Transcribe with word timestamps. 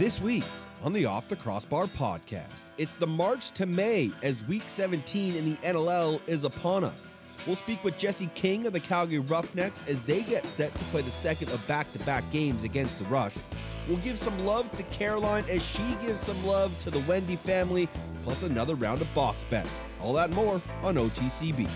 This 0.00 0.18
week 0.18 0.44
on 0.82 0.94
the 0.94 1.04
Off 1.04 1.28
the 1.28 1.36
Crossbar 1.36 1.84
podcast, 1.84 2.64
it's 2.78 2.96
the 2.96 3.06
March 3.06 3.50
to 3.50 3.66
May 3.66 4.10
as 4.22 4.42
week 4.44 4.62
17 4.66 5.36
in 5.36 5.50
the 5.50 5.56
NLL 5.58 6.22
is 6.26 6.44
upon 6.44 6.84
us. 6.84 7.06
We'll 7.46 7.54
speak 7.54 7.84
with 7.84 7.98
Jesse 7.98 8.30
King 8.34 8.66
of 8.66 8.72
the 8.72 8.80
Calgary 8.80 9.18
Roughnecks 9.18 9.82
as 9.86 10.00
they 10.04 10.22
get 10.22 10.46
set 10.46 10.72
to 10.72 10.84
play 10.84 11.02
the 11.02 11.10
second 11.10 11.50
of 11.50 11.68
back 11.68 11.92
to 11.92 11.98
back 11.98 12.24
games 12.32 12.64
against 12.64 12.98
the 12.98 13.04
Rush. 13.04 13.34
We'll 13.86 13.98
give 13.98 14.18
some 14.18 14.46
love 14.46 14.72
to 14.72 14.82
Caroline 14.84 15.44
as 15.50 15.62
she 15.62 15.94
gives 16.00 16.20
some 16.20 16.46
love 16.46 16.74
to 16.80 16.90
the 16.90 17.00
Wende 17.00 17.38
family, 17.40 17.86
plus 18.24 18.42
another 18.42 18.76
round 18.76 19.02
of 19.02 19.14
box 19.14 19.44
bets. 19.50 19.68
All 20.00 20.14
that 20.14 20.30
more 20.30 20.62
on 20.82 20.94
OTCB. 20.94 21.68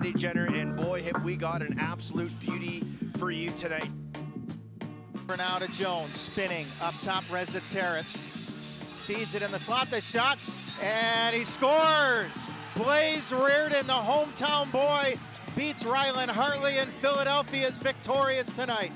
Teddy 0.00 0.14
Jenner, 0.14 0.46
and 0.46 0.74
boy, 0.74 1.02
have 1.02 1.22
we 1.24 1.36
got 1.36 1.60
an 1.60 1.78
absolute 1.78 2.32
beauty 2.40 2.82
for 3.18 3.30
you 3.30 3.50
tonight. 3.50 3.90
Now 5.36 5.58
to 5.58 5.68
Jones, 5.68 6.18
spinning 6.18 6.66
up 6.80 6.94
top, 7.02 7.22
Reza 7.30 7.60
feeds 7.60 9.34
it 9.34 9.42
in 9.42 9.52
the 9.52 9.58
slot, 9.58 9.90
the 9.90 10.00
shot, 10.00 10.38
and 10.80 11.36
he 11.36 11.44
scores! 11.44 12.48
Blaze 12.76 13.30
Riorden, 13.30 13.82
the 13.82 13.92
hometown 13.92 14.72
boy, 14.72 15.16
beats 15.54 15.82
Rylan 15.82 16.28
Hartley, 16.28 16.78
and 16.78 16.90
Philadelphia 16.94 17.68
is 17.68 17.76
victorious 17.76 18.50
tonight. 18.50 18.92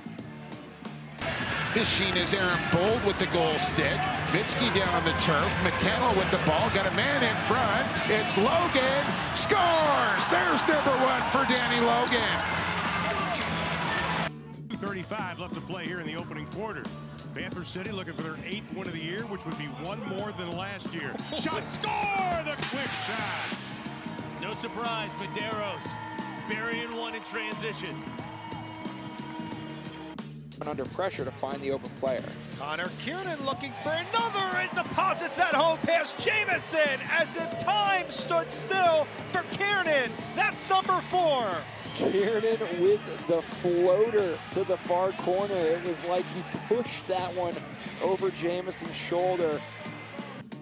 Fishing 1.74 2.16
is 2.16 2.32
Aaron 2.32 2.60
Bold 2.72 3.02
with 3.04 3.18
the 3.18 3.26
goal 3.26 3.58
stick. 3.58 3.98
Vitsky 4.30 4.72
down 4.72 4.90
on 4.90 5.04
the 5.04 5.10
turf. 5.20 5.52
McKenna 5.64 6.06
with 6.16 6.30
the 6.30 6.38
ball. 6.46 6.70
Got 6.70 6.86
a 6.86 6.94
man 6.94 7.20
in 7.24 7.34
front. 7.46 7.90
It's 8.08 8.36
Logan. 8.36 9.02
Scores! 9.34 10.28
There's 10.28 10.62
number 10.68 10.94
one 11.02 11.20
for 11.32 11.44
Danny 11.52 11.84
Logan. 11.84 12.22
35 14.78 15.40
left 15.40 15.54
to 15.56 15.60
play 15.62 15.84
here 15.84 15.98
in 15.98 16.06
the 16.06 16.14
opening 16.14 16.46
quarter. 16.52 16.84
Panther 17.34 17.64
City 17.64 17.90
looking 17.90 18.14
for 18.14 18.22
their 18.22 18.38
eighth 18.46 18.72
win 18.72 18.86
of 18.86 18.92
the 18.92 19.00
year, 19.00 19.22
which 19.22 19.44
would 19.44 19.58
be 19.58 19.64
one 19.82 19.98
more 20.16 20.30
than 20.30 20.52
last 20.52 20.94
year. 20.94 21.12
Shot, 21.40 21.68
score! 21.70 22.44
The 22.44 22.54
quick 22.68 22.88
shot. 23.08 23.58
No 24.40 24.52
surprise, 24.52 25.10
Medeiros 25.18 25.98
burying 26.48 26.94
one 26.96 27.14
in 27.14 27.22
transition. 27.22 28.02
Under 30.66 30.84
pressure 30.86 31.24
to 31.24 31.30
find 31.30 31.60
the 31.60 31.70
open 31.72 31.90
player. 32.00 32.24
Connor 32.58 32.90
Kearnan 33.04 33.44
looking 33.44 33.72
for 33.82 33.90
another 33.90 34.56
and 34.56 34.70
deposits 34.72 35.36
that 35.36 35.54
home 35.54 35.78
pass. 35.78 36.12
Jamison 36.24 37.00
as 37.10 37.36
if 37.36 37.58
time 37.58 38.10
stood 38.10 38.50
still 38.50 39.06
for 39.28 39.42
Kearnan. 39.58 40.10
That's 40.34 40.68
number 40.70 41.00
four. 41.02 41.54
Kearnan 41.96 42.58
with 42.80 43.26
the 43.28 43.42
floater 43.60 44.38
to 44.52 44.64
the 44.64 44.78
far 44.78 45.12
corner. 45.12 45.54
It 45.54 45.86
was 45.86 46.02
like 46.06 46.24
he 46.34 46.42
pushed 46.66 47.06
that 47.08 47.34
one 47.34 47.54
over 48.02 48.30
Jamison's 48.30 48.96
shoulder. 48.96 49.60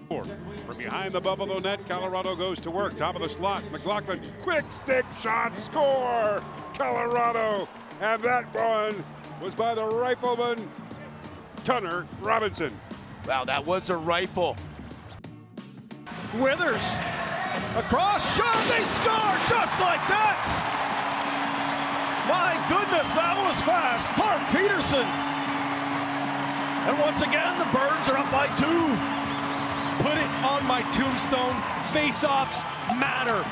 From 0.09 0.77
behind 0.77 1.13
the 1.13 1.21
Buffalo 1.21 1.59
net, 1.59 1.87
Colorado 1.87 2.35
goes 2.35 2.59
to 2.59 2.69
work. 2.69 2.95
Top 2.97 3.15
of 3.15 3.21
the 3.21 3.29
slot, 3.29 3.63
McLaughlin, 3.71 4.21
quick 4.41 4.69
stick 4.69 5.05
shot, 5.21 5.57
score! 5.57 6.43
Colorado, 6.77 7.67
and 8.01 8.21
that 8.21 8.53
one 8.53 9.03
was 9.43 9.53
by 9.55 9.75
the 9.75 9.85
rifleman 9.85 10.69
Tunner 11.65 12.07
Robinson. 12.21 12.71
Wow, 13.27 13.43
that 13.43 13.65
was 13.65 13.89
a 13.89 13.97
rifle. 13.97 14.55
Withers 16.35 16.87
across, 17.75 18.37
shot, 18.37 18.55
they 18.69 18.83
score 18.83 19.35
just 19.51 19.81
like 19.81 19.99
that. 20.07 20.47
My 22.29 22.55
goodness, 22.71 23.13
that 23.15 23.35
was 23.45 23.59
fast. 23.63 24.13
Clarke 24.15 24.41
Petterson. 24.55 25.03
And 26.87 26.97
once 26.99 27.21
again, 27.21 27.59
the 27.59 27.65
Birds 27.65 28.07
are 28.09 28.17
up 28.17 28.31
by 28.31 28.47
two. 28.55 28.95
Put 30.01 30.17
it 30.17 30.29
on 30.43 30.65
my 30.65 30.83
tombstone. 30.93 31.55
Face-offs 31.91 32.63
matter. 32.95 33.43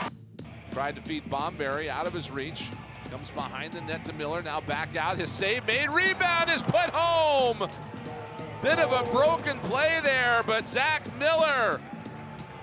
Tried 0.71 0.95
to 0.95 1.01
feed 1.01 1.25
Bomberry 1.25 1.89
out 1.89 2.07
of 2.07 2.13
his 2.13 2.31
reach. 2.31 2.69
Comes 3.11 3.29
behind 3.31 3.73
the 3.73 3.81
net 3.81 4.05
to 4.05 4.13
Miller. 4.13 4.41
Now 4.41 4.61
back 4.61 4.95
out. 4.95 5.17
His 5.17 5.29
save 5.29 5.67
made. 5.67 5.89
Rebound 5.89 6.49
is 6.49 6.61
put 6.61 6.89
home. 6.93 7.69
Bit 8.61 8.79
of 8.79 8.93
a 8.93 9.11
broken 9.11 9.59
play 9.59 9.99
there, 10.01 10.41
but 10.47 10.65
Zach 10.65 11.13
Miller 11.19 11.81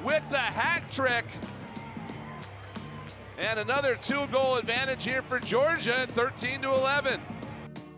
with 0.02 0.22
the 0.30 0.38
hat 0.38 0.90
trick. 0.90 1.26
And 3.36 3.58
another 3.58 3.94
two 3.94 4.26
goal 4.28 4.56
advantage 4.56 5.04
here 5.04 5.20
for 5.20 5.38
Georgia, 5.38 6.06
13 6.08 6.62
to 6.62 6.70
11. 6.70 7.20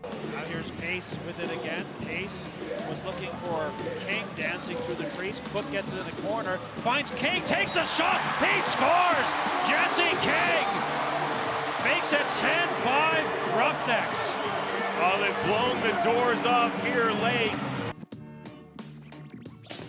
Now 0.03 0.43
here's 0.49 0.69
Pace 0.71 1.15
with 1.25 1.39
it 1.39 1.57
again. 1.57 1.85
Pace 2.05 2.43
was 2.89 3.01
looking 3.05 3.29
for 3.45 3.71
King 4.05 4.25
dancing 4.35 4.75
through 4.75 4.95
the 4.95 5.05
crease. 5.15 5.39
Cook 5.53 5.71
gets 5.71 5.93
it 5.93 5.99
in 5.99 6.05
the 6.05 6.21
corner, 6.23 6.57
finds 6.77 7.11
King, 7.11 7.41
takes 7.43 7.73
the 7.73 7.85
shot, 7.85 8.19
he 8.39 8.61
scores! 8.61 9.69
Jesse 9.69 10.17
King 10.27 11.10
makes 11.83 12.13
it 12.13 12.19
10-5 12.19 13.57
Roughnecks. 13.57 14.19
Oh, 15.03 15.17
they've 15.19 15.43
blown 15.45 15.75
the 15.81 15.91
doors 16.03 16.45
off 16.45 16.85
here 16.85 17.11
late. 17.23 17.51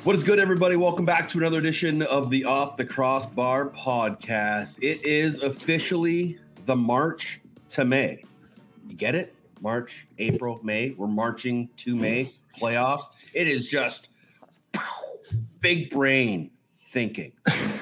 What 0.04 0.16
is 0.16 0.24
good, 0.24 0.38
everybody? 0.38 0.76
Welcome 0.76 1.04
back 1.04 1.28
to 1.28 1.38
another 1.38 1.58
edition 1.58 2.00
of 2.02 2.30
the 2.30 2.44
Off 2.44 2.76
the 2.76 2.86
Crossbar 2.86 3.70
podcast. 3.70 4.78
It 4.82 5.04
is 5.04 5.42
officially 5.42 6.38
the 6.64 6.76
March 6.76 7.40
to 7.70 7.84
May. 7.84 8.24
You 8.88 8.96
get 8.96 9.14
it? 9.14 9.34
March, 9.60 10.06
April, 10.18 10.60
May. 10.62 10.90
We're 10.90 11.08
marching 11.08 11.68
to 11.78 11.94
May 11.94 12.30
playoffs. 12.58 13.04
It 13.34 13.48
is 13.48 13.68
just 13.68 14.10
big 15.60 15.90
brain 15.90 16.50
thinking. 16.90 17.32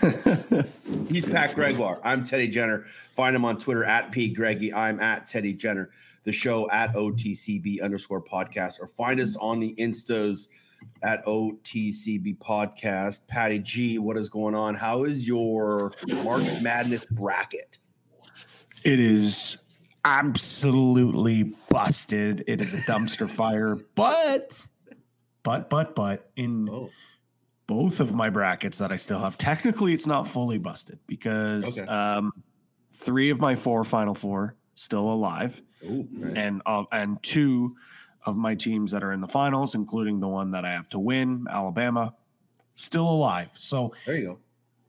He's 1.08 1.26
Pat 1.26 1.54
Gregoire. 1.54 2.00
I'm 2.02 2.24
Teddy 2.24 2.48
Jenner. 2.48 2.84
Find 3.12 3.36
him 3.36 3.44
on 3.44 3.58
Twitter 3.58 3.84
at 3.84 4.10
P 4.12 4.28
Greggy. 4.32 4.72
I'm 4.72 5.00
at 5.00 5.26
Teddy 5.26 5.52
Jenner. 5.52 5.90
The 6.24 6.32
show 6.32 6.70
at 6.70 6.94
OTCB 6.94 7.82
underscore 7.82 8.22
podcast, 8.22 8.80
or 8.80 8.86
find 8.86 9.20
us 9.20 9.36
on 9.36 9.60
the 9.60 9.74
Instas 9.78 10.48
at 11.02 11.24
OTCB 11.26 12.38
podcast. 12.38 13.20
Patty 13.26 13.58
G, 13.58 13.98
what 13.98 14.16
is 14.16 14.28
going 14.28 14.54
on? 14.54 14.74
How 14.74 15.04
is 15.04 15.26
your 15.26 15.92
March 16.24 16.46
Madness 16.62 17.04
bracket? 17.04 17.78
It 18.84 19.00
is 19.00 19.62
absolutely 20.04 21.54
busted. 21.68 22.44
It 22.46 22.60
is 22.60 22.72
a 22.74 22.78
dumpster 22.78 23.28
fire, 23.28 23.76
but, 23.94 24.66
but, 25.42 25.68
but, 25.68 25.94
but, 25.94 26.30
in 26.36 26.68
Oh. 26.70 26.90
Both 27.70 28.00
of 28.00 28.12
my 28.14 28.28
brackets 28.30 28.78
that 28.78 28.90
I 28.90 28.96
still 28.96 29.20
have, 29.20 29.38
technically 29.38 29.92
it's 29.92 30.06
not 30.06 30.26
fully 30.26 30.58
busted 30.58 30.98
because 31.06 31.78
Okay. 31.78 31.86
um, 31.88 32.32
three 32.92 33.30
of 33.30 33.38
my 33.38 33.54
four 33.54 33.84
final 33.84 34.14
four 34.14 34.56
still 34.74 35.08
alive, 35.12 35.62
Ooh, 35.84 36.08
nice. 36.10 36.32
and 36.36 36.62
uh, 36.66 36.82
and 36.90 37.22
two 37.22 37.76
of 38.26 38.36
my 38.36 38.56
teams 38.56 38.90
that 38.90 39.04
are 39.04 39.12
in 39.12 39.20
the 39.20 39.28
finals, 39.28 39.76
including 39.76 40.18
the 40.18 40.26
one 40.26 40.50
that 40.50 40.64
I 40.64 40.72
have 40.72 40.88
to 40.90 40.98
win, 40.98 41.46
Alabama, 41.48 42.14
still 42.74 43.08
alive. 43.08 43.50
So 43.54 43.94
there 44.04 44.16
you 44.18 44.26
go. 44.26 44.38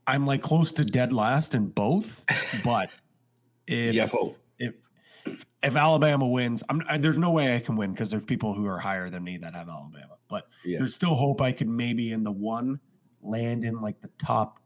I'm 0.08 0.26
like 0.26 0.42
close 0.42 0.72
to 0.74 0.84
dead 0.84 1.14
last 1.14 1.54
in 1.54 1.68
both, 1.68 2.26
but 2.64 2.90
if 3.68 3.94
Yeah, 3.94 4.08
hope. 4.08 4.38
if 4.58 4.74
if 5.62 5.76
Alabama 5.76 6.28
wins, 6.28 6.64
I'm 6.68 6.82
I, 6.90 6.98
there's 6.98 7.20
no 7.20 7.30
way 7.30 7.56
I 7.56 7.60
can 7.60 7.76
win 7.76 7.92
because 7.92 8.10
there's 8.10 8.24
people 8.24 8.56
who 8.56 8.66
are 8.66 8.80
higher 8.80 9.12
than 9.12 9.24
me 9.24 9.38
that 9.38 9.54
have 9.54 9.70
Alabama. 9.70 10.16
But 10.32 10.48
Yeah. 10.66 10.80
there's 10.80 10.96
still 10.96 11.14
hope 11.16 11.42
I 11.42 11.52
could 11.52 11.68
maybe 11.68 12.12
in 12.12 12.24
the 12.24 12.32
one 12.32 12.80
land 13.22 13.64
in 13.64 13.82
like 13.82 14.02
the 14.02 14.10
top 14.18 14.60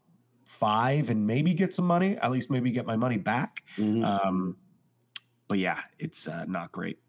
five 0.46 1.10
and 1.10 1.26
maybe 1.28 1.54
get 1.54 1.74
some 1.74 1.86
money. 1.86 2.18
At 2.18 2.32
least 2.32 2.50
maybe 2.50 2.72
get 2.72 2.86
my 2.86 2.96
money 2.96 3.18
back. 3.18 3.64
Mhm. 3.78 4.06
Um, 4.06 4.58
but 5.50 5.58
yeah, 5.58 5.82
it's 6.00 6.28
uh, 6.28 6.46
not 6.46 6.72
great. 6.72 7.00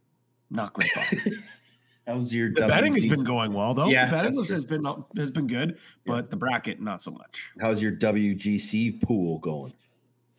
Not 0.51 0.73
great. 0.73 0.91
that 2.07 2.17
was 2.17 2.35
your 2.35 2.49
the 2.53 2.67
betting 2.67 2.95
has 2.95 3.07
been 3.07 3.25
going 3.25 3.53
well 3.53 3.75
though. 3.75 3.89
Yeah, 3.89 4.07
the 4.07 4.11
betting 4.17 4.37
has 4.45 4.65
been 4.65 4.85
has 5.17 5.31
been 5.31 5.47
good, 5.47 5.79
but 6.07 6.31
the 6.31 6.37
bracket 6.37 6.81
not 6.81 7.03
so 7.03 7.11
much. 7.11 7.51
How's 7.61 7.83
your 7.83 7.93
WGC 7.93 9.03
pool 9.03 9.39
going? 9.39 9.75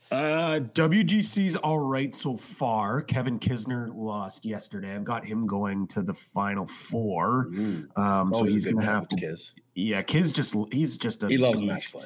Uh, 0.09 0.59
WGC's 0.73 1.55
all 1.57 1.79
right 1.79 2.15
so 2.15 2.33
far. 2.35 3.01
Kevin 3.01 3.39
Kisner 3.39 3.89
lost 3.93 4.45
yesterday. 4.45 4.95
I've 4.95 5.03
got 5.03 5.25
him 5.25 5.47
going 5.47 5.87
to 5.89 6.01
the 6.01 6.13
final 6.13 6.65
four. 6.65 7.49
Um, 7.95 8.33
so 8.33 8.43
he's 8.43 8.65
gonna 8.65 8.85
have 8.85 9.07
to. 9.09 9.15
Kiz. 9.17 9.53
Yeah, 9.75 10.01
Kiz 10.01 10.31
just 10.31 10.55
he's 10.71 10.97
just 10.97 11.23
a 11.23 11.27
He 11.27 11.37
loves 11.37 11.59
beast. 11.59 11.71
match 11.71 11.91
play. 11.93 12.03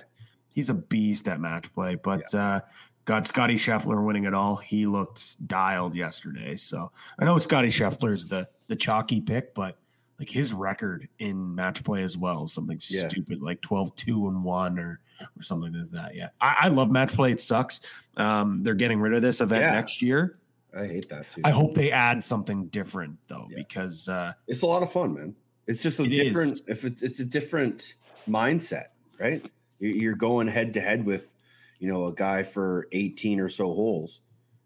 He's 0.53 0.69
a 0.69 0.74
beast 0.74 1.27
at 1.27 1.39
match 1.39 1.71
play. 1.74 1.95
But 1.95 2.33
uh, 2.33 2.62
got 3.06 3.27
Scotty 3.27 3.56
Scheffler 3.56 4.03
winning 4.06 4.24
it 4.25 4.33
all. 4.33 4.56
He 4.57 4.86
looked 4.88 5.48
dialed 5.48 5.95
yesterday. 5.95 6.56
So 6.56 6.92
I 7.19 7.25
know 7.25 7.38
Scotty 7.38 7.69
Scheffler's 7.69 8.25
the 8.25 8.48
the 8.68 8.75
chalky 8.75 9.21
pick, 9.21 9.53
but 9.53 9.77
like 10.19 10.30
his 10.30 10.53
record 10.53 11.07
in 11.19 11.53
match 11.56 11.83
play 11.83 12.03
as 12.03 12.18
well 12.18 12.48
something 12.48 12.80
Yeah. 12.89 13.07
stupid 13.09 13.42
like 13.42 13.62
12 13.62 13.95
2 13.95 14.27
and 14.27 14.44
1 14.44 14.80
or 14.80 15.00
or 15.38 15.42
something 15.44 15.74
like 15.74 15.90
that 15.92 16.16
yeah 16.16 16.30
I, 16.40 16.56
I 16.62 16.68
love 16.70 16.90
match 16.92 17.14
play 17.14 17.32
it 17.32 17.42
sucks 17.42 17.80
um 18.18 18.64
they're 18.64 18.74
getting 18.76 19.00
rid 19.00 19.14
of 19.14 19.22
this 19.22 19.42
event 19.42 19.62
Yeah. 19.64 19.72
next 19.74 20.02
year 20.02 20.38
I 20.76 20.88
hate 20.88 21.10
that 21.10 21.30
too. 21.30 21.42
i 21.44 21.52
hope 21.52 21.74
they 21.74 21.92
add 21.92 22.24
something 22.24 22.68
different 22.68 23.18
though 23.28 23.48
because 23.54 24.08
uh 24.08 24.34
it's 24.48 24.62
a 24.62 24.66
lot 24.68 24.84
of 24.84 24.92
fun, 24.92 25.14
man. 25.14 25.36
It's 25.68 25.84
just 25.84 26.00
a 26.00 26.04
It 26.04 26.10
different. 26.14 26.54
is. 26.54 26.64
If 26.68 26.86
it's 26.86 27.02
it's 27.02 27.20
a 27.20 27.26
different 27.26 27.96
mindset, 28.28 28.86
right? 29.20 29.48
You- 29.80 29.90
You're 29.90 30.16
going 30.16 30.48
head 30.48 30.74
to 30.76 30.82
head 30.82 31.06
with, 31.06 31.34
you 31.80 31.88
know, 31.92 32.08
a 32.08 32.14
guy 32.14 32.44
for 32.44 32.88
18 32.94 33.40
or 33.40 33.50
so 33.50 33.66
holes. 33.74 34.22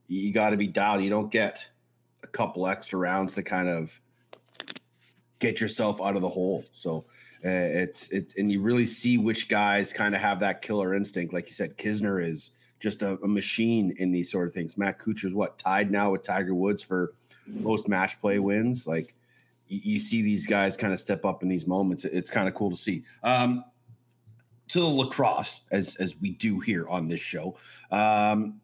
You 0.07 0.31
got 0.31 0.51
to 0.51 0.57
be 0.57 0.67
dialed. 0.67 1.03
You 1.03 1.09
don't 1.09 1.31
get 1.31 1.65
a 2.23 2.27
couple 2.27 2.67
extra 2.67 2.97
rounds 2.99 3.33
to 3.35 3.43
kind 3.43 3.67
of 3.67 3.99
get 5.39 5.59
yourself 5.59 6.01
out 6.01 6.15
of 6.15 6.21
the 6.21 6.29
hole. 6.29 6.63
So 6.71 7.05
it's 7.45 8.09
it, 8.09 8.33
and 8.37 8.51
you 8.51 8.61
really 8.61 8.85
see 8.85 9.17
which 9.17 9.49
guys 9.49 9.93
kind 9.93 10.15
of 10.15 10.21
have 10.21 10.39
that 10.39 10.61
killer 10.61 10.95
instinct. 10.95 11.33
Like 11.33 11.47
you 11.47 11.53
said, 11.53 11.77
Kisner 11.77 12.23
is 12.23 12.51
just 12.79 13.01
a, 13.01 13.19
a 13.23 13.27
machine 13.27 13.95
in 13.97 14.11
these 14.11 14.31
sort 14.31 14.47
of 14.47 14.53
things. 14.53 14.77
Matt 14.77 14.99
Kuchar 14.99 15.25
is 15.25 15.33
what 15.33 15.57
tied 15.57 15.91
now 15.91 16.11
with 16.11 16.23
Tiger 16.23 16.55
Woods 16.55 16.83
for 16.83 17.13
most 17.47 17.87
match 17.87 18.19
play 18.19 18.39
wins. 18.39 18.87
Like 18.87 19.15
you, 19.67 19.79
you 19.83 19.99
see 19.99 20.21
these 20.21 20.45
guys 20.45 20.75
kind 20.75 20.93
of 20.93 20.99
step 20.99 21.25
up 21.25 21.43
in 21.43 21.49
these 21.49 21.67
moments. 21.67 22.05
It's 22.05 22.31
kind 22.31 22.47
of 22.47 22.53
cool 22.53 22.71
to 22.71 22.77
see. 22.77 23.03
Um, 23.23 23.63
to 24.69 24.79
the 24.79 24.87
lacrosse, 24.87 25.61
as 25.71 25.95
as 25.97 26.19
we 26.19 26.31
do 26.31 26.59
here 26.59 26.87
on 26.87 27.07
this 27.07 27.19
show. 27.19 27.57
Um, 27.91 28.61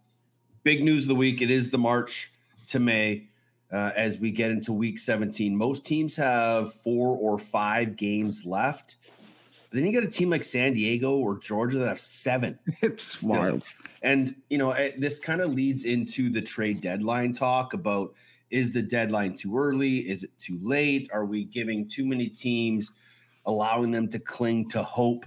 big 0.63 0.83
news 0.83 1.03
of 1.03 1.09
the 1.09 1.15
week. 1.15 1.41
It 1.41 1.51
is 1.51 1.69
the 1.69 1.77
March 1.77 2.31
to 2.67 2.79
May. 2.79 3.29
Uh, 3.71 3.91
as 3.95 4.19
we 4.19 4.31
get 4.31 4.51
into 4.51 4.73
week 4.73 4.99
17, 4.99 5.55
most 5.55 5.85
teams 5.85 6.15
have 6.17 6.73
four 6.73 7.17
or 7.17 7.37
five 7.37 7.95
games 7.95 8.45
left. 8.45 8.95
Then 9.71 9.85
you 9.85 9.93
got 9.93 10.03
a 10.03 10.11
team 10.11 10.29
like 10.29 10.43
San 10.43 10.73
Diego 10.73 11.15
or 11.15 11.37
Georgia 11.37 11.77
that 11.79 11.87
have 11.87 11.99
seven. 11.99 12.59
It's 12.81 13.23
wild. 13.23 13.63
And, 14.01 14.35
you 14.49 14.57
know, 14.57 14.71
eh, 14.71 14.91
this 14.97 15.19
kind 15.19 15.39
of 15.39 15.53
leads 15.53 15.85
into 15.85 16.29
the 16.29 16.41
trade 16.41 16.81
deadline 16.81 17.31
talk 17.31 17.73
about 17.73 18.13
is 18.49 18.71
the 18.71 18.81
deadline 18.81 19.35
too 19.35 19.57
early? 19.57 19.99
Is 19.99 20.25
it 20.25 20.37
too 20.37 20.59
late? 20.61 21.09
Are 21.13 21.25
we 21.25 21.45
giving 21.45 21.87
too 21.87 22.05
many 22.05 22.27
teams, 22.27 22.91
allowing 23.45 23.91
them 23.91 24.09
to 24.09 24.19
cling 24.19 24.67
to 24.69 24.83
hope 24.83 25.25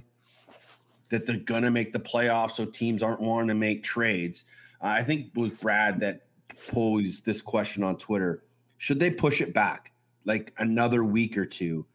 that 1.09 1.25
they're 1.25 1.37
going 1.37 1.63
to 1.63 1.71
make 1.71 1.95
the 1.95 2.01
playoffs 2.01 2.53
so 2.53 2.67
teams 2.67 3.03
aren't 3.03 3.21
wanting 3.21 3.49
to 3.49 3.55
make 3.55 3.83
trades? 3.83 4.45
I 4.81 5.03
think 5.03 5.31
with 5.35 5.59
Brad 5.59 6.01
that 6.01 6.27
posed 6.73 7.25
this 7.25 7.43
question 7.43 7.83
on 7.83 7.97
Twitter. 7.97 8.43
Should 8.79 9.01
they 9.01 9.11
push 9.11 9.41
it 9.41 9.55
back 9.55 9.93
like 10.25 10.53
another 10.59 11.05
week 11.05 11.37
or 11.37 11.47
two? 11.47 11.87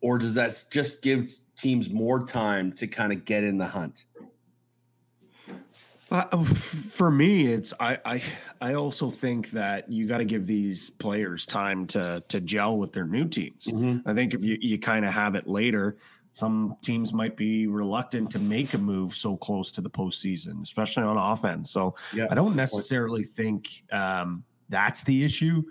Or 0.00 0.18
does 0.18 0.34
that 0.34 0.64
just 0.70 1.02
give 1.02 1.32
teams 1.56 1.90
more 1.90 2.24
time 2.24 2.72
to 2.72 2.86
kind 2.86 3.12
of 3.12 3.24
get 3.24 3.42
in 3.42 3.58
the 3.58 3.66
hunt? 3.66 4.04
Uh, 6.10 6.44
for 6.44 7.10
me, 7.10 7.52
it's 7.52 7.74
I, 7.78 7.98
I 8.02 8.22
I 8.62 8.74
also 8.74 9.10
think 9.10 9.50
that 9.50 9.90
you 9.90 10.06
got 10.06 10.18
to 10.18 10.24
give 10.24 10.46
these 10.46 10.88
players 10.88 11.44
time 11.44 11.86
to 11.88 12.22
to 12.28 12.40
gel 12.40 12.78
with 12.78 12.92
their 12.92 13.04
new 13.04 13.28
teams. 13.28 13.68
I 14.06 14.14
think 14.14 14.32
if 14.32 14.42
you 14.42 14.56
you 14.58 14.78
kind 14.78 15.04
of 15.04 15.12
have 15.12 15.34
it 15.34 15.46
later, 15.46 15.96
some 16.38 16.76
teams 16.82 17.12
might 17.12 17.36
be 17.36 17.66
reluctant 17.66 18.30
to 18.30 18.38
make 18.38 18.72
a 18.74 18.78
move 18.78 19.12
so 19.12 19.36
close 19.36 19.72
to 19.72 19.80
the 19.80 19.90
postseason, 19.90 20.62
especially 20.62 21.02
on 21.02 21.16
offense. 21.16 21.70
So 21.70 21.96
Yeah. 22.14 22.28
I 22.30 22.34
don't 22.34 22.54
necessarily 22.54 23.24
think 23.24 23.82
um, 23.90 24.44
that's 24.68 25.02
the 25.02 25.24
issue. 25.24 25.64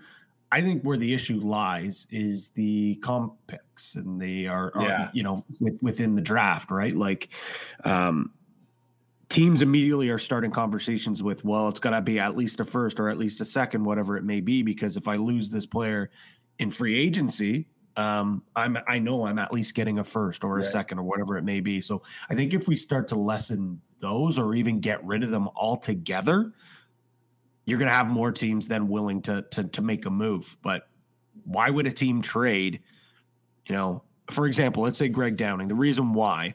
I 0.51 0.61
think 0.61 0.83
where 0.83 0.97
the 0.97 1.13
issue 1.13 1.39
lies 1.39 2.07
is 2.11 2.49
the 2.49 2.95
comp 2.95 3.35
picks, 3.47 3.95
and 3.95 4.19
they 4.21 4.47
are, 4.47 4.71
are 4.75 4.83
Yeah. 4.83 5.09
you 5.13 5.23
know 5.23 5.45
with, 5.61 5.81
within 5.81 6.15
the 6.15 6.21
draft, 6.21 6.71
right? 6.71 6.95
Like. 6.95 7.29
Um, 7.83 8.31
teams 9.29 9.61
immediately 9.61 10.09
are 10.09 10.17
starting 10.17 10.51
conversations 10.51 11.21
with, 11.21 11.43
well, 11.43 11.67
it's 11.67 11.81
got 11.81 11.89
to 11.89 11.99
be 11.99 12.17
at 12.17 12.37
least 12.37 12.61
a 12.61 12.63
first 12.63 12.97
or 12.97 13.09
at 13.09 13.17
least 13.17 13.41
a 13.41 13.45
second, 13.45 13.83
whatever 13.83 14.15
it 14.15 14.23
may 14.23 14.39
be, 14.39 14.63
because 14.63 14.95
if 14.95 15.05
I 15.05 15.17
lose 15.17 15.49
this 15.49 15.65
player 15.65 16.09
in 16.59 16.71
free 16.71 16.97
agency, 16.97 17.67
um, 17.97 18.43
I'm 18.55 18.77
I 18.87 18.99
know 18.99 19.25
I'm 19.25 19.39
at 19.39 19.51
least 19.53 19.73
getting 19.75 19.99
a 19.99 20.03
first 20.03 20.43
or 20.43 20.57
a 20.57 20.61
Right. 20.61 20.67
second 20.67 20.99
or 20.99 21.03
whatever 21.03 21.37
it 21.37 21.43
may 21.43 21.59
be. 21.59 21.81
So 21.81 22.03
I 22.29 22.35
think 22.35 22.53
if 22.53 22.67
we 22.67 22.75
start 22.75 23.07
to 23.09 23.15
lessen 23.15 23.81
those 23.99 24.37
or 24.39 24.53
even 24.55 24.79
get 24.79 25.03
rid 25.03 25.23
of 25.23 25.31
them 25.31 25.49
altogether, 25.55 26.53
you're 27.65 27.79
going 27.79 27.89
to 27.89 27.95
have 27.95 28.07
more 28.07 28.31
teams 28.31 28.67
than 28.67 28.87
willing 28.87 29.21
to 29.23 29.41
to 29.51 29.63
to 29.65 29.81
make 29.81 30.05
a 30.05 30.09
move. 30.11 30.57
But 30.61 30.87
why 31.43 31.69
would 31.69 31.87
a 31.87 31.91
team 31.91 32.21
trade? 32.21 32.81
You 33.67 33.75
know, 33.75 34.03
for 34.31 34.45
example, 34.45 34.83
let's 34.83 34.97
say 34.99 35.09
Greg 35.09 35.35
Downing. 35.35 35.67
The 35.67 35.75
reason 35.75 36.13
why 36.13 36.53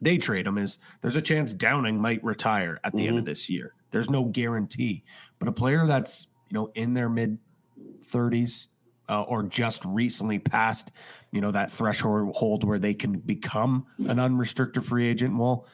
they 0.00 0.16
trade 0.16 0.46
him 0.46 0.56
is 0.56 0.78
there's 1.02 1.16
a 1.16 1.20
chance 1.22 1.52
Downing 1.52 2.00
might 2.00 2.22
retire 2.24 2.80
at 2.84 2.94
the 2.94 3.06
end 3.06 3.18
of 3.18 3.24
this 3.26 3.50
year. 3.50 3.74
There's 3.90 4.08
no 4.08 4.24
guarantee, 4.24 5.04
but 5.38 5.48
a 5.48 5.52
player 5.52 5.86
that's 5.86 6.28
you 6.48 6.54
know 6.54 6.70
in 6.74 6.94
their 6.94 7.08
mid 7.08 7.38
30s 8.02 8.68
uh, 9.10 9.22
or 9.22 9.42
just 9.42 9.84
recently 9.84 10.38
passed 10.38 10.92
you 11.32 11.40
know 11.40 11.50
that 11.50 11.70
threshold 11.70 12.64
where 12.64 12.78
they 12.78 12.94
can 12.94 13.18
become 13.18 13.86
an 14.06 14.18
unrestricted 14.18 14.84
free 14.84 15.08
agent. 15.08 15.36
Well, 15.36 15.66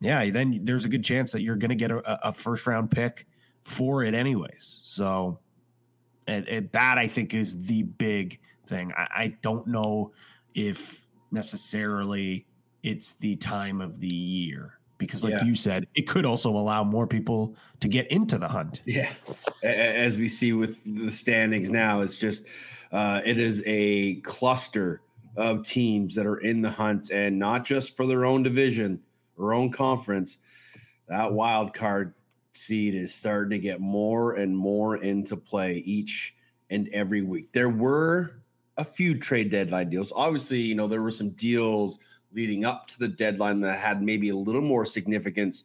yeah, 0.00 0.30
then 0.30 0.60
there's 0.64 0.84
a 0.84 0.88
good 0.88 1.04
chance 1.04 1.32
that 1.32 1.42
you're 1.42 1.56
going 1.56 1.70
to 1.70 1.74
get 1.76 1.90
a, 1.90 2.28
a 2.28 2.32
first 2.32 2.66
round 2.66 2.90
pick 2.90 3.26
for 3.62 4.02
it 4.02 4.14
anyways. 4.14 4.80
So 4.84 5.40
and, 6.26 6.48
and 6.48 6.72
that 6.72 6.98
I 6.98 7.08
think 7.08 7.34
is 7.34 7.62
the 7.66 7.82
big 7.82 8.40
thing. 8.66 8.92
I, 8.96 9.08
I 9.14 9.36
don't 9.42 9.66
know 9.66 10.12
if 10.54 11.06
necessarily 11.30 12.46
it's 12.82 13.12
the 13.12 13.36
time 13.36 13.80
of 13.80 14.00
the 14.00 14.14
year 14.14 14.79
because, 15.00 15.24
like 15.24 15.32
Yeah. 15.32 15.44
you 15.44 15.56
said, 15.56 15.88
it 15.94 16.02
could 16.02 16.24
also 16.26 16.50
allow 16.50 16.84
more 16.84 17.06
people 17.06 17.56
to 17.80 17.88
get 17.88 18.06
into 18.12 18.38
the 18.38 18.46
hunt. 18.46 18.82
Yeah, 18.86 19.10
as 19.64 20.16
we 20.18 20.28
see 20.28 20.52
with 20.52 20.78
the 20.84 21.10
standings 21.10 21.70
now, 21.70 22.00
it's 22.02 22.20
just 22.20 22.46
uh, 22.92 23.22
it 23.24 23.38
is 23.38 23.64
a 23.66 24.16
cluster 24.16 25.00
of 25.36 25.66
teams 25.66 26.14
that 26.14 26.26
are 26.26 26.36
in 26.36 26.60
the 26.60 26.70
hunt, 26.70 27.10
and 27.10 27.38
not 27.38 27.64
just 27.64 27.96
for 27.96 28.06
their 28.06 28.24
own 28.24 28.42
division 28.44 29.00
or 29.36 29.54
own 29.54 29.72
conference. 29.72 30.38
That 31.08 31.32
wild 31.32 31.72
card 31.74 32.14
seed 32.52 32.94
is 32.94 33.14
starting 33.14 33.50
to 33.50 33.58
get 33.58 33.80
more 33.80 34.34
and 34.34 34.56
more 34.56 34.96
into 34.96 35.36
play 35.36 35.78
each 35.78 36.34
and 36.68 36.88
every 36.92 37.22
week. 37.22 37.52
There 37.52 37.70
were 37.70 38.42
a 38.76 38.84
few 38.84 39.18
trade 39.18 39.50
deadline 39.50 39.88
deals. 39.88 40.12
Obviously, 40.14 40.58
you 40.58 40.74
know 40.74 40.86
there 40.88 41.02
were 41.02 41.10
some 41.10 41.30
deals 41.30 41.98
leading 42.32 42.64
up 42.64 42.86
to 42.88 42.98
the 42.98 43.08
deadline 43.08 43.60
that 43.60 43.78
had 43.78 44.02
maybe 44.02 44.28
a 44.28 44.36
little 44.36 44.62
more 44.62 44.86
significance 44.86 45.64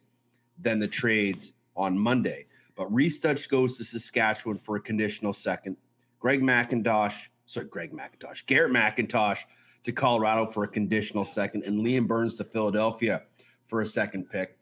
than 0.58 0.78
the 0.78 0.88
trades 0.88 1.52
on 1.76 1.98
Monday. 1.98 2.46
But 2.76 2.92
Rhys 2.92 3.18
Duch 3.18 3.48
goes 3.48 3.76
to 3.78 3.84
Saskatchewan 3.84 4.58
for 4.58 4.76
a 4.76 4.80
conditional 4.80 5.32
second. 5.32 5.76
Greg 6.18 6.42
McIntosh, 6.42 7.28
sorry, 7.46 7.66
Greg 7.66 7.92
McIntosh, 7.92 8.44
Garrett 8.46 8.72
McIntosh 8.72 9.38
to 9.84 9.92
Colorado 9.92 10.46
for 10.46 10.64
a 10.64 10.68
conditional 10.68 11.24
second, 11.24 11.62
and 11.64 11.80
Liam 11.84 12.06
Burns 12.06 12.34
to 12.36 12.44
Philadelphia 12.44 13.22
for 13.64 13.80
a 13.80 13.86
second 13.86 14.30
pick. 14.30 14.58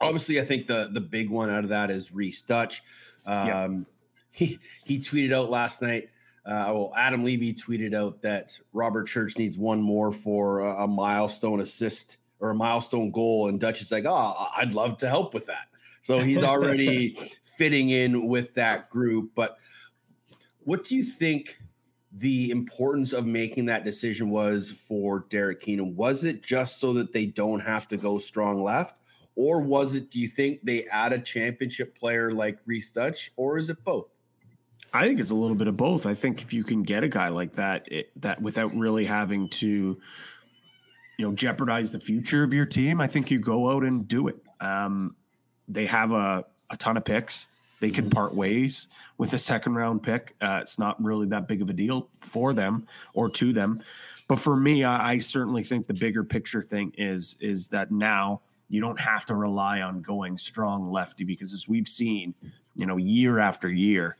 Obviously, 0.00 0.40
I 0.40 0.44
think 0.44 0.66
the 0.66 0.90
the 0.92 1.00
big 1.00 1.30
one 1.30 1.50
out 1.50 1.64
of 1.64 1.70
that 1.70 1.90
is 1.90 2.12
Rhys 2.12 2.42
Duch. 2.42 2.80
Um, 3.24 3.86
He 4.36 4.58
he 4.84 4.98
tweeted 4.98 5.32
out 5.32 5.48
last 5.48 5.80
night. 5.80 6.10
Uh, 6.46 6.70
well, 6.72 6.92
Adam 6.96 7.24
Levy 7.24 7.52
tweeted 7.52 7.92
out 7.92 8.22
that 8.22 8.58
Robert 8.72 9.08
Church 9.08 9.36
needs 9.36 9.58
one 9.58 9.82
more 9.82 10.12
for 10.12 10.60
a, 10.60 10.84
a 10.84 10.86
milestone 10.86 11.60
assist 11.60 12.18
or 12.38 12.50
a 12.50 12.54
milestone 12.54 13.10
goal, 13.10 13.48
and 13.48 13.58
Duch 13.58 13.80
is 13.80 13.90
like, 13.90 14.04
"Oh, 14.06 14.46
I'd 14.56 14.72
love 14.72 14.96
to 14.98 15.08
help 15.08 15.34
with 15.34 15.46
that." 15.46 15.66
So 16.02 16.20
he's 16.20 16.44
already 16.44 17.18
fitting 17.42 17.90
in 17.90 18.28
with 18.28 18.54
that 18.54 18.90
group. 18.90 19.32
But 19.34 19.58
what 20.60 20.84
do 20.84 20.96
you 20.96 21.02
think 21.02 21.58
the 22.12 22.50
importance 22.50 23.12
of 23.12 23.26
making 23.26 23.66
that 23.66 23.84
decision 23.84 24.30
was 24.30 24.70
for 24.70 25.26
Derek 25.28 25.60
Keenan? 25.60 25.96
Was 25.96 26.24
it 26.24 26.44
just 26.44 26.78
so 26.78 26.92
that 26.92 27.12
they 27.12 27.26
don't 27.26 27.58
have 27.58 27.88
to 27.88 27.96
go 27.96 28.18
strong 28.18 28.62
left? 28.62 28.94
Or 29.34 29.60
was 29.60 29.96
it, 29.96 30.10
do 30.10 30.20
you 30.20 30.28
think 30.28 30.60
they 30.62 30.84
add 30.86 31.12
a 31.12 31.18
championship 31.18 31.98
player 31.98 32.30
like 32.30 32.58
Rhys 32.64 32.90
Duch, 32.90 33.30
or 33.36 33.58
is 33.58 33.68
it 33.68 33.84
both? 33.84 34.06
I 34.96 35.06
think 35.06 35.20
it's 35.20 35.30
a 35.30 35.34
little 35.34 35.56
bit 35.56 35.68
of 35.68 35.76
both. 35.76 36.06
I 36.06 36.14
think 36.14 36.42
if 36.42 36.52
you 36.52 36.64
can 36.64 36.82
get 36.82 37.04
a 37.04 37.08
guy 37.08 37.28
like 37.28 37.52
that, 37.54 37.90
it, 37.90 38.10
that 38.22 38.40
without 38.40 38.74
really 38.76 39.04
having 39.04 39.48
to, 39.50 39.66
you 41.18 41.26
know, 41.26 41.32
jeopardize 41.32 41.92
the 41.92 42.00
future 42.00 42.42
of 42.42 42.52
your 42.52 42.66
team, 42.66 43.00
I 43.00 43.06
think 43.06 43.30
you 43.30 43.38
go 43.38 43.70
out 43.70 43.84
and 43.84 44.08
do 44.08 44.28
it. 44.28 44.36
Um, 44.60 45.16
they 45.68 45.86
have 45.86 46.12
a, 46.12 46.44
a 46.70 46.76
ton 46.76 46.96
of 46.96 47.04
picks. 47.04 47.46
They 47.80 47.90
can 47.90 48.08
part 48.08 48.34
ways 48.34 48.86
with 49.18 49.32
a 49.32 49.38
second 49.38 49.74
round 49.74 50.02
pick. 50.02 50.34
Uh, 50.40 50.60
it's 50.62 50.78
not 50.78 51.02
really 51.02 51.26
that 51.26 51.46
big 51.46 51.60
of 51.60 51.68
a 51.68 51.74
deal 51.74 52.08
for 52.18 52.54
them 52.54 52.86
or 53.12 53.28
to 53.30 53.52
them. 53.52 53.82
But 54.28 54.38
for 54.38 54.56
me, 54.56 54.82
I, 54.82 55.12
I 55.12 55.18
certainly 55.18 55.62
think 55.62 55.86
the 55.86 55.94
bigger 55.94 56.24
picture 56.24 56.62
thing 56.62 56.92
is 56.96 57.36
is 57.38 57.68
that 57.68 57.90
now 57.90 58.40
you 58.68 58.80
don't 58.80 58.98
have 59.00 59.26
to 59.26 59.34
rely 59.34 59.80
on 59.80 60.02
going 60.02 60.38
strong 60.38 60.90
lefty 60.90 61.24
because 61.24 61.52
as 61.52 61.68
we've 61.68 61.86
seen, 61.86 62.34
you 62.74 62.86
know, 62.86 62.96
year 62.96 63.38
after 63.38 63.70
year, 63.70 64.16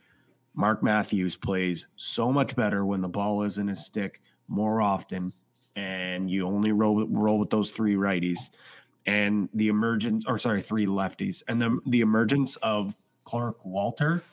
Mark 0.57 0.81
Matthews 0.81 1.35
plays 1.35 1.85
so 1.95 2.33
much 2.33 2.55
better 2.55 2.83
when 2.83 3.01
the 3.01 3.07
ball 3.07 3.43
is 3.43 3.59
in 3.59 3.67
his 3.67 3.85
stick 3.85 4.21
more 4.47 4.81
often, 4.81 5.31
and 5.75 6.31
you 6.31 6.47
only 6.47 6.71
roll 6.71 7.05
roll 7.07 7.37
with 7.37 7.51
those 7.51 7.69
three 7.69 7.93
righties, 7.93 8.49
and 9.05 9.49
the 9.53 9.67
emergence, 9.67 10.25
or 10.27 10.39
sorry, 10.39 10.63
three 10.63 10.87
lefties, 10.87 11.43
and 11.47 11.61
then 11.61 11.79
the 11.85 12.01
emergence 12.01 12.55
of 12.57 12.97
Clark 13.23 13.63
Walter, 13.63 14.23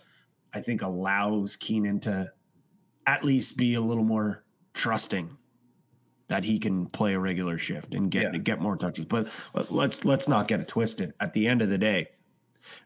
I 0.55 0.63
think 0.63 0.81
allows 0.81 1.57
Keenan 1.57 2.01
to 2.01 2.33
at 3.07 3.23
least 3.23 3.59
be 3.59 3.75
a 3.75 3.83
little 3.83 4.05
more 4.05 4.45
trusting 4.73 5.37
that 6.29 6.45
he 6.45 6.59
can 6.59 6.87
play 6.87 7.13
a 7.13 7.19
regular 7.19 7.59
shift 7.59 7.93
and 7.93 8.11
get 8.11 8.33
yeah. 8.33 8.39
get 8.39 8.63
more 8.63 8.79
touches. 8.79 9.05
But 9.05 9.29
let's 9.53 10.07
let's 10.07 10.27
not 10.27 10.49
get 10.49 10.61
it 10.61 10.69
twisted. 10.69 11.13
At 11.21 11.35
the 11.35 11.47
end 11.49 11.61
of 11.61 11.69
the 11.69 11.77
day, 11.77 12.09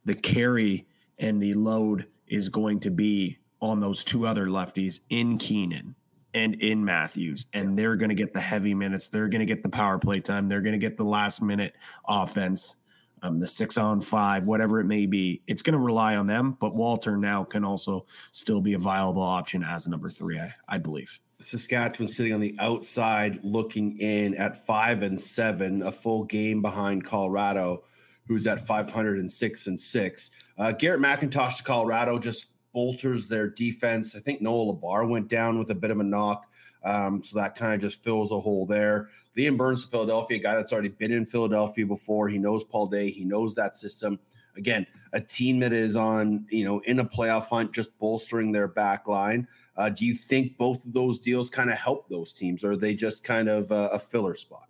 the 0.04 0.16
carry 0.16 0.88
and 1.21 1.40
the 1.40 1.54
load 1.54 2.07
is 2.31 2.49
going 2.49 2.81
to 2.81 2.91
be 2.91 3.39
on 3.61 3.81
those 3.81 4.05
two 4.05 4.27
other 4.27 4.47
lefties 4.47 5.01
in 5.11 5.39
Keenan 5.39 5.95
and 6.35 6.55
in 6.57 6.85
Matthews, 6.85 7.47
and 7.53 7.79
they're 7.79 7.97
going 7.97 8.11
to 8.11 8.15
get 8.15 8.33
the 8.33 8.41
heavy 8.41 8.75
minutes. 8.75 9.09
They're 9.09 9.29
going 9.29 9.41
to 9.41 9.47
get 9.47 9.63
the 9.63 9.69
power 9.69 9.99
play 9.99 10.21
time. 10.21 10.49
They're 10.49 10.61
going 10.61 10.73
to 10.73 10.79
get 10.79 10.97
the 10.97 11.05
last 11.05 11.43
minute 11.43 11.75
offense, 12.07 12.77
um, 13.23 13.41
the 13.41 13.47
six 13.47 13.77
on 13.79 14.01
five, 14.01 14.45
whatever 14.45 14.79
it 14.81 14.85
may 14.85 15.07
be. 15.07 15.43
It's 15.47 15.63
going 15.63 15.73
to 15.73 15.79
rely 15.79 16.17
on 16.17 16.27
them, 16.27 16.57
but 16.61 16.75
Walter 16.75 17.17
now 17.17 17.45
can 17.45 17.65
also 17.65 18.07
still 18.33 18.61
be 18.61 18.75
a 18.75 18.79
viable 18.79 19.23
option 19.23 19.65
as 19.65 19.87
a 19.87 19.91
number 19.91 20.11
three, 20.11 20.39
I, 20.39 20.55
I 20.69 20.79
believe. 20.79 21.19
Saskatchewan 21.41 22.09
sitting 22.09 22.35
on 22.35 22.41
the 22.41 22.57
outside 22.59 23.43
looking 23.45 23.97
in 23.99 24.35
at 24.35 24.67
five 24.67 25.03
and 25.03 25.21
seven, 25.21 25.83
a 25.83 25.93
full 25.93 26.25
game 26.25 26.63
behind 26.63 27.05
Colorado, 27.05 27.85
who's 28.29 28.47
at 28.47 28.65
506 28.67 29.67
and 29.67 29.81
six. 29.81 30.31
Uh, 30.57 30.73
Garrett 30.73 31.01
McIntosh 31.01 31.57
to 31.57 31.63
Colorado 31.65 32.19
just 32.19 32.47
bolters 32.73 33.27
their 33.27 33.49
defense. 33.49 34.15
I 34.15 34.21
think 34.21 34.41
Noah 34.41 34.75
LaBar 34.75 35.09
went 35.09 35.29
down 35.29 35.59
with 35.59 35.71
a 35.71 35.75
bit 35.75 35.91
of 35.91 35.99
a 35.99 36.05
knock. 36.05 36.47
Um, 36.85 37.23
so 37.23 37.39
that 37.39 37.57
kind 37.57 37.75
of 37.75 37.81
just 37.81 38.03
fills 38.03 38.31
a 38.31 38.39
hole 38.39 38.67
there. 38.67 39.09
Liam 39.37 39.57
Burns 39.57 39.85
to 39.85 39.91
Philadelphia, 39.91 40.39
a 40.39 40.41
guy 40.41 40.55
that's 40.55 40.73
already 40.73 40.91
been 40.91 41.11
in 41.11 41.27
Philadelphia 41.27 41.87
before. 41.87 42.29
He 42.29 42.39
knows 42.39 42.63
Paul 42.65 42.87
Day, 42.87 43.11
he 43.11 43.25
knows 43.25 43.55
that 43.55 43.77
system. 43.77 44.19
Again, 44.57 44.87
a 45.13 45.21
team 45.21 45.61
that 45.61 45.73
is 45.73 45.97
on, 45.97 46.45
you 46.51 46.65
know, 46.65 46.81
in 46.81 46.99
a 46.99 47.05
playoff 47.05 47.49
hunt, 47.49 47.73
just 47.73 47.97
bolstering 47.99 48.51
their 48.51 48.67
back 48.67 49.07
line. 49.07 49.47
Uh, 49.77 49.89
do 49.89 50.05
you 50.05 50.15
think 50.15 50.57
both 50.57 50.85
of 50.85 50.93
those 50.93 51.21
deals 51.21 51.49
kind 51.49 51.71
of 51.71 51.79
help 51.79 52.09
those 52.09 52.33
teams, 52.33 52.65
or 52.65 52.73
are 52.73 52.77
they 52.77 52.95
just 52.95 53.23
kind 53.23 53.49
of 53.49 53.71
a, 53.71 53.89
a 53.89 53.99
filler 53.99 54.35
spot? 54.35 54.68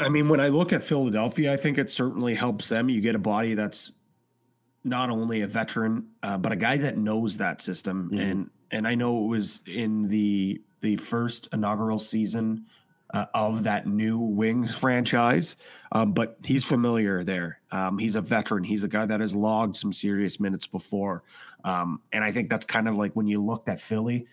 I 0.00 0.08
mean, 0.08 0.28
when 0.28 0.40
I 0.40 0.48
look 0.48 0.72
at 0.72 0.84
Philadelphia, 0.84 1.52
I 1.52 1.56
think 1.56 1.78
it 1.78 1.90
certainly 1.90 2.34
helps 2.34 2.68
them. 2.68 2.88
You 2.88 3.00
get 3.00 3.14
a 3.14 3.18
body 3.18 3.54
that's 3.54 3.92
not 4.84 5.10
only 5.10 5.42
a 5.42 5.46
veteran, 5.46 6.08
uh, 6.22 6.38
but 6.38 6.52
a 6.52 6.56
guy 6.56 6.78
that 6.78 6.96
knows 6.96 7.38
that 7.38 7.60
system. 7.60 8.10
Mm-hmm. 8.10 8.20
And 8.20 8.50
and 8.70 8.88
I 8.88 8.94
know 8.94 9.24
it 9.24 9.28
was 9.28 9.62
in 9.66 10.08
the 10.08 10.62
the 10.80 10.96
first 10.96 11.48
inaugural 11.52 11.98
season 11.98 12.66
uh, 13.12 13.26
of 13.34 13.64
that 13.64 13.86
new 13.86 14.18
Wings 14.18 14.74
franchise, 14.74 15.56
um, 15.90 16.12
but 16.12 16.36
he's 16.44 16.64
familiar 16.64 17.24
there. 17.24 17.60
Um, 17.72 17.98
he's 17.98 18.16
a 18.16 18.20
veteran. 18.20 18.64
He's 18.64 18.84
a 18.84 18.88
guy 18.88 19.06
that 19.06 19.20
has 19.20 19.34
logged 19.34 19.76
some 19.76 19.92
serious 19.92 20.38
minutes 20.38 20.66
before, 20.66 21.22
um, 21.64 22.02
and 22.12 22.22
I 22.22 22.32
think 22.32 22.50
that's 22.50 22.66
kind 22.66 22.88
of 22.88 22.96
like 22.96 23.14
when 23.14 23.26
you 23.26 23.42
looked 23.42 23.68
at 23.68 23.80
Philly, 23.80 24.26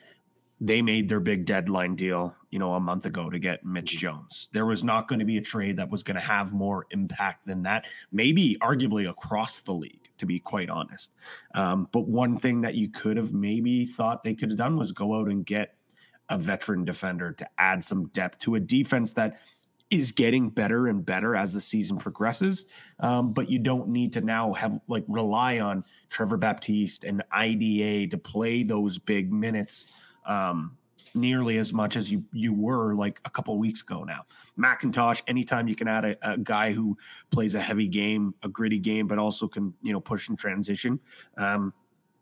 they 0.60 0.82
made 0.82 1.10
their 1.10 1.20
big 1.20 1.46
deadline 1.46 1.96
deal, 1.96 2.36
you 2.56 2.60
know, 2.60 2.76
a 2.76 2.80
month 2.80 3.06
ago 3.06 3.30
to 3.30 3.38
get 3.38 3.66
Mitch 3.66 3.98
mm-hmm. 3.98 4.00
Jones. 4.00 4.48
There 4.54 4.66
was 4.66 4.82
not 4.82 5.10
going 5.10 5.20
to 5.20 5.26
be 5.26 5.36
a 5.36 5.42
trade 5.42 5.76
that 5.76 5.92
was 5.92 6.04
going 6.04 6.16
to 6.16 6.22
have 6.22 6.54
more 6.54 6.88
impact 6.90 7.46
than 7.46 7.64
that, 7.64 7.84
maybe 8.14 8.56
arguably 8.62 9.10
across 9.10 9.60
the 9.60 9.74
league 9.74 10.00
to 10.20 10.26
be 10.26 10.40
quite 10.40 10.70
honest. 10.70 11.12
Um, 11.54 11.90
but 11.92 12.08
one 12.08 12.40
thing 12.40 12.62
that 12.62 12.76
you 12.76 12.88
could 12.88 13.18
have 13.18 13.34
maybe 13.34 13.86
thought 13.86 14.24
they 14.24 14.36
could 14.36 14.50
have 14.52 14.58
done 14.58 14.78
was 14.78 14.94
go 14.94 15.20
out 15.20 15.28
and 15.28 15.46
get 15.46 15.76
a 16.30 16.38
veteran 16.38 16.86
defender 16.86 17.34
to 17.34 17.50
add 17.58 17.84
some 17.84 18.06
depth 18.06 18.38
to 18.40 18.56
a 18.56 18.62
defense 18.62 19.12
that 19.12 19.38
is 19.90 20.14
getting 20.14 20.50
better 20.50 20.88
and 20.88 21.06
better 21.06 21.36
as 21.36 21.54
the 21.54 21.60
season 21.60 21.98
progresses. 21.98 22.66
Um, 23.02 23.34
but 23.34 23.50
you 23.50 23.60
don't 23.60 23.90
need 23.90 24.14
to 24.14 24.22
now 24.22 24.54
have 24.54 24.80
like 24.88 25.04
rely 25.10 25.60
on 25.60 25.84
Trevor 26.10 26.38
Baptiste 26.38 27.04
and 27.04 27.22
IDA 27.34 28.08
to 28.12 28.18
play 28.18 28.64
those 28.64 28.98
big 28.98 29.34
minutes 29.34 29.88
um, 30.26 30.78
nearly 31.16 31.58
as 31.58 31.74
much 31.74 31.96
as 31.96 32.12
you 32.12 32.24
you 32.32 32.54
were 32.54 32.94
like 32.94 33.20
a 33.26 33.30
couple 33.30 33.58
weeks 33.58 33.82
ago 33.82 34.04
now. 34.04 34.26
McIntosh, 34.58 35.22
anytime 35.28 35.68
you 35.68 35.76
can 35.76 35.88
add 35.88 36.06
a, 36.06 36.34
a, 36.34 36.38
guy 36.38 36.72
who 36.72 36.98
plays 37.32 37.56
a 37.56 37.62
heavy 37.62 37.88
game, 37.88 38.34
a 38.44 38.48
gritty 38.48 38.80
game, 38.80 39.08
but 39.08 39.18
also 39.18 39.48
can 39.48 39.74
you 39.82 39.94
know 39.94 40.00
push 40.00 40.30
and 40.30 40.38
transition. 40.38 41.00
Um, 41.38 41.74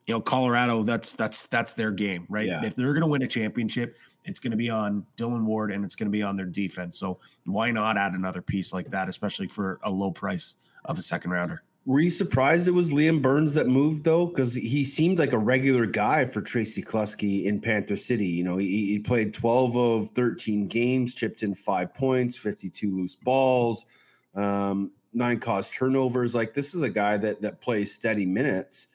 you 0.06 0.14
know, 0.14 0.22
Colorado, 0.22 0.84
that's 0.84 1.14
that's 1.14 1.46
that's 1.48 1.74
their 1.74 1.92
game, 1.92 2.26
right? 2.30 2.48
Yeah. 2.48 2.66
If 2.66 2.76
they're 2.76 2.94
going 2.94 3.02
to 3.02 3.08
win 3.08 3.22
a 3.22 3.28
championship, 3.28 3.98
it's 4.26 4.40
going 4.40 4.52
to 4.52 4.58
be 4.58 4.70
on 4.70 5.06
Dylan 5.18 5.44
Ward 5.44 5.72
and 5.72 5.84
it's 5.84 5.96
going 5.96 6.08
to 6.08 6.12
be 6.12 6.24
on 6.24 6.36
their 6.36 6.46
defense. 6.46 6.98
So 6.98 7.20
why 7.46 7.72
not 7.72 7.98
add 7.98 8.14
another 8.14 8.42
piece 8.42 8.74
like 8.74 8.90
that, 8.90 9.10
especially 9.10 9.48
for 9.48 9.80
a 9.84 9.92
low 9.92 10.12
price 10.12 10.56
of 10.86 10.98
a 10.98 11.02
second 11.02 11.32
rounder? 11.32 11.64
Were 11.86 12.00
you 12.00 12.12
surprised 12.12 12.68
it 12.68 12.72
was 12.72 12.92
Liam 12.92 13.22
Burns 13.22 13.54
that 13.56 13.68
moved 13.68 14.06
though? 14.06 14.28
Because 14.28 14.56
he 14.56 14.86
seemed 14.86 15.20
like 15.20 15.34
a 15.34 15.38
regular 15.38 15.86
guy 15.86 16.24
for 16.24 16.42
Tracy 16.42 16.82
Kelusky 16.82 17.44
in 17.44 17.60
Panther 17.60 17.98
City. 17.98 18.28
You 18.28 18.44
know, 18.46 18.58
he, 18.58 18.86
he, 18.88 19.00
played 19.00 19.34
12 19.34 19.76
of 19.76 20.10
13 20.12 20.68
games, 20.68 21.14
chipped 21.14 21.44
in 21.44 21.56
five 21.56 21.94
points, 21.94 22.38
52 22.38 22.96
loose 22.96 23.16
balls, 23.18 23.86
um, 24.34 24.92
nine 25.14 25.42
caused 25.42 25.74
turnovers. 25.74 26.34
Like 26.34 26.54
this 26.54 26.74
is 26.74 26.84
a 26.84 26.90
guy 26.90 27.18
that 27.18 27.42
that 27.42 27.60
plays 27.60 27.94
steady 27.94 28.26
minutes. 28.26 28.88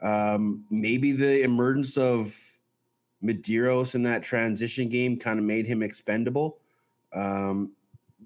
Um, 0.00 0.64
maybe 0.70 1.10
the 1.10 1.42
emergence 1.42 1.96
of 1.96 2.36
Medeiros 3.22 3.96
in 3.96 4.04
that 4.04 4.22
transition 4.22 4.88
game 4.88 5.18
kind 5.18 5.38
of 5.40 5.44
made 5.44 5.66
him 5.66 5.82
expendable. 5.82 6.58
Um, 7.12 7.72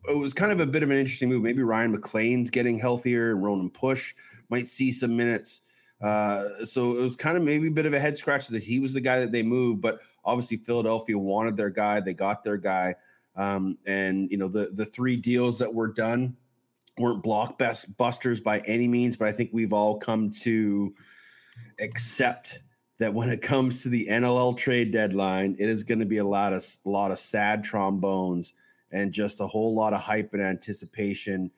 it 0.08 0.16
was 0.16 0.34
kind 0.34 0.52
of 0.52 0.60
a 0.60 0.66
bit 0.66 0.82
of 0.82 0.90
an 0.90 0.96
interesting 0.98 1.28
move. 1.28 1.42
Maybe 1.42 1.62
Ryan 1.62 1.92
McLean's 1.92 2.50
getting 2.50 2.78
healthier 2.78 3.30
and 3.32 3.42
Ronan 3.42 3.70
Push 3.70 4.14
might 4.48 4.68
see 4.68 4.92
some 4.92 5.16
minutes. 5.16 5.60
Uh, 6.00 6.64
so 6.64 6.98
it 6.98 7.00
was 7.00 7.16
kind 7.16 7.36
of 7.36 7.42
maybe 7.42 7.68
a 7.68 7.72
bit 7.72 7.86
of 7.86 7.94
a 7.94 8.00
head 8.00 8.16
scratch 8.16 8.48
that 8.48 8.62
he 8.62 8.78
was 8.78 8.92
the 8.92 9.00
guy 9.00 9.20
that 9.20 9.32
they 9.32 9.42
moved, 9.42 9.80
but 9.80 10.00
obviously 10.24 10.56
Philadelphia 10.56 11.16
wanted 11.18 11.56
their 11.56 11.70
guy. 11.70 12.00
They 12.00 12.14
got 12.14 12.44
their 12.44 12.56
guy. 12.56 12.94
Um, 13.36 13.78
and 13.86 14.30
you 14.30 14.36
know, 14.36 14.48
the 14.48 14.70
the 14.74 14.84
three 14.84 15.16
deals 15.16 15.58
that 15.58 15.72
were 15.72 15.88
done 15.88 16.36
weren't 16.98 17.22
block 17.22 17.58
best 17.58 17.96
busters 17.96 18.40
by 18.40 18.60
any 18.60 18.86
means, 18.86 19.16
but 19.16 19.28
I 19.28 19.32
think 19.32 19.50
we've 19.52 19.72
all 19.72 19.98
come 19.98 20.30
to 20.42 20.94
accept 21.80 22.60
that 22.98 23.12
when 23.12 23.28
it 23.28 23.42
comes 23.42 23.82
to 23.82 23.88
the 23.88 24.06
NLL 24.08 24.56
trade 24.56 24.92
deadline, 24.92 25.56
it 25.58 25.68
is 25.68 25.82
going 25.82 25.98
to 25.98 26.06
be 26.06 26.18
a 26.18 26.24
lot 26.24 26.52
of 26.52 26.64
a 26.84 26.88
lot 26.88 27.10
of 27.10 27.18
sad 27.18 27.64
trombones 27.64 28.52
and 28.94 29.12
just 29.12 29.40
a 29.40 29.46
whole 29.46 29.74
lot 29.74 29.92
of 29.92 30.00
hype 30.00 30.32
and 30.32 30.40
anticipation, 30.40 31.50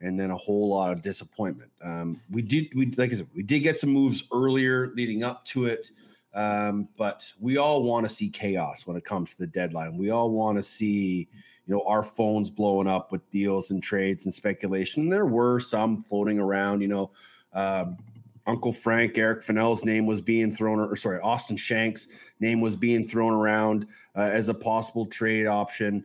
and 0.00 0.18
then 0.18 0.30
a 0.30 0.36
whole 0.36 0.70
lot 0.70 0.90
of 0.90 1.02
disappointment. 1.02 1.70
Um, 1.84 2.20
we 2.30 2.40
did, 2.42 2.74
we 2.74 2.86
like 2.92 3.12
I 3.12 3.16
said, 3.16 3.28
we 3.34 3.42
did 3.42 3.60
get 3.60 3.78
some 3.78 3.90
moves 3.90 4.24
earlier 4.32 4.90
leading 4.96 5.22
up 5.22 5.44
to 5.46 5.66
it, 5.66 5.90
um, 6.34 6.88
but 6.96 7.30
we 7.38 7.58
all 7.58 7.84
want 7.84 8.08
to 8.08 8.12
see 8.12 8.30
chaos 8.30 8.86
when 8.86 8.96
it 8.96 9.04
comes 9.04 9.32
to 9.32 9.38
the 9.38 9.46
deadline. 9.46 9.98
We 9.98 10.10
all 10.10 10.30
want 10.30 10.56
to 10.56 10.62
see, 10.62 11.28
you 11.66 11.74
know, 11.74 11.84
our 11.86 12.02
phones 12.02 12.48
blowing 12.48 12.88
up 12.88 13.12
with 13.12 13.28
deals 13.30 13.70
and 13.70 13.82
trades 13.82 14.24
and 14.24 14.34
speculation. 14.34 15.10
There 15.10 15.26
were 15.26 15.60
some 15.60 16.02
floating 16.02 16.40
around, 16.40 16.80
you 16.80 16.88
know. 16.88 17.10
Um, 17.52 17.98
Uncle 18.44 18.72
Frank, 18.72 19.18
Eric 19.18 19.44
Fennell's 19.44 19.84
name 19.84 20.04
was 20.04 20.20
being 20.20 20.50
thrown, 20.50 20.80
or 20.80 20.96
sorry, 20.96 21.20
Austin 21.20 21.56
Shanks' 21.56 22.08
name 22.40 22.60
was 22.60 22.74
being 22.74 23.06
thrown 23.06 23.34
around 23.34 23.86
uh, 24.16 24.30
as 24.32 24.48
a 24.48 24.54
possible 24.54 25.06
trade 25.06 25.46
option 25.46 26.04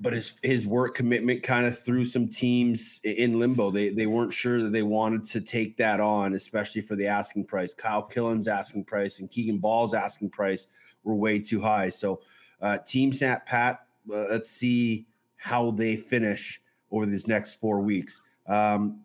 but 0.00 0.12
his 0.12 0.38
his 0.42 0.66
work 0.66 0.94
commitment 0.94 1.42
kind 1.42 1.66
of 1.66 1.78
threw 1.78 2.04
some 2.04 2.28
teams 2.28 3.00
in 3.04 3.38
limbo. 3.38 3.70
They 3.70 3.88
they 3.88 4.06
weren't 4.06 4.32
sure 4.32 4.62
that 4.62 4.72
they 4.72 4.82
wanted 4.82 5.24
to 5.24 5.40
take 5.40 5.76
that 5.78 6.00
on, 6.00 6.34
especially 6.34 6.82
for 6.82 6.94
the 6.94 7.06
asking 7.06 7.44
price. 7.44 7.74
Kyle 7.74 8.02
Killen's 8.02 8.48
asking 8.48 8.84
price 8.84 9.20
and 9.20 9.30
Keegan 9.30 9.58
Bal's 9.58 9.94
asking 9.94 10.30
price 10.30 10.68
were 11.02 11.14
way 11.14 11.38
too 11.38 11.60
high. 11.60 11.88
So, 11.88 12.20
uh, 12.60 12.78
Team 12.78 13.12
Sat 13.12 13.46
Pat, 13.46 13.86
uh, 14.12 14.26
let's 14.30 14.50
see 14.50 15.06
how 15.36 15.70
they 15.72 15.96
finish 15.96 16.60
over 16.90 17.06
these 17.06 17.26
next 17.26 17.54
four 17.54 17.80
weeks. 17.80 18.22
Um, 18.46 19.00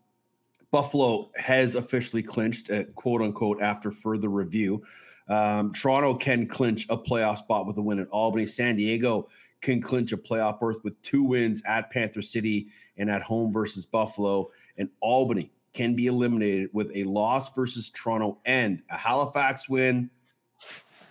Buffalo 0.71 1.29
has 1.35 1.75
officially 1.75 2.23
clinched, 2.23 2.71
uh, 2.71 2.85
quote 2.95 3.21
unquote, 3.21 3.61
after 3.61 3.91
further 3.91 4.29
review. 4.29 4.83
Um, 5.27 5.71
Toronto 5.71 6.15
can 6.15 6.47
clinch 6.47 6.85
a 6.89 6.97
playoff 6.97 7.37
spot 7.37 7.65
with 7.65 7.77
a 7.77 7.81
win 7.81 7.99
at 7.99 8.09
Albany. 8.09 8.45
San 8.45 8.75
Diego 8.75 9.27
can 9.63 9.81
clinch 9.81 10.11
a 10.11 10.17
playoff 10.17 10.59
berth 10.59 10.83
with 10.83 11.01
two 11.01 11.23
wins 11.23 11.63
at 11.65 11.89
Panther 11.89 12.21
City 12.21 12.67
and 12.97 13.09
at 13.09 13.23
home 13.23 13.51
versus 13.51 13.87
Buffalo. 13.87 14.51
And 14.77 14.89
Albany 14.99 15.51
can 15.73 15.95
be 15.95 16.05
eliminated 16.05 16.69
with 16.73 16.91
a 16.93 17.03
loss 17.05 17.51
versus 17.55 17.89
Toronto 17.89 18.37
and 18.45 18.83
a 18.91 18.97
Halifax 18.97 19.67
win 19.67 20.11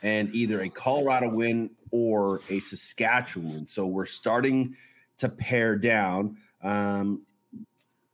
and 0.03 0.33
either 0.33 0.61
a 0.61 0.69
Colorado 0.69 1.29
win 1.29 1.71
or 1.91 2.41
a 2.49 2.61
Saskatchewan. 2.61 3.67
So 3.67 3.87
we're 3.87 4.07
starting 4.07 4.77
to 5.19 5.29
pare 5.29 5.77
down. 5.77 6.37
Um, 6.63 7.23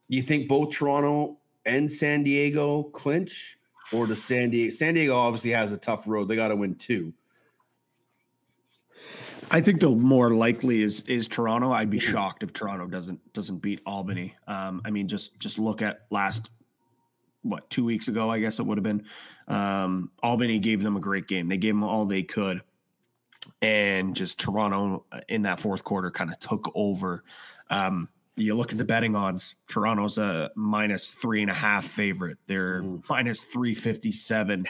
you 0.09 0.23
think 0.23 0.49
both 0.49 0.71
Toronto 0.71 1.37
and 1.67 1.91
San 1.91 2.23
Diego 2.23 2.85
clinch? 2.85 3.59
or 3.93 4.07
does 4.07 4.23
San 4.23 4.51
Diego? 4.51 4.71
San 4.71 4.95
Diego 4.95 5.17
obviously 5.17 5.51
has 5.53 5.73
a 5.73 5.79
tough 5.79 6.07
road. 6.07 6.29
They 6.29 6.37
got 6.37 6.49
to 6.49 6.57
win 6.57 6.75
two. 6.75 7.13
I 9.51 9.61
think 9.61 9.81
the 9.81 9.89
more 9.91 10.31
likely 10.31 10.83
is 10.83 11.01
is 11.03 11.27
Toronto. 11.27 11.73
I'd 11.73 11.91
be 11.91 11.99
shocked 11.99 12.43
if 12.43 12.53
Toronto 12.53 12.87
doesn't 12.87 13.33
doesn't 13.33 13.59
beat 13.59 13.81
Albany. 13.87 14.35
Um, 14.47 14.83
I 14.85 14.91
mean, 14.91 15.09
just 15.09 15.39
just 15.39 15.59
look 15.59 15.81
at 15.81 16.03
last 16.11 16.51
what 17.43 17.69
two 17.71 17.85
weeks 17.85 18.09
ago, 18.09 18.31
I 18.31 18.41
guess 18.41 18.59
it 18.59 18.67
would 18.67 18.79
have 18.79 18.85
been. 18.85 19.05
Um, 19.47 20.11
Albany 20.23 20.59
gave 20.59 20.83
them 20.83 20.97
a 20.97 21.01
great 21.01 21.27
game. 21.29 21.49
They 21.49 21.57
gave 21.57 21.75
them 21.75 21.85
all 21.85 22.05
they 22.05 22.23
could, 22.23 22.63
and 23.63 24.15
just 24.15 24.39
Toronto 24.39 25.05
uh, 25.11 25.21
in 25.29 25.43
that 25.43 25.61
fourth 25.61 25.83
quarter 25.83 26.11
kind 26.11 26.31
of 26.31 26.39
took 26.41 26.71
over. 26.75 27.25
Um, 27.71 28.09
you 28.37 28.55
look 28.55 28.71
at 28.71 28.79
the 28.79 28.85
betting 28.85 29.17
odds. 29.17 29.55
Toronto's 29.67 30.19
a 30.19 30.51
minus 30.55 31.15
three 31.15 31.41
and 31.41 31.51
a 31.51 31.55
half 31.55 31.87
favorite. 31.87 32.37
They're 32.47 32.83
minus 33.09 33.45
three 33.45 33.75
fifty 33.75 34.13
seven 34.13 34.67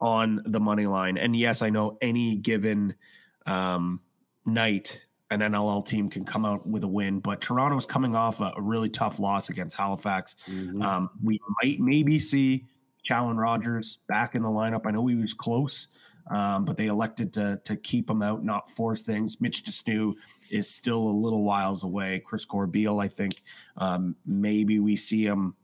on 0.00 0.42
the 0.44 0.60
money 0.60 0.86
line. 0.86 1.16
And 1.16 1.34
yes, 1.34 1.62
I 1.62 1.70
know 1.70 1.96
any 2.02 2.36
given 2.36 2.96
um, 3.46 4.00
night 4.44 5.06
an 5.32 5.40
NLL 5.40 5.86
team 5.86 6.10
can 6.10 6.26
come 6.26 6.44
out 6.44 6.68
with 6.68 6.84
a 6.84 6.88
win, 6.88 7.20
but 7.20 7.40
Toronto's 7.40 7.86
coming 7.86 8.14
off 8.14 8.42
a, 8.42 8.52
a 8.54 8.60
really 8.60 8.90
tough 8.90 9.18
loss 9.18 9.48
against 9.48 9.76
Halifax. 9.76 10.36
Mm-hmm. 10.46 10.82
Um, 10.82 11.10
we 11.22 11.40
might 11.62 11.80
maybe 11.80 12.18
see 12.18 12.66
Challen 13.02 13.38
Rogers 13.38 13.98
back 14.08 14.34
in 14.34 14.42
the 14.42 14.50
lineup. 14.50 14.82
I 14.84 14.90
know 14.90 15.06
he 15.06 15.14
was 15.14 15.32
close, 15.32 15.88
um, 16.30 16.66
but 16.66 16.76
they 16.76 16.86
elected 16.86 17.32
to 17.32 17.60
to 17.64 17.76
keep 17.76 18.10
him 18.10 18.20
out, 18.22 18.44
not 18.44 18.70
force 18.70 19.00
things. 19.00 19.40
Mitch 19.40 19.62
de 19.64 19.70
Snoo 19.70 20.14
is 20.50 20.72
still 20.72 21.00
a 21.00 21.16
little 21.16 21.44
whiles 21.44 21.82
away. 21.82 22.22
Chris 22.22 22.44
Corbeil, 22.44 23.00
I 23.00 23.08
think 23.08 23.42
um, 23.78 24.16
maybe 24.26 24.78
we 24.78 24.96
see 24.96 25.24
him 25.24 25.56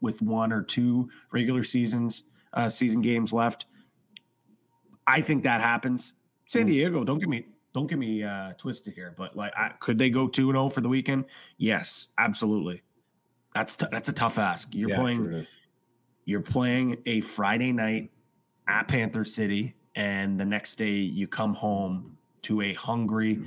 with 0.00 0.22
one 0.22 0.50
or 0.50 0.62
two 0.62 1.10
regular 1.30 1.62
seasons 1.62 2.24
uh, 2.54 2.70
season 2.70 3.02
games 3.02 3.34
left. 3.34 3.66
I 5.06 5.20
think 5.20 5.42
that 5.42 5.60
happens. 5.60 6.14
San 6.52 6.64
mm. 6.64 6.66
Diego, 6.66 7.02
don't 7.02 7.18
get 7.18 7.30
me 7.30 7.46
don't 7.72 7.86
get 7.86 7.98
me 7.98 8.22
uh, 8.22 8.52
twisted 8.58 8.92
here, 8.92 9.14
but 9.16 9.34
like, 9.34 9.54
I, 9.56 9.70
could 9.80 9.96
they 9.96 10.10
go 10.10 10.28
two 10.28 10.50
and 10.50 10.54
zero 10.54 10.66
oh 10.66 10.68
for 10.68 10.82
the 10.82 10.88
weekend? 10.90 11.24
Yes, 11.56 12.08
absolutely. 12.18 12.82
That's 13.54 13.76
t- 13.76 13.86
that's 13.90 14.10
a 14.10 14.12
tough 14.12 14.36
ask. 14.38 14.74
You're 14.74 14.90
yeah, 14.90 14.98
playing. 14.98 15.30
Sure 15.30 15.42
you're 16.24 16.40
playing 16.40 16.98
a 17.06 17.20
Friday 17.22 17.72
night 17.72 18.10
at 18.68 18.86
Panther 18.86 19.24
City, 19.24 19.74
and 19.96 20.38
the 20.38 20.44
next 20.44 20.76
day 20.76 20.92
you 20.92 21.26
come 21.26 21.54
home 21.54 22.18
to 22.42 22.60
a 22.60 22.74
hungry 22.74 23.40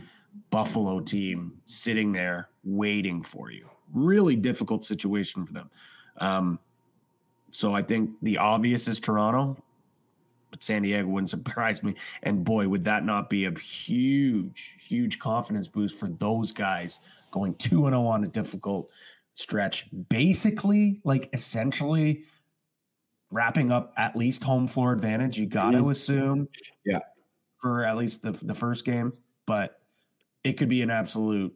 Buffalo 0.50 1.00
team 1.00 1.54
sitting 1.68 2.12
there 2.12 2.50
waiting 2.64 3.22
for 3.22 3.52
you. 3.52 3.70
Really 3.94 4.36
difficult 4.36 4.84
situation 4.84 5.46
for 5.46 5.54
them. 5.54 5.70
Um, 6.18 6.60
so 7.52 7.74
I 7.74 7.84
think 7.84 8.12
the 8.24 8.40
obvious 8.40 8.88
is 8.88 9.00
Toronto, 9.00 9.64
San 10.60 10.82
Diego 10.84 11.08
wouldn't 11.08 11.30
surprise 11.32 11.84
me. 11.84 11.96
And 12.24 12.44
boy, 12.44 12.68
would 12.68 12.86
that 12.86 13.06
not 13.06 13.30
be 13.30 13.46
a 13.46 13.58
huge, 13.58 14.78
huge 14.80 15.20
confidence 15.20 15.68
boost 15.68 15.98
for 15.98 16.08
those 16.08 16.52
guys 16.52 17.00
going 17.32 17.54
2 17.56 17.84
0 17.84 18.06
on 18.06 18.24
a 18.24 18.28
difficult 18.28 18.90
stretch. 19.36 19.88
Basically, 20.10 21.02
like 21.04 21.30
essentially 21.34 22.24
wrapping 23.30 23.72
up 23.72 23.94
at 23.98 24.16
least 24.16 24.44
home 24.44 24.68
floor 24.68 24.94
advantage. 24.94 25.38
You 25.38 25.46
got 25.46 25.72
to 25.72 25.80
mm-hmm. 25.80 25.90
assume. 25.90 26.48
Yeah. 26.86 27.00
For 27.60 27.84
at 27.84 27.98
least 27.98 28.22
the, 28.22 28.32
the 28.32 28.56
first 28.56 28.86
game. 28.86 29.14
But 29.46 29.80
it 30.44 30.54
could 30.54 30.70
be 30.70 30.82
an 30.82 30.90
absolute 30.90 31.54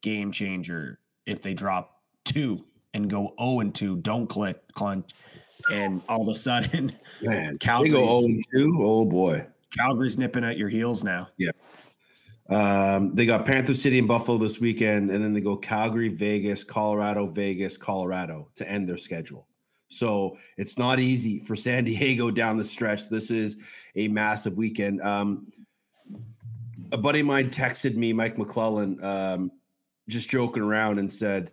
game 0.00 0.30
changer 0.30 0.98
if 1.26 1.42
they 1.42 1.54
drop 1.54 2.02
two 2.24 2.64
and 2.94 3.10
go 3.10 3.34
0 3.38 3.60
and 3.60 3.74
2. 3.74 3.96
Don't 3.96 4.26
click, 4.26 4.60
clench 4.72 5.10
and 5.72 6.02
all 6.08 6.22
of 6.22 6.28
a 6.28 6.38
sudden, 6.38 6.92
man, 7.22 7.58
Calgary 7.58 7.90
go 7.90 8.20
0 8.22 8.40
2. 8.54 8.78
Oh 8.80 9.04
boy, 9.04 9.46
Calgary's 9.76 10.18
nipping 10.18 10.44
at 10.44 10.56
your 10.56 10.68
heels 10.68 11.04
now. 11.04 11.28
Yeah. 11.36 11.50
Um, 12.48 13.14
they 13.14 13.26
got 13.26 13.44
Panther 13.44 13.74
City 13.74 13.98
and 13.98 14.06
Buffalo 14.06 14.38
this 14.38 14.60
weekend, 14.60 15.10
and 15.10 15.22
then 15.22 15.32
they 15.32 15.40
go 15.40 15.56
Calgary, 15.56 16.08
Vegas, 16.08 16.62
Colorado, 16.62 17.26
Vegas, 17.26 17.76
Colorado 17.76 18.48
to 18.54 18.68
end 18.68 18.88
their 18.88 18.98
schedule. 18.98 19.48
So 19.88 20.36
it's 20.56 20.78
not 20.78 20.98
easy 20.98 21.38
for 21.38 21.56
San 21.56 21.84
Diego 21.86 22.30
down 22.30 22.56
the 22.56 22.64
stretch. 22.64 23.08
This 23.08 23.30
is 23.30 23.56
a 23.94 24.08
massive 24.08 24.56
weekend. 24.56 25.00
Um, 25.02 25.48
a 26.92 26.98
buddy 26.98 27.20
of 27.20 27.26
mine 27.26 27.50
texted 27.50 27.96
me, 27.96 28.12
Mike 28.12 28.38
McClellan, 28.38 29.02
um, 29.02 29.50
just 30.08 30.30
joking 30.30 30.62
around 30.62 30.98
and 30.98 31.10
said, 31.10 31.50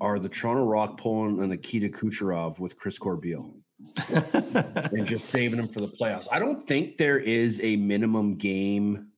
are 0.00 0.18
the 0.18 0.28
Toronto 0.28 0.64
Rock 0.64 0.98
pulling 0.98 1.40
an 1.40 1.50
Nikita 1.50 1.88
Kucherov 1.88 2.58
with 2.58 2.76
Chris 2.76 2.98
Corbeil 2.98 3.54
and 4.12 5.06
just 5.06 5.30
saving 5.30 5.58
him 5.58 5.68
for 5.68 5.80
the 5.80 5.88
playoffs. 5.88 6.26
I 6.30 6.38
don't 6.38 6.66
think 6.66 6.98
there 6.98 7.18
is 7.18 7.60
a 7.62 7.76
minimum 7.76 8.36
game 8.36 9.08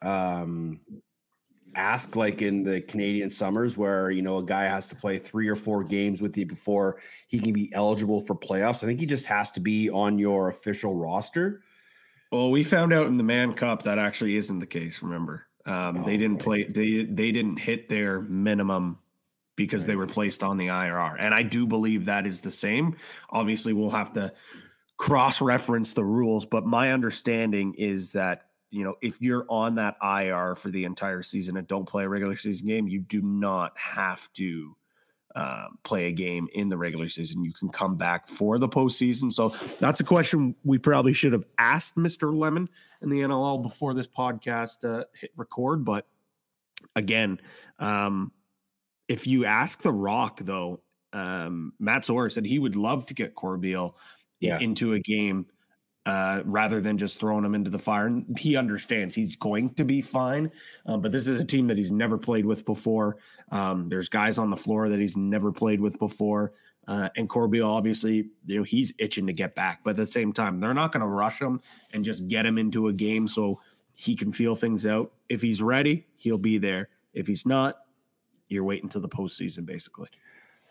um 0.00 0.80
ask 1.74 2.16
like 2.16 2.42
in 2.42 2.62
the 2.62 2.80
Canadian 2.80 3.30
summers 3.30 3.76
where 3.76 4.10
you 4.10 4.22
know 4.22 4.38
a 4.38 4.42
guy 4.42 4.64
has 4.64 4.88
to 4.88 4.96
play 4.96 5.18
three 5.18 5.48
or 5.48 5.56
four 5.56 5.84
games 5.84 6.20
with 6.20 6.36
you 6.36 6.46
before 6.46 7.00
he 7.28 7.38
can 7.38 7.52
be 7.52 7.72
eligible 7.72 8.20
for 8.20 8.34
playoffs. 8.34 8.82
I 8.82 8.86
think 8.86 9.00
he 9.00 9.06
just 9.06 9.26
has 9.26 9.50
to 9.52 9.60
be 9.60 9.88
on 9.90 10.18
your 10.18 10.48
official 10.48 10.94
roster. 10.94 11.62
Well, 12.30 12.50
we 12.50 12.62
found 12.62 12.92
out 12.92 13.06
in 13.06 13.16
the 13.16 13.22
Mann 13.22 13.54
Cup 13.54 13.84
that 13.84 13.98
actually 13.98 14.36
isn't 14.36 14.58
the 14.58 14.66
case. 14.66 15.02
Remember, 15.02 15.46
um, 15.64 15.98
oh, 15.98 16.04
they 16.04 16.16
didn't 16.16 16.38
play. 16.38 16.64
They 16.64 17.04
they 17.04 17.32
didn't 17.32 17.58
hit 17.58 17.88
their 17.88 18.20
minimum 18.20 18.98
because 19.58 19.82
right. 19.82 19.88
they 19.88 19.96
were 19.96 20.06
placed 20.06 20.42
on 20.42 20.56
the 20.56 20.68
IR. 20.68 21.16
And 21.18 21.34
I 21.34 21.42
do 21.42 21.66
believe 21.66 22.06
that 22.06 22.26
is 22.26 22.40
the 22.40 22.52
same. 22.52 22.96
Obviously, 23.28 23.74
we'll 23.74 23.90
have 23.90 24.14
to 24.14 24.32
cross 24.96 25.42
reference 25.42 25.92
the 25.92 26.04
rules, 26.04 26.46
but 26.46 26.64
my 26.64 26.92
understanding 26.92 27.74
is 27.74 28.12
that 28.12 28.44
you 28.70 28.84
know 28.84 28.94
if 29.02 29.20
you're 29.20 29.46
on 29.48 29.74
that 29.74 29.96
IR 30.02 30.54
for 30.54 30.70
the 30.70 30.84
entire 30.84 31.22
season 31.22 31.56
and 31.56 31.66
don't 31.66 31.86
play 31.86 32.04
a 32.04 32.08
regular 32.08 32.36
season 32.36 32.66
game, 32.66 32.88
you 32.88 33.00
do 33.00 33.20
not 33.20 33.76
have 33.76 34.32
to 34.34 34.76
um, 35.34 35.78
play 35.82 36.06
a 36.06 36.12
game 36.12 36.48
in 36.54 36.68
the 36.68 36.78
regular 36.78 37.08
season. 37.08 37.44
You 37.44 37.52
can 37.52 37.68
come 37.68 37.96
back 37.96 38.28
for 38.28 38.58
the 38.58 38.68
postseason. 38.68 39.32
So 39.32 39.50
that's 39.78 40.00
a 40.00 40.04
question 40.04 40.54
we 40.64 40.78
probably 40.78 41.12
should 41.12 41.32
have 41.32 41.44
asked 41.58 41.96
Mr. 41.96 42.34
Lemon 42.34 42.68
in 43.02 43.10
the 43.10 43.20
NLL 43.20 43.62
before 43.62 43.94
this 43.94 44.08
podcast 44.08 44.84
uh, 44.84 45.04
hit 45.14 45.30
record. 45.36 45.84
But 45.84 46.06
again, 46.96 47.40
um, 47.78 48.32
if 49.08 49.26
you 49.26 49.44
ask 49.46 49.82
The 49.82 49.92
Rock, 49.92 50.40
though, 50.42 50.80
um, 51.12 51.72
Matt 51.78 52.04
Sawyer 52.04 52.28
said 52.28 52.44
he 52.44 52.58
would 52.58 52.76
love 52.76 53.06
to 53.06 53.14
get 53.14 53.34
Corbeil 53.34 53.96
yeah. 54.40 54.58
into 54.60 54.92
a 54.92 55.00
game 55.00 55.46
uh, 56.06 56.42
rather 56.44 56.80
than 56.80 56.96
just 56.96 57.18
throwing 57.18 57.44
him 57.44 57.54
into 57.54 57.70
the 57.70 57.78
fire. 57.78 58.06
And 58.06 58.38
he 58.38 58.56
understands 58.56 59.14
he's 59.14 59.36
going 59.36 59.74
to 59.74 59.84
be 59.84 60.00
fine, 60.00 60.50
um, 60.86 61.00
but 61.00 61.12
this 61.12 61.26
is 61.26 61.40
a 61.40 61.44
team 61.44 61.66
that 61.68 61.78
he's 61.78 61.90
never 61.90 62.18
played 62.18 62.46
with 62.46 62.64
before. 62.64 63.16
Um, 63.50 63.88
there's 63.88 64.08
guys 64.08 64.38
on 64.38 64.50
the 64.50 64.56
floor 64.56 64.88
that 64.90 65.00
he's 65.00 65.16
never 65.16 65.52
played 65.52 65.80
with 65.80 65.98
before. 65.98 66.52
Uh, 66.86 67.10
and 67.16 67.28
Corbeil, 67.28 67.68
obviously, 67.68 68.30
you 68.46 68.58
know, 68.58 68.62
he's 68.62 68.94
itching 68.98 69.26
to 69.26 69.32
get 69.34 69.54
back, 69.54 69.80
but 69.84 69.90
at 69.90 69.96
the 69.96 70.06
same 70.06 70.32
time, 70.32 70.60
they're 70.60 70.72
not 70.72 70.92
going 70.92 71.02
to 71.02 71.06
rush 71.06 71.38
him 71.38 71.60
and 71.92 72.02
just 72.02 72.28
get 72.28 72.46
him 72.46 72.56
into 72.56 72.88
a 72.88 72.92
game 72.94 73.28
so 73.28 73.60
he 73.94 74.16
can 74.16 74.32
feel 74.32 74.54
things 74.54 74.86
out. 74.86 75.12
If 75.28 75.42
he's 75.42 75.60
ready, 75.60 76.06
he'll 76.16 76.38
be 76.38 76.56
there. 76.56 76.88
If 77.12 77.26
he's 77.26 77.44
not, 77.44 77.76
you're 78.48 78.64
waiting 78.64 78.86
until 78.86 79.00
the 79.00 79.08
postseason, 79.08 79.64
basically. 79.64 80.08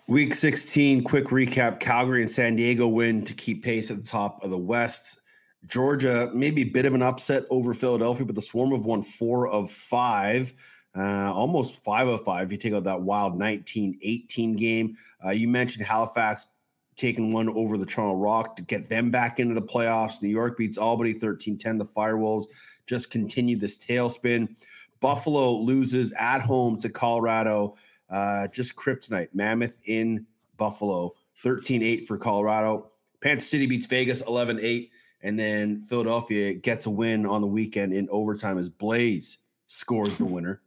Week 0.08 0.34
16, 0.34 1.04
quick 1.04 1.26
recap 1.26 1.80
Calgary 1.80 2.22
and 2.22 2.32
San 2.32 2.56
Diego 2.56 2.88
win 2.88 3.24
to 3.26 3.34
keep 3.34 3.63
pace 3.63 3.92
at 3.92 3.98
the 3.98 4.10
top 4.10 4.44
of 4.44 4.50
the 4.50 4.58
West. 4.58 5.22
Georgia, 5.66 6.32
maybe 6.34 6.62
a 6.62 6.70
bit 6.70 6.86
of 6.86 6.94
an 6.94 7.02
upset 7.02 7.44
over 7.50 7.74
Philadelphia, 7.74 8.26
but 8.26 8.36
the 8.36 8.42
Swarm 8.42 8.72
have 8.72 8.86
won 8.86 9.02
four 9.02 9.50
of 9.50 9.70
five, 9.70 10.54
uh, 10.96 11.32
almost 11.34 11.84
five 11.84 12.08
of 12.08 12.24
five. 12.24 12.48
If 12.48 12.52
You 12.54 12.58
take 12.58 12.74
out 12.74 12.86
that 12.86 13.02
wild 13.02 13.38
19 13.38 14.00
18 14.02 14.56
game. 14.56 14.96
Uh, 15.24 15.32
you 15.32 15.48
mentioned 15.48 15.86
Halifax 15.86 16.48
taking 16.96 17.32
one 17.32 17.50
over 17.50 17.78
the 17.78 17.86
Toronto 17.86 18.16
Rock 18.16 18.56
to 18.56 18.63
get 18.63 18.90
them 18.90 19.12
back 19.12 19.40
into 19.40 19.54
the 19.54 19.62
playoffs. 19.62 20.22
New 20.22 20.30
York 20.30 20.58
beats 20.58 20.78
Albany 20.78 21.13
13 21.13 21.58
10. 21.58 21.78
The 21.78 21.86
Firewolves 21.86 22.46
just 22.88 23.12
continue 23.12 23.58
this 23.58 23.78
tailspin. 23.78 24.56
Buffalo 24.99 25.51
loses 25.53 26.13
at 26.13 26.41
home 26.41 26.79
to 26.81 26.89
Colorado. 26.89 27.75
Uh, 28.10 28.47
just 28.47 28.75
kryptonite. 28.75 29.29
Mammoth 29.33 29.77
in 29.86 30.25
Buffalo, 30.57 31.13
13 31.43 31.83
8 31.83 32.07
for 32.07 32.17
Colorado. 32.17 32.91
Panther 33.21 33.45
City 33.45 33.65
beats 33.65 33.86
Vegas 33.86 34.21
11 34.21 34.60
8. 34.62 34.91
And 35.21 35.38
then 35.38 35.83
Philadelphia 35.83 36.53
gets 36.53 36.86
a 36.86 36.89
win 36.89 37.25
on 37.25 37.41
the 37.41 37.47
weekend 37.47 37.93
in 37.93 38.07
overtime 38.10 38.57
as 38.57 38.69
Blaze 38.69 39.39
scores 39.67 40.17
the 40.17 40.25
winner. 40.25 40.62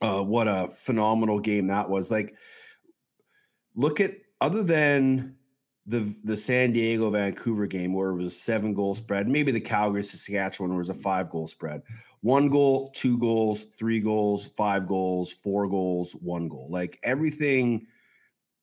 Uh, 0.00 0.22
what 0.22 0.46
a 0.46 0.68
phenomenal 0.68 1.40
game 1.40 1.66
that 1.68 1.88
was. 1.88 2.10
Like, 2.10 2.36
look 3.74 4.00
at 4.00 4.12
other 4.40 4.62
than 4.62 5.36
the 5.86 6.14
the 6.24 6.36
San 6.36 6.72
Diego 6.72 7.10
Vancouver 7.10 7.66
game 7.66 7.92
where 7.92 8.10
it 8.10 8.16
was 8.16 8.40
seven 8.40 8.72
goal 8.72 8.94
spread, 8.94 9.28
maybe 9.28 9.52
the 9.52 9.60
Calgary 9.60 10.02
Saskatchewan 10.02 10.70
where 10.70 10.78
it 10.78 10.88
was 10.88 10.88
a 10.88 10.94
five 10.94 11.30
goal 11.30 11.46
spread 11.46 11.82
one 12.24 12.48
goal, 12.48 12.90
two 12.94 13.18
goals, 13.18 13.66
three 13.78 14.00
goals, 14.00 14.46
five 14.56 14.86
goals, 14.86 15.30
four 15.30 15.68
goals, 15.68 16.12
one 16.12 16.48
goal. 16.48 16.68
Like 16.70 16.98
everything 17.02 17.86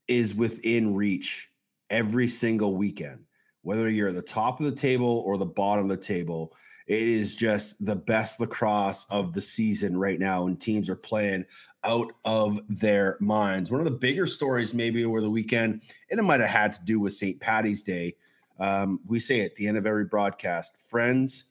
is 0.08 0.34
within 0.34 0.96
reach 0.96 1.48
every 1.92 2.28
single 2.28 2.76
weekend, 2.76 3.26
whether 3.62 3.88
you're 3.88 4.08
at 4.08 4.16
the 4.16 4.24
top 4.24 4.60
of 4.60 4.66
the 4.66 4.72
table 4.72 5.22
or 5.28 5.38
the 5.38 5.46
bottom 5.46 5.92
of 5.92 5.96
the 5.96 6.04
table. 6.04 6.56
It 6.88 7.02
is 7.02 7.36
just 7.36 7.84
the 7.86 7.96
best 7.96 8.39
lacrosse 8.39 9.06
of 9.10 9.34
the 9.34 9.41
season 9.41 9.98
right 9.98 10.20
now, 10.20 10.48
and 10.48 10.60
teams 10.60 10.89
are 10.89 10.96
playing 10.96 11.46
out 11.84 12.13
of 12.26 12.60
their 12.67 13.17
minds. 13.20 13.72
One 13.72 13.82
of 13.82 13.86
the 13.86 13.91
bigger 13.91 14.28
stories, 14.28 14.74
maybe 14.74 15.06
over 15.06 15.22
the 15.22 15.30
weekend, 15.30 15.82
and 16.10 16.20
it 16.20 16.24
might 16.24 16.39
have 16.39 16.50
had 16.50 16.74
to 16.74 16.84
do 16.84 17.00
with 17.00 17.13
St. 17.13 17.39
Patty's 17.39 17.82
Day. 17.82 18.15
Um, 18.60 19.00
we 19.08 19.20
say 19.20 19.41
at 19.41 19.56
the 19.56 19.67
end 19.67 19.78
of 19.78 19.88
every 19.88 20.06
broadcast 20.06 20.78
friends, 20.78 21.46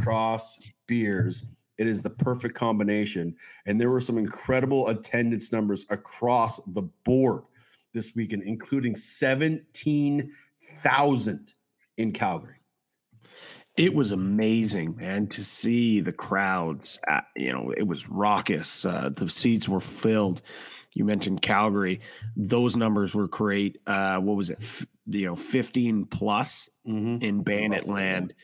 cross, 0.00 0.58
beers. 0.86 1.44
It 1.78 1.88
is 1.88 2.02
the 2.02 2.10
perfect 2.10 2.54
combination. 2.54 3.34
And 3.66 3.80
there 3.80 3.90
were 3.90 4.00
some 4.00 4.18
incredible 4.18 4.86
attendance 4.88 5.50
numbers 5.50 5.84
across 5.90 6.60
the 6.66 6.82
board 7.04 7.42
this 7.92 8.14
weekend, 8.14 8.44
including 8.44 8.94
17,000 8.94 11.54
in 11.96 12.12
Calgary. 12.12 12.53
It 13.76 13.92
was 13.92 14.12
amazing, 14.12 14.96
man, 14.96 15.26
to 15.28 15.42
see 15.42 16.00
the 16.00 16.12
crowds. 16.12 17.00
At, 17.08 17.26
you 17.34 17.52
know, 17.52 17.72
it 17.76 17.82
was 17.82 18.08
raucous. 18.08 18.84
Uh, 18.84 19.10
the 19.12 19.28
seats 19.28 19.68
were 19.68 19.80
filled. 19.80 20.42
You 20.92 21.04
mentioned 21.04 21.42
Calgary; 21.42 22.00
those 22.36 22.76
numbers 22.76 23.14
were 23.14 23.26
great. 23.26 23.78
Uh, 23.84 24.18
what 24.18 24.36
was 24.36 24.50
it? 24.50 24.58
F- 24.60 24.86
you 25.06 25.26
know, 25.26 25.34
fifteen 25.34 26.04
plus 26.04 26.70
mm-hmm. 26.86 27.22
in 27.22 27.42
Bandit 27.42 27.88
Land. 27.88 28.34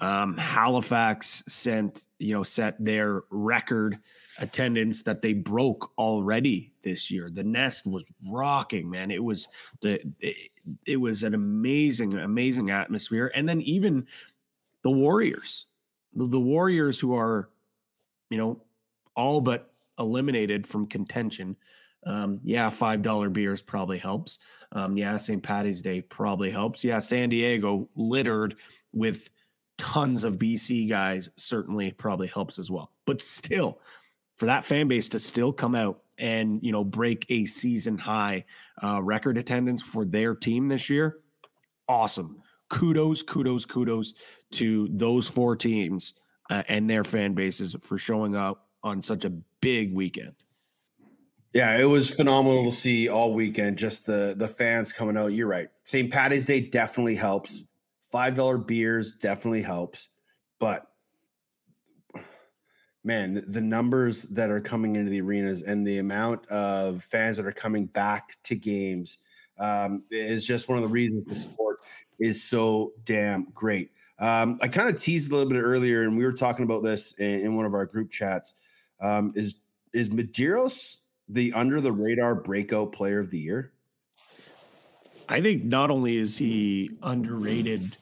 Um, 0.00 0.36
Halifax 0.36 1.42
sent 1.48 2.04
you 2.18 2.34
know 2.34 2.44
set 2.44 2.76
their 2.78 3.22
record 3.30 3.98
attendance 4.38 5.02
that 5.04 5.22
they 5.22 5.32
broke 5.32 5.90
already 5.98 6.72
this 6.82 7.10
year. 7.10 7.28
The 7.28 7.42
nest 7.42 7.86
was 7.86 8.04
rocking, 8.24 8.88
man. 8.88 9.10
It 9.10 9.24
was 9.24 9.48
the 9.80 10.00
it, 10.20 10.50
it 10.86 10.96
was 10.98 11.24
an 11.24 11.34
amazing, 11.34 12.14
amazing 12.14 12.70
atmosphere, 12.70 13.32
and 13.34 13.48
then 13.48 13.60
even 13.62 14.06
the 14.86 14.90
Warriors, 14.92 15.66
the, 16.14 16.38
Warriors 16.38 17.00
who 17.00 17.16
are, 17.16 17.50
you 18.30 18.38
know, 18.38 18.62
all 19.16 19.40
but 19.40 19.72
eliminated 19.98 20.64
from 20.64 20.86
contention. 20.86 21.56
Um, 22.06 22.38
yeah, 22.44 22.70
five 22.70 23.02
dollar 23.02 23.28
beers 23.28 23.60
probably 23.60 23.98
helps. 23.98 24.38
Um, 24.70 24.96
yeah, 24.96 25.16
St. 25.18 25.42
Patty's 25.42 25.82
Day 25.82 26.02
probably 26.02 26.52
helps. 26.52 26.84
Yeah, 26.84 27.00
San 27.00 27.30
Diego 27.30 27.88
littered 27.96 28.54
with 28.92 29.28
tons 29.76 30.22
of 30.22 30.38
BC 30.38 30.88
guys 30.88 31.30
certainly 31.34 31.90
probably 31.90 32.28
helps 32.28 32.56
as 32.60 32.70
well. 32.70 32.92
But 33.06 33.20
still, 33.20 33.80
for 34.36 34.46
that 34.46 34.64
fan 34.64 34.86
base 34.86 35.08
to 35.08 35.18
still 35.18 35.52
come 35.52 35.74
out 35.74 36.00
and 36.16 36.62
you 36.62 36.70
know 36.70 36.84
break 36.84 37.26
a 37.28 37.44
season 37.46 37.98
high 37.98 38.44
uh, 38.80 39.02
record 39.02 39.36
attendance 39.36 39.82
for 39.82 40.04
their 40.04 40.36
team 40.36 40.68
this 40.68 40.88
year, 40.88 41.18
awesome. 41.88 42.40
Kudos, 42.68 43.22
kudos, 43.22 43.64
kudos 43.64 44.14
to 44.56 44.88
those 44.90 45.28
four 45.28 45.56
teams 45.56 46.14
uh, 46.50 46.62
and 46.68 46.88
their 46.88 47.04
fan 47.04 47.34
bases 47.34 47.76
for 47.82 47.98
showing 47.98 48.34
up 48.34 48.66
on 48.82 49.02
such 49.02 49.24
a 49.24 49.30
big 49.60 49.94
weekend. 49.94 50.34
Yeah, 51.52 51.78
it 51.78 51.84
was 51.84 52.14
phenomenal 52.14 52.64
to 52.64 52.72
see 52.72 53.08
all 53.08 53.32
weekend. 53.32 53.78
Just 53.78 54.04
the 54.04 54.34
the 54.36 54.48
fans 54.48 54.92
coming 54.92 55.16
out. 55.16 55.32
You're 55.32 55.48
right. 55.48 55.68
St. 55.84 56.12
Patty's 56.12 56.46
Day 56.46 56.60
definitely 56.60 57.14
helps. 57.14 57.64
Five 58.02 58.34
dollar 58.34 58.58
beers 58.58 59.14
definitely 59.14 59.62
helps, 59.62 60.10
but 60.58 60.86
man, 63.06 63.44
the 63.46 63.60
numbers 63.60 64.24
that 64.24 64.50
are 64.50 64.60
coming 64.60 64.96
into 64.96 65.10
the 65.10 65.20
arenas 65.20 65.62
and 65.62 65.86
the 65.86 65.98
amount 65.98 66.44
of 66.48 67.02
fans 67.04 67.36
that 67.36 67.46
are 67.46 67.52
coming 67.52 67.86
back 67.86 68.36
to 68.42 68.56
games 68.56 69.18
um, 69.58 70.02
is 70.10 70.46
just 70.46 70.68
one 70.68 70.76
of 70.76 70.82
the 70.82 70.88
reasons 70.88 71.24
the 71.24 71.34
sport 71.34 71.78
is 72.18 72.42
so 72.42 72.92
damn 73.04 73.44
great. 73.54 73.92
Um, 74.18 74.58
I 74.62 74.68
kind 74.68 74.88
of 74.88 75.00
teased 75.00 75.30
a 75.30 75.34
little 75.36 75.50
bit 75.52 75.58
earlier, 75.60 76.02
and 76.02 76.16
we 76.16 76.24
were 76.24 76.32
talking 76.32 76.64
about 76.64 76.82
this 76.82 77.12
in, 77.14 77.40
in 77.40 77.56
one 77.56 77.66
of 77.66 77.74
our 77.74 77.84
group 77.86 78.10
chats. 78.10 78.54
Um, 79.00 79.32
is 79.34 79.56
is 79.92 80.08
Medeiros 80.10 80.96
the 81.28 81.52
under 81.52 81.80
the 81.80 81.92
radar 81.92 82.34
breakout 82.34 82.92
player 82.92 83.20
of 83.20 83.30
the 83.30 83.38
year? 83.38 83.72
I 85.28 85.40
think 85.40 85.64
not 85.64 85.90
only 85.90 86.16
is 86.16 86.38
he 86.38 86.90
underrated 87.02 87.96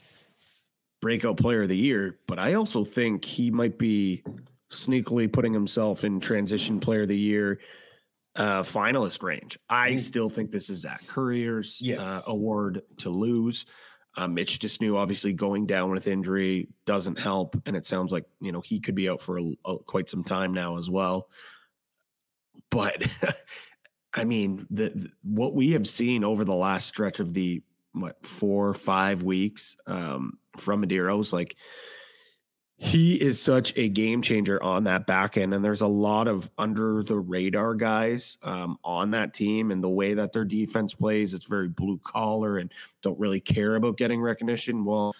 breakout 1.00 1.36
player 1.36 1.62
of 1.62 1.68
the 1.68 1.76
year, 1.76 2.18
but 2.26 2.38
I 2.38 2.54
also 2.54 2.84
think 2.84 3.24
he 3.24 3.50
might 3.50 3.78
be 3.78 4.22
sneakily 4.70 5.32
putting 5.32 5.52
himself 5.52 6.04
in 6.04 6.20
transition 6.20 6.80
player 6.80 7.02
of 7.02 7.08
the 7.08 7.18
year 7.18 7.60
uh, 8.36 8.62
finalist 8.62 9.22
range. 9.22 9.58
I 9.70 9.96
still 9.96 10.28
think 10.28 10.50
this 10.50 10.68
is 10.68 10.80
Zach 10.80 11.06
Currier's 11.06 11.78
Yes. 11.80 11.98
uh, 11.98 12.22
award 12.26 12.82
to 12.98 13.10
lose. 13.10 13.64
Uh, 14.16 14.28
Mitch 14.28 14.58
de 14.60 14.68
Snoo 14.68 14.96
obviously 14.96 15.32
going 15.32 15.66
down 15.66 15.90
with 15.90 16.06
injury 16.06 16.68
doesn't 16.86 17.18
help, 17.18 17.60
and 17.66 17.74
it 17.76 17.84
sounds 17.84 18.12
like 18.12 18.24
you 18.40 18.52
know 18.52 18.60
he 18.60 18.78
could 18.80 18.94
be 18.94 19.08
out 19.08 19.20
for 19.20 19.38
a, 19.38 19.52
a- 19.64 19.78
quite 19.78 20.08
some 20.08 20.22
time 20.24 20.52
now 20.54 20.78
as 20.78 20.88
well. 20.88 21.28
But 22.70 23.06
I 24.14 24.24
mean, 24.24 24.66
the, 24.70 24.90
the- 24.94 25.10
what 25.22 25.54
we 25.54 25.72
have 25.72 25.88
seen 25.88 26.22
over 26.24 26.44
the 26.44 26.54
last 26.54 26.86
stretch 26.88 27.18
of 27.20 27.34
the 27.34 27.62
what 27.92 28.24
four 28.26 28.74
five 28.74 29.22
weeks 29.22 29.76
um, 29.86 30.38
from 30.58 30.84
Medeiros, 30.84 31.32
like 31.32 31.56
he 32.76 33.14
is 33.14 33.40
such 33.40 33.72
a 33.76 33.88
game 33.88 34.20
changer 34.20 34.60
on 34.62 34.84
that 34.84 35.06
back 35.06 35.36
end, 35.36 35.54
and 35.54 35.64
there's 35.64 35.80
a 35.80 35.86
lot 35.86 36.26
of 36.26 36.50
under 36.58 37.02
the 37.02 37.18
radar 37.18 37.74
guys 37.74 38.36
um, 38.42 38.78
on 38.82 39.12
that 39.12 39.32
team, 39.32 39.70
and 39.70 39.82
the 39.82 39.88
way 39.88 40.14
that 40.14 40.32
their 40.32 40.44
defense 40.44 40.92
plays, 40.92 41.34
it's 41.34 41.46
very 41.46 41.68
blue 41.68 42.00
collar 42.04 42.58
and 42.58 42.72
don't 43.00 43.18
really 43.18 43.40
care 43.40 43.76
about 43.76 43.96
getting 43.96 44.20
recognition. 44.20 44.84
Well, 44.84 45.14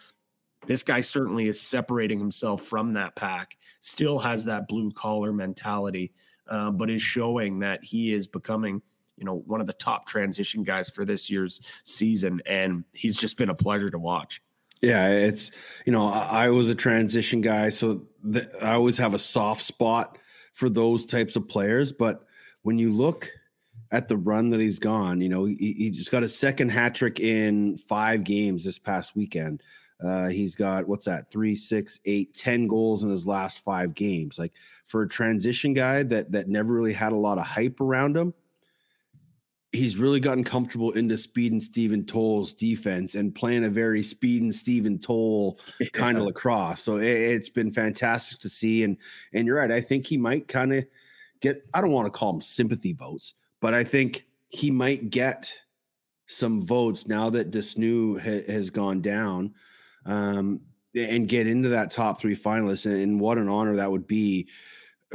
this 0.66 0.82
guy 0.82 1.00
certainly 1.00 1.46
is 1.46 1.60
separating 1.60 2.18
himself 2.18 2.62
from 2.62 2.94
that 2.94 3.14
pack. 3.14 3.56
Still 3.80 4.18
has 4.18 4.44
that 4.46 4.66
blue 4.66 4.90
collar 4.90 5.32
mentality, 5.32 6.12
uh, 6.48 6.70
but 6.70 6.90
is 6.90 7.02
showing 7.02 7.60
that 7.60 7.84
he 7.84 8.12
is 8.12 8.26
becoming, 8.26 8.82
you 9.16 9.24
know, 9.24 9.44
one 9.46 9.60
of 9.60 9.66
the 9.66 9.74
top 9.74 10.06
transition 10.06 10.64
guys 10.64 10.90
for 10.90 11.04
this 11.04 11.30
year's 11.30 11.60
season, 11.84 12.42
and 12.46 12.84
he's 12.92 13.16
just 13.16 13.36
been 13.36 13.50
a 13.50 13.54
pleasure 13.54 13.90
to 13.90 13.98
watch. 13.98 14.42
Yeah, 14.84 15.08
it's 15.08 15.50
you 15.86 15.92
know 15.92 16.06
I, 16.06 16.46
I 16.46 16.50
was 16.50 16.68
a 16.68 16.74
transition 16.74 17.40
guy, 17.40 17.70
so 17.70 18.02
th- 18.30 18.46
I 18.62 18.74
always 18.74 18.98
have 18.98 19.14
a 19.14 19.18
soft 19.18 19.62
spot 19.62 20.18
for 20.52 20.68
those 20.68 21.06
types 21.06 21.36
of 21.36 21.48
players. 21.48 21.92
But 21.92 22.24
when 22.62 22.78
you 22.78 22.92
look 22.92 23.30
at 23.90 24.08
the 24.08 24.16
run 24.16 24.50
that 24.50 24.60
he's 24.60 24.78
gone, 24.78 25.20
you 25.20 25.28
know 25.28 25.46
he, 25.46 25.74
he 25.78 25.90
just 25.90 26.10
got 26.10 26.22
a 26.22 26.28
second 26.28 26.70
hat 26.70 26.94
trick 26.94 27.18
in 27.18 27.76
five 27.76 28.24
games 28.24 28.64
this 28.64 28.78
past 28.78 29.16
weekend. 29.16 29.62
Uh, 30.04 30.28
he's 30.28 30.54
got 30.54 30.86
what's 30.86 31.06
that? 31.06 31.30
Three, 31.30 31.54
six, 31.54 31.98
eight, 32.04 32.34
ten 32.34 32.66
goals 32.66 33.02
in 33.04 33.10
his 33.10 33.26
last 33.26 33.60
five 33.60 33.94
games. 33.94 34.38
Like 34.38 34.52
for 34.86 35.02
a 35.02 35.08
transition 35.08 35.72
guy 35.72 36.02
that 36.02 36.32
that 36.32 36.48
never 36.48 36.74
really 36.74 36.92
had 36.92 37.12
a 37.12 37.16
lot 37.16 37.38
of 37.38 37.46
hype 37.46 37.80
around 37.80 38.16
him, 38.16 38.34
he's 39.74 39.98
really 39.98 40.20
gotten 40.20 40.44
comfortable 40.44 40.92
into 40.92 41.18
speed 41.18 41.50
and 41.50 41.62
Stephen 41.62 42.06
Toll's 42.06 42.52
defense 42.52 43.16
and 43.16 43.34
playing 43.34 43.64
a 43.64 43.68
very 43.68 44.02
speed 44.02 44.42
and 44.42 44.54
Stephen 44.54 44.98
Toll 44.98 45.58
kind 45.92 46.16
of 46.16 46.22
lacrosse. 46.22 46.82
So 46.82 46.96
it, 46.96 47.32
has 47.32 47.48
been 47.48 47.72
fantastic 47.72 48.38
to 48.40 48.48
see. 48.48 48.84
And 48.84 48.96
and 49.32 49.46
you're 49.46 49.58
right. 49.58 49.72
I 49.72 49.80
think 49.80 50.06
he 50.06 50.16
might 50.16 50.48
kind 50.48 50.72
of 50.72 50.84
get. 51.40 51.66
I 51.74 51.80
don't 51.80 51.90
want 51.90 52.06
to 52.06 52.16
call 52.16 52.34
him 52.34 52.40
sympathy 52.40 52.92
votes, 52.92 53.34
but 53.60 53.74
I 53.74 53.84
think 53.84 54.26
he 54.46 54.70
might 54.70 55.10
get 55.10 55.52
some 56.26 56.64
votes 56.64 57.08
now 57.08 57.28
that 57.30 57.50
de 57.50 57.58
Snoo 57.58 58.18
ha- 58.20 58.52
has 58.52 58.70
gone 58.70 59.02
down. 59.02 59.54
Um, 60.06 60.60
and 60.96 61.28
get 61.28 61.48
into 61.48 61.70
that 61.70 61.90
top 61.90 62.20
three 62.20 62.36
finalists, 62.36 62.86
and, 62.86 62.94
and 62.94 63.20
what 63.20 63.36
an 63.36 63.48
honor 63.48 63.74
that 63.74 63.90
would 63.90 64.06
be 64.06 64.46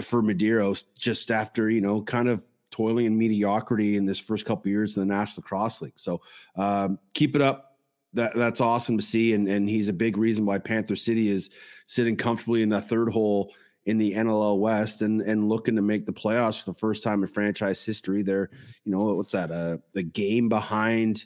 for 0.01 0.21
Medeiros 0.21 0.83
just 0.97 1.31
after 1.31 1.69
you 1.69 1.79
know 1.79 2.01
kind 2.01 2.27
of 2.27 2.45
toiling 2.79 3.07
in 3.07 3.17
mediocrity 3.17 3.97
in 3.97 4.05
this 4.05 4.19
first 4.19 4.45
couple 4.45 4.71
years 4.71 4.95
in 4.95 5.05
the 5.05 5.13
National 5.13 5.43
Cross 5.43 5.81
League. 5.81 5.97
So 5.97 6.21
um, 6.55 6.97
keep 7.13 7.35
it 7.35 7.41
up. 7.41 7.65
That 8.13 8.33
that's 8.33 8.61
awesome 8.61 8.97
to 8.97 9.03
see, 9.03 9.33
and 9.33 9.47
and 9.47 9.69
he's 9.69 9.89
a 9.89 9.93
big 9.93 10.17
reason 10.17 10.45
why 10.45 10.57
Panther 10.59 10.95
City 10.95 11.29
is 11.29 11.49
sitting 11.85 12.15
comfortably 12.15 12.63
in 12.63 12.69
that 12.69 12.87
third 12.87 13.09
hole 13.11 13.53
in 13.85 13.97
the 13.97 14.13
NLL 14.13 14.59
West 14.59 15.03
and 15.03 15.21
and 15.21 15.47
looking 15.47 15.75
to 15.75 15.83
make 15.83 16.07
the 16.07 16.13
playoffs 16.13 16.63
for 16.63 16.71
the 16.71 16.79
first 16.79 17.03
time 17.03 17.21
in 17.21 17.27
franchise 17.27 17.85
history. 17.85 18.23
They're 18.23 18.49
you 18.83 18.91
know 18.91 19.13
what's 19.13 19.33
that? 19.33 19.51
Uh, 19.51 19.77
the 19.93 20.01
game 20.01 20.49
behind 20.49 21.25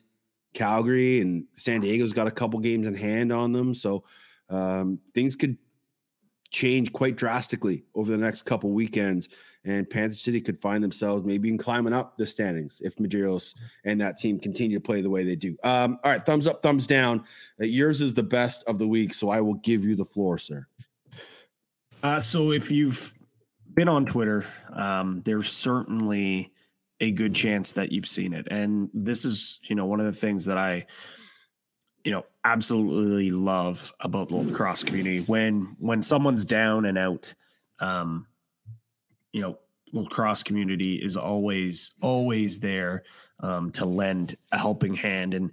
Calgary 0.53 1.21
and 1.21 1.45
San 1.53 1.81
Diego's 1.81 2.13
got 2.13 2.27
a 2.27 2.31
couple 2.31 2.59
games 2.59 2.87
in 2.87 2.95
hand 2.95 3.31
on 3.31 3.53
them, 3.53 3.73
so 3.73 4.03
um, 4.49 4.99
things 5.13 5.37
could 5.37 5.57
change 6.53 6.93
quite 6.93 7.17
drastically 7.17 7.83
over 7.95 8.11
the 8.11 8.17
next 8.17 8.43
couple 8.43 8.69
weekends, 8.71 9.27
and 9.65 9.89
Panther 9.89 10.15
City 10.15 10.39
could 10.39 10.61
find 10.61 10.83
themselves 10.83 11.25
maybe 11.25 11.49
in 11.49 11.57
climbing 11.57 11.93
up 11.93 12.17
the 12.17 12.27
standings 12.27 12.79
if 12.85 12.95
Medeiros 12.95 13.55
and 13.83 13.99
that 13.99 14.17
team 14.17 14.39
continue 14.39 14.77
to 14.77 14.81
play 14.81 15.01
the 15.01 15.09
way 15.09 15.23
they 15.23 15.35
do. 15.35 15.57
Um, 15.63 15.99
all 16.03 16.11
right, 16.11 16.21
thumbs 16.21 16.47
up, 16.47 16.63
thumbs 16.63 16.87
down. 16.87 17.25
Uh, 17.59 17.65
yours 17.65 17.99
is 17.99 18.13
the 18.13 18.23
best 18.23 18.63
of 18.67 18.77
the 18.79 18.87
week, 18.87 19.13
so 19.13 19.29
I 19.29 19.41
will 19.41 19.55
give 19.55 19.83
you 19.83 19.95
the 19.95 20.05
floor, 20.05 20.37
sir. 20.37 20.67
Uh, 22.01 22.21
so 22.21 22.51
if 22.51 22.69
you've 22.69 23.13
been 23.73 23.89
on 23.89 24.05
Twitter, 24.05 24.45
um, 24.71 25.21
there's 25.25 25.51
certainly 25.51 26.53
a 26.99 27.11
good 27.11 27.33
chance 27.33 27.71
that 27.73 27.91
you've 27.91 28.05
seen 28.05 28.33
it. 28.33 28.47
And 28.51 28.89
this 28.93 29.25
is, 29.25 29.59
you 29.63 29.75
know, 29.75 29.85
one 29.85 29.99
of 29.99 30.05
the 30.05 30.13
things 30.13 30.45
that 30.45 30.57
I 30.57 30.85
you 32.03 32.11
know 32.11 32.25
absolutely 32.43 33.29
love 33.29 33.93
about 33.99 34.29
the 34.29 34.37
lacrosse 34.37 34.83
community. 34.83 35.19
When 35.19 35.75
when 35.79 36.03
someone's 36.03 36.45
down 36.45 36.85
and 36.85 36.97
out 36.97 37.33
um 37.79 38.27
you 39.31 39.41
know 39.41 39.57
lacrosse 39.91 40.43
community 40.43 40.95
is 40.95 41.15
always 41.15 41.93
always 42.01 42.59
there 42.59 43.03
um 43.39 43.71
to 43.71 43.85
lend 43.85 44.35
a 44.51 44.57
helping 44.57 44.95
hand. 44.95 45.33
And 45.33 45.51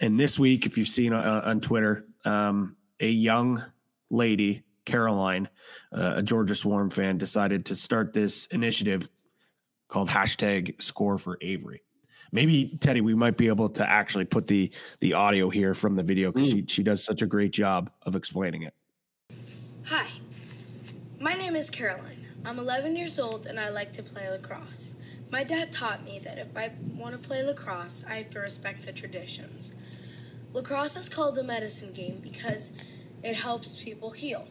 and 0.00 0.18
this 0.18 0.38
week 0.38 0.66
if 0.66 0.78
you've 0.78 0.88
seen 0.88 1.12
on, 1.12 1.24
on 1.24 1.60
twitter 1.60 2.06
um 2.24 2.76
a 2.98 3.08
young 3.08 3.64
lady 4.10 4.62
caroline 4.84 5.48
uh, 5.96 6.14
a 6.16 6.22
georgia 6.22 6.54
swarm 6.54 6.90
fan 6.90 7.16
decided 7.16 7.66
to 7.66 7.76
start 7.76 8.12
this 8.12 8.46
initiative 8.46 9.08
called 9.88 10.08
hashtag 10.08 10.82
score 10.82 11.18
for 11.18 11.38
avery 11.40 11.82
maybe 12.32 12.78
Teddy, 12.80 13.00
we 13.00 13.14
might 13.14 13.36
be 13.36 13.48
able 13.48 13.68
to 13.70 13.88
actually 13.88 14.24
put 14.24 14.46
the 14.46 14.70
the 15.00 15.14
audio 15.14 15.50
here 15.50 15.74
from 15.74 15.96
the 15.96 16.02
video 16.02 16.32
because 16.32 16.48
mm. 16.48 16.68
she 16.68 16.74
she 16.76 16.82
does 16.82 17.04
such 17.04 17.22
a 17.22 17.26
great 17.26 17.52
job 17.52 17.90
of 18.02 18.16
explaining 18.16 18.62
it. 18.62 18.74
Hi, 19.86 20.08
my 21.20 21.34
name 21.34 21.56
is 21.56 21.70
Caroline. 21.70 22.26
I'm 22.46 22.58
11 22.58 22.96
years 22.96 23.18
old 23.18 23.46
and 23.46 23.60
I 23.60 23.70
like 23.70 23.92
to 23.94 24.02
play 24.02 24.28
lacrosse. 24.30 24.96
My 25.30 25.44
dad 25.44 25.70
taught 25.70 26.04
me 26.04 26.18
that 26.20 26.38
if 26.38 26.56
I 26.56 26.72
want 26.96 27.20
to 27.20 27.28
play 27.28 27.44
lacrosse, 27.44 28.04
I 28.08 28.14
have 28.14 28.30
to 28.30 28.40
respect 28.40 28.86
the 28.86 28.92
traditions. 28.92 29.74
Lacrosse 30.52 30.96
is 30.96 31.08
called 31.08 31.36
the 31.36 31.44
medicine 31.44 31.92
game 31.92 32.20
because 32.22 32.72
it 33.22 33.36
helps 33.36 33.82
people 33.82 34.10
heal. 34.10 34.48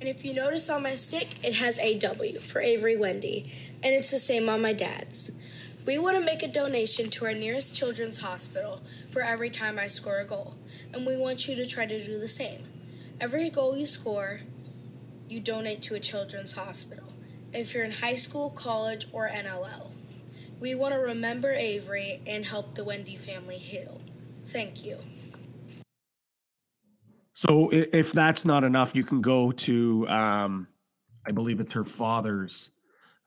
And 0.00 0.08
if 0.08 0.24
you 0.24 0.32
notice 0.32 0.70
on 0.70 0.82
my 0.82 0.94
stick, 0.94 1.44
it 1.44 1.54
has 1.54 1.78
AW 1.78 2.38
for 2.40 2.62
Avery 2.62 2.96
Wende, 2.96 3.52
and 3.82 3.94
it's 3.94 4.10
the 4.10 4.18
same 4.18 4.48
on 4.48 4.62
my 4.62 4.72
dad's. 4.72 5.59
We 5.90 5.98
want 5.98 6.16
to 6.16 6.24
make 6.24 6.44
a 6.44 6.46
donation 6.46 7.10
to 7.10 7.24
our 7.24 7.32
nearest 7.32 7.74
children's 7.74 8.20
hospital 8.20 8.80
for 9.10 9.22
every 9.22 9.50
time 9.50 9.76
I 9.76 9.88
score 9.88 10.20
a 10.20 10.24
goal, 10.24 10.54
and 10.94 11.04
we 11.04 11.16
want 11.16 11.48
you 11.48 11.56
to 11.56 11.66
try 11.66 11.84
to 11.84 12.06
do 12.06 12.16
the 12.16 12.28
same. 12.28 12.62
Every 13.20 13.50
goal 13.50 13.76
you 13.76 13.86
score, 13.86 14.42
you 15.28 15.40
donate 15.40 15.82
to 15.82 15.96
a 15.96 15.98
children's 15.98 16.52
hospital. 16.52 17.12
If 17.52 17.74
you're 17.74 17.82
in 17.82 17.90
high 17.90 18.14
school, 18.14 18.50
college, 18.50 19.06
or 19.12 19.28
NLL, 19.30 19.96
we 20.60 20.76
want 20.76 20.94
to 20.94 21.00
remember 21.00 21.50
Avery 21.50 22.20
and 22.24 22.44
help 22.44 22.76
the 22.76 22.82
Wende 22.82 23.18
family 23.18 23.58
heal. 23.58 24.00
Thank 24.44 24.84
you. 24.84 24.98
So, 27.32 27.68
if 27.72 28.12
that's 28.12 28.44
not 28.44 28.62
enough, 28.62 28.94
you 28.94 29.02
can 29.02 29.22
go 29.22 29.50
to, 29.50 30.08
um, 30.08 30.68
I 31.26 31.32
believe 31.32 31.58
it's 31.58 31.72
her 31.72 31.84
father's 31.84 32.70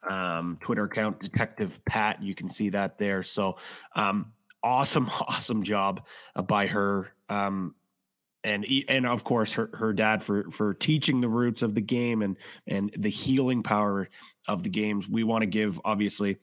um, 0.10 0.58
Twitter 0.60 0.86
account, 0.86 1.20
Detective 1.20 1.80
Pat. 1.86 2.22
You 2.22 2.36
can 2.36 2.50
see 2.50 2.70
that 2.70 2.98
there. 2.98 3.24
So 3.24 3.58
um, 3.96 4.34
awesome, 4.62 5.10
awesome 5.28 5.63
job 5.63 6.06
uh, 6.36 6.42
by 6.42 6.68
her. 6.68 7.13
Um, 7.30 7.76
and 8.46 8.66
and 8.89 9.06
of 9.06 9.24
course 9.24 9.54
her, 9.54 9.70
her 9.74 9.94
dad 9.94 10.22
for 10.22 10.52
for 10.52 10.74
teaching 10.74 11.22
the 11.22 11.30
roots 11.30 11.62
of 11.62 11.76
the 11.76 11.82
game 11.82 12.22
and 12.22 12.36
and 12.68 12.92
the 12.98 13.10
healing 13.10 13.63
power 13.63 14.10
of 14.48 14.63
the 14.63 14.70
games. 14.70 15.08
We 15.08 15.24
want 15.24 15.44
to 15.44 15.48
give 15.48 15.80
obviously 15.86 16.39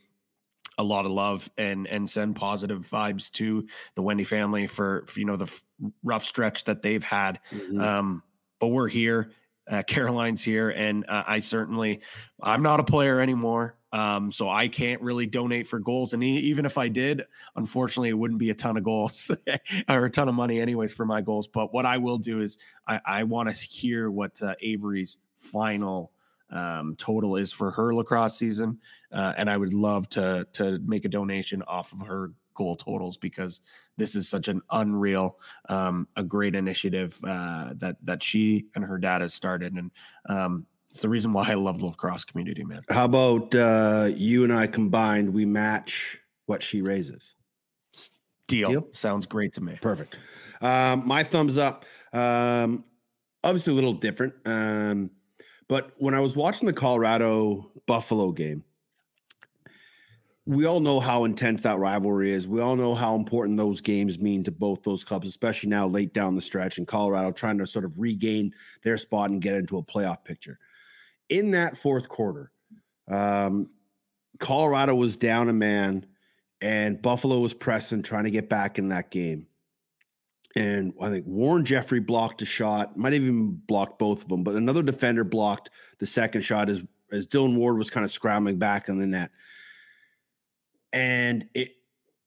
a 0.78 0.82
lot 0.82 1.04
of 1.04 1.12
love 1.12 1.50
and 1.58 1.86
and 1.86 2.08
send 2.08 2.36
positive 2.36 2.88
vibes 2.88 3.30
to 3.32 3.66
the 3.96 4.02
Wende 4.02 4.26
family 4.26 4.66
for, 4.66 5.04
for 5.06 5.18
you 5.20 5.26
know 5.26 5.36
the 5.36 5.54
rough 6.02 6.24
stretch 6.24 6.64
that 6.64 6.80
they've 6.80 7.04
had. 7.04 7.38
Mm-hmm. 7.52 7.80
Um, 7.80 8.22
but 8.58 8.68
we're 8.68 8.88
here 8.88 9.30
uh, 9.70 9.82
Caroline's 9.84 10.42
here, 10.42 10.70
and 10.70 11.08
uh, 11.08 11.22
I 11.26 11.40
certainly, 11.40 12.00
I'm 12.42 12.62
not 12.62 12.80
a 12.80 12.84
player 12.84 13.20
anymore, 13.20 13.76
um, 13.92 14.32
so 14.32 14.48
I 14.48 14.66
can't 14.66 15.00
really 15.00 15.26
donate 15.26 15.68
for 15.68 15.78
goals. 15.78 16.12
And 16.12 16.24
even 16.24 16.66
if 16.66 16.76
I 16.76 16.88
did, 16.88 17.22
unfortunately, 17.54 18.08
it 18.08 18.18
wouldn't 18.18 18.40
be 18.40 18.50
a 18.50 18.54
ton 18.54 18.76
of 18.76 18.82
goals 18.82 19.30
or 19.88 20.04
a 20.04 20.10
ton 20.10 20.28
of 20.28 20.34
money, 20.34 20.60
anyways, 20.60 20.92
for 20.92 21.06
my 21.06 21.20
goals. 21.20 21.46
But 21.46 21.72
what 21.72 21.86
I 21.86 21.98
will 21.98 22.18
do 22.18 22.40
is 22.40 22.58
I, 22.88 23.00
I 23.06 23.22
want 23.22 23.48
to 23.48 23.66
hear 23.66 24.10
what 24.10 24.42
uh, 24.42 24.54
Avery's 24.60 25.18
final 25.38 26.10
um, 26.50 26.96
total 26.96 27.36
is 27.36 27.52
for 27.52 27.70
her 27.70 27.94
lacrosse 27.94 28.36
season, 28.36 28.80
uh, 29.12 29.34
and 29.36 29.48
I 29.48 29.56
would 29.56 29.72
love 29.72 30.08
to 30.10 30.48
to 30.54 30.80
make 30.84 31.04
a 31.04 31.08
donation 31.08 31.62
off 31.62 31.92
of 31.92 32.00
her 32.06 32.32
goal 32.60 32.76
totals 32.76 33.16
because 33.16 33.62
this 33.96 34.14
is 34.14 34.28
such 34.28 34.48
an 34.48 34.60
unreal, 34.70 35.38
um, 35.70 36.06
a 36.14 36.22
great 36.22 36.54
initiative 36.54 37.18
uh, 37.24 37.70
that 37.76 37.96
that 38.02 38.22
she 38.22 38.66
and 38.74 38.84
her 38.84 38.98
dad 38.98 39.22
has 39.22 39.32
started, 39.32 39.72
and 39.72 39.90
um, 40.28 40.66
it's 40.90 41.00
the 41.00 41.08
reason 41.08 41.32
why 41.32 41.50
I 41.50 41.54
love 41.54 41.78
the 41.78 41.86
lacrosse 41.86 42.24
community, 42.24 42.64
man. 42.64 42.82
How 42.90 43.06
about 43.06 43.54
uh, 43.54 44.10
you 44.14 44.44
and 44.44 44.52
I 44.52 44.66
combined? 44.66 45.32
We 45.32 45.46
match 45.46 46.18
what 46.44 46.62
she 46.62 46.82
raises. 46.82 47.34
Deal. 48.46 48.68
Deal? 48.68 48.88
Sounds 48.92 49.26
great 49.26 49.54
to 49.54 49.62
me. 49.62 49.78
Perfect. 49.80 50.16
Um, 50.60 51.06
my 51.06 51.22
thumbs 51.22 51.56
up. 51.56 51.86
Um, 52.12 52.84
obviously, 53.42 53.72
a 53.72 53.76
little 53.76 53.94
different. 53.94 54.34
Um, 54.44 55.10
but 55.66 55.92
when 55.98 56.14
I 56.14 56.20
was 56.20 56.36
watching 56.36 56.66
the 56.66 56.72
Colorado 56.74 57.70
Buffalo 57.86 58.32
game, 58.32 58.64
we 60.46 60.64
all 60.64 60.80
know 60.80 61.00
how 61.00 61.24
intense 61.24 61.62
that 61.62 61.78
rivalry 61.78 62.32
is. 62.32 62.48
We 62.48 62.60
all 62.60 62.76
know 62.76 62.94
how 62.94 63.14
important 63.14 63.58
those 63.58 63.80
games 63.80 64.18
mean 64.18 64.42
to 64.44 64.50
both 64.50 64.82
those 64.82 65.04
clubs, 65.04 65.28
especially 65.28 65.68
now 65.68 65.86
late 65.86 66.14
down 66.14 66.34
the 66.34 66.42
stretch 66.42 66.78
in 66.78 66.86
Colorado, 66.86 67.30
trying 67.30 67.58
to 67.58 67.66
sort 67.66 67.84
of 67.84 67.98
regain 67.98 68.52
their 68.82 68.96
spot 68.96 69.30
and 69.30 69.42
get 69.42 69.54
into 69.54 69.78
a 69.78 69.82
playoff 69.82 70.24
picture. 70.24 70.58
In 71.28 71.50
that 71.52 71.76
fourth 71.76 72.08
quarter, 72.08 72.50
um, 73.08 73.68
Colorado 74.38 74.94
was 74.94 75.16
down 75.16 75.48
a 75.50 75.52
man, 75.52 76.06
and 76.62 77.00
Buffalo 77.02 77.38
was 77.38 77.54
pressing, 77.54 78.02
trying 78.02 78.24
to 78.24 78.30
get 78.30 78.48
back 78.48 78.78
in 78.78 78.88
that 78.88 79.10
game. 79.10 79.46
And 80.56 80.94
I 81.00 81.10
think 81.10 81.26
Warren 81.26 81.64
Jeffrey 81.64 82.00
blocked 82.00 82.42
a 82.42 82.46
shot, 82.46 82.96
might 82.96 83.12
have 83.12 83.22
even 83.22 83.60
blocked 83.68 83.98
both 83.98 84.22
of 84.22 84.28
them, 84.28 84.42
but 84.42 84.54
another 84.54 84.82
defender 84.82 85.22
blocked 85.22 85.70
the 85.98 86.06
second 86.06 86.40
shot 86.40 86.68
as, 86.68 86.82
as 87.12 87.26
Dylan 87.26 87.56
Ward 87.56 87.78
was 87.78 87.90
kind 87.90 88.04
of 88.04 88.10
scrambling 88.10 88.58
back 88.58 88.88
in 88.88 88.98
the 88.98 89.06
net 89.06 89.30
and 90.92 91.48
it 91.54 91.76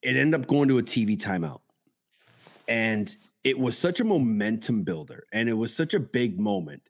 it 0.01 0.17
ended 0.17 0.39
up 0.39 0.47
going 0.47 0.67
to 0.67 0.77
a 0.77 0.83
TV 0.83 1.17
timeout. 1.17 1.61
And 2.67 3.15
it 3.43 3.57
was 3.57 3.77
such 3.77 3.99
a 3.99 4.03
momentum 4.03 4.83
builder 4.83 5.25
and 5.33 5.49
it 5.49 5.53
was 5.53 5.75
such 5.75 5.93
a 5.93 5.99
big 5.99 6.39
moment 6.39 6.81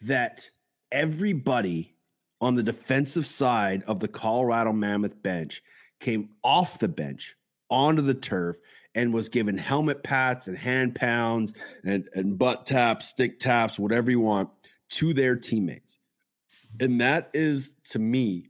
that 0.00 0.48
everybody 0.92 1.94
on 2.40 2.54
the 2.54 2.62
defensive 2.62 3.26
side 3.26 3.82
of 3.84 4.00
the 4.00 4.08
Colorado 4.08 4.72
Mammoth 4.72 5.22
bench 5.22 5.62
came 6.00 6.28
off 6.42 6.78
the 6.78 6.88
bench 6.88 7.36
onto 7.70 8.02
the 8.02 8.14
turf 8.14 8.58
and 8.94 9.12
was 9.12 9.28
given 9.28 9.56
helmet 9.56 10.02
pats 10.02 10.48
and 10.48 10.56
hand 10.56 10.94
pounds 10.94 11.54
and, 11.84 12.08
and 12.14 12.38
butt 12.38 12.66
taps, 12.66 13.08
stick 13.08 13.40
taps, 13.40 13.78
whatever 13.78 14.10
you 14.10 14.20
want 14.20 14.48
to 14.90 15.12
their 15.12 15.36
teammates. 15.36 15.98
And 16.78 17.00
that 17.00 17.30
is 17.32 17.70
to 17.90 17.98
me 17.98 18.48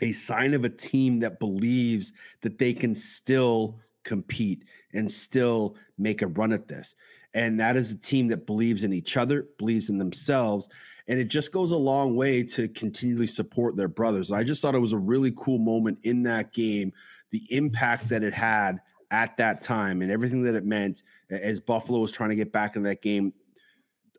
a 0.00 0.12
sign 0.12 0.54
of 0.54 0.64
a 0.64 0.68
team 0.68 1.20
that 1.20 1.38
believes 1.38 2.12
that 2.42 2.58
they 2.58 2.72
can 2.72 2.94
still 2.94 3.78
compete 4.04 4.64
and 4.92 5.10
still 5.10 5.76
make 5.98 6.22
a 6.22 6.26
run 6.26 6.52
at 6.52 6.68
this. 6.68 6.94
And 7.34 7.60
that 7.60 7.76
is 7.76 7.92
a 7.92 7.98
team 7.98 8.28
that 8.28 8.46
believes 8.46 8.82
in 8.82 8.92
each 8.92 9.16
other, 9.16 9.46
believes 9.58 9.88
in 9.88 9.98
themselves. 9.98 10.68
And 11.06 11.20
it 11.20 11.28
just 11.28 11.52
goes 11.52 11.70
a 11.70 11.76
long 11.76 12.16
way 12.16 12.42
to 12.44 12.68
continually 12.68 13.26
support 13.26 13.76
their 13.76 13.88
brothers. 13.88 14.32
I 14.32 14.42
just 14.42 14.62
thought 14.62 14.74
it 14.74 14.80
was 14.80 14.92
a 14.92 14.98
really 14.98 15.32
cool 15.36 15.58
moment 15.58 15.98
in 16.02 16.22
that 16.24 16.52
game, 16.52 16.92
the 17.30 17.42
impact 17.50 18.08
that 18.08 18.22
it 18.22 18.34
had 18.34 18.80
at 19.12 19.36
that 19.36 19.62
time 19.62 20.02
and 20.02 20.10
everything 20.10 20.42
that 20.42 20.54
it 20.54 20.64
meant 20.64 21.02
as 21.30 21.60
Buffalo 21.60 21.98
was 21.98 22.12
trying 22.12 22.30
to 22.30 22.36
get 22.36 22.52
back 22.52 22.76
in 22.76 22.82
that 22.84 23.02
game 23.02 23.32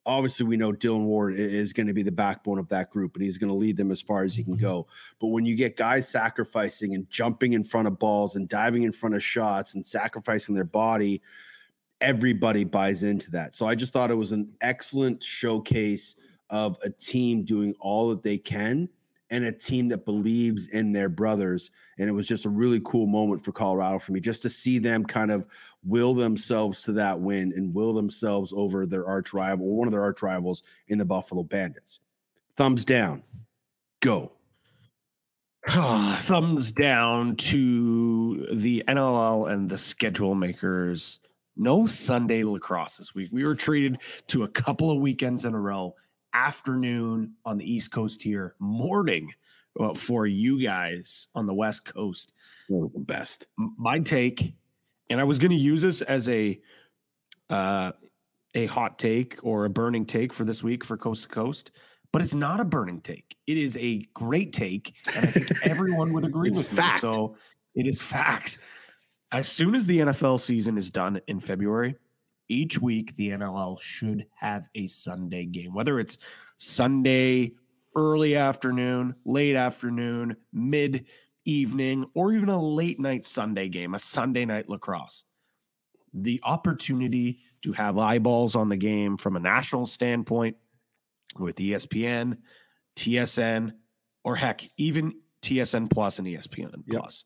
obviously 0.05 0.45
we 0.45 0.57
know 0.57 0.71
Dylan 0.71 1.05
Ward 1.05 1.35
is 1.35 1.73
going 1.73 1.87
to 1.87 1.93
be 1.93 2.03
the 2.03 2.11
backbone 2.11 2.57
of 2.57 2.67
that 2.69 2.89
group 2.89 3.15
and 3.15 3.23
he's 3.23 3.37
going 3.37 3.49
to 3.51 3.55
lead 3.55 3.77
them 3.77 3.91
as 3.91 4.01
far 4.01 4.23
as 4.23 4.35
he 4.35 4.43
can 4.43 4.53
mm-hmm. 4.53 4.63
go. 4.63 4.87
But 5.19 5.27
when 5.27 5.45
you 5.45 5.55
get 5.55 5.77
guys 5.77 6.07
sacrificing 6.07 6.95
and 6.95 7.09
jumping 7.09 7.53
in 7.53 7.63
front 7.63 7.87
of 7.87 7.99
balls 7.99 8.35
and 8.35 8.47
diving 8.49 8.83
in 8.83 8.91
front 8.91 9.15
of 9.15 9.23
shots 9.23 9.75
and 9.75 9.85
sacrificing 9.85 10.55
their 10.55 10.63
body, 10.63 11.21
everybody 11.99 12.63
buys 12.63 13.03
into 13.03 13.29
that. 13.31 13.55
So 13.55 13.67
I 13.67 13.75
just 13.75 13.93
thought 13.93 14.11
it 14.11 14.15
was 14.15 14.31
an 14.31 14.51
excellent 14.61 15.23
showcase 15.23 16.15
of 16.49 16.77
a 16.83 16.89
team 16.89 17.43
doing 17.43 17.75
all 17.79 18.09
that 18.09 18.23
they 18.23 18.37
can 18.37 18.89
and 19.31 19.45
a 19.45 19.51
team 19.51 19.87
that 19.87 20.05
believes 20.05 20.67
in 20.67 20.91
their 20.91 21.09
brothers. 21.09 21.71
And 21.97 22.09
it 22.09 22.11
was 22.11 22.27
just 22.27 22.45
a 22.45 22.49
really 22.49 22.81
cool 22.83 23.07
moment 23.07 23.43
for 23.43 23.53
Colorado 23.53 23.97
for 23.97 24.11
me 24.11 24.19
just 24.19 24.41
to 24.43 24.49
see 24.49 24.77
them 24.77 25.05
kind 25.05 25.31
of 25.31 25.47
will 25.83 26.13
themselves 26.13 26.83
to 26.83 26.91
that 26.93 27.19
win 27.19 27.53
and 27.55 27.73
will 27.73 27.93
themselves 27.93 28.53
over 28.53 28.85
their 28.85 29.07
arch 29.07 29.33
rival 29.33 29.65
or 29.67 29.77
one 29.77 29.87
of 29.87 29.93
their 29.93 30.03
arch 30.03 30.21
rivals 30.21 30.63
in 30.89 30.97
the 30.97 31.05
Buffalo 31.05 31.43
Bandits. 31.43 32.01
Thumbs 32.57 32.83
down. 32.83 33.23
Go. 34.01 34.33
Thumbs 35.69 36.71
down 36.73 37.37
to 37.37 38.47
the 38.53 38.83
NLL 38.87 39.49
and 39.49 39.69
the 39.69 39.77
schedule 39.77 40.35
makers. 40.35 41.19
No 41.55 41.85
Sunday 41.85 42.43
lacrosse 42.43 42.97
this 42.97 43.15
week. 43.15 43.29
We 43.31 43.45
were 43.45 43.55
treated 43.55 43.99
to 44.27 44.43
a 44.43 44.47
couple 44.47 44.91
of 44.91 44.99
weekends 44.99 45.45
in 45.45 45.53
a 45.53 45.59
row 45.59 45.95
afternoon 46.33 47.33
on 47.45 47.57
the 47.57 47.71
East 47.71 47.91
Coast 47.91 48.21
here, 48.21 48.55
morning 48.59 49.33
well, 49.75 49.93
for 49.93 50.25
you 50.27 50.61
guys 50.61 51.27
on 51.33 51.45
the 51.47 51.53
West 51.53 51.85
Coast. 51.85 52.33
the 52.69 52.89
best. 52.95 53.47
My 53.57 53.99
take, 53.99 54.53
and 55.09 55.19
I 55.19 55.23
was 55.23 55.39
going 55.39 55.51
to 55.51 55.57
use 55.57 55.81
this 55.81 56.01
as 56.01 56.27
a 56.29 56.59
uh, 57.49 57.91
a 58.53 58.65
hot 58.67 58.99
take 58.99 59.39
or 59.43 59.65
a 59.65 59.69
burning 59.69 60.05
take 60.05 60.33
for 60.33 60.43
this 60.43 60.63
week 60.63 60.83
for 60.83 60.97
Coast 60.97 61.23
to 61.23 61.29
Coast, 61.29 61.71
but 62.11 62.21
it's 62.21 62.33
not 62.33 62.59
a 62.59 62.65
burning 62.65 63.01
take. 63.01 63.37
It 63.47 63.57
is 63.57 63.77
a 63.77 64.05
great 64.13 64.53
take, 64.53 64.93
and 65.07 65.17
I 65.17 65.27
think 65.27 65.65
everyone 65.65 66.13
would 66.13 66.25
agree 66.25 66.49
with 66.49 66.67
fact. 66.67 66.95
me. 66.95 66.99
So 66.99 67.35
it 67.75 67.87
is 67.87 68.01
facts. 68.01 68.57
As 69.31 69.47
soon 69.47 69.75
as 69.75 69.87
the 69.87 69.99
NFL 69.99 70.41
season 70.41 70.77
is 70.77 70.91
done 70.91 71.21
in 71.27 71.39
February, 71.39 71.95
each 72.51 72.81
week 72.81 73.15
the 73.15 73.29
NLL 73.29 73.79
should 73.81 74.25
have 74.35 74.67
a 74.75 74.87
Sunday 74.87 75.45
game, 75.45 75.73
whether 75.73 75.99
it's 75.99 76.17
Sunday 76.57 77.53
early 77.95 78.35
afternoon, 78.35 79.15
late 79.25 79.55
afternoon, 79.55 80.35
mid 80.51 81.05
evening, 81.45 82.05
or 82.13 82.33
even 82.33 82.49
a 82.49 82.61
late 82.61 82.99
night 82.99 83.25
Sunday 83.25 83.69
game, 83.69 83.93
a 83.93 83.99
Sunday 83.99 84.45
night 84.45 84.69
lacrosse. 84.69 85.23
The 86.13 86.41
opportunity 86.43 87.39
to 87.63 87.71
have 87.71 87.97
eyeballs 87.97 88.55
on 88.55 88.69
the 88.69 88.77
game 88.77 89.17
from 89.17 89.35
a 89.35 89.39
national 89.39 89.85
standpoint 89.85 90.57
with 91.39 91.55
ESPN, 91.55 92.37
TSN, 92.97 93.71
or 94.23 94.35
heck, 94.35 94.69
even 94.77 95.13
TSN 95.41 95.89
Plus 95.89 96.19
and 96.19 96.27
ESPN 96.27 96.83
Plus. 96.89 97.23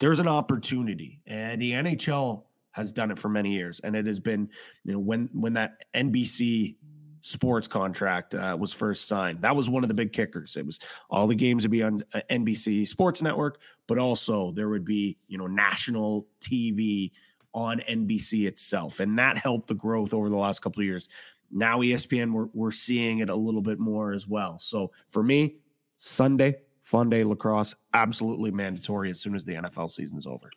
There's 0.00 0.18
an 0.18 0.28
opportunity, 0.28 1.20
and 1.26 1.60
the 1.60 1.72
NHL 1.72 2.44
has 2.74 2.92
done 2.92 3.10
it 3.10 3.18
for 3.18 3.28
many 3.28 3.52
years, 3.52 3.80
and 3.80 3.94
it 3.96 4.06
has 4.06 4.20
been, 4.20 4.50
you 4.84 4.92
know, 4.92 4.98
when 4.98 5.30
when 5.32 5.54
that 5.54 5.84
NBC 5.94 6.76
sports 7.20 7.66
contract 7.68 8.34
uh, 8.34 8.56
was 8.58 8.72
first 8.72 9.06
signed, 9.06 9.40
that 9.42 9.56
was 9.56 9.68
one 9.68 9.84
of 9.84 9.88
the 9.88 9.94
big 9.94 10.12
kickers. 10.12 10.56
It 10.56 10.66
was 10.66 10.78
all 11.08 11.26
the 11.26 11.34
games 11.34 11.64
would 11.64 11.70
be 11.70 11.82
on 11.82 12.02
uh, 12.12 12.20
NBC 12.30 12.86
Sports 12.86 13.22
Network, 13.22 13.60
but 13.86 13.98
also 13.98 14.50
there 14.52 14.68
would 14.68 14.84
be, 14.84 15.16
you 15.28 15.38
know, 15.38 15.46
national 15.46 16.26
TV 16.40 17.12
on 17.54 17.80
NBC 17.88 18.46
itself, 18.46 18.98
and 18.98 19.18
that 19.18 19.38
helped 19.38 19.68
the 19.68 19.74
growth 19.74 20.12
over 20.12 20.28
the 20.28 20.36
last 20.36 20.60
couple 20.60 20.80
of 20.82 20.86
years. 20.86 21.08
Now 21.50 21.78
ESPN, 21.78 22.32
we're 22.32 22.48
we're 22.52 22.72
seeing 22.72 23.20
it 23.20 23.30
a 23.30 23.36
little 23.36 23.62
bit 23.62 23.78
more 23.78 24.12
as 24.12 24.26
well. 24.26 24.58
So 24.58 24.90
for 25.10 25.22
me, 25.22 25.56
Sunday 25.96 26.56
fun 26.84 27.08
day 27.08 27.24
lacrosse 27.24 27.74
absolutely 27.94 28.50
mandatory 28.50 29.10
as 29.10 29.20
soon 29.20 29.34
as 29.34 29.44
the 29.44 29.54
NFL 29.54 29.90
season 29.90 30.18
is 30.18 30.26
over. 30.26 30.50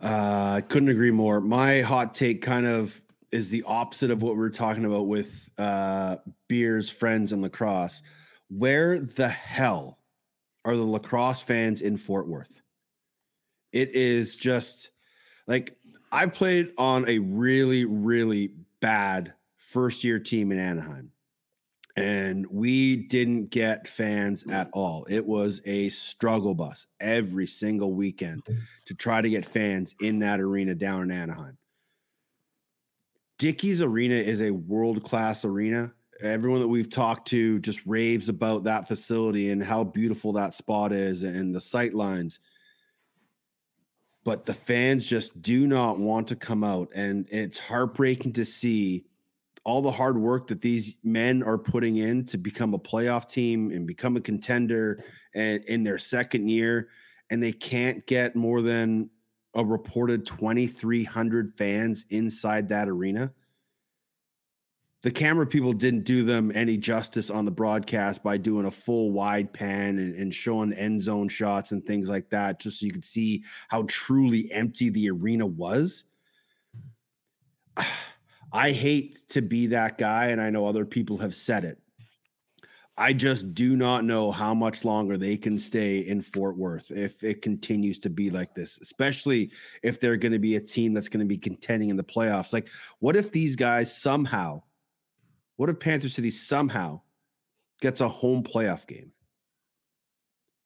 Uh, 0.00 0.60
couldn't 0.68 0.88
agree 0.88 1.10
more. 1.10 1.40
My 1.40 1.80
hot 1.80 2.14
take 2.14 2.42
kind 2.42 2.66
of 2.66 3.00
is 3.32 3.50
the 3.50 3.62
opposite 3.66 4.10
of 4.10 4.22
what 4.22 4.34
we 4.34 4.40
were 4.40 4.50
talking 4.50 4.84
about 4.84 5.06
with 5.06 5.50
uh, 5.58 6.16
beers, 6.48 6.90
friends, 6.90 7.32
and 7.32 7.42
lacrosse. 7.42 8.02
Where 8.48 9.00
the 9.00 9.28
hell 9.28 9.98
are 10.64 10.76
the 10.76 10.84
lacrosse 10.84 11.42
fans 11.42 11.82
in 11.82 11.96
Fort 11.96 12.28
Worth? 12.28 12.60
It 13.72 13.94
is 13.94 14.36
just 14.36 14.90
like 15.46 15.76
I 16.10 16.26
played 16.26 16.72
on 16.76 17.08
a 17.08 17.18
really, 17.18 17.84
really 17.84 18.54
bad 18.80 19.34
first 19.56 20.02
year 20.02 20.18
team 20.18 20.50
in 20.50 20.58
Anaheim, 20.58 21.12
and 21.96 22.46
we 22.50 22.96
didn't 22.96 23.50
get 23.50 23.88
fans 23.88 24.46
at 24.48 24.68
mm. 24.68 24.70
all. 24.74 25.06
It 25.08 25.26
was 25.26 25.60
a 25.64 25.88
struggle 25.90 26.54
bus 26.54 26.86
every 27.00 27.46
single 27.46 27.92
weekend 27.92 28.44
mm. 28.44 28.58
to 28.86 28.94
try 28.94 29.20
to 29.20 29.30
get 29.30 29.46
fans 29.46 29.94
in 30.00 30.20
that 30.20 30.40
arena 30.40 30.74
down 30.74 31.02
in 31.02 31.10
Anaheim. 31.10 31.58
Dickies 33.38 33.80
Arena 33.80 34.16
is 34.16 34.42
a 34.42 34.50
world 34.50 35.02
class 35.02 35.44
arena. 35.44 35.92
Everyone 36.22 36.60
that 36.60 36.68
we've 36.68 36.90
talked 36.90 37.28
to 37.28 37.58
just 37.60 37.80
raves 37.86 38.28
about 38.28 38.64
that 38.64 38.86
facility 38.86 39.50
and 39.50 39.62
how 39.62 39.82
beautiful 39.82 40.34
that 40.34 40.54
spot 40.54 40.92
is 40.92 41.22
and 41.22 41.54
the 41.54 41.60
sight 41.60 41.94
lines. 41.94 42.38
But 44.22 44.44
the 44.44 44.52
fans 44.52 45.06
just 45.06 45.40
do 45.40 45.66
not 45.66 45.98
want 45.98 46.28
to 46.28 46.36
come 46.36 46.62
out. 46.62 46.90
And 46.94 47.26
it's 47.30 47.58
heartbreaking 47.58 48.34
to 48.34 48.44
see 48.44 49.06
all 49.70 49.80
the 49.80 49.92
hard 49.92 50.18
work 50.18 50.48
that 50.48 50.60
these 50.60 50.96
men 51.04 51.44
are 51.44 51.56
putting 51.56 51.98
in 51.98 52.26
to 52.26 52.36
become 52.36 52.74
a 52.74 52.78
playoff 52.78 53.28
team 53.28 53.70
and 53.70 53.86
become 53.86 54.16
a 54.16 54.20
contender 54.20 55.00
and 55.32 55.64
in 55.66 55.84
their 55.84 55.96
second 55.96 56.48
year 56.48 56.88
and 57.30 57.40
they 57.40 57.52
can't 57.52 58.04
get 58.06 58.34
more 58.34 58.62
than 58.62 59.08
a 59.54 59.64
reported 59.64 60.26
2300 60.26 61.56
fans 61.56 62.04
inside 62.10 62.68
that 62.68 62.88
arena. 62.88 63.32
The 65.02 65.12
camera 65.12 65.46
people 65.46 65.72
didn't 65.72 66.02
do 66.02 66.24
them 66.24 66.50
any 66.52 66.76
justice 66.76 67.30
on 67.30 67.44
the 67.44 67.52
broadcast 67.52 68.24
by 68.24 68.38
doing 68.38 68.66
a 68.66 68.72
full 68.72 69.12
wide 69.12 69.52
pan 69.52 70.00
and, 70.00 70.14
and 70.14 70.34
showing 70.34 70.72
end 70.72 71.00
zone 71.00 71.28
shots 71.28 71.70
and 71.70 71.86
things 71.86 72.10
like 72.10 72.28
that 72.30 72.58
just 72.58 72.80
so 72.80 72.86
you 72.86 72.92
could 72.92 73.04
see 73.04 73.44
how 73.68 73.84
truly 73.86 74.50
empty 74.50 74.90
the 74.90 75.10
arena 75.10 75.46
was 75.46 76.02
I 78.52 78.72
hate 78.72 79.16
to 79.28 79.42
be 79.42 79.66
that 79.68 79.98
guy, 79.98 80.28
and 80.28 80.40
I 80.40 80.50
know 80.50 80.66
other 80.66 80.84
people 80.84 81.18
have 81.18 81.34
said 81.34 81.64
it. 81.64 81.78
I 83.00 83.14
just 83.14 83.54
do 83.54 83.76
not 83.76 84.04
know 84.04 84.30
how 84.30 84.52
much 84.52 84.84
longer 84.84 85.16
they 85.16 85.36
can 85.38 85.58
stay 85.58 86.00
in 86.00 86.20
Fort 86.20 86.58
Worth 86.58 86.90
if 86.90 87.24
it 87.24 87.40
continues 87.40 87.98
to 88.00 88.10
be 88.10 88.28
like 88.28 88.52
this, 88.52 88.78
especially 88.82 89.52
if 89.82 90.00
they're 90.00 90.18
going 90.18 90.32
to 90.32 90.38
be 90.38 90.56
a 90.56 90.60
team 90.60 90.92
that's 90.92 91.08
going 91.08 91.24
to 91.24 91.26
be 91.26 91.38
contending 91.38 91.88
in 91.88 91.96
the 91.96 92.04
playoffs. 92.04 92.52
Like, 92.52 92.68
what 92.98 93.16
if 93.16 93.32
these 93.32 93.56
guys 93.56 93.96
somehow, 93.96 94.62
what 95.56 95.70
if 95.70 95.80
Panther 95.80 96.10
City 96.10 96.30
somehow 96.30 97.00
gets 97.80 98.02
a 98.02 98.08
home 98.08 98.42
playoff 98.42 98.86
game 98.86 99.12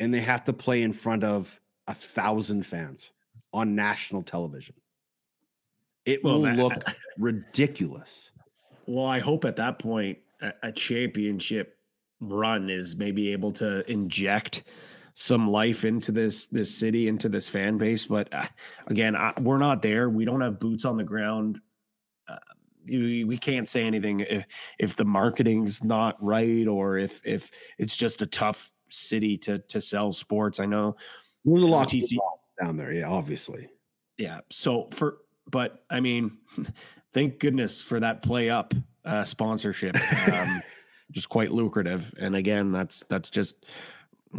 and 0.00 0.12
they 0.12 0.20
have 0.20 0.42
to 0.44 0.52
play 0.52 0.82
in 0.82 0.92
front 0.92 1.22
of 1.22 1.60
a 1.86 1.94
thousand 1.94 2.66
fans 2.66 3.12
on 3.52 3.76
national 3.76 4.24
television? 4.24 4.74
It 6.06 6.22
Well, 6.24 6.34
will 6.36 6.42
that- 6.42 6.56
look 6.56 6.84
ridiculous. 7.18 8.30
Well, 8.86 9.06
I 9.06 9.18
hope 9.20 9.44
at 9.44 9.56
that 9.56 9.78
point 9.78 10.18
a, 10.42 10.52
a 10.64 10.72
championship 10.72 11.78
run 12.20 12.68
is 12.70 12.96
maybe 12.96 13.32
able 13.32 13.52
to 13.52 13.90
inject 13.90 14.64
some 15.14 15.48
life 15.48 15.84
into 15.84 16.12
this 16.12 16.46
this 16.48 16.74
city, 16.76 17.08
into 17.08 17.28
this 17.28 17.48
fan 17.48 17.78
base. 17.78 18.06
But 18.06 18.32
uh, 18.34 18.46
again, 18.86 19.16
I, 19.16 19.32
we're 19.40 19.58
not 19.58 19.80
there. 19.80 20.10
We 20.10 20.24
don't 20.24 20.40
have 20.42 20.58
boots 20.60 20.84
on 20.84 20.96
the 20.96 21.04
ground. 21.04 21.60
Uh, 22.28 22.36
we, 22.86 23.24
we 23.24 23.38
can't 23.38 23.68
say 23.68 23.84
anything 23.84 24.20
if 24.20 24.44
if 24.78 24.96
the 24.96 25.04
marketing's 25.04 25.82
not 25.82 26.22
right 26.22 26.66
or 26.66 26.98
if 26.98 27.20
if 27.24 27.50
it's 27.78 27.96
just 27.96 28.20
a 28.22 28.26
tough 28.26 28.70
city 28.90 29.38
to 29.38 29.58
to 29.68 29.80
sell 29.80 30.12
sports. 30.12 30.60
I 30.60 30.66
know 30.66 30.96
There's 31.44 31.62
a 31.62 31.66
lot 31.66 31.88
TC 31.88 32.18
down 32.60 32.76
there, 32.76 32.92
yeah, 32.92 33.08
obviously. 33.08 33.68
yeah. 34.18 34.40
So 34.50 34.88
for, 34.92 35.18
but 35.50 35.84
I 35.90 36.00
mean, 36.00 36.38
thank 37.12 37.38
goodness 37.38 37.80
for 37.80 38.00
that 38.00 38.22
PlayUp 38.22 38.82
uh, 39.04 39.24
sponsorship. 39.24 39.96
Um, 40.32 40.62
just 41.12 41.28
quite 41.28 41.52
lucrative. 41.52 42.14
And 42.18 42.34
again, 42.34 42.72
that's 42.72 43.04
that's 43.04 43.30
just 43.30 43.54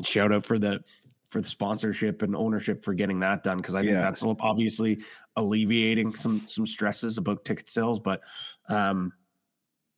shout 0.04 0.32
out 0.32 0.46
for 0.46 0.58
the 0.60 0.84
for 1.30 1.41
the 1.41 1.50
sponsorship 1.50 2.22
and 2.22 2.36
ownership 2.36 2.84
for 2.84 2.94
getting 2.94 3.20
that 3.20 3.44
done 3.44 3.58
because 3.58 3.76
I 3.76 3.82
think 3.82 3.94
Yeah. 3.94 4.02
that's 4.02 4.24
obviously 4.24 5.00
alleviating 5.36 6.15
some 6.15 6.44
some 6.48 6.65
stresses 6.65 7.18
about 7.18 7.46
ticket 7.46 7.70
sales. 7.70 8.00
But 8.00 8.22
um, 8.70 9.13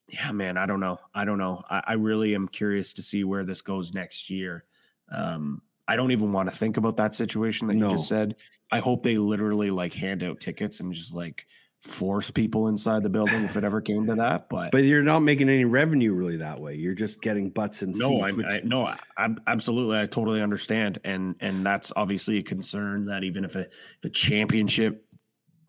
yeah, 0.10 0.32
man, 0.32 0.58
I 0.58 0.66
don't 0.66 0.80
know. 0.80 1.00
I 1.14 1.26
don't 1.26 1.38
know. 1.38 1.64
I, 1.70 1.84
I 1.88 1.94
really 1.94 2.34
am 2.36 2.48
curious 2.48 2.94
to 2.94 3.02
see 3.02 3.24
where 3.24 3.44
this 3.44 3.62
goes 3.62 3.94
next 3.94 4.30
year. 4.30 4.64
Um, 5.12 5.62
I 5.88 5.96
don't 5.96 6.12
even 6.12 6.32
want 6.34 6.52
to 6.52 6.56
think 6.58 6.78
about 6.78 6.98
that 6.98 7.16
situation 7.16 7.68
that 7.68 7.76
No. 7.76 7.92
you 7.92 7.98
just 7.98 8.10
said. 8.10 8.36
I 8.72 8.80
hope 8.80 9.04
they 9.04 9.18
literally 9.18 9.72
like 9.72 9.94
hand 9.94 10.24
out 10.24 10.40
tickets 10.40 10.80
and 10.80 10.94
just 10.94 11.14
like 11.14 11.46
force 11.82 12.32
people 12.32 12.68
inside 12.68 13.04
the 13.04 13.10
building 13.10 13.44
if 13.44 13.56
it 13.56 13.64
ever 13.64 13.82
came 13.82 14.06
to 14.08 14.16
that. 14.16 14.50
But, 14.50 14.72
But 14.72 14.84
you're 14.84 15.04
not 15.04 15.20
making 15.20 15.50
any 15.50 15.66
revenue 15.66 16.14
really 16.14 16.38
that 16.38 16.60
way. 16.60 16.76
You're 16.76 16.96
just 16.96 17.22
getting 17.22 17.50
butts 17.50 17.82
and 17.82 17.96
no, 17.98 18.28
seats. 18.28 18.44
I, 18.48 18.56
I 18.56 18.62
no, 18.64 18.86
I, 18.86 18.98
I'm 19.18 19.38
absolutely, 19.48 20.00
I 20.00 20.06
totally 20.06 20.42
understand, 20.42 21.00
and 21.04 21.36
and 21.40 21.66
that's 21.66 21.94
obviously 21.96 22.40
a 22.40 22.44
concern 22.44 23.06
that 23.06 23.24
even 23.24 23.46
if 23.46 23.56
a 23.56 23.62
if 23.62 24.06
a 24.06 24.10
championship 24.10 25.04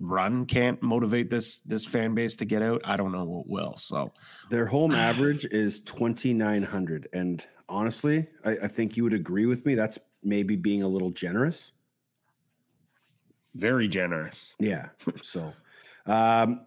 run 0.01 0.47
can't 0.47 0.81
motivate 0.83 1.29
this 1.31 1.61
this 1.61 1.85
fan 1.85 2.15
base 2.15 2.37
to 2.37 2.45
get 2.45 2.63
out, 2.63 2.81
I 2.85 2.97
don't 2.97 3.13
know 3.13 3.25
what 3.25 3.49
will. 3.49 3.77
So 3.77 4.13
Their 4.51 4.67
home 4.67 4.93
average 4.95 5.45
is 5.47 5.81
2,900. 5.81 7.09
And 7.13 7.45
honestly, 7.69 8.27
I, 8.45 8.53
I 8.65 8.69
think 8.69 8.97
you 8.97 9.05
would 9.05 9.15
agree 9.15 9.47
with 9.47 9.65
me. 9.67 9.75
That's 9.75 9.99
maybe 10.23 10.57
being 10.57 10.83
a 10.83 10.89
little 10.89 11.11
generous. 11.11 11.73
Very 13.59 13.89
generous. 13.89 14.55
Yeah. 14.61 14.89
So, 15.23 15.53
um, 16.07 16.63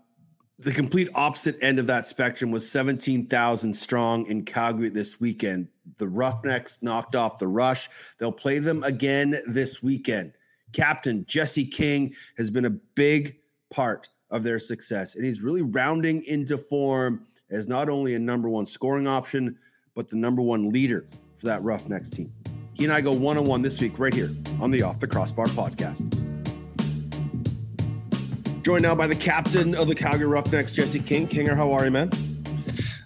the 0.60 0.72
complete 0.72 1.10
opposite 1.16 1.58
end 1.64 1.80
of 1.80 1.88
that 1.88 2.06
spectrum 2.06 2.52
was 2.52 2.70
17,000 2.70 3.74
strong 3.74 4.28
in 4.28 4.46
Calgary 4.46 4.90
this 4.90 5.20
weekend. 5.20 5.68
The 5.98 6.08
Roughnecks 6.08 6.78
knocked 6.84 7.16
off 7.16 7.40
the 7.40 7.48
rush. 7.48 7.90
They'll 8.20 8.32
play 8.32 8.60
them 8.60 8.84
again 8.84 9.36
this 9.48 9.82
weekend. 9.82 10.34
Captain 10.72 11.26
Jesse 11.26 11.66
King 11.66 12.14
has 12.38 12.52
been 12.52 12.66
a 12.66 12.70
big 12.70 13.38
part 13.72 14.10
of 14.30 14.44
their 14.44 14.60
success, 14.60 15.16
and 15.16 15.26
he's 15.26 15.42
really 15.42 15.64
rounding 15.64 16.24
into 16.24 16.58
form 16.58 17.26
as 17.50 17.68
not 17.68 17.90
only 17.90 18.14
a 18.14 18.20
number 18.20 18.48
one 18.48 18.66
scoring 18.66 19.08
option, 19.08 19.58
but 19.96 20.10
the 20.10 20.16
number 20.16 20.42
one 20.44 20.70
leader 20.70 21.08
for 21.38 21.48
that 21.48 21.64
Roughnecks 21.64 22.10
team. 22.10 22.32
He 22.74 22.84
and 22.84 22.94
I 22.94 23.02
go 23.02 23.12
one 23.12 23.38
on 23.38 23.46
one 23.46 23.62
this 23.62 23.82
week 23.82 23.98
right 24.00 24.14
here 24.14 24.32
on 24.60 24.72
the 24.72 24.84
Off 24.84 25.00
the 25.00 25.08
Crossbar 25.08 25.48
podcast. 25.48 26.31
Joined 28.62 28.84
now 28.84 28.94
by 28.94 29.08
the 29.08 29.16
captain 29.16 29.74
of 29.74 29.88
the 29.88 29.96
Calgary 29.96 30.28
Roughnecks, 30.28 30.72
Jesse 30.72 31.00
King. 31.00 31.28
Kinger, 31.28 31.56
how 31.56 31.72
are 31.72 31.86
you, 31.86 31.90
man? 31.90 32.12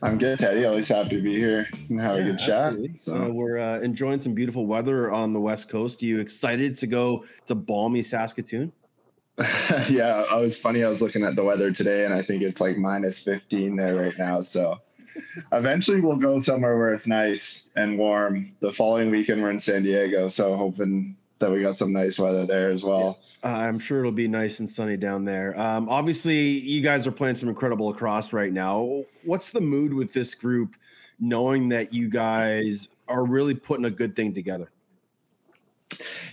I'm 0.04 0.18
good, 0.18 0.38
Teddy. 0.38 0.66
Always 0.66 0.90
happy 0.90 1.12
to 1.12 1.22
be 1.22 1.34
here 1.34 1.66
and 1.88 2.02
have 2.02 2.18
yeah, 2.18 2.24
a 2.24 2.32
good 2.32 2.40
chat. 2.40 2.74
So. 2.98 3.32
we're 3.32 3.58
uh, 3.58 3.80
enjoying 3.80 4.20
some 4.20 4.34
beautiful 4.34 4.68
weather 4.68 5.14
on 5.14 5.32
the 5.32 5.40
West 5.40 5.70
Coast. 5.70 6.04
Are 6.04 6.08
you 6.08 6.20
excited 6.20 6.76
to 6.76 6.88
go 6.88 7.24
to 7.46 7.56
balmy 7.56 8.02
Saskatoon? 8.02 8.74
yeah, 9.90 10.26
I 10.30 10.36
was 10.36 10.58
funny. 10.58 10.84
I 10.84 10.90
was 10.90 11.00
looking 11.00 11.24
at 11.24 11.38
the 11.38 11.44
weather 11.44 11.72
today, 11.72 12.04
and 12.04 12.14
I 12.14 12.22
think 12.22 12.42
it's 12.42 12.60
like 12.60 12.78
minus 12.78 13.22
15 13.22 13.78
there 13.78 13.96
right 13.96 14.14
now. 14.20 14.42
So 14.42 14.82
eventually, 15.54 16.02
we'll 16.02 16.18
go 16.18 16.38
somewhere 16.38 16.78
where 16.78 16.94
it's 16.94 17.08
nice 17.08 17.64
and 17.78 17.98
warm. 17.98 18.52
The 18.60 18.74
following 18.74 19.10
weekend, 19.10 19.42
we're 19.42 19.52
in 19.52 19.62
San 19.62 19.84
Diego, 19.84 20.28
so 20.28 20.54
hoping 20.54 21.16
that 21.40 21.52
we 21.52 21.62
got 21.62 21.78
some 21.78 21.92
nice 21.92 22.18
weather 22.18 22.46
there 22.46 22.72
as 22.72 22.84
well. 22.84 23.20
Uh, 23.44 23.48
I'm 23.48 23.78
sure 23.78 24.00
it'll 24.00 24.12
be 24.12 24.28
nice 24.28 24.60
and 24.60 24.70
sunny 24.70 24.98
down 24.98 25.26
there. 25.26 25.58
Um, 25.60 25.88
obviously, 25.90 26.60
you 26.60 26.82
guys 26.82 27.06
are 27.06 27.12
playing 27.12 27.36
some 27.36 27.50
incredible 27.50 27.88
lacrosse 27.88 28.34
right 28.34 28.52
now. 28.52 29.04
What's 29.24 29.52
the 29.52 29.62
mood 29.62 29.94
with 29.94 30.14
this 30.14 30.34
group, 30.34 30.76
knowing 31.20 31.70
that 31.70 31.94
you 31.94 32.10
guys 32.10 32.88
are 33.08 33.26
really 33.26 33.54
putting 33.54 33.86
a 33.86 33.92
good 33.92 34.16
thing 34.16 34.34
together? 34.34 34.72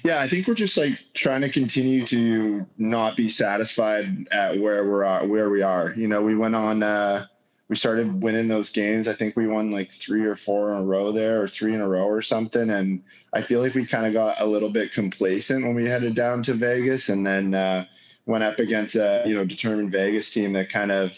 Yeah, 0.04 0.20
I 0.20 0.28
think 0.28 0.48
we're 0.48 0.54
just 0.54 0.76
like 0.76 0.98
trying 1.14 1.42
to 1.42 1.50
continue 1.50 2.06
to 2.06 2.66
not 2.78 3.16
be 3.16 3.28
satisfied 3.28 4.26
at 4.32 4.58
where 4.58 4.88
we're 4.88 5.04
at, 5.04 5.28
where 5.28 5.50
we 5.50 5.62
are. 5.62 5.92
You 5.96 6.08
know, 6.08 6.22
we 6.22 6.34
went 6.34 6.56
on. 6.56 6.82
Uh, 6.82 7.26
we 7.68 7.76
started 7.76 8.22
winning 8.22 8.48
those 8.48 8.70
games. 8.70 9.08
I 9.08 9.14
think 9.14 9.36
we 9.36 9.46
won 9.46 9.70
like 9.70 9.90
three 9.90 10.24
or 10.24 10.36
four 10.36 10.72
in 10.72 10.82
a 10.82 10.84
row 10.84 11.12
there, 11.12 11.42
or 11.42 11.48
three 11.48 11.74
in 11.74 11.80
a 11.80 11.88
row 11.88 12.04
or 12.04 12.22
something. 12.22 12.70
And 12.70 13.02
I 13.32 13.40
feel 13.40 13.60
like 13.60 13.74
we 13.74 13.86
kind 13.86 14.06
of 14.06 14.12
got 14.12 14.40
a 14.40 14.46
little 14.46 14.70
bit 14.70 14.92
complacent 14.92 15.64
when 15.64 15.74
we 15.74 15.86
headed 15.86 16.14
down 16.14 16.42
to 16.44 16.54
Vegas, 16.54 17.08
and 17.08 17.26
then 17.26 17.54
uh, 17.54 17.86
went 18.26 18.44
up 18.44 18.58
against 18.58 18.94
a 18.94 19.24
you 19.26 19.34
know 19.34 19.44
determined 19.44 19.92
Vegas 19.92 20.30
team 20.30 20.52
that 20.52 20.70
kind 20.70 20.92
of 20.92 21.12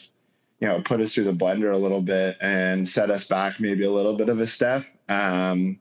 you 0.61 0.69
know 0.69 0.81
put 0.83 1.01
us 1.01 1.15
through 1.15 1.25
the 1.25 1.33
blender 1.33 1.75
a 1.75 1.79
little 1.79 2.03
bit 2.03 2.37
and 2.41 2.89
set 2.89 3.11
us 3.11 3.25
back 3.25 3.59
maybe 3.61 3.85
a 3.85 3.93
little 3.93 4.17
bit 4.17 4.29
of 4.29 4.41
a 4.41 4.47
step. 4.47 4.85
Um, 5.09 5.79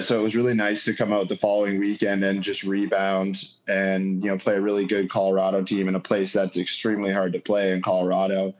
so 0.00 0.18
it 0.18 0.22
was 0.22 0.34
really 0.34 0.54
nice 0.54 0.84
to 0.84 0.94
come 0.94 1.12
out 1.12 1.28
the 1.28 1.36
following 1.36 1.78
weekend 1.78 2.24
and 2.24 2.42
just 2.42 2.64
rebound 2.64 3.48
and 3.68 4.22
you 4.22 4.30
know 4.30 4.38
play 4.38 4.54
a 4.54 4.60
really 4.60 4.86
good 4.86 5.08
Colorado 5.08 5.62
team 5.62 5.88
in 5.88 5.94
a 5.94 6.00
place 6.00 6.32
that's 6.32 6.56
extremely 6.56 7.12
hard 7.12 7.32
to 7.32 7.40
play 7.40 7.72
in 7.72 7.82
Colorado 7.82 8.54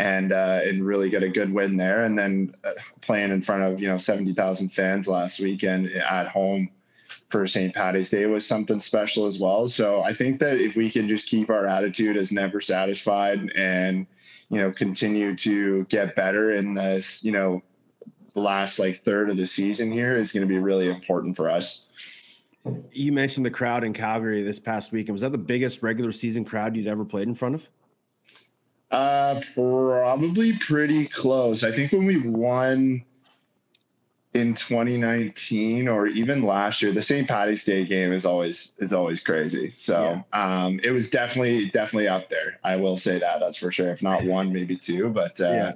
and 0.00 0.32
uh, 0.32 0.60
and 0.64 0.84
really 0.84 1.10
get 1.10 1.22
a 1.22 1.28
good 1.28 1.52
win 1.52 1.76
there. 1.76 2.04
And 2.04 2.18
then 2.18 2.54
uh, 2.64 2.70
playing 3.02 3.30
in 3.30 3.42
front 3.42 3.62
of 3.62 3.80
you 3.80 3.88
know 3.88 3.98
seventy 3.98 4.32
thousand 4.32 4.70
fans 4.70 5.06
last 5.06 5.38
weekend 5.38 5.88
at 5.92 6.28
home 6.28 6.70
for 7.28 7.46
St. 7.46 7.74
Patty's 7.74 8.08
Day 8.08 8.26
was 8.26 8.46
something 8.46 8.80
special 8.80 9.26
as 9.26 9.38
well. 9.38 9.68
So 9.68 10.00
I 10.00 10.14
think 10.14 10.40
that 10.40 10.58
if 10.58 10.74
we 10.74 10.90
can 10.90 11.06
just 11.06 11.26
keep 11.26 11.50
our 11.50 11.66
attitude 11.66 12.16
as 12.16 12.32
never 12.32 12.60
satisfied 12.60 13.52
and 13.54 14.06
you 14.48 14.58
know 14.58 14.72
continue 14.72 15.36
to 15.36 15.84
get 15.84 16.16
better 16.16 16.54
in 16.54 16.74
this 16.74 17.22
you 17.22 17.30
know 17.30 17.62
last 18.34 18.78
like 18.78 19.04
third 19.04 19.28
of 19.28 19.36
the 19.36 19.46
season 19.46 19.92
here 19.92 20.18
is 20.18 20.32
going 20.32 20.46
to 20.46 20.48
be 20.48 20.58
really 20.58 20.88
important 20.88 21.36
for 21.36 21.50
us. 21.50 21.82
You 22.90 23.12
mentioned 23.12 23.44
the 23.44 23.50
crowd 23.50 23.84
in 23.84 23.92
Calgary 23.92 24.42
this 24.42 24.58
past 24.58 24.92
weekend. 24.92 25.14
Was 25.14 25.22
that 25.22 25.32
the 25.32 25.38
biggest 25.38 25.82
regular 25.82 26.12
season 26.12 26.44
crowd 26.44 26.74
you'd 26.74 26.86
ever 26.86 27.04
played 27.04 27.28
in 27.28 27.34
front 27.34 27.54
of? 27.54 27.68
Uh, 28.90 29.40
probably 29.54 30.58
pretty 30.66 31.06
close. 31.06 31.62
I 31.62 31.74
think 31.74 31.92
when 31.92 32.06
we 32.06 32.18
won 32.18 33.04
in 34.34 34.54
2019 34.54 35.88
or 35.88 36.06
even 36.06 36.42
last 36.42 36.82
year, 36.82 36.92
the 36.92 37.02
St. 37.02 37.26
Patty's 37.26 37.64
Day 37.64 37.84
game 37.84 38.12
is 38.12 38.24
always 38.24 38.70
is 38.78 38.92
always 38.92 39.20
crazy. 39.20 39.70
So 39.70 40.22
yeah. 40.32 40.64
um, 40.64 40.80
it 40.82 40.90
was 40.90 41.08
definitely 41.08 41.68
definitely 41.70 42.08
up 42.08 42.28
there. 42.28 42.58
I 42.64 42.76
will 42.76 42.96
say 42.96 43.18
that 43.18 43.40
that's 43.40 43.56
for 43.56 43.70
sure. 43.70 43.90
If 43.90 44.02
not 44.02 44.24
one, 44.24 44.52
maybe 44.52 44.76
two. 44.76 45.08
But 45.08 45.40
uh, 45.40 45.50
yeah. 45.50 45.72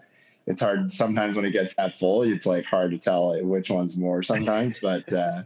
it's 0.47 0.61
hard 0.61 0.91
sometimes 0.91 1.37
when 1.37 1.45
it 1.45 1.53
gets 1.53 1.73
that 1.77 1.99
full. 1.99 2.23
It's 2.23 2.47
like 2.47 2.65
hard 2.65 2.91
to 2.93 2.99
tell 2.99 3.41
which 3.45 3.71
one's 3.71 3.97
more 3.97 4.23
sometimes. 4.23 4.79
but 4.81 5.13
uh, 5.13 5.43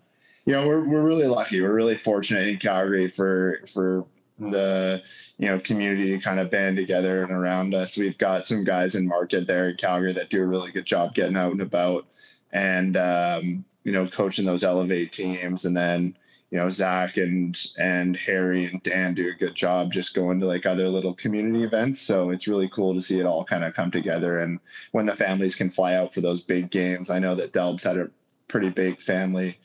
you 0.46 0.54
know, 0.54 0.66
we're 0.66 0.84
we're 0.84 1.02
really 1.02 1.26
lucky. 1.26 1.60
We're 1.60 1.74
really 1.74 1.96
fortunate 1.96 2.48
in 2.48 2.56
Calgary 2.58 3.08
for 3.08 3.60
for 3.72 4.06
the 4.38 5.02
you 5.36 5.48
know 5.48 5.58
community 5.58 6.10
to 6.10 6.22
kind 6.22 6.40
of 6.40 6.50
band 6.50 6.76
together 6.76 7.22
and 7.22 7.32
around 7.32 7.74
us. 7.74 7.96
We've 7.96 8.18
got 8.18 8.46
some 8.46 8.64
guys 8.64 8.94
in 8.94 9.06
market 9.06 9.46
there 9.46 9.70
in 9.70 9.76
Calgary 9.76 10.12
that 10.12 10.30
do 10.30 10.42
a 10.42 10.46
really 10.46 10.70
good 10.70 10.86
job 10.86 11.14
getting 11.14 11.36
out 11.36 11.52
and 11.52 11.62
about 11.62 12.06
and 12.52 12.96
um, 12.96 13.64
you 13.84 13.92
know 13.92 14.08
coaching 14.08 14.46
those 14.46 14.64
elevate 14.64 15.12
teams 15.12 15.64
and 15.64 15.76
then 15.76 16.16
you 16.50 16.58
know 16.58 16.68
Zach 16.68 17.16
and 17.16 17.58
and 17.78 18.16
Harry 18.16 18.66
and 18.66 18.82
Dan 18.82 19.14
do 19.14 19.28
a 19.28 19.34
good 19.34 19.54
job 19.54 19.92
just 19.92 20.14
going 20.14 20.40
to 20.40 20.46
like 20.46 20.66
other 20.66 20.88
little 20.88 21.14
community 21.14 21.64
events. 21.64 22.02
So 22.02 22.30
it's 22.30 22.46
really 22.46 22.70
cool 22.74 22.94
to 22.94 23.02
see 23.02 23.18
it 23.18 23.26
all 23.26 23.44
kind 23.44 23.64
of 23.64 23.74
come 23.74 23.90
together. 23.90 24.40
And 24.40 24.60
when 24.92 25.06
the 25.06 25.14
families 25.14 25.56
can 25.56 25.70
fly 25.70 25.94
out 25.94 26.14
for 26.14 26.20
those 26.20 26.40
big 26.40 26.70
games, 26.70 27.10
I 27.10 27.18
know 27.18 27.34
that 27.34 27.52
Delb's 27.52 27.82
had 27.82 27.98
a 27.98 28.10
pretty 28.46 28.70
big 28.70 29.00
family 29.00 29.58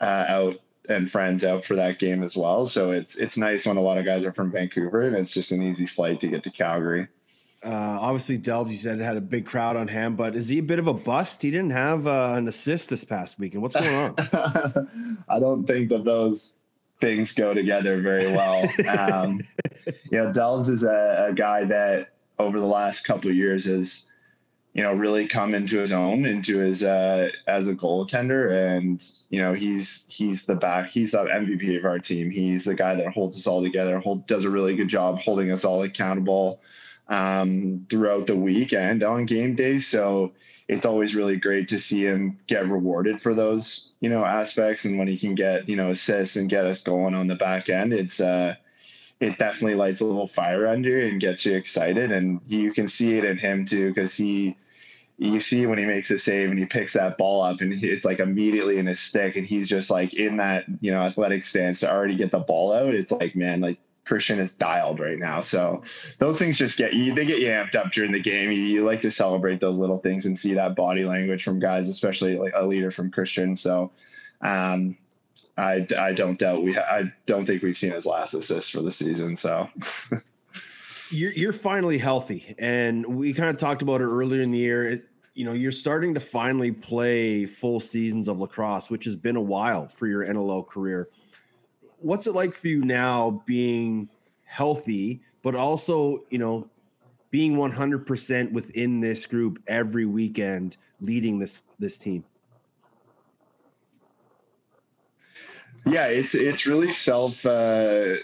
uh, 0.00 0.24
out 0.28 0.60
and 0.88 1.10
friends 1.10 1.44
out 1.44 1.64
for 1.64 1.76
that 1.76 1.98
game 1.98 2.22
as 2.22 2.36
well. 2.36 2.66
So 2.66 2.90
it's 2.90 3.16
it's 3.16 3.36
nice 3.36 3.66
when 3.66 3.76
a 3.76 3.80
lot 3.80 3.98
of 3.98 4.04
guys 4.04 4.24
are 4.24 4.32
from 4.32 4.50
Vancouver 4.50 5.02
and 5.02 5.16
it's 5.16 5.34
just 5.34 5.52
an 5.52 5.62
easy 5.62 5.86
flight 5.86 6.20
to 6.20 6.28
get 6.28 6.42
to 6.44 6.50
Calgary. 6.50 7.08
Uh, 7.62 7.98
obviously, 8.00 8.38
Delbs, 8.38 8.70
you 8.70 8.76
said 8.76 9.00
had 9.00 9.16
a 9.16 9.20
big 9.20 9.46
crowd 9.46 9.76
on 9.76 9.88
hand, 9.88 10.16
but 10.16 10.36
is 10.36 10.48
he 10.48 10.58
a 10.58 10.62
bit 10.62 10.78
of 10.78 10.86
a 10.86 10.94
bust? 10.94 11.42
He 11.42 11.50
didn't 11.50 11.70
have 11.70 12.06
uh, 12.06 12.34
an 12.36 12.46
assist 12.46 12.88
this 12.88 13.02
past 13.02 13.38
weekend. 13.38 13.62
What's 13.62 13.74
going 13.74 13.94
on? 13.94 14.14
I 15.28 15.40
don't 15.40 15.64
think 15.64 15.88
that 15.88 16.04
those 16.04 16.50
things 17.00 17.32
go 17.32 17.54
together 17.54 18.00
very 18.00 18.30
well. 18.32 18.68
um, 18.98 19.40
you 19.86 20.18
know, 20.18 20.30
Delbs 20.30 20.68
is 20.68 20.82
a, 20.82 21.26
a 21.30 21.34
guy 21.34 21.64
that 21.64 22.10
over 22.38 22.60
the 22.60 22.66
last 22.66 23.04
couple 23.04 23.30
of 23.30 23.36
years 23.36 23.64
has 23.64 24.02
you 24.76 24.82
know, 24.82 24.92
really 24.92 25.26
come 25.26 25.54
into 25.54 25.78
his 25.78 25.90
own 25.90 26.26
into 26.26 26.58
his 26.58 26.82
uh, 26.82 27.30
as 27.46 27.66
a 27.66 27.74
goaltender, 27.74 28.76
and 28.76 29.02
you 29.30 29.40
know, 29.40 29.54
he's 29.54 30.04
he's 30.10 30.42
the 30.42 30.54
back, 30.54 30.90
he's 30.90 31.12
the 31.12 31.16
MVP 31.16 31.78
of 31.78 31.86
our 31.86 31.98
team. 31.98 32.30
He's 32.30 32.62
the 32.62 32.74
guy 32.74 32.94
that 32.94 33.08
holds 33.08 33.38
us 33.38 33.46
all 33.46 33.62
together, 33.62 33.98
hold, 34.00 34.26
does 34.26 34.44
a 34.44 34.50
really 34.50 34.76
good 34.76 34.88
job 34.88 35.18
holding 35.18 35.50
us 35.50 35.64
all 35.64 35.82
accountable 35.82 36.60
um, 37.08 37.86
throughout 37.88 38.26
the 38.26 38.36
week 38.36 38.74
and 38.74 39.02
on 39.02 39.24
game 39.24 39.54
days. 39.54 39.86
So 39.88 40.32
it's 40.68 40.84
always 40.84 41.14
really 41.14 41.36
great 41.36 41.68
to 41.68 41.78
see 41.78 42.04
him 42.04 42.38
get 42.46 42.68
rewarded 42.68 43.18
for 43.18 43.32
those 43.32 43.88
you 44.00 44.10
know 44.10 44.26
aspects, 44.26 44.84
and 44.84 44.98
when 44.98 45.08
he 45.08 45.16
can 45.16 45.34
get 45.34 45.66
you 45.70 45.76
know 45.76 45.88
assists 45.88 46.36
and 46.36 46.50
get 46.50 46.66
us 46.66 46.82
going 46.82 47.14
on 47.14 47.28
the 47.28 47.34
back 47.34 47.70
end, 47.70 47.94
it's 47.94 48.20
uh 48.20 48.54
it 49.20 49.38
definitely 49.38 49.76
lights 49.76 50.00
a 50.00 50.04
little 50.04 50.28
fire 50.28 50.66
under 50.66 50.90
you 50.90 51.06
and 51.06 51.18
gets 51.18 51.46
you 51.46 51.54
excited. 51.54 52.12
And 52.12 52.42
you 52.46 52.74
can 52.74 52.86
see 52.86 53.16
it 53.16 53.24
in 53.24 53.38
him 53.38 53.64
too, 53.64 53.88
because 53.88 54.14
he 54.14 54.54
you 55.18 55.40
see 55.40 55.64
when 55.66 55.78
he 55.78 55.84
makes 55.84 56.10
a 56.10 56.18
save 56.18 56.50
and 56.50 56.58
he 56.58 56.66
picks 56.66 56.92
that 56.92 57.16
ball 57.16 57.42
up 57.42 57.60
and 57.60 57.82
it's 57.82 58.04
like 58.04 58.20
immediately 58.20 58.78
in 58.78 58.86
his 58.86 59.00
stick 59.00 59.36
and 59.36 59.46
he's 59.46 59.68
just 59.68 59.88
like 59.88 60.12
in 60.12 60.36
that 60.36 60.64
you 60.80 60.92
know 60.92 61.00
athletic 61.00 61.42
stance 61.42 61.80
to 61.80 61.90
already 61.90 62.14
get 62.14 62.30
the 62.30 62.38
ball 62.38 62.72
out 62.72 62.94
it's 62.94 63.10
like 63.10 63.34
man 63.34 63.60
like 63.60 63.78
christian 64.06 64.38
is 64.38 64.50
dialed 64.50 65.00
right 65.00 65.18
now. 65.18 65.40
So 65.40 65.82
those 66.18 66.38
things 66.38 66.56
just 66.56 66.78
get 66.78 66.94
you 66.94 67.14
they 67.14 67.26
get 67.26 67.40
you 67.40 67.48
amped 67.48 67.74
up 67.74 67.92
during 67.92 68.12
the 68.12 68.20
game. 68.20 68.50
You, 68.50 68.62
you 68.62 68.86
like 68.86 69.02
to 69.02 69.10
celebrate 69.10 69.60
those 69.60 69.76
little 69.76 69.98
things 69.98 70.24
and 70.24 70.38
see 70.38 70.54
that 70.54 70.74
body 70.76 71.04
language 71.04 71.44
from 71.44 71.58
guys 71.58 71.88
especially 71.88 72.38
like 72.38 72.52
a 72.56 72.64
leader 72.64 72.90
from 72.90 73.10
christian. 73.10 73.54
So 73.54 73.90
um 74.40 74.96
I, 75.58 75.86
I 75.98 76.12
don't 76.12 76.38
doubt 76.38 76.62
we 76.62 76.76
I 76.78 77.12
don't 77.26 77.46
think 77.46 77.62
we've 77.62 77.76
seen 77.76 77.92
his 77.92 78.06
last 78.06 78.34
assist 78.34 78.72
for 78.72 78.82
the 78.82 78.92
season 78.92 79.36
so 79.36 79.68
you're 81.10 81.32
you're 81.32 81.52
finally 81.52 81.98
healthy, 81.98 82.54
and 82.58 83.06
we 83.06 83.32
kind 83.32 83.50
of 83.50 83.56
talked 83.56 83.82
about 83.82 84.00
it 84.00 84.04
earlier 84.04 84.42
in 84.42 84.50
the 84.50 84.58
year. 84.58 84.88
It, 84.88 85.04
you 85.34 85.44
know, 85.44 85.52
you're 85.52 85.72
starting 85.72 86.14
to 86.14 86.20
finally 86.20 86.72
play 86.72 87.44
full 87.44 87.78
seasons 87.78 88.26
of 88.28 88.40
lacrosse, 88.40 88.88
which 88.88 89.04
has 89.04 89.16
been 89.16 89.36
a 89.36 89.40
while 89.40 89.86
for 89.86 90.06
your 90.06 90.24
NLL 90.24 90.66
career. 90.66 91.10
What's 91.98 92.26
it 92.26 92.32
like 92.32 92.54
for 92.54 92.68
you 92.68 92.82
now, 92.84 93.42
being 93.44 94.08
healthy, 94.44 95.20
but 95.42 95.54
also, 95.54 96.24
you 96.30 96.38
know, 96.38 96.70
being 97.30 97.56
100% 97.56 98.52
within 98.52 99.00
this 99.00 99.26
group 99.26 99.62
every 99.66 100.06
weekend, 100.06 100.78
leading 101.00 101.38
this 101.38 101.62
this 101.78 101.98
team? 101.98 102.24
Yeah, 105.84 106.06
it's 106.06 106.34
it's 106.34 106.66
really 106.66 106.90
self, 106.90 107.34
uh, 107.44 108.14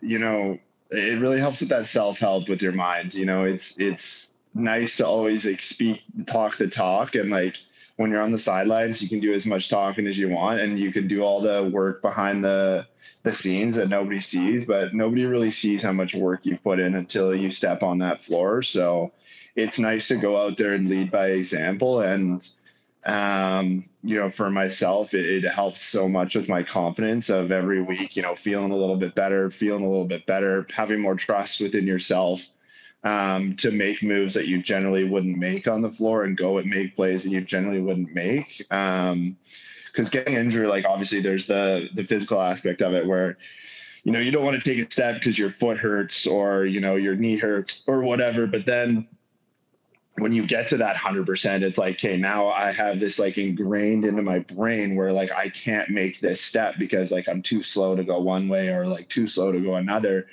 you 0.00 0.18
know 0.18 0.58
it 0.90 1.20
really 1.20 1.38
helps 1.38 1.60
with 1.60 1.68
that 1.70 1.86
self 1.86 2.18
help 2.18 2.48
with 2.48 2.62
your 2.62 2.72
mind. 2.72 3.14
You 3.14 3.26
know, 3.26 3.44
it's 3.44 3.74
it's 3.76 4.28
nice 4.54 4.96
to 4.98 5.06
always 5.06 5.46
like 5.46 5.60
speak, 5.60 6.00
talk 6.26 6.56
the 6.56 6.68
talk, 6.68 7.14
and 7.14 7.30
like 7.30 7.56
when 7.96 8.10
you're 8.10 8.22
on 8.22 8.32
the 8.32 8.38
sidelines, 8.38 9.02
you 9.02 9.08
can 9.08 9.20
do 9.20 9.32
as 9.32 9.44
much 9.44 9.68
talking 9.68 10.06
as 10.06 10.16
you 10.16 10.28
want, 10.28 10.60
and 10.60 10.78
you 10.78 10.92
can 10.92 11.08
do 11.08 11.22
all 11.22 11.40
the 11.40 11.70
work 11.72 12.00
behind 12.02 12.44
the 12.44 12.86
the 13.24 13.32
scenes 13.32 13.74
that 13.76 13.88
nobody 13.88 14.20
sees. 14.20 14.64
But 14.64 14.94
nobody 14.94 15.26
really 15.26 15.50
sees 15.50 15.82
how 15.82 15.92
much 15.92 16.14
work 16.14 16.46
you 16.46 16.56
put 16.58 16.78
in 16.78 16.94
until 16.94 17.34
you 17.34 17.50
step 17.50 17.82
on 17.82 17.98
that 17.98 18.22
floor. 18.22 18.62
So 18.62 19.12
it's 19.56 19.78
nice 19.78 20.06
to 20.08 20.16
go 20.16 20.36
out 20.40 20.56
there 20.56 20.74
and 20.74 20.88
lead 20.88 21.10
by 21.10 21.28
example 21.28 22.00
and 22.02 22.48
um, 23.08 23.88
you 24.02 24.16
know, 24.16 24.28
for 24.28 24.50
myself, 24.50 25.14
it, 25.14 25.44
it, 25.44 25.48
helps 25.48 25.82
so 25.82 26.08
much 26.08 26.36
with 26.36 26.48
my 26.48 26.62
confidence 26.62 27.30
of 27.30 27.50
every 27.50 27.82
week, 27.82 28.16
you 28.16 28.22
know, 28.22 28.34
feeling 28.34 28.70
a 28.70 28.76
little 28.76 28.96
bit 28.96 29.14
better, 29.14 29.48
feeling 29.48 29.82
a 29.82 29.88
little 29.88 30.04
bit 30.04 30.26
better, 30.26 30.66
having 30.74 31.00
more 31.00 31.14
trust 31.14 31.60
within 31.60 31.86
yourself 31.86 32.46
um, 33.04 33.56
to 33.56 33.70
make 33.70 34.02
moves 34.02 34.34
that 34.34 34.46
you 34.46 34.62
generally 34.62 35.04
wouldn't 35.04 35.38
make 35.38 35.66
on 35.66 35.80
the 35.80 35.90
floor 35.90 36.24
and 36.24 36.36
go 36.36 36.58
and 36.58 36.68
make 36.68 36.94
plays 36.94 37.24
that 37.24 37.30
you 37.30 37.40
generally 37.40 37.80
wouldn't 37.80 38.14
make. 38.14 38.62
Um, 38.70 39.38
because 39.86 40.10
getting 40.10 40.34
injured, 40.34 40.68
like 40.68 40.84
obviously 40.84 41.22
there's 41.22 41.46
the 41.46 41.88
the 41.94 42.04
physical 42.04 42.40
aspect 42.40 42.82
of 42.82 42.92
it 42.92 43.06
where 43.06 43.38
you 44.04 44.12
know 44.12 44.20
you 44.20 44.30
don't 44.30 44.44
want 44.44 44.60
to 44.60 44.70
take 44.70 44.86
a 44.86 44.90
step 44.90 45.14
because 45.14 45.38
your 45.38 45.50
foot 45.50 45.78
hurts 45.78 46.26
or 46.26 46.66
you 46.66 46.78
know 46.78 46.96
your 46.96 47.16
knee 47.16 47.36
hurts 47.36 47.82
or 47.86 48.02
whatever 48.02 48.46
but 48.46 48.64
then 48.64 49.08
when 50.20 50.32
you 50.32 50.46
get 50.46 50.66
to 50.66 50.76
that 50.76 50.96
100% 50.96 51.62
it's 51.62 51.78
like 51.78 51.96
okay 51.96 52.16
now 52.16 52.48
i 52.48 52.72
have 52.72 53.00
this 53.00 53.18
like 53.18 53.38
ingrained 53.38 54.04
into 54.04 54.22
my 54.22 54.38
brain 54.38 54.96
where 54.96 55.12
like 55.12 55.32
i 55.32 55.48
can't 55.48 55.90
make 55.90 56.20
this 56.20 56.40
step 56.40 56.74
because 56.78 57.10
like 57.10 57.28
i'm 57.28 57.42
too 57.42 57.62
slow 57.62 57.96
to 57.96 58.04
go 58.04 58.20
one 58.20 58.48
way 58.48 58.68
or 58.68 58.86
like 58.86 59.08
too 59.08 59.26
slow 59.26 59.52
to 59.52 59.60
go 59.60 59.74
another 59.74 60.26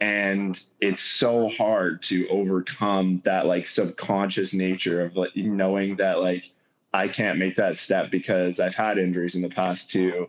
and 0.00 0.62
it's 0.80 1.02
so 1.02 1.48
hard 1.48 2.00
to 2.00 2.28
overcome 2.28 3.18
that 3.18 3.46
like 3.46 3.66
subconscious 3.66 4.52
nature 4.52 5.02
of 5.02 5.16
like 5.16 5.34
knowing 5.34 5.96
that 5.96 6.20
like 6.20 6.50
i 6.92 7.08
can't 7.08 7.38
make 7.38 7.56
that 7.56 7.76
step 7.76 8.10
because 8.10 8.60
i've 8.60 8.74
had 8.74 8.98
injuries 8.98 9.34
in 9.34 9.42
the 9.42 9.48
past 9.48 9.90
too 9.90 10.28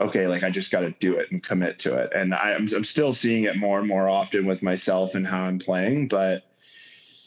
okay, 0.00 0.26
like 0.26 0.42
I 0.42 0.50
just 0.50 0.70
got 0.70 0.80
to 0.80 0.92
do 0.92 1.16
it 1.16 1.30
and 1.30 1.42
commit 1.42 1.78
to 1.80 1.94
it. 1.96 2.10
And 2.14 2.34
I, 2.34 2.52
am 2.52 2.66
I'm 2.74 2.84
still 2.84 3.12
seeing 3.12 3.44
it 3.44 3.56
more 3.56 3.78
and 3.78 3.86
more 3.86 4.08
often 4.08 4.46
with 4.46 4.62
myself 4.62 5.14
and 5.14 5.26
how 5.26 5.42
I'm 5.42 5.58
playing. 5.58 6.08
But 6.08 6.49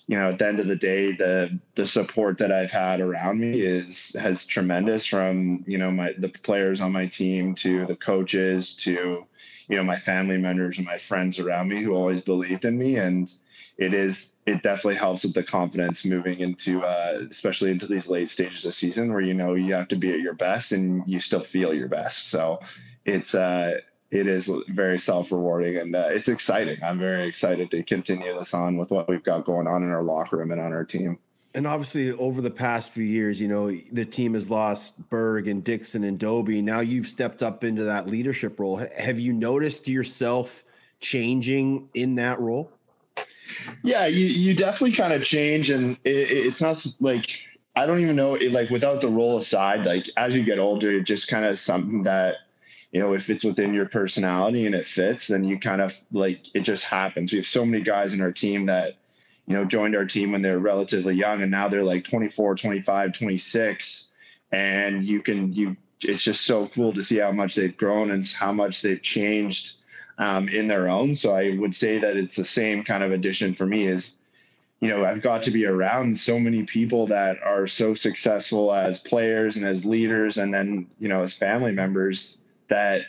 you 0.08 0.18
know, 0.18 0.32
at 0.32 0.38
the 0.38 0.48
end 0.48 0.60
of 0.60 0.68
the 0.68 0.76
day, 0.76 1.14
the 1.14 1.60
the 1.76 1.88
support 1.88 2.38
that 2.40 2.52
I've 2.52 2.72
had 2.72 3.00
around 3.00 3.40
me 3.40 3.62
is 3.62 4.16
has 4.20 4.46
tremendous 4.46 5.06
from 5.06 5.64
you 5.66 5.78
know 5.78 5.92
my 5.92 6.14
the 6.18 6.30
players 6.30 6.82
on 6.82 6.92
my 6.92 7.06
team 7.06 7.56
to 7.56 7.86
the 7.86 7.96
coaches 7.96 8.76
to 8.78 9.26
you 9.70 9.78
know 9.78 9.84
my 9.84 9.98
family 9.98 10.38
members 10.38 10.78
and 10.78 10.86
my 10.86 10.98
friends 10.98 11.40
around 11.40 11.70
me 11.70 11.82
who 11.82 11.94
always 11.94 12.22
believed 12.22 12.66
in 12.66 12.78
me. 12.78 12.98
And 12.98 13.34
it 13.78 13.94
is 13.94 14.18
it 14.46 14.62
definitely 14.62 14.96
helps 14.96 15.24
with 15.24 15.34
the 15.34 15.44
confidence 15.44 16.04
moving 16.04 16.40
into 16.40 16.82
uh, 16.82 17.22
especially 17.32 17.72
into 17.72 17.88
these 17.88 18.08
late 18.08 18.30
stages 18.30 18.66
of 18.66 18.74
season 18.74 19.12
where 19.12 19.22
you 19.22 19.34
know 19.34 19.54
you 19.54 19.74
have 19.74 19.88
to 19.88 19.96
be 19.96 20.12
at 20.12 20.20
your 20.20 20.34
best 20.34 20.74
and 20.74 21.04
you 21.08 21.20
still 21.20 21.44
feel 21.44 21.74
your 21.74 21.88
best 21.88 22.30
so 22.30 22.60
it's 23.06 23.36
uh 23.36 23.76
it 24.14 24.28
is 24.28 24.50
very 24.70 25.00
self-rewarding 25.00 25.78
and 25.78 25.96
uh, 25.96 26.08
it's 26.10 26.28
exciting. 26.28 26.78
I'm 26.84 27.00
very 27.00 27.28
excited 27.28 27.72
to 27.72 27.84
continue 27.84 28.38
this 28.38 28.54
on 28.54 28.78
with 28.78 28.92
what 28.92 29.08
we've 29.08 29.24
got 29.24 29.46
going 29.46 29.68
on 29.68 29.84
in 29.84 29.90
our 29.90 30.04
locker 30.04 30.38
room 30.38 30.52
and 30.52 30.62
on 30.62 30.72
our 30.72 30.86
team. 30.86 31.20
And 31.56 31.68
obviously 31.68 32.12
over 32.14 32.42
the 32.42 32.52
past 32.52 32.92
few 32.92 33.04
years 33.04 33.40
you 33.40 33.48
know 33.48 33.72
the 33.72 34.06
team 34.06 34.34
has 34.34 34.50
lost 34.50 34.98
berg 35.10 35.48
and 35.48 35.64
Dickson 35.64 36.04
and 36.04 36.20
Dobbie 36.20 36.62
now 36.62 36.80
you've 36.80 37.08
stepped 37.08 37.44
up 37.44 37.64
into 37.64 37.84
that 37.84 38.08
leadership 38.08 38.60
role. 38.60 38.78
Have 38.98 39.20
you 39.20 39.34
noticed 39.34 39.88
yourself 39.88 40.64
changing 41.00 41.90
in 41.94 42.16
that 42.16 42.40
role? 42.40 42.72
Yeah, 43.84 44.06
you, 44.08 44.26
you 44.26 44.56
definitely 44.56 44.94
kind 44.94 45.14
of 45.14 45.24
change, 45.24 45.70
and 45.70 45.98
it, 46.04 46.32
it's 46.32 46.62
not 46.62 46.86
like 47.00 47.30
I 47.76 47.86
don't 47.86 48.00
even 48.00 48.16
know. 48.16 48.36
It, 48.36 48.52
like 48.52 48.70
without 48.70 49.02
the 49.02 49.10
role 49.10 49.38
aside, 49.38 49.86
like 49.86 50.10
as 50.18 50.36
you 50.36 50.44
get 50.44 50.60
older, 50.60 50.92
it's 50.92 51.08
just 51.08 51.28
kind 51.28 51.46
of 51.46 51.60
something 51.60 52.04
that 52.04 52.36
you 52.94 53.00
know 53.00 53.14
if 53.14 53.30
it's 53.30 53.44
within 53.44 53.74
your 53.74 53.88
personality 53.88 54.68
and 54.68 54.76
it 54.76 54.86
fits, 54.86 55.28
then 55.28 55.44
you 55.44 55.60
kind 55.60 55.82
of 55.82 55.94
like 56.12 56.46
it 56.54 56.62
just 56.62 56.86
happens. 56.86 57.32
We 57.32 57.40
have 57.40 57.46
so 57.46 57.66
many 57.66 57.84
guys 57.84 58.14
in 58.14 58.22
our 58.22 58.32
team 58.32 58.68
that 58.68 58.94
you 59.48 59.56
know 59.56 59.66
joined 59.66 59.96
our 59.96 60.06
team 60.06 60.32
when 60.32 60.44
they're 60.44 60.60
relatively 60.60 61.16
young, 61.16 61.42
and 61.42 61.50
now 61.50 61.68
they're 61.68 61.84
like 61.84 62.04
24, 62.04 62.56
25, 62.56 63.14
26, 63.14 64.04
and 64.52 65.04
you 65.04 65.22
can 65.22 65.52
you. 65.52 65.76
It's 66.02 66.22
just 66.22 66.46
so 66.46 66.70
cool 66.76 66.94
to 66.94 67.02
see 67.02 67.18
how 67.18 67.32
much 67.32 67.56
they've 67.56 67.76
grown 67.76 68.12
and 68.12 68.26
how 68.28 68.52
much 68.54 68.82
they've 68.82 69.02
changed 69.02 69.72
um, 70.20 70.48
in 70.50 70.68
their 70.68 70.88
own. 70.88 71.16
So 71.16 71.32
I 71.32 71.58
would 71.58 71.74
say 71.74 71.98
that 71.98 72.16
it's 72.16 72.36
the 72.36 72.46
same 72.46 72.84
kind 72.84 73.04
of 73.04 73.12
addition 73.12 73.56
for 73.56 73.66
me 73.66 73.88
is, 73.88 74.18
you 74.82 74.90
know, 74.90 75.06
I've 75.06 75.22
got 75.22 75.42
to 75.44 75.52
be 75.52 75.66
around 75.66 76.18
so 76.18 76.38
many 76.38 76.64
people 76.64 77.08
that 77.08 77.38
are 77.42 77.68
so 77.68 77.94
successful 77.94 78.74
as 78.74 79.00
players 79.00 79.56
and 79.56 79.66
as 79.66 79.86
leaders 79.86 80.40
and 80.40 80.54
then, 80.54 80.88
you 81.00 81.08
know, 81.08 81.22
as 81.22 81.34
family 81.34 81.72
members 81.72 82.36
that 82.74 83.04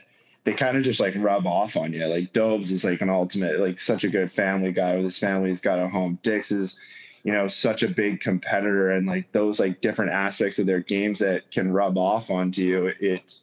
they 0.44 0.52
kind 0.52 0.76
of 0.76 0.84
just 0.84 1.00
like 1.00 1.14
rub 1.16 1.46
off 1.46 1.76
on 1.76 1.92
you. 1.92 2.04
Like 2.06 2.32
Dobes 2.32 2.70
is 2.70 2.84
like 2.84 3.00
an 3.00 3.08
ultimate, 3.08 3.58
like 3.58 3.78
such 3.78 4.04
a 4.04 4.10
good 4.10 4.30
family 4.30 4.72
guy 4.72 4.94
with 4.94 5.04
his 5.04 5.18
family. 5.18 5.48
He's 5.48 5.60
got 5.60 5.78
a 5.78 5.88
home. 5.88 6.18
Dix 6.22 6.52
is, 6.52 6.78
you 7.22 7.32
know, 7.32 7.46
such 7.46 7.82
a 7.82 7.88
big 7.88 8.20
competitor 8.20 8.90
and 8.90 9.06
like 9.06 9.32
those 9.32 9.58
like 9.58 9.80
different 9.80 10.12
aspects 10.12 10.58
of 10.58 10.66
their 10.66 10.80
games 10.80 11.18
that 11.20 11.50
can 11.50 11.72
rub 11.72 11.96
off 11.96 12.30
onto 12.30 12.62
you. 12.62 12.92
It's, 13.00 13.40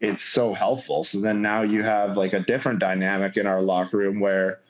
it's 0.00 0.22
so 0.22 0.52
helpful. 0.52 1.02
So 1.04 1.20
then 1.20 1.40
now 1.40 1.62
you 1.62 1.82
have 1.82 2.18
like 2.18 2.34
a 2.34 2.40
different 2.40 2.78
dynamic 2.78 3.38
in 3.38 3.46
our 3.46 3.62
locker 3.62 3.96
room 3.96 4.20
where, 4.20 4.60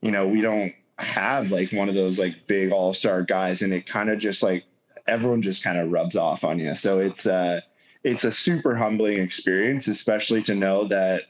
you 0.00 0.10
know, 0.10 0.26
we 0.26 0.40
don't 0.40 0.72
have 0.98 1.50
like 1.52 1.72
one 1.72 1.88
of 1.88 1.94
those 1.94 2.18
like 2.18 2.46
big 2.48 2.72
all 2.72 2.92
star 2.92 3.22
guys, 3.22 3.62
and 3.62 3.72
it 3.72 3.86
kind 3.86 4.10
of 4.10 4.18
just 4.18 4.42
like 4.42 4.64
everyone 5.06 5.42
just 5.42 5.62
kind 5.62 5.78
of 5.78 5.90
rubs 5.90 6.16
off 6.16 6.44
on 6.44 6.58
you. 6.58 6.74
So 6.74 6.98
it's 6.98 7.24
uh 7.26 7.60
it's 8.04 8.24
a 8.24 8.32
super 8.32 8.76
humbling 8.76 9.18
experience, 9.18 9.88
especially 9.88 10.42
to 10.44 10.54
know 10.54 10.86
that 10.88 11.22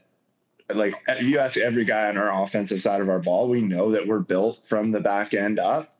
like 0.74 0.94
if 1.08 1.24
you 1.24 1.38
ask 1.38 1.56
every 1.56 1.84
guy 1.84 2.08
on 2.08 2.18
our 2.18 2.42
offensive 2.42 2.82
side 2.82 3.00
of 3.00 3.08
our 3.08 3.20
ball, 3.20 3.48
we 3.48 3.60
know 3.60 3.90
that 3.92 4.06
we're 4.06 4.18
built 4.18 4.58
from 4.66 4.90
the 4.90 5.00
back 5.00 5.34
end 5.34 5.58
up. 5.58 5.90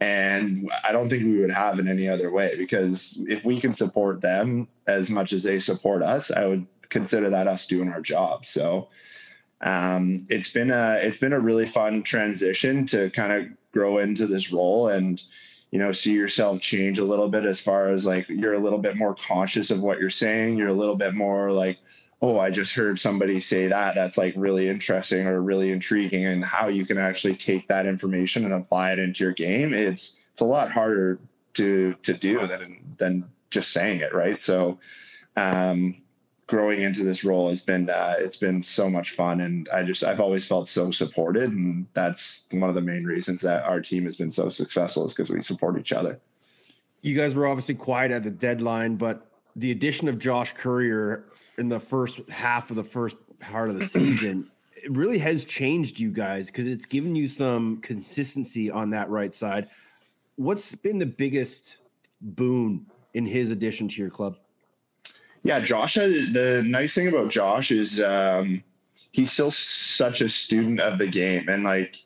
And 0.00 0.70
I 0.84 0.92
don't 0.92 1.08
think 1.08 1.24
we 1.24 1.40
would 1.40 1.50
have 1.50 1.80
in 1.80 1.88
any 1.88 2.08
other 2.08 2.30
way 2.30 2.54
because 2.56 3.20
if 3.26 3.44
we 3.44 3.58
can 3.58 3.74
support 3.74 4.20
them 4.20 4.68
as 4.86 5.10
much 5.10 5.32
as 5.32 5.42
they 5.42 5.58
support 5.58 6.02
us, 6.02 6.30
I 6.30 6.46
would 6.46 6.66
consider 6.88 7.30
that 7.30 7.48
us 7.48 7.66
doing 7.66 7.88
our 7.88 8.00
job. 8.00 8.44
So 8.44 8.88
um, 9.62 10.26
it's 10.28 10.50
been 10.50 10.70
a 10.70 10.98
it's 11.00 11.18
been 11.18 11.32
a 11.32 11.40
really 11.40 11.66
fun 11.66 12.02
transition 12.02 12.86
to 12.86 13.10
kind 13.10 13.32
of 13.32 13.48
grow 13.72 13.98
into 13.98 14.26
this 14.26 14.52
role 14.52 14.88
and 14.88 15.20
you 15.70 15.78
know 15.78 15.92
see 15.92 16.12
yourself 16.12 16.60
change 16.60 16.98
a 16.98 17.04
little 17.04 17.28
bit 17.28 17.44
as 17.44 17.60
far 17.60 17.88
as 17.90 18.06
like 18.06 18.28
you're 18.28 18.54
a 18.54 18.62
little 18.62 18.78
bit 18.78 18.96
more 18.96 19.14
conscious 19.14 19.70
of 19.70 19.80
what 19.80 19.98
you're 19.98 20.10
saying. 20.10 20.56
You're 20.56 20.68
a 20.68 20.74
little 20.74 20.96
bit 20.96 21.14
more 21.14 21.52
like 21.52 21.78
oh 22.20 22.38
i 22.40 22.50
just 22.50 22.72
heard 22.72 22.98
somebody 22.98 23.40
say 23.40 23.68
that. 23.68 23.94
That's 23.94 24.16
like 24.16 24.34
really 24.36 24.68
interesting 24.68 25.26
or 25.26 25.40
really 25.42 25.70
intriguing. 25.70 26.26
And 26.26 26.44
how 26.44 26.68
you 26.68 26.86
can 26.86 26.98
actually 26.98 27.36
take 27.36 27.68
that 27.68 27.86
information 27.86 28.44
and 28.44 28.54
apply 28.54 28.92
it 28.92 28.98
into 28.98 29.24
your 29.24 29.32
game 29.32 29.74
it's 29.74 30.12
it's 30.32 30.40
a 30.40 30.44
lot 30.44 30.72
harder 30.72 31.18
to 31.54 31.94
to 32.02 32.14
do 32.14 32.46
than 32.46 32.94
than 32.98 33.24
just 33.50 33.72
saying 33.72 34.00
it 34.00 34.14
right? 34.14 34.42
So 34.42 34.78
um 35.36 36.02
growing 36.48 36.80
into 36.80 37.04
this 37.04 37.24
role 37.24 37.50
has 37.50 37.62
been 37.62 37.88
uh, 37.88 38.14
it's 38.18 38.36
been 38.36 38.60
so 38.60 38.90
much 38.90 39.12
fun 39.12 39.42
and 39.42 39.68
i 39.72 39.82
just 39.82 40.02
i've 40.02 40.18
always 40.18 40.46
felt 40.46 40.66
so 40.66 40.90
supported 40.90 41.52
and 41.52 41.86
that's 41.92 42.44
one 42.50 42.68
of 42.68 42.74
the 42.74 42.80
main 42.80 43.04
reasons 43.04 43.42
that 43.42 43.62
our 43.64 43.80
team 43.80 44.04
has 44.04 44.16
been 44.16 44.30
so 44.30 44.48
successful 44.48 45.04
is 45.04 45.14
because 45.14 45.30
we 45.30 45.40
support 45.42 45.78
each 45.78 45.92
other. 45.92 46.18
You 47.02 47.14
guys 47.14 47.34
were 47.34 47.46
obviously 47.46 47.76
quiet 47.76 48.10
at 48.10 48.24
the 48.24 48.30
deadline 48.30 48.96
but 48.96 49.30
the 49.56 49.70
addition 49.70 50.08
of 50.08 50.18
Josh 50.18 50.54
Currier 50.54 51.24
in 51.58 51.68
the 51.68 51.78
first 51.78 52.20
half 52.30 52.70
of 52.70 52.76
the 52.76 52.84
first 52.84 53.16
part 53.38 53.68
of 53.68 53.78
the 53.78 53.86
season 53.86 54.50
it 54.84 54.90
really 54.92 55.18
has 55.18 55.44
changed 55.44 56.00
you 56.00 56.10
guys 56.10 56.46
because 56.46 56.66
it's 56.66 56.86
given 56.86 57.14
you 57.14 57.28
some 57.28 57.76
consistency 57.78 58.70
on 58.70 58.90
that 58.90 59.10
right 59.10 59.34
side. 59.34 59.68
What's 60.36 60.74
been 60.74 60.98
the 60.98 61.06
biggest 61.06 61.78
boon 62.20 62.86
in 63.14 63.26
his 63.26 63.50
addition 63.50 63.88
to 63.88 64.00
your 64.00 64.10
club 64.10 64.38
yeah, 65.42 65.60
Josh. 65.60 65.94
The 65.94 66.62
nice 66.64 66.94
thing 66.94 67.08
about 67.08 67.30
Josh 67.30 67.70
is 67.70 68.00
um, 68.00 68.62
he's 69.10 69.32
still 69.32 69.50
such 69.50 70.20
a 70.20 70.28
student 70.28 70.80
of 70.80 70.98
the 70.98 71.06
game, 71.06 71.48
and 71.48 71.64
like 71.64 71.96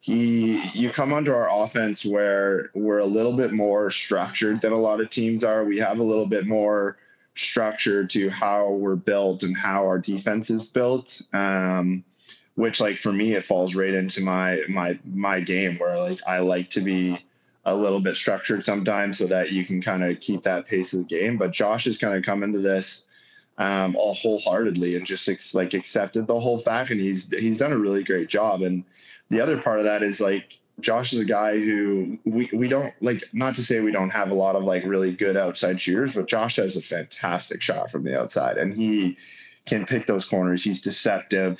he, 0.00 0.60
you 0.72 0.90
come 0.90 1.12
onto 1.12 1.32
our 1.32 1.48
offense 1.62 2.04
where 2.04 2.70
we're 2.74 2.98
a 2.98 3.06
little 3.06 3.34
bit 3.34 3.52
more 3.52 3.88
structured 3.88 4.60
than 4.60 4.72
a 4.72 4.78
lot 4.78 5.00
of 5.00 5.10
teams 5.10 5.44
are. 5.44 5.64
We 5.64 5.78
have 5.78 5.98
a 5.98 6.02
little 6.02 6.26
bit 6.26 6.46
more 6.46 6.98
structure 7.34 8.04
to 8.04 8.28
how 8.28 8.70
we're 8.70 8.96
built 8.96 9.42
and 9.42 9.56
how 9.56 9.86
our 9.86 9.98
defense 9.98 10.50
is 10.50 10.68
built. 10.68 11.22
Um, 11.32 12.04
which, 12.54 12.80
like 12.80 12.98
for 12.98 13.12
me, 13.12 13.34
it 13.34 13.46
falls 13.46 13.74
right 13.74 13.94
into 13.94 14.20
my 14.20 14.60
my 14.68 14.98
my 15.04 15.40
game 15.40 15.78
where 15.78 15.98
like 15.98 16.20
I 16.26 16.40
like 16.40 16.68
to 16.70 16.80
be 16.80 17.24
a 17.64 17.74
little 17.74 18.00
bit 18.00 18.16
structured 18.16 18.64
sometimes 18.64 19.18
so 19.18 19.26
that 19.26 19.52
you 19.52 19.64
can 19.64 19.80
kind 19.80 20.04
of 20.04 20.18
keep 20.20 20.42
that 20.42 20.66
pace 20.66 20.92
of 20.92 21.00
the 21.00 21.04
game. 21.04 21.38
But 21.38 21.52
Josh 21.52 21.84
has 21.84 21.96
kind 21.96 22.14
of 22.14 22.24
come 22.24 22.42
into 22.42 22.58
this 22.58 23.06
um, 23.58 23.94
all 23.96 24.14
wholeheartedly 24.14 24.96
and 24.96 25.06
just 25.06 25.28
ex- 25.28 25.54
like 25.54 25.74
accepted 25.74 26.26
the 26.26 26.40
whole 26.40 26.58
fact, 26.58 26.90
and 26.90 27.00
he's 27.00 27.30
he's 27.30 27.58
done 27.58 27.72
a 27.72 27.78
really 27.78 28.02
great 28.02 28.28
job. 28.28 28.62
And 28.62 28.84
the 29.30 29.40
other 29.40 29.60
part 29.60 29.78
of 29.78 29.84
that 29.84 30.02
is 30.02 30.20
like 30.20 30.44
Josh 30.80 31.12
is 31.12 31.20
a 31.20 31.24
guy 31.24 31.58
who 31.58 32.18
we 32.24 32.50
we 32.52 32.68
don't 32.68 32.92
like. 33.00 33.22
Not 33.32 33.54
to 33.56 33.62
say 33.62 33.80
we 33.80 33.92
don't 33.92 34.10
have 34.10 34.30
a 34.30 34.34
lot 34.34 34.56
of 34.56 34.64
like 34.64 34.84
really 34.84 35.12
good 35.12 35.36
outside 35.36 35.80
shooters, 35.80 36.12
but 36.14 36.26
Josh 36.26 36.56
has 36.56 36.76
a 36.76 36.82
fantastic 36.82 37.60
shot 37.60 37.90
from 37.90 38.04
the 38.04 38.18
outside, 38.18 38.58
and 38.58 38.74
he 38.74 39.16
can 39.66 39.86
pick 39.86 40.06
those 40.06 40.24
corners. 40.24 40.64
He's 40.64 40.80
deceptive. 40.80 41.58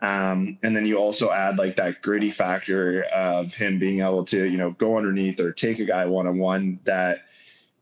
Um, 0.00 0.58
and 0.62 0.76
then 0.76 0.86
you 0.86 0.96
also 0.96 1.30
add 1.30 1.58
like 1.58 1.76
that 1.76 2.02
gritty 2.02 2.30
factor 2.30 3.02
of 3.04 3.52
him 3.52 3.78
being 3.78 4.00
able 4.00 4.24
to, 4.26 4.44
you 4.44 4.56
know, 4.56 4.70
go 4.72 4.96
underneath 4.96 5.40
or 5.40 5.52
take 5.52 5.80
a 5.80 5.84
guy 5.84 6.04
one 6.06 6.26
on 6.26 6.38
one 6.38 6.78
that 6.84 7.24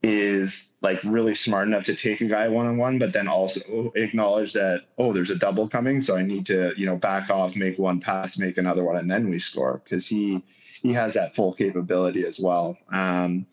is 0.03 0.55
like 0.83 1.01
really 1.05 1.35
smart 1.35 1.67
enough 1.67 1.85
to 1.85 1.97
take 1.97 2.21
a 2.21 2.27
guy 2.27 2.49
one 2.49 2.67
on 2.67 2.77
one, 2.79 2.99
but 2.99 3.13
then 3.13 3.29
also 3.29 3.93
acknowledge 3.97 4.53
that 4.53 4.83
oh, 4.99 5.13
there's 5.13 5.31
a 5.31 5.37
double 5.37 5.69
coming, 5.69 6.01
so 6.01 6.17
I 6.17 6.23
need 6.23 6.47
to 6.47 6.73
you 6.77 6.87
know 6.87 6.97
back 6.97 7.31
off, 7.31 7.57
make 7.57 7.79
one 7.79 8.01
pass, 8.01 8.39
make 8.39 8.59
another 8.59 8.85
one, 8.85 8.97
and 8.97 9.11
then 9.11 9.29
we 9.29 9.39
score 9.39 9.83
because 9.85 10.07
he 10.07 10.43
he 10.83 10.93
has 10.93 11.13
that 11.15 11.35
full 11.35 11.55
capability 11.55 12.25
as 12.25 12.39
well. 12.39 12.77
Um, 12.93 13.47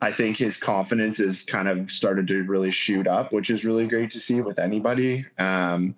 I 0.00 0.12
think 0.12 0.36
his 0.36 0.58
confidence 0.58 1.16
has 1.16 1.42
kind 1.42 1.68
of 1.68 1.90
started 1.90 2.26
to 2.28 2.42
really 2.44 2.70
shoot 2.70 3.06
up, 3.06 3.32
which 3.32 3.48
is 3.50 3.64
really 3.64 3.86
great 3.86 4.10
to 4.10 4.20
see 4.20 4.42
with 4.42 4.58
anybody. 4.58 5.24
Um, 5.38 5.94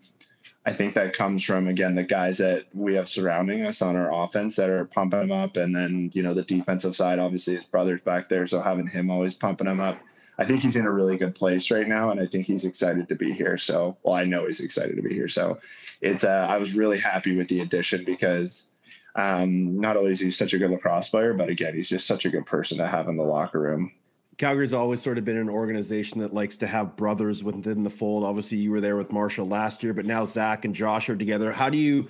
I 0.69 0.73
think 0.75 0.93
that 0.95 1.15
comes 1.15 1.43
from 1.43 1.67
again 1.67 1.95
the 1.95 2.03
guys 2.03 2.37
that 2.39 2.67
we 2.75 2.95
have 2.97 3.09
surrounding 3.09 3.65
us 3.65 3.81
on 3.81 3.97
our 3.97 4.13
offense 4.13 4.55
that 4.57 4.69
are 4.69 4.85
pumping 4.85 5.21
them 5.21 5.33
up, 5.33 5.57
and 5.57 5.75
then 5.75 6.11
you 6.13 6.23
know 6.23 6.35
the 6.35 6.43
defensive 6.43 6.95
side, 6.95 7.19
obviously 7.19 7.57
his 7.57 7.65
brother's 7.65 8.03
back 8.03 8.29
there, 8.29 8.47
so 8.47 8.61
having 8.61 8.87
him 8.87 9.11
always 9.11 9.33
pumping 9.33 9.67
him 9.67 9.81
up. 9.81 9.99
I 10.37 10.45
think 10.45 10.61
he's 10.61 10.77
in 10.77 10.85
a 10.85 10.93
really 10.93 11.17
good 11.17 11.35
place 11.35 11.71
right 11.71 11.89
now, 11.89 12.11
and 12.11 12.21
I 12.21 12.27
think 12.27 12.45
he's 12.45 12.67
excited 12.67 13.09
to 13.09 13.15
be 13.15 13.33
here. 13.33 13.57
So, 13.57 13.97
well, 14.03 14.15
I 14.15 14.25
know 14.25 14.45
he's 14.45 14.61
excited 14.61 14.97
to 14.97 15.03
be 15.03 15.15
here. 15.15 15.27
So, 15.27 15.59
it's 16.03 16.23
uh, 16.23 16.47
I 16.51 16.59
was 16.59 16.75
really 16.75 16.99
happy 16.99 17.35
with 17.35 17.49
the 17.49 17.61
addition 17.61 18.05
because 18.05 18.67
um, 19.15 19.81
not 19.81 19.97
only 19.97 20.11
is 20.11 20.21
he 20.21 20.31
such 20.31 20.53
a 20.53 20.59
good 20.59 20.71
lacrosse 20.71 21.09
player, 21.09 21.33
but 21.33 21.49
again, 21.49 21.77
he's 21.77 21.89
just 21.89 22.07
such 22.07 22.27
a 22.27 22.31
good 22.31 22.45
person 22.45 22.77
to 22.77 22.87
have 22.87 23.09
in 23.09 23.17
the 23.17 23.25
locker 23.25 23.59
room. 23.59 23.91
Calgary's 24.39 24.73
always 24.73 25.03
sort 25.03 25.19
of 25.19 25.25
been 25.25 25.37
an 25.37 25.51
organization 25.51 26.21
that 26.21 26.33
likes 26.33 26.57
to 26.59 26.67
have 26.67 26.95
brothers 26.97 27.43
within 27.43 27.83
the 27.83 27.91
fold. 27.91 28.25
Obviously, 28.25 28.59
you 28.59 28.71
were 28.71 28.81
there 28.81 28.97
with 28.97 29.11
Marshall 29.11 29.49
last 29.49 29.83
year, 29.83 29.93
but 29.93 30.07
now 30.07 30.25
Zach 30.25 30.65
and 30.65 30.73
Josh 30.73 31.09
are 31.09 31.17
together. 31.17 31.53
How 31.53 31.69
do 31.69 31.77
you 31.77 32.09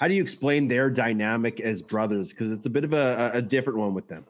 how 0.00 0.08
do 0.08 0.14
you 0.14 0.22
explain 0.22 0.66
their 0.66 0.90
dynamic 0.90 1.60
as 1.60 1.80
brothers? 1.80 2.30
Because 2.30 2.50
it's 2.50 2.66
a 2.66 2.70
bit 2.70 2.82
of 2.82 2.92
a, 2.92 3.30
a 3.34 3.40
different 3.40 3.78
one 3.78 3.94
with 3.94 4.08
them. 4.08 4.26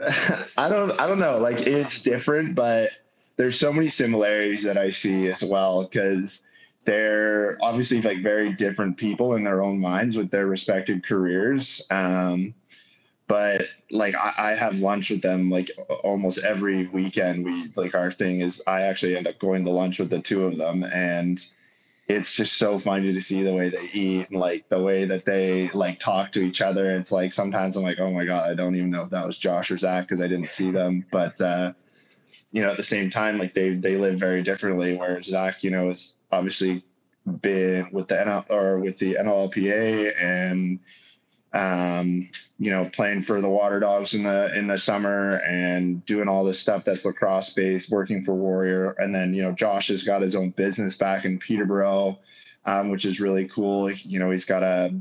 I 0.00 0.68
don't 0.70 0.98
I 0.98 1.06
don't 1.06 1.18
know. 1.18 1.38
Like 1.38 1.60
it's 1.60 2.00
different, 2.00 2.54
but 2.54 2.90
there's 3.36 3.58
so 3.58 3.70
many 3.70 3.90
similarities 3.90 4.62
that 4.62 4.78
I 4.78 4.88
see 4.88 5.28
as 5.28 5.44
well 5.44 5.82
because 5.82 6.40
they're 6.86 7.58
obviously 7.60 8.00
like 8.00 8.22
very 8.22 8.54
different 8.54 8.96
people 8.96 9.34
in 9.34 9.44
their 9.44 9.62
own 9.62 9.78
minds 9.78 10.16
with 10.16 10.30
their 10.30 10.46
respective 10.46 11.02
careers. 11.02 11.82
Um, 11.90 12.54
but 13.28 13.62
like 13.90 14.14
I, 14.14 14.34
I, 14.36 14.54
have 14.54 14.80
lunch 14.80 15.10
with 15.10 15.22
them 15.22 15.50
like 15.50 15.70
almost 16.02 16.38
every 16.38 16.86
weekend. 16.88 17.44
We 17.44 17.72
like 17.76 17.94
our 17.94 18.10
thing 18.10 18.40
is 18.40 18.62
I 18.66 18.82
actually 18.82 19.16
end 19.16 19.26
up 19.26 19.38
going 19.38 19.64
to 19.64 19.70
lunch 19.70 19.98
with 19.98 20.10
the 20.10 20.20
two 20.20 20.44
of 20.44 20.56
them, 20.56 20.84
and 20.84 21.44
it's 22.08 22.34
just 22.34 22.58
so 22.58 22.78
funny 22.80 23.12
to 23.12 23.20
see 23.20 23.42
the 23.42 23.54
way 23.54 23.70
they 23.70 23.88
eat 23.92 24.28
and 24.30 24.40
like 24.40 24.68
the 24.68 24.82
way 24.82 25.04
that 25.04 25.24
they 25.24 25.70
like 25.70 25.98
talk 25.98 26.32
to 26.32 26.42
each 26.42 26.60
other. 26.60 26.94
It's 26.94 27.12
like 27.12 27.32
sometimes 27.32 27.76
I'm 27.76 27.82
like, 27.82 28.00
oh 28.00 28.10
my 28.10 28.24
god, 28.24 28.50
I 28.50 28.54
don't 28.54 28.76
even 28.76 28.90
know 28.90 29.02
if 29.02 29.10
that 29.10 29.26
was 29.26 29.38
Josh 29.38 29.70
or 29.70 29.78
Zach 29.78 30.04
because 30.04 30.20
I 30.20 30.28
didn't 30.28 30.48
see 30.48 30.70
them, 30.70 31.06
but. 31.10 31.40
uh 31.40 31.72
you 32.54 32.62
know, 32.62 32.70
at 32.70 32.76
the 32.76 32.82
same 32.82 33.08
time, 33.08 33.38
like 33.38 33.54
they 33.54 33.70
they 33.74 33.96
live 33.96 34.20
very 34.20 34.42
differently. 34.42 34.94
Where 34.94 35.20
Zach, 35.22 35.64
you 35.64 35.70
know, 35.70 35.88
is 35.88 36.16
obviously 36.30 36.84
been 37.40 37.88
with 37.92 38.08
the 38.08 38.16
NL 38.16 38.44
or 38.50 38.78
with 38.78 38.98
the 38.98 39.14
NLLPA 39.14 40.12
and 40.20 40.78
um, 41.52 42.28
you 42.62 42.70
know 42.70 42.88
playing 42.92 43.22
for 43.22 43.40
the 43.40 43.48
Water 43.48 43.80
Dogs 43.80 44.14
in 44.14 44.22
the 44.22 44.56
in 44.56 44.68
the 44.68 44.78
summer 44.78 45.38
and 45.38 46.04
doing 46.06 46.28
all 46.28 46.44
this 46.44 46.60
stuff 46.60 46.84
that's 46.84 47.04
lacrosse 47.04 47.50
based, 47.50 47.90
working 47.90 48.24
for 48.24 48.36
Warrior, 48.36 48.92
and 48.98 49.12
then 49.12 49.34
you 49.34 49.42
know 49.42 49.50
Josh 49.50 49.88
has 49.88 50.04
got 50.04 50.22
his 50.22 50.36
own 50.36 50.50
business 50.50 50.96
back 50.96 51.24
in 51.24 51.40
Peterborough, 51.40 52.20
um, 52.64 52.90
which 52.92 53.04
is 53.04 53.18
really 53.18 53.48
cool. 53.48 53.90
You 53.90 54.20
know 54.20 54.30
he's 54.30 54.44
got 54.44 54.62
a 54.62 54.94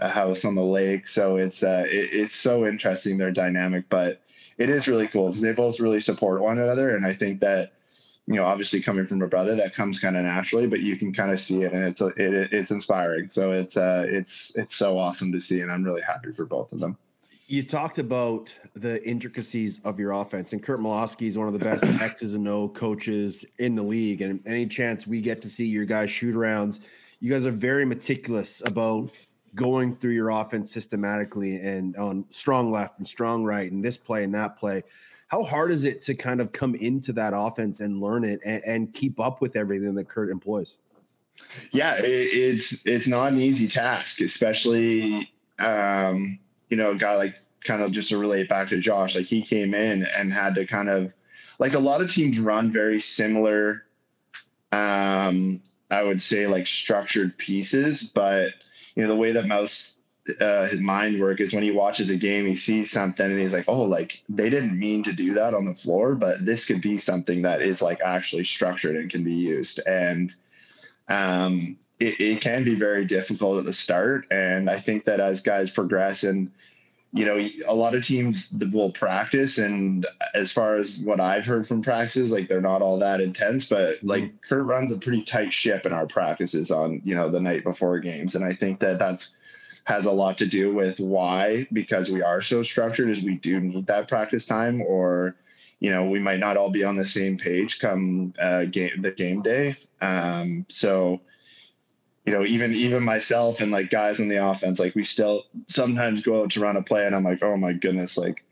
a 0.00 0.10
house 0.10 0.44
on 0.44 0.54
the 0.54 0.62
lake, 0.62 1.08
so 1.08 1.36
it's 1.36 1.62
uh, 1.62 1.84
it, 1.86 2.10
it's 2.12 2.36
so 2.36 2.66
interesting 2.66 3.16
their 3.16 3.32
dynamic, 3.32 3.86
but 3.88 4.20
it 4.58 4.68
is 4.68 4.86
really 4.86 5.08
cool 5.08 5.28
because 5.28 5.40
they 5.40 5.52
both 5.52 5.80
really 5.80 6.00
support 6.00 6.42
one 6.42 6.58
another, 6.58 6.94
and 6.94 7.06
I 7.06 7.14
think 7.14 7.40
that 7.40 7.72
you 8.28 8.34
know, 8.34 8.44
obviously 8.44 8.82
coming 8.82 9.06
from 9.06 9.22
a 9.22 9.26
brother, 9.26 9.56
that 9.56 9.72
comes 9.72 9.98
kind 9.98 10.14
of 10.14 10.22
naturally, 10.22 10.66
but 10.66 10.80
you 10.80 10.96
can 10.96 11.14
kind 11.14 11.32
of 11.32 11.40
see 11.40 11.62
it, 11.62 11.72
and 11.72 11.82
it's 11.82 12.02
it, 12.02 12.52
it's 12.52 12.70
inspiring. 12.70 13.30
So 13.30 13.52
it's 13.52 13.74
uh, 13.74 14.04
it's 14.06 14.52
it's 14.54 14.76
so 14.76 14.98
awesome 14.98 15.32
to 15.32 15.40
see, 15.40 15.62
and 15.62 15.72
I'm 15.72 15.82
really 15.82 16.02
happy 16.02 16.32
for 16.32 16.44
both 16.44 16.70
of 16.72 16.78
them. 16.78 16.98
You 17.46 17.62
talked 17.62 17.98
about 17.98 18.54
the 18.74 19.02
intricacies 19.08 19.80
of 19.82 19.98
your 19.98 20.12
offense, 20.12 20.52
and 20.52 20.62
Curt 20.62 20.78
Malawsky 20.78 21.26
is 21.26 21.38
one 21.38 21.46
of 21.46 21.54
the 21.54 21.58
best 21.58 21.82
X's 22.02 22.34
and 22.34 22.46
O 22.46 22.68
coaches 22.68 23.46
in 23.58 23.74
the 23.74 23.82
league. 23.82 24.20
And 24.20 24.46
any 24.46 24.66
chance 24.66 25.06
we 25.06 25.22
get 25.22 25.40
to 25.40 25.48
see 25.48 25.64
your 25.64 25.86
guys 25.86 26.10
shoot 26.10 26.34
arounds, 26.34 26.80
you 27.20 27.32
guys 27.32 27.46
are 27.46 27.50
very 27.50 27.86
meticulous 27.86 28.62
about 28.66 29.10
going 29.54 29.96
through 29.96 30.12
your 30.12 30.28
offense 30.28 30.70
systematically 30.70 31.56
and 31.56 31.96
on 31.96 32.26
strong 32.28 32.70
left 32.70 32.98
and 32.98 33.08
strong 33.08 33.42
right, 33.42 33.72
and 33.72 33.82
this 33.82 33.96
play 33.96 34.24
and 34.24 34.34
that 34.34 34.58
play 34.58 34.82
how 35.28 35.44
hard 35.44 35.70
is 35.70 35.84
it 35.84 36.00
to 36.02 36.14
kind 36.14 36.40
of 36.40 36.52
come 36.52 36.74
into 36.74 37.12
that 37.12 37.32
offense 37.34 37.80
and 37.80 38.00
learn 38.00 38.24
it 38.24 38.40
and, 38.44 38.62
and 38.66 38.92
keep 38.92 39.20
up 39.20 39.40
with 39.40 39.56
everything 39.56 39.94
that 39.94 40.08
Curt 40.08 40.30
employs? 40.30 40.78
Yeah, 41.70 41.94
it, 41.94 42.04
it's 42.04 42.74
it's 42.84 43.06
not 43.06 43.32
an 43.32 43.40
easy 43.40 43.68
task, 43.68 44.20
especially 44.20 45.30
um, 45.58 46.38
you 46.68 46.76
know, 46.76 46.92
a 46.92 46.96
guy 46.96 47.14
like 47.14 47.36
kind 47.64 47.82
of 47.82 47.92
just 47.92 48.08
to 48.08 48.18
relate 48.18 48.48
back 48.48 48.68
to 48.68 48.80
Josh, 48.80 49.14
like 49.14 49.26
he 49.26 49.42
came 49.42 49.74
in 49.74 50.04
and 50.16 50.32
had 50.32 50.54
to 50.56 50.66
kind 50.66 50.88
of 50.88 51.12
like 51.58 51.74
a 51.74 51.78
lot 51.78 52.00
of 52.00 52.10
teams 52.10 52.38
run 52.38 52.72
very 52.72 53.00
similar 53.00 53.84
um 54.72 55.62
I 55.90 56.02
would 56.02 56.20
say 56.20 56.46
like 56.46 56.66
structured 56.66 57.38
pieces, 57.38 58.02
but 58.02 58.50
you 58.94 59.02
know, 59.02 59.08
the 59.08 59.16
way 59.16 59.32
that 59.32 59.46
Mouse 59.46 59.97
uh, 60.40 60.68
his 60.68 60.80
mind 60.80 61.20
work 61.20 61.40
is 61.40 61.54
when 61.54 61.62
he 61.62 61.70
watches 61.70 62.10
a 62.10 62.16
game, 62.16 62.46
he 62.46 62.54
sees 62.54 62.90
something 62.90 63.26
and 63.26 63.40
he's 63.40 63.54
like, 63.54 63.64
oh, 63.68 63.82
like 63.82 64.22
they 64.28 64.50
didn't 64.50 64.78
mean 64.78 65.02
to 65.04 65.12
do 65.12 65.34
that 65.34 65.54
on 65.54 65.64
the 65.64 65.74
floor, 65.74 66.14
but 66.14 66.44
this 66.44 66.66
could 66.66 66.80
be 66.80 66.98
something 66.98 67.42
that 67.42 67.62
is 67.62 67.80
like 67.82 68.00
actually 68.04 68.44
structured 68.44 68.96
and 68.96 69.10
can 69.10 69.24
be 69.24 69.34
used. 69.34 69.80
And 69.86 70.34
um, 71.08 71.78
it, 71.98 72.20
it 72.20 72.40
can 72.40 72.64
be 72.64 72.74
very 72.74 73.04
difficult 73.04 73.58
at 73.58 73.64
the 73.64 73.72
start. 73.72 74.26
And 74.30 74.68
I 74.68 74.80
think 74.80 75.04
that 75.04 75.20
as 75.20 75.40
guys 75.40 75.70
progress 75.70 76.24
and, 76.24 76.50
you 77.12 77.24
know, 77.24 77.48
a 77.66 77.74
lot 77.74 77.94
of 77.94 78.04
teams 78.04 78.52
will 78.70 78.92
practice, 78.92 79.56
and 79.56 80.06
as 80.34 80.52
far 80.52 80.76
as 80.76 80.98
what 80.98 81.20
I've 81.20 81.46
heard 81.46 81.66
from 81.66 81.80
practices, 81.80 82.30
like 82.30 82.48
they're 82.48 82.60
not 82.60 82.82
all 82.82 82.98
that 82.98 83.22
intense. 83.22 83.64
But 83.64 83.96
mm-hmm. 83.96 84.08
like 84.08 84.42
Curt 84.46 84.66
runs 84.66 84.92
a 84.92 84.98
pretty 84.98 85.22
tight 85.22 85.50
ship 85.50 85.86
in 85.86 85.94
our 85.94 86.06
practices 86.06 86.70
on 86.70 87.00
you 87.06 87.14
know 87.14 87.30
the 87.30 87.40
night 87.40 87.64
before 87.64 87.98
games, 87.98 88.34
and 88.34 88.44
I 88.44 88.52
think 88.52 88.78
that 88.80 88.98
that's 88.98 89.30
has 89.88 90.04
a 90.04 90.10
lot 90.10 90.36
to 90.36 90.44
do 90.44 90.74
with 90.74 91.00
why 91.00 91.66
because 91.72 92.10
we 92.10 92.20
are 92.20 92.42
so 92.42 92.62
structured 92.62 93.08
is 93.08 93.22
we 93.22 93.36
do 93.36 93.58
need 93.58 93.86
that 93.86 94.06
practice 94.06 94.44
time 94.44 94.82
or 94.82 95.34
you 95.80 95.90
know 95.90 96.04
we 96.04 96.18
might 96.18 96.38
not 96.38 96.58
all 96.58 96.70
be 96.70 96.84
on 96.84 96.94
the 96.94 97.04
same 97.06 97.38
page 97.38 97.78
come 97.78 98.34
uh, 98.38 98.66
game 98.66 99.00
the 99.00 99.10
game 99.10 99.40
day 99.40 99.74
um, 100.02 100.66
so 100.68 101.18
you 102.26 102.34
know 102.34 102.44
even 102.44 102.74
even 102.74 103.02
myself 103.02 103.62
and 103.62 103.72
like 103.72 103.88
guys 103.88 104.18
in 104.18 104.28
the 104.28 104.36
offense 104.36 104.78
like 104.78 104.94
we 104.94 105.02
still 105.02 105.44
sometimes 105.68 106.22
go 106.22 106.42
out 106.42 106.50
to 106.50 106.60
run 106.60 106.76
a 106.76 106.82
play 106.82 107.06
and 107.06 107.16
i'm 107.16 107.24
like 107.24 107.42
oh 107.42 107.56
my 107.56 107.72
goodness 107.72 108.18
like 108.18 108.44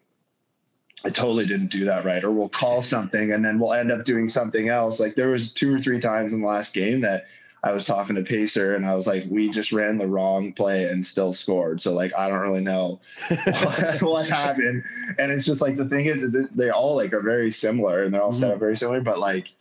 I 1.05 1.11
totally 1.11 1.47
didn't 1.47 1.71
do 1.71 1.85
that 1.85 2.05
right. 2.05 2.25
Or 2.25 2.33
we'll 2.33 2.49
call 2.49 2.83
something 2.83 3.33
and 3.33 3.45
then 3.45 3.61
we'll 3.61 3.75
end 3.75 3.93
up 3.93 4.05
doing 4.05 4.27
something 4.27 4.71
else. 4.71 4.99
Like 4.99 5.15
there 5.15 5.29
was 5.29 5.53
two 5.53 5.73
or 5.73 5.79
three 5.81 6.01
times 6.01 6.33
in 6.33 6.41
the 6.41 6.47
last 6.49 6.75
game 6.75 7.01
that 7.03 7.27
I 7.67 7.73
was 7.73 7.85
talking 7.85 8.15
to 8.15 8.23
Pacer 8.23 8.77
and 8.77 8.87
I 8.87 8.95
was 8.95 9.09
like, 9.09 9.25
we 9.29 9.51
just 9.51 9.73
ran 9.73 9.99
the 9.99 10.07
wrong 10.07 10.53
play 10.53 10.85
and 10.85 11.05
still 11.05 11.33
scored. 11.33 11.81
So 11.81 11.93
like, 11.95 12.15
I 12.17 12.29
don't 12.29 12.39
really 12.39 12.61
know 12.61 13.01
what, 13.29 14.03
what, 14.03 14.29
happened. 14.29 14.85
And 15.19 15.33
it's 15.33 15.45
just 15.45 15.61
like, 15.61 15.75
the 15.75 15.89
thing 15.89 16.07
is, 16.07 16.23
is 16.23 16.37
it, 16.37 16.57
they 16.57 16.71
all 16.71 16.95
like 16.95 17.13
are 17.13 17.21
very 17.21 17.51
similar 17.51 18.05
and 18.05 18.15
they're 18.15 18.23
all 18.23 18.31
mm-hmm. 18.31 18.39
set 18.39 18.53
up 18.53 18.61
very 18.61 18.77
similar, 18.77 19.01
but 19.01 19.19
like 19.19 19.53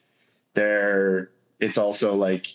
they're, 0.53 1.31
it's 1.59 1.79
also 1.79 2.13
like 2.13 2.45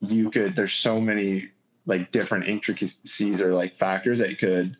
you 0.00 0.28
could, 0.28 0.54
there's 0.54 0.74
so 0.74 1.00
many 1.00 1.48
like 1.86 2.12
different 2.12 2.46
intricacies 2.46 3.40
or 3.40 3.54
like 3.54 3.76
factors 3.76 4.18
that 4.18 4.38
could 4.38 4.76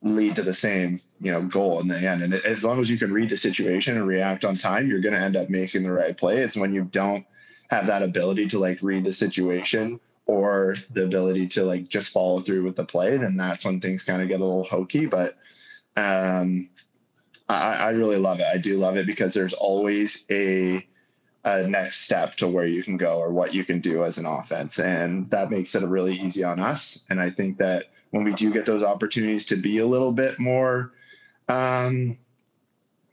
lead 0.00 0.36
to 0.36 0.42
the 0.42 0.54
same, 0.54 1.00
you 1.20 1.32
know, 1.32 1.42
goal 1.42 1.80
in 1.80 1.88
the 1.88 1.98
end. 1.98 2.22
And 2.22 2.34
as 2.34 2.62
long 2.62 2.78
as 2.78 2.88
you 2.88 2.98
can 2.98 3.12
read 3.12 3.30
the 3.30 3.36
situation 3.36 3.96
and 3.96 4.06
react 4.06 4.44
on 4.44 4.56
time, 4.56 4.86
you're 4.86 5.00
going 5.00 5.14
to 5.14 5.20
end 5.20 5.34
up 5.34 5.50
making 5.50 5.82
the 5.82 5.92
right 5.92 6.16
play. 6.16 6.38
It's 6.38 6.56
when 6.56 6.72
you 6.72 6.84
don't, 6.84 7.26
have 7.72 7.86
that 7.86 8.02
ability 8.02 8.46
to 8.46 8.58
like 8.58 8.78
read 8.82 9.02
the 9.02 9.12
situation 9.12 9.98
or 10.26 10.76
the 10.90 11.04
ability 11.04 11.46
to 11.48 11.64
like 11.64 11.88
just 11.88 12.12
follow 12.12 12.40
through 12.40 12.62
with 12.62 12.76
the 12.76 12.84
play, 12.84 13.16
then 13.16 13.34
that's 13.34 13.64
when 13.64 13.80
things 13.80 14.04
kind 14.04 14.20
of 14.20 14.28
get 14.28 14.40
a 14.40 14.44
little 14.44 14.64
hokey. 14.64 15.06
But 15.06 15.38
um, 15.96 16.68
I, 17.48 17.74
I 17.74 17.90
really 17.90 18.18
love 18.18 18.40
it. 18.40 18.46
I 18.46 18.58
do 18.58 18.76
love 18.76 18.98
it 18.98 19.06
because 19.06 19.32
there's 19.32 19.54
always 19.54 20.24
a, 20.30 20.86
next 21.44 22.02
step 22.02 22.36
to 22.36 22.46
where 22.46 22.66
you 22.66 22.84
can 22.84 22.96
go 22.96 23.18
or 23.18 23.32
what 23.32 23.52
you 23.52 23.64
can 23.64 23.80
do 23.80 24.04
as 24.04 24.18
an 24.18 24.26
offense. 24.26 24.78
And 24.78 25.28
that 25.30 25.50
makes 25.50 25.74
it 25.74 25.82
really 25.82 26.14
easy 26.14 26.44
on 26.44 26.60
us. 26.60 27.04
And 27.10 27.20
I 27.20 27.30
think 27.30 27.56
that 27.58 27.86
when 28.10 28.22
we 28.22 28.32
do 28.34 28.52
get 28.52 28.66
those 28.66 28.84
opportunities 28.84 29.46
to 29.46 29.56
be 29.56 29.78
a 29.78 29.86
little 29.86 30.12
bit 30.12 30.38
more, 30.38 30.92
um, 31.48 32.16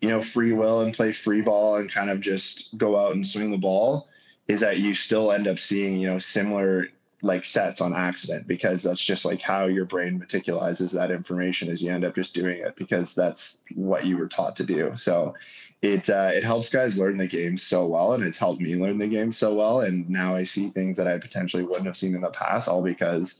you 0.01 0.09
know, 0.09 0.21
free 0.21 0.51
will 0.51 0.81
and 0.81 0.93
play 0.93 1.11
free 1.11 1.41
ball 1.41 1.77
and 1.77 1.91
kind 1.91 2.11
of 2.11 2.19
just 2.19 2.77
go 2.77 2.99
out 2.99 3.15
and 3.15 3.25
swing 3.25 3.49
the 3.49 3.57
ball, 3.57 4.09
is 4.49 4.59
that 4.59 4.79
you 4.79 4.93
still 4.93 5.31
end 5.31 5.47
up 5.47 5.59
seeing 5.59 5.97
you 5.97 6.09
know 6.09 6.17
similar 6.17 6.87
like 7.21 7.43
sets 7.43 7.81
on 7.81 7.93
accident 7.93 8.47
because 8.47 8.81
that's 8.81 9.03
just 9.03 9.25
like 9.25 9.41
how 9.41 9.65
your 9.65 9.85
brain 9.85 10.19
meticulizes 10.19 10.93
that 10.93 11.11
information 11.11 11.69
as 11.69 11.81
you 11.81 11.91
end 11.91 12.05
up 12.05 12.15
just 12.15 12.33
doing 12.33 12.59
it 12.59 12.75
because 12.77 13.13
that's 13.13 13.59
what 13.75 14.05
you 14.05 14.17
were 14.17 14.27
taught 14.27 14.55
to 14.55 14.63
do. 14.63 14.91
So 14.95 15.33
it 15.81 16.09
uh, 16.09 16.31
it 16.33 16.43
helps 16.43 16.69
guys 16.69 16.97
learn 16.97 17.17
the 17.17 17.27
game 17.27 17.57
so 17.57 17.85
well, 17.85 18.13
and 18.13 18.23
it's 18.23 18.37
helped 18.37 18.61
me 18.61 18.75
learn 18.75 18.97
the 18.97 19.07
game 19.07 19.31
so 19.31 19.53
well. 19.53 19.81
And 19.81 20.09
now 20.09 20.35
I 20.35 20.43
see 20.43 20.69
things 20.69 20.97
that 20.97 21.07
I 21.07 21.17
potentially 21.19 21.63
wouldn't 21.63 21.85
have 21.85 21.97
seen 21.97 22.15
in 22.15 22.21
the 22.21 22.31
past, 22.31 22.67
all 22.67 22.81
because 22.81 23.35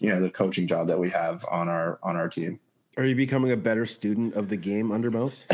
you 0.00 0.08
know 0.08 0.20
the 0.20 0.30
coaching 0.30 0.66
job 0.66 0.86
that 0.88 0.98
we 0.98 1.10
have 1.10 1.44
on 1.50 1.68
our 1.68 1.98
on 2.02 2.16
our 2.16 2.28
team. 2.28 2.58
Are 2.96 3.04
you 3.04 3.14
becoming 3.14 3.52
a 3.52 3.56
better 3.56 3.86
student 3.86 4.34
of 4.34 4.48
the 4.48 4.56
game 4.56 4.90
under 4.90 5.10
Mouse? 5.10 5.44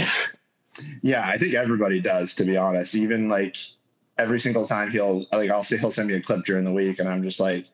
yeah, 1.02 1.28
I 1.28 1.38
think 1.38 1.54
everybody 1.54 2.00
does, 2.00 2.34
to 2.36 2.44
be 2.44 2.56
honest. 2.56 2.94
Even 2.94 3.28
like 3.28 3.56
every 4.22 4.40
single 4.40 4.66
time 4.66 4.90
he'll 4.90 5.26
like 5.32 5.50
I'll 5.50 5.64
say 5.64 5.76
he'll 5.76 5.90
send 5.90 6.08
me 6.08 6.14
a 6.14 6.22
clip 6.22 6.44
during 6.44 6.64
the 6.64 6.72
week, 6.72 6.98
and 6.98 7.08
I'm 7.08 7.22
just 7.22 7.40
like, 7.40 7.66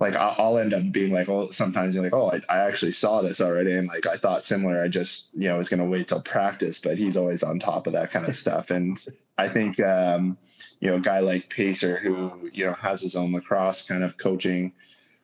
like 0.00 0.16
I'll 0.16 0.58
end 0.58 0.74
up 0.74 0.90
being 0.92 1.12
like, 1.12 1.28
oh, 1.28 1.50
sometimes 1.50 1.94
you're 1.94 2.04
like, 2.04 2.12
oh, 2.12 2.30
I, 2.30 2.40
I 2.52 2.58
actually 2.66 2.92
saw 2.92 3.22
this 3.22 3.40
already, 3.40 3.72
and 3.72 3.88
like 3.88 4.06
I 4.06 4.16
thought 4.16 4.44
similar. 4.44 4.82
I 4.82 4.88
just 4.88 5.26
you 5.32 5.48
know 5.48 5.56
was 5.56 5.68
gonna 5.68 5.86
wait 5.86 6.08
till 6.08 6.20
practice, 6.20 6.78
but 6.78 6.98
he's 6.98 7.16
always 7.16 7.42
on 7.42 7.58
top 7.58 7.86
of 7.86 7.92
that 7.94 8.10
kind 8.10 8.26
of 8.26 8.34
stuff, 8.34 8.70
and 8.70 8.98
I 9.38 9.48
think 9.48 9.80
um, 9.80 10.36
you 10.80 10.90
know 10.90 10.96
a 10.96 11.00
guy 11.00 11.20
like 11.20 11.48
Pacer 11.48 11.98
who 11.98 12.50
you 12.52 12.66
know 12.66 12.74
has 12.74 13.00
his 13.00 13.16
own 13.16 13.32
lacrosse 13.32 13.86
kind 13.86 14.02
of 14.02 14.18
coaching 14.18 14.72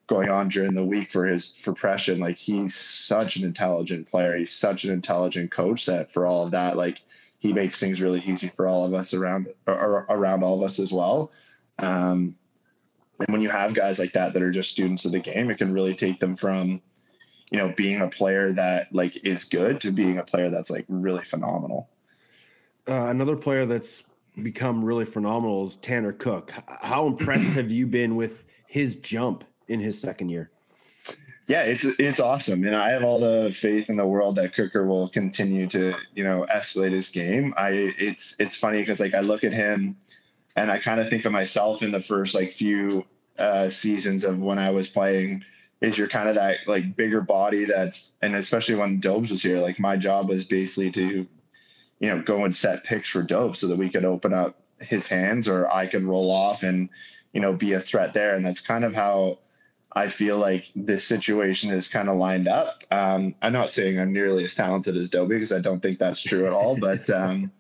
going 0.07 0.31
on 0.31 0.49
during 0.49 0.73
the 0.73 0.85
week 0.85 1.11
for 1.11 1.27
his 1.27 1.55
for 1.55 1.73
Preston, 1.73 2.19
like 2.19 2.37
he's 2.37 2.75
such 2.75 3.37
an 3.37 3.45
intelligent 3.45 4.09
player. 4.09 4.37
He's 4.37 4.53
such 4.53 4.85
an 4.85 4.91
intelligent 4.91 5.51
coach 5.51 5.85
that 5.87 6.13
for 6.13 6.27
all 6.27 6.45
of 6.45 6.53
that, 6.53 6.77
like 6.77 7.01
he 7.39 7.53
makes 7.53 7.79
things 7.79 8.01
really 8.01 8.21
easy 8.21 8.51
for 8.55 8.67
all 8.67 8.85
of 8.85 8.93
us 8.93 9.15
around 9.15 9.49
or 9.67 10.07
around 10.11 10.43
all 10.43 10.59
of 10.59 10.65
us 10.65 10.79
as 10.79 10.93
well. 10.93 11.31
Um, 11.79 12.37
and 13.21 13.29
when 13.29 13.41
you 13.41 13.49
have 13.49 13.75
guys 13.75 13.99
like 13.99 14.13
that 14.13 14.33
that 14.33 14.43
are 14.43 14.51
just 14.51 14.71
students 14.71 15.05
of 15.05 15.13
the 15.13 15.21
game, 15.21 15.51
it 15.51 15.59
can 15.59 15.73
really 15.73 15.95
take 15.95 16.19
them 16.19 16.37
from, 16.37 16.81
you 17.51 17.59
know, 17.59 17.73
being 17.77 18.01
a 18.01 18.09
player 18.09 18.53
that 18.53 18.93
like 18.93 19.25
is 19.25 19.45
good 19.45 19.81
to 19.81 19.91
being 19.91 20.19
a 20.19 20.25
player 20.25 20.51
that's 20.51 20.71
like 20.71 20.85
really 20.89 21.25
phenomenal. 21.25 21.89
Uh, 22.89 23.07
another 23.09 23.37
player 23.37 23.67
that's 23.67 24.05
become 24.43 24.85
really 24.85 25.05
phenomenal 25.05 25.65
is 25.65 25.77
Tanner 25.77 26.13
Cook. 26.13 26.53
How 26.81 27.07
impressed 27.07 27.49
have 27.55 27.71
you 27.71 27.87
been 27.87 28.17
with 28.17 28.45
his 28.67 28.97
jump 28.97 29.45
in 29.69 29.81
his 29.81 30.01
second 30.01 30.29
year? 30.29 30.51
Yeah, 31.49 31.63
it's 31.63 31.87
it's 31.99 32.21
awesome, 32.21 32.65
and 32.65 32.77
I 32.77 32.91
have 32.91 33.03
all 33.03 33.19
the 33.19 33.51
faith 33.51 33.89
in 33.89 33.97
the 33.97 34.07
world 34.07 34.37
that 34.37 34.55
Cooker 34.55 34.87
will 34.87 35.09
continue 35.09 35.67
to 35.69 35.95
you 36.15 36.23
know 36.23 36.47
escalate 36.55 36.93
his 36.93 37.09
game. 37.09 37.55
I 37.57 37.71
it's 37.99 38.37
it's 38.39 38.55
funny 38.57 38.81
because 38.83 39.01
like 39.01 39.15
I 39.15 39.21
look 39.21 39.45
at 39.45 39.55
him 39.55 39.97
and 40.57 40.71
I 40.71 40.79
kind 40.79 41.01
of 41.01 41.09
think 41.09 41.25
of 41.25 41.33
myself 41.33 41.83
in 41.83 41.91
the 41.93 42.01
first 42.01 42.35
like 42.35 42.53
few 42.53 43.07
uh, 43.39 43.69
seasons 43.71 44.25
of 44.25 44.39
when 44.41 44.59
I 44.59 44.71
was 44.71 44.89
playing. 44.89 45.45
Is 45.81 45.97
you're 45.97 46.09
kind 46.09 46.29
of 46.29 46.35
that 46.35 46.59
like 46.67 46.97
bigger 46.97 47.21
body 47.21 47.65
that's, 47.65 48.15
and 48.21 48.35
especially 48.35 48.75
when 48.75 48.99
Dobes 48.99 49.31
was 49.31 49.43
here, 49.43 49.59
like 49.59 49.79
my 49.79 49.97
job 49.97 50.29
was 50.29 50.45
basically 50.45 50.91
to, 50.91 51.27
you 52.01 52.09
know, 52.09 52.21
go 52.21 52.45
and 52.45 52.55
set 52.55 52.83
picks 52.83 53.09
for 53.09 53.23
Dobes 53.23 53.61
so 53.61 53.69
that 53.69 53.79
we 53.79 53.89
could 53.89 54.05
open 54.05 54.35
up 54.35 54.61
his 54.81 55.07
hands 55.07 55.47
or 55.49 55.71
I 55.73 55.87
could 55.87 56.03
roll 56.03 56.33
off 56.33 56.65
and, 56.65 56.91
you 57.33 57.41
know, 57.41 57.53
be 57.53 57.75
a 57.75 57.81
threat 57.81 58.13
there. 58.13 58.35
And 58.35 58.45
that's 58.45 58.61
kind 58.61 58.85
of 58.85 58.93
how 58.93 59.39
I 59.93 60.09
feel 60.09 60.39
like 60.39 60.71
this 60.77 61.05
situation 61.05 61.71
is 61.71 61.89
kind 61.89 62.09
of 62.09 62.17
lined 62.17 62.47
up. 62.47 62.83
Um, 62.91 63.35
I'm 63.41 63.53
not 63.53 63.71
saying 63.71 63.99
I'm 63.99 64.13
nearly 64.13 64.45
as 64.45 64.55
talented 64.55 64.97
as 64.97 65.09
Dobbie 65.09 65.37
because 65.37 65.53
I 65.53 65.61
don't 65.61 65.81
think 65.81 65.99
that's 65.99 66.21
true 66.21 66.47
at 66.47 66.53
all, 66.53 66.79
but 66.79 67.09
um, 67.11 67.51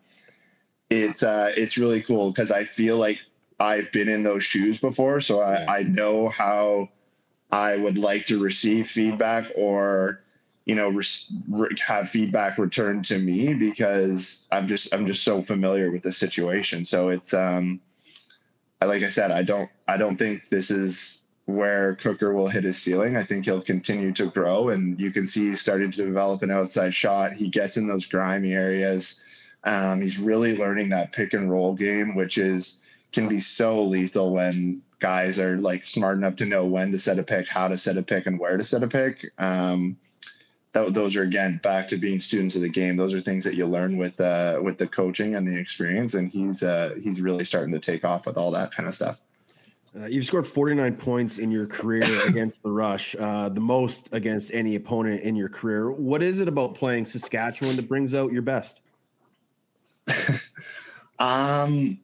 it's 0.90 1.22
uh, 1.22 1.52
it's 1.56 1.78
really 1.78 2.02
cool 2.02 2.30
because 2.30 2.52
I 2.52 2.64
feel 2.64 2.96
like 2.96 3.18
I've 3.58 3.90
been 3.92 4.08
in 4.08 4.22
those 4.22 4.44
shoes 4.44 4.78
before, 4.78 5.20
so 5.20 5.40
I, 5.40 5.78
I 5.78 5.82
know 5.82 6.28
how 6.28 6.90
I 7.50 7.76
would 7.76 7.98
like 7.98 8.26
to 8.26 8.38
receive 8.38 8.90
feedback 8.90 9.46
or 9.56 10.22
you 10.66 10.74
know 10.74 10.90
re- 11.48 11.76
have 11.80 12.10
feedback 12.10 12.58
returned 12.58 13.06
to 13.06 13.18
me 13.18 13.54
because 13.54 14.46
I'm 14.52 14.66
just 14.66 14.92
I'm 14.92 15.06
just 15.06 15.24
so 15.24 15.42
familiar 15.42 15.90
with 15.90 16.02
the 16.02 16.12
situation. 16.12 16.84
So 16.84 17.08
it's 17.08 17.32
um, 17.32 17.80
like 18.82 19.02
I 19.02 19.08
said, 19.08 19.30
I 19.30 19.42
don't 19.42 19.70
I 19.88 19.96
don't 19.96 20.16
think 20.16 20.50
this 20.50 20.70
is 20.70 21.24
where 21.48 21.96
Cooker 21.96 22.32
will 22.32 22.48
hit 22.48 22.64
his 22.64 22.78
ceiling. 22.78 23.16
I 23.16 23.24
think 23.24 23.44
he'll 23.44 23.62
continue 23.62 24.12
to 24.12 24.26
grow, 24.26 24.68
and 24.68 24.98
you 25.00 25.10
can 25.10 25.26
see 25.26 25.46
he's 25.46 25.60
starting 25.60 25.90
to 25.90 26.04
develop 26.04 26.42
an 26.42 26.50
outside 26.50 26.94
shot. 26.94 27.32
He 27.32 27.48
gets 27.48 27.76
in 27.76 27.88
those 27.88 28.06
grimy 28.06 28.52
areas 28.52 29.20
um, 29.64 30.00
he's 30.00 30.18
really 30.18 30.56
learning 30.56 30.88
that 30.90 31.12
pick 31.12 31.34
and 31.34 31.50
roll 31.50 31.74
game, 31.74 32.14
which 32.14 32.38
is 32.38 32.80
can 33.12 33.28
be 33.28 33.40
so 33.40 33.82
lethal 33.82 34.32
when 34.32 34.82
guys 35.00 35.38
are 35.38 35.56
like 35.58 35.82
smart 35.84 36.16
enough 36.18 36.36
to 36.36 36.46
know 36.46 36.64
when 36.66 36.92
to 36.92 36.98
set 36.98 37.18
a 37.18 37.22
pick, 37.22 37.48
how 37.48 37.68
to 37.68 37.76
set 37.76 37.96
a 37.96 38.02
pick, 38.02 38.26
and 38.26 38.38
where 38.38 38.56
to 38.56 38.64
set 38.64 38.82
a 38.82 38.88
pick. 38.88 39.30
Um, 39.38 39.96
that, 40.72 40.92
those 40.92 41.16
are 41.16 41.22
again 41.22 41.60
back 41.62 41.88
to 41.88 41.96
being 41.96 42.20
students 42.20 42.54
of 42.54 42.62
the 42.62 42.68
game. 42.68 42.96
Those 42.96 43.14
are 43.14 43.20
things 43.20 43.44
that 43.44 43.54
you 43.54 43.66
learn 43.66 43.96
with 43.96 44.20
uh, 44.20 44.60
with 44.62 44.78
the 44.78 44.86
coaching 44.86 45.34
and 45.34 45.46
the 45.46 45.58
experience, 45.58 46.14
and 46.14 46.30
he's 46.30 46.62
uh, 46.62 46.94
he's 47.02 47.20
really 47.20 47.44
starting 47.44 47.72
to 47.72 47.80
take 47.80 48.04
off 48.04 48.26
with 48.26 48.36
all 48.36 48.50
that 48.52 48.72
kind 48.72 48.88
of 48.88 48.94
stuff. 48.94 49.20
Uh, 49.96 50.06
you've 50.06 50.24
scored 50.24 50.46
49 50.46 50.96
points 50.96 51.38
in 51.38 51.50
your 51.50 51.66
career 51.66 52.04
against 52.26 52.62
the 52.62 52.70
Rush, 52.70 53.16
uh, 53.18 53.48
the 53.48 53.60
most 53.60 54.08
against 54.12 54.52
any 54.52 54.74
opponent 54.74 55.22
in 55.22 55.34
your 55.34 55.48
career. 55.48 55.90
What 55.90 56.22
is 56.22 56.40
it 56.40 56.48
about 56.48 56.74
playing 56.74 57.06
Saskatchewan 57.06 57.76
that 57.76 57.88
brings 57.88 58.14
out 58.14 58.32
your 58.32 58.42
best? 58.42 58.80
um, 61.18 61.98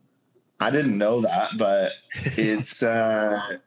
I 0.61 0.71
didn't 0.71 0.97
know 0.97 1.21
that, 1.21 1.51
but 1.59 1.93
it's 2.15 2.83
uh, 2.83 3.59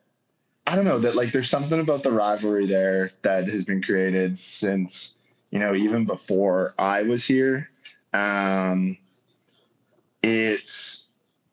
I 0.65 0.75
don't 0.75 0.85
know 0.85 0.99
that 0.99 1.15
like 1.15 1.31
there's 1.31 1.49
something 1.49 1.79
about 1.79 2.03
the 2.03 2.11
rivalry 2.11 2.65
there 2.67 3.11
that 3.23 3.47
has 3.47 3.63
been 3.63 3.81
created 3.81 4.37
since 4.37 5.13
you 5.51 5.59
know 5.59 5.75
even 5.75 6.05
before 6.05 6.73
I 6.77 7.03
was 7.03 7.25
here. 7.25 7.69
Um, 8.13 8.97
it's 10.23 11.06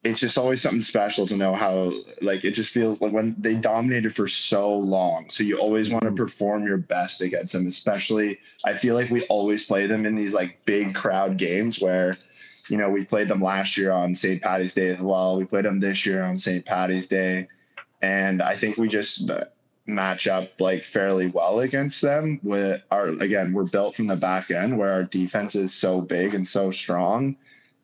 it's 0.05 0.21
just 0.21 0.37
always 0.37 0.61
something 0.61 0.83
special 0.83 1.27
to 1.27 1.37
know 1.37 1.55
how 1.55 1.91
like 2.21 2.45
it 2.45 2.53
just 2.53 2.71
feels 2.71 3.01
like 3.01 3.13
when 3.13 3.35
they 3.39 3.55
dominated 3.55 4.15
for 4.15 4.29
so 4.29 4.77
long 4.77 5.29
so 5.31 5.43
you 5.43 5.57
always 5.59 5.91
want 5.91 6.05
to 6.05 6.11
mm. 6.11 6.17
perform 6.17 6.67
your 6.67 6.77
best 6.77 7.23
against 7.23 7.55
them 7.55 7.67
especially 7.67 8.39
i 8.65 8.75
feel 8.75 8.95
like 8.95 9.11
we 9.11 9.25
always 9.27 9.65
play 9.65 9.87
them 9.87 10.05
in 10.05 10.15
these 10.15 10.35
like 10.35 10.63
big 10.67 10.95
crowd 10.95 11.39
games 11.39 11.81
where 11.81 12.17
you 12.69 12.77
know, 12.77 12.89
we 12.89 13.05
played 13.05 13.29
them 13.29 13.43
last 13.43 13.77
year 13.77 13.93
on 13.93 14.15
St. 14.15 14.43
Patty's 14.43 14.75
Day 14.75 14.89
as 14.89 15.01
well. 15.01 15.37
We 15.37 15.45
played 15.45 15.65
them 15.65 15.81
this 15.81 16.07
year 16.07 16.23
on 16.23 16.37
St. 16.37 16.65
Patty's 16.65 17.07
Day. 17.07 17.49
And 18.03 18.43
I 18.43 18.57
think 18.57 18.77
we 18.77 18.89
just 18.89 19.31
match 19.87 20.27
up 20.27 20.49
like 20.61 20.83
fairly 20.83 21.29
well 21.29 21.61
against 21.61 22.01
them. 22.01 22.41
With 22.43 22.83
our, 22.91 23.09
again, 23.09 23.53
we're 23.53 23.65
built 23.65 23.97
from 23.97 24.07
the 24.07 24.17
back 24.17 24.51
end 24.51 24.79
where 24.79 24.93
our 24.93 25.05
defense 25.05 25.55
is 25.55 25.75
so 25.75 26.01
big 26.01 26.35
and 26.35 26.47
so 26.47 26.71
strong. 26.71 27.37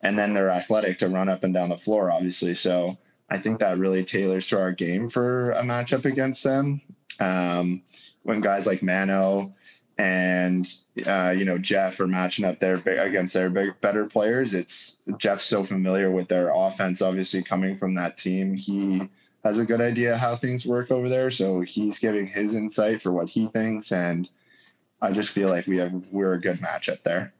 And 0.02 0.18
then 0.18 0.32
they're 0.32 0.50
athletic 0.50 0.98
to 0.98 1.08
run 1.08 1.28
up 1.28 1.44
and 1.44 1.52
down 1.52 1.68
the 1.68 1.76
floor, 1.76 2.10
obviously. 2.10 2.54
So 2.54 2.96
I 3.28 3.38
think 3.38 3.58
that 3.60 3.78
really 3.78 4.04
tailors 4.04 4.48
to 4.48 4.58
our 4.58 4.72
game 4.72 5.08
for 5.08 5.52
a 5.52 5.62
matchup 5.62 6.04
against 6.04 6.42
them. 6.42 6.80
Um, 7.18 7.82
when 8.22 8.40
guys 8.40 8.66
like 8.66 8.82
Mano, 8.82 9.54
and 10.00 10.66
uh, 11.06 11.34
you 11.36 11.44
know 11.44 11.58
Jeff 11.58 12.00
are 12.00 12.06
matching 12.06 12.46
up 12.46 12.58
there 12.58 12.76
against 12.76 13.34
their 13.34 13.50
big, 13.50 13.78
better 13.82 14.06
players. 14.06 14.54
It's 14.54 14.96
Jeff's 15.18 15.44
so 15.44 15.62
familiar 15.62 16.10
with 16.10 16.28
their 16.28 16.52
offense, 16.54 17.02
obviously 17.02 17.42
coming 17.42 17.76
from 17.76 17.94
that 17.96 18.16
team. 18.16 18.56
He 18.56 19.02
has 19.44 19.58
a 19.58 19.64
good 19.64 19.80
idea 19.82 20.16
how 20.16 20.36
things 20.36 20.64
work 20.64 20.90
over 20.90 21.08
there, 21.08 21.30
so 21.30 21.60
he's 21.60 21.98
giving 21.98 22.26
his 22.26 22.54
insight 22.54 23.02
for 23.02 23.12
what 23.12 23.28
he 23.28 23.48
thinks, 23.48 23.92
and 23.92 24.28
I 25.02 25.12
just 25.12 25.30
feel 25.30 25.48
like 25.48 25.66
we 25.66 25.76
have 25.78 25.92
we're 26.10 26.34
a 26.34 26.40
good 26.40 26.60
matchup 26.60 27.02
there. 27.02 27.34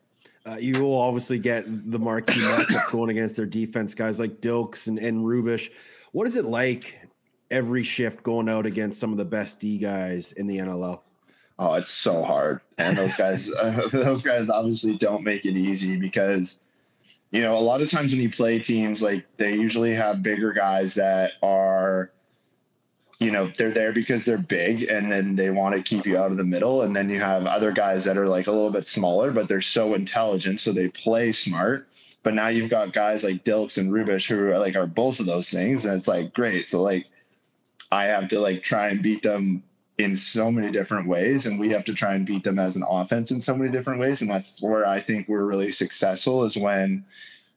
Uh, 0.46 0.56
you 0.58 0.82
will 0.82 0.98
obviously 0.98 1.38
get 1.38 1.64
the 1.66 1.98
marquee 1.98 2.40
matchup 2.40 2.90
going 2.90 3.10
against 3.10 3.36
their 3.36 3.46
defense 3.46 3.94
guys 3.94 4.18
like 4.18 4.40
Dilks 4.40 4.88
and, 4.88 4.98
and 4.98 5.18
Rubisch. 5.18 5.70
What 6.12 6.26
is 6.26 6.36
it 6.36 6.46
like 6.46 6.98
every 7.50 7.82
shift 7.82 8.22
going 8.22 8.48
out 8.48 8.64
against 8.64 8.98
some 9.00 9.12
of 9.12 9.18
the 9.18 9.24
best 9.24 9.60
D 9.60 9.76
guys 9.76 10.32
in 10.32 10.46
the 10.46 10.58
NLL? 10.58 11.00
Oh, 11.58 11.74
it's 11.74 11.90
so 11.90 12.24
hard, 12.24 12.62
and 12.78 12.96
those 12.96 13.14
guys, 13.16 13.52
uh, 13.52 13.86
those 13.92 14.22
guys 14.22 14.48
obviously 14.48 14.96
don't 14.96 15.22
make 15.22 15.44
it 15.44 15.58
easy 15.58 16.00
because, 16.00 16.58
you 17.32 17.42
know, 17.42 17.54
a 17.54 17.60
lot 17.60 17.82
of 17.82 17.90
times 17.90 18.10
when 18.10 18.20
you 18.20 18.30
play 18.30 18.58
teams, 18.58 19.02
like 19.02 19.26
they 19.36 19.52
usually 19.52 19.94
have 19.94 20.22
bigger 20.22 20.54
guys 20.54 20.94
that 20.94 21.32
are, 21.42 22.12
you 23.20 23.30
know, 23.30 23.52
they're 23.58 23.70
there 23.70 23.92
because 23.92 24.24
they're 24.24 24.38
big, 24.38 24.84
and 24.84 25.12
then 25.12 25.36
they 25.36 25.50
want 25.50 25.76
to 25.76 25.82
keep 25.82 26.06
you 26.06 26.16
out 26.16 26.30
of 26.30 26.38
the 26.38 26.44
middle, 26.44 26.82
and 26.82 26.96
then 26.96 27.10
you 27.10 27.20
have 27.20 27.44
other 27.44 27.70
guys 27.70 28.02
that 28.04 28.16
are 28.16 28.26
like 28.26 28.46
a 28.46 28.52
little 28.52 28.70
bit 28.70 28.88
smaller, 28.88 29.30
but 29.30 29.46
they're 29.46 29.60
so 29.60 29.94
intelligent, 29.94 30.58
so 30.58 30.72
they 30.72 30.88
play 30.88 31.30
smart. 31.30 31.86
But 32.22 32.34
now 32.34 32.48
you've 32.48 32.70
got 32.70 32.92
guys 32.94 33.22
like 33.22 33.44
Dilks 33.44 33.78
and 33.78 33.92
Rubisch 33.92 34.28
who 34.28 34.50
are 34.50 34.58
like 34.58 34.74
are 34.74 34.86
both 34.86 35.20
of 35.20 35.26
those 35.26 35.50
things, 35.50 35.84
and 35.84 35.94
it's 35.94 36.08
like 36.08 36.32
great. 36.32 36.66
So 36.66 36.80
like, 36.82 37.06
I 37.92 38.04
have 38.04 38.28
to 38.28 38.40
like 38.40 38.62
try 38.62 38.88
and 38.88 39.02
beat 39.02 39.22
them 39.22 39.62
in 39.98 40.14
so 40.14 40.50
many 40.50 40.72
different 40.72 41.06
ways 41.06 41.44
and 41.44 41.60
we 41.60 41.68
have 41.68 41.84
to 41.84 41.92
try 41.92 42.14
and 42.14 42.24
beat 42.24 42.42
them 42.42 42.58
as 42.58 42.74
an 42.74 42.84
offense 42.88 43.30
in 43.30 43.38
so 43.38 43.54
many 43.54 43.70
different 43.70 44.00
ways 44.00 44.22
and 44.22 44.30
that's 44.30 44.50
where 44.60 44.86
i 44.86 44.98
think 44.98 45.28
we're 45.28 45.44
really 45.44 45.70
successful 45.70 46.44
is 46.44 46.56
when 46.56 47.04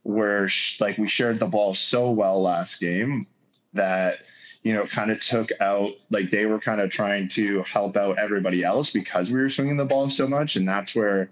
we're 0.04 0.50
like 0.82 0.98
we 0.98 1.08
shared 1.08 1.40
the 1.40 1.48
ball 1.48 1.74
so 1.74 2.12
well 2.12 2.42
last 2.42 2.82
game 2.82 3.26
that 3.74 4.18
you 4.64 4.74
know, 4.74 4.86
kind 4.86 5.12
of 5.12 5.20
took 5.20 5.50
out, 5.60 5.92
like 6.10 6.30
they 6.30 6.46
were 6.46 6.60
kind 6.60 6.80
of 6.80 6.90
trying 6.90 7.28
to 7.28 7.62
help 7.64 7.98
out 7.98 8.18
everybody 8.18 8.64
else 8.64 8.92
because 8.92 9.30
we 9.30 9.40
were 9.40 9.50
swinging 9.50 9.76
the 9.78 9.86
ball 9.86 10.10
so 10.10 10.26
much. 10.26 10.56
And 10.56 10.68
that's 10.68 10.96
where, 10.96 11.30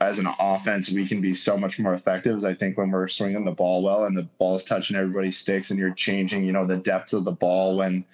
as 0.00 0.20
an 0.20 0.28
offense, 0.38 0.88
we 0.90 1.08
can 1.08 1.20
be 1.20 1.34
so 1.34 1.56
much 1.56 1.78
more 1.80 1.94
effective. 1.94 2.36
As 2.36 2.44
I 2.44 2.54
think 2.54 2.78
when 2.78 2.92
we're 2.92 3.08
swinging 3.08 3.44
the 3.44 3.50
ball 3.50 3.82
well 3.82 4.04
and 4.04 4.16
the 4.16 4.28
ball's 4.38 4.62
touching 4.62 4.96
everybody's 4.96 5.36
sticks 5.36 5.70
and 5.70 5.78
you're 5.78 5.92
changing, 5.92 6.44
you 6.44 6.52
know, 6.52 6.64
the 6.64 6.76
depth 6.76 7.12
of 7.14 7.24
the 7.24 7.32
ball 7.32 7.78
when, 7.78 8.04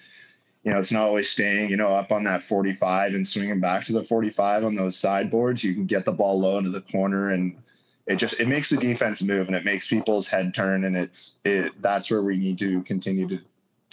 you 0.63 0.71
know, 0.71 0.79
it's 0.79 0.91
not 0.91 1.03
always 1.03 1.29
staying, 1.29 1.69
you 1.69 1.77
know, 1.77 1.89
up 1.89 2.11
on 2.11 2.23
that 2.23 2.41
45 2.41 3.13
and 3.13 3.27
swinging 3.27 3.59
back 3.59 3.83
to 3.85 3.93
the 3.93 4.03
45 4.03 4.63
on 4.63 4.75
those 4.75 4.97
sideboards. 4.97 5.63
You 5.63 5.75
can 5.75 5.85
get 5.85 6.05
the 6.05 6.11
ball 6.11 6.39
low 6.39 6.57
into 6.57 6.71
the 6.71 6.81
corner 6.81 7.31
and 7.31 7.61
it 8.07 8.15
just 8.15 8.39
it 8.39 8.47
makes 8.47 8.69
the 8.69 8.77
defense 8.77 9.21
move 9.21 9.47
and 9.47 9.55
it 9.55 9.63
makes 9.63 9.87
people's 9.87 10.27
head 10.27 10.53
turn 10.53 10.83
and 10.83 10.97
it's 10.97 11.37
it 11.45 11.71
that's 11.81 12.11
where 12.11 12.21
we 12.21 12.35
need 12.35 12.57
to 12.59 12.81
continue 12.83 13.27
to 13.29 13.39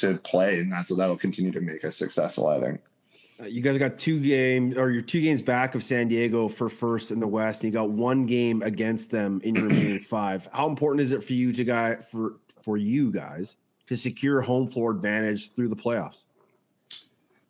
to 0.00 0.18
play, 0.18 0.58
and 0.58 0.70
that's 0.70 0.90
what 0.90 0.98
that'll 0.98 1.16
continue 1.16 1.52
to 1.52 1.60
make 1.60 1.84
us 1.84 1.96
successful. 1.96 2.48
I 2.48 2.60
think. 2.60 2.80
Uh, 3.40 3.46
you 3.46 3.62
guys 3.62 3.78
got 3.78 3.98
two 3.98 4.20
games, 4.20 4.76
or 4.76 4.90
you're 4.90 5.00
two 5.00 5.20
games 5.20 5.40
back 5.40 5.74
of 5.74 5.82
San 5.82 6.08
Diego 6.08 6.46
for 6.48 6.68
first 6.68 7.10
in 7.10 7.20
the 7.20 7.26
West, 7.26 7.62
and 7.62 7.72
you 7.72 7.78
got 7.78 7.90
one 7.90 8.26
game 8.26 8.60
against 8.62 9.10
them 9.10 9.40
in 9.44 9.54
your 9.54 9.64
remaining 9.64 10.00
five. 10.00 10.46
How 10.52 10.68
important 10.68 11.00
is 11.00 11.12
it 11.12 11.22
for 11.22 11.32
you 11.32 11.52
to 11.52 11.64
guy 11.64 11.96
for 11.96 12.36
for 12.60 12.76
you 12.76 13.10
guys 13.10 13.56
to 13.86 13.96
secure 13.96 14.40
home 14.40 14.66
floor 14.66 14.90
advantage 14.90 15.52
through 15.52 15.68
the 15.68 15.76
playoffs? 15.76 16.24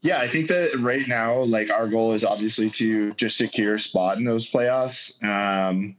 Yeah, 0.03 0.18
I 0.20 0.28
think 0.28 0.48
that 0.48 0.80
right 0.80 1.07
now, 1.07 1.40
like 1.40 1.70
our 1.70 1.86
goal 1.86 2.12
is 2.12 2.24
obviously 2.24 2.70
to 2.70 3.12
just 3.14 3.36
secure 3.36 3.74
a 3.74 3.80
spot 3.80 4.16
in 4.16 4.24
those 4.24 4.48
playoffs. 4.48 5.12
Um, 5.22 5.96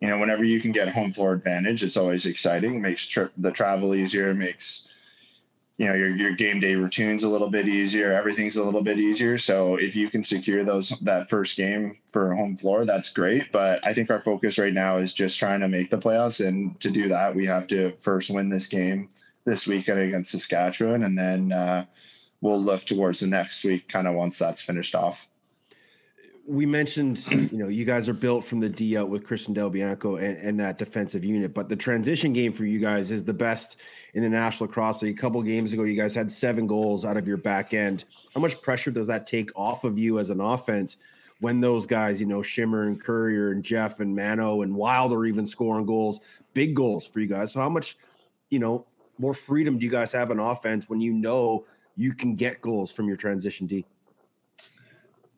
you 0.00 0.08
know, 0.08 0.18
whenever 0.18 0.44
you 0.44 0.60
can 0.60 0.72
get 0.72 0.88
home 0.88 1.12
floor 1.12 1.32
advantage, 1.32 1.82
it's 1.82 1.96
always 1.96 2.26
exciting. 2.26 2.76
It 2.76 2.80
makes 2.80 3.06
tri- 3.06 3.28
the 3.36 3.50
travel 3.50 3.94
easier, 3.94 4.32
makes 4.32 4.86
you 5.76 5.86
know 5.86 5.94
your 5.94 6.14
your 6.14 6.32
game 6.32 6.60
day 6.60 6.76
routines 6.76 7.24
a 7.24 7.28
little 7.28 7.50
bit 7.50 7.66
easier 7.66 8.12
everything's 8.12 8.56
a 8.56 8.62
little 8.62 8.82
bit 8.82 8.98
easier. 8.98 9.36
So 9.38 9.76
if 9.76 9.96
you 9.96 10.08
can 10.08 10.22
secure 10.22 10.64
those 10.64 10.92
that 11.02 11.28
first 11.28 11.56
game 11.56 11.98
for 12.08 12.34
home 12.34 12.56
floor 12.56 12.84
that's 12.84 13.08
great. 13.08 13.50
But 13.52 13.84
i 13.84 13.92
think 13.92 14.10
our 14.10 14.20
focus 14.20 14.58
right 14.58 14.72
now 14.72 14.98
is 14.98 15.12
just 15.12 15.38
trying 15.38 15.60
to 15.60 15.68
make 15.68 15.90
the 15.90 15.98
playoffs. 15.98 16.46
And 16.46 16.78
to 16.80 16.90
do 16.90 17.08
that 17.08 17.34
we 17.34 17.46
have 17.46 17.66
to 17.68 17.96
first 17.96 18.30
win 18.30 18.48
this 18.48 18.66
game 18.66 19.08
this 19.44 19.66
weekend 19.66 20.00
against 20.00 20.30
saskatchewan. 20.30 21.04
And 21.04 21.18
then 21.18 21.52
uh, 21.52 21.84
we'll 22.40 22.62
look 22.62 22.84
towards 22.84 23.20
the 23.20 23.26
next 23.26 23.64
week 23.64 23.88
kind 23.88 24.06
of 24.06 24.14
once 24.14 24.38
that's 24.38 24.62
finished 24.62 24.94
off 24.94 25.26
we 26.46 26.66
mentioned, 26.66 27.26
you 27.30 27.56
know, 27.56 27.68
you 27.68 27.84
guys 27.84 28.08
are 28.08 28.14
built 28.14 28.44
from 28.44 28.60
the 28.60 28.68
D 28.68 28.98
out 28.98 29.08
with 29.08 29.24
Christian 29.24 29.54
Del 29.54 29.70
Bianco 29.70 30.16
and, 30.16 30.36
and, 30.36 30.60
that 30.60 30.78
defensive 30.78 31.24
unit, 31.24 31.54
but 31.54 31.68
the 31.68 31.76
transition 31.76 32.32
game 32.32 32.52
for 32.52 32.66
you 32.66 32.78
guys 32.78 33.10
is 33.10 33.24
the 33.24 33.32
best 33.32 33.80
in 34.12 34.22
the 34.22 34.28
National 34.28 34.68
Lacrosse 34.68 35.02
League. 35.02 35.16
A 35.16 35.20
couple 35.20 35.42
games 35.42 35.72
ago, 35.72 35.84
you 35.84 35.96
guys 35.96 36.14
had 36.14 36.30
seven 36.30 36.66
goals 36.66 37.04
out 37.04 37.16
of 37.16 37.26
your 37.26 37.38
back 37.38 37.72
end. 37.72 38.04
How 38.34 38.40
much 38.40 38.60
pressure 38.60 38.90
does 38.90 39.06
that 39.06 39.26
take 39.26 39.50
off 39.56 39.84
of 39.84 39.98
you 39.98 40.18
as 40.18 40.28
an 40.30 40.40
offense 40.40 40.98
when 41.40 41.60
those 41.60 41.86
guys, 41.86 42.20
you 42.20 42.26
know, 42.26 42.42
Shimmer 42.42 42.84
and 42.84 43.02
Currier 43.02 43.52
and 43.52 43.62
Jeff 43.62 44.00
and 44.00 44.14
Mano 44.14 44.62
and 44.62 44.74
Wild 44.74 45.12
are 45.12 45.24
even 45.24 45.46
scoring 45.46 45.86
goals, 45.86 46.20
big 46.52 46.74
goals 46.74 47.06
for 47.06 47.20
you 47.20 47.26
guys? 47.26 47.52
So 47.52 47.60
how 47.60 47.70
much, 47.70 47.96
you 48.50 48.58
know, 48.58 48.86
more 49.18 49.34
freedom 49.34 49.78
do 49.78 49.84
you 49.84 49.90
guys 49.90 50.12
have 50.12 50.30
in 50.30 50.38
offense 50.38 50.90
when 50.90 51.00
you 51.00 51.12
know 51.12 51.64
you 51.96 52.12
can 52.12 52.34
get 52.34 52.60
goals 52.60 52.92
from 52.92 53.08
your 53.08 53.16
transition 53.16 53.66
D? 53.66 53.86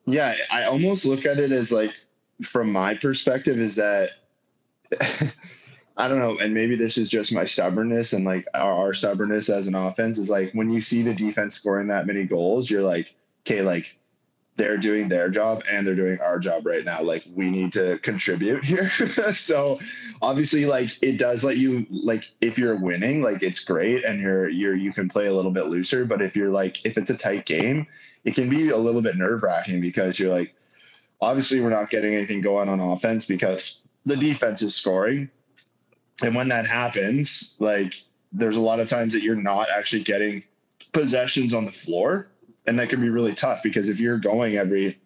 Yeah, 0.06 0.34
I 0.50 0.64
almost 0.64 1.04
look 1.04 1.26
at 1.26 1.38
it 1.38 1.52
as 1.52 1.70
like, 1.70 1.92
from 2.44 2.70
my 2.70 2.94
perspective, 2.94 3.58
is 3.58 3.76
that 3.76 4.10
I 5.96 6.08
don't 6.08 6.18
know, 6.18 6.38
and 6.38 6.52
maybe 6.52 6.76
this 6.76 6.98
is 6.98 7.08
just 7.08 7.32
my 7.32 7.44
stubbornness 7.44 8.12
and 8.12 8.24
like 8.24 8.46
our, 8.54 8.72
our, 8.72 8.92
stubbornness 8.92 9.48
as 9.48 9.66
an 9.66 9.74
offense 9.74 10.18
is 10.18 10.28
like 10.28 10.52
when 10.52 10.70
you 10.70 10.80
see 10.80 11.02
the 11.02 11.14
defense 11.14 11.54
scoring 11.54 11.88
that 11.88 12.06
many 12.06 12.24
goals, 12.24 12.70
you're 12.70 12.82
like, 12.82 13.14
okay, 13.46 13.62
like 13.62 13.96
they're 14.56 14.78
doing 14.78 15.08
their 15.08 15.28
job 15.28 15.62
and 15.70 15.86
they're 15.86 15.94
doing 15.94 16.18
our 16.20 16.38
job 16.38 16.66
right 16.66 16.84
now. 16.84 17.02
Like 17.02 17.24
we 17.34 17.50
need 17.50 17.72
to 17.72 17.98
contribute 17.98 18.64
here. 18.64 18.90
so 19.34 19.78
obviously, 20.22 20.64
like 20.64 20.90
it 21.02 21.18
does 21.18 21.44
let 21.44 21.58
you 21.58 21.86
like 21.90 22.24
if 22.40 22.58
you're 22.58 22.76
winning, 22.76 23.22
like 23.22 23.42
it's 23.42 23.60
great 23.60 24.04
and 24.04 24.20
you're 24.20 24.48
you're 24.48 24.74
you 24.74 24.92
can 24.92 25.08
play 25.08 25.26
a 25.26 25.32
little 25.32 25.50
bit 25.50 25.66
looser. 25.66 26.04
But 26.04 26.22
if 26.22 26.34
you're 26.34 26.50
like 26.50 26.84
if 26.84 26.96
it's 26.96 27.10
a 27.10 27.16
tight 27.16 27.46
game, 27.46 27.86
it 28.24 28.34
can 28.34 28.48
be 28.48 28.70
a 28.70 28.76
little 28.76 29.02
bit 29.02 29.16
nerve 29.16 29.42
wracking 29.42 29.80
because 29.80 30.18
you're 30.18 30.32
like, 30.32 30.54
obviously 31.20 31.60
we're 31.60 31.70
not 31.70 31.90
getting 31.90 32.14
anything 32.14 32.40
going 32.40 32.68
on 32.68 32.80
offense 32.80 33.26
because 33.26 33.78
the 34.06 34.16
defense 34.16 34.62
is 34.62 34.74
scoring. 34.74 35.30
And 36.22 36.34
when 36.34 36.48
that 36.48 36.66
happens, 36.66 37.56
like 37.58 37.94
there's 38.32 38.56
a 38.56 38.60
lot 38.60 38.80
of 38.80 38.88
times 38.88 39.12
that 39.12 39.22
you're 39.22 39.36
not 39.36 39.68
actually 39.70 40.02
getting 40.02 40.44
possessions 40.92 41.52
on 41.52 41.66
the 41.66 41.72
floor. 41.72 42.28
And 42.66 42.78
that 42.78 42.88
can 42.88 43.00
be 43.00 43.08
really 43.08 43.34
tough 43.34 43.62
because 43.62 43.88
if 43.88 44.00
you're 44.00 44.18
going 44.18 44.56
every, 44.56 44.98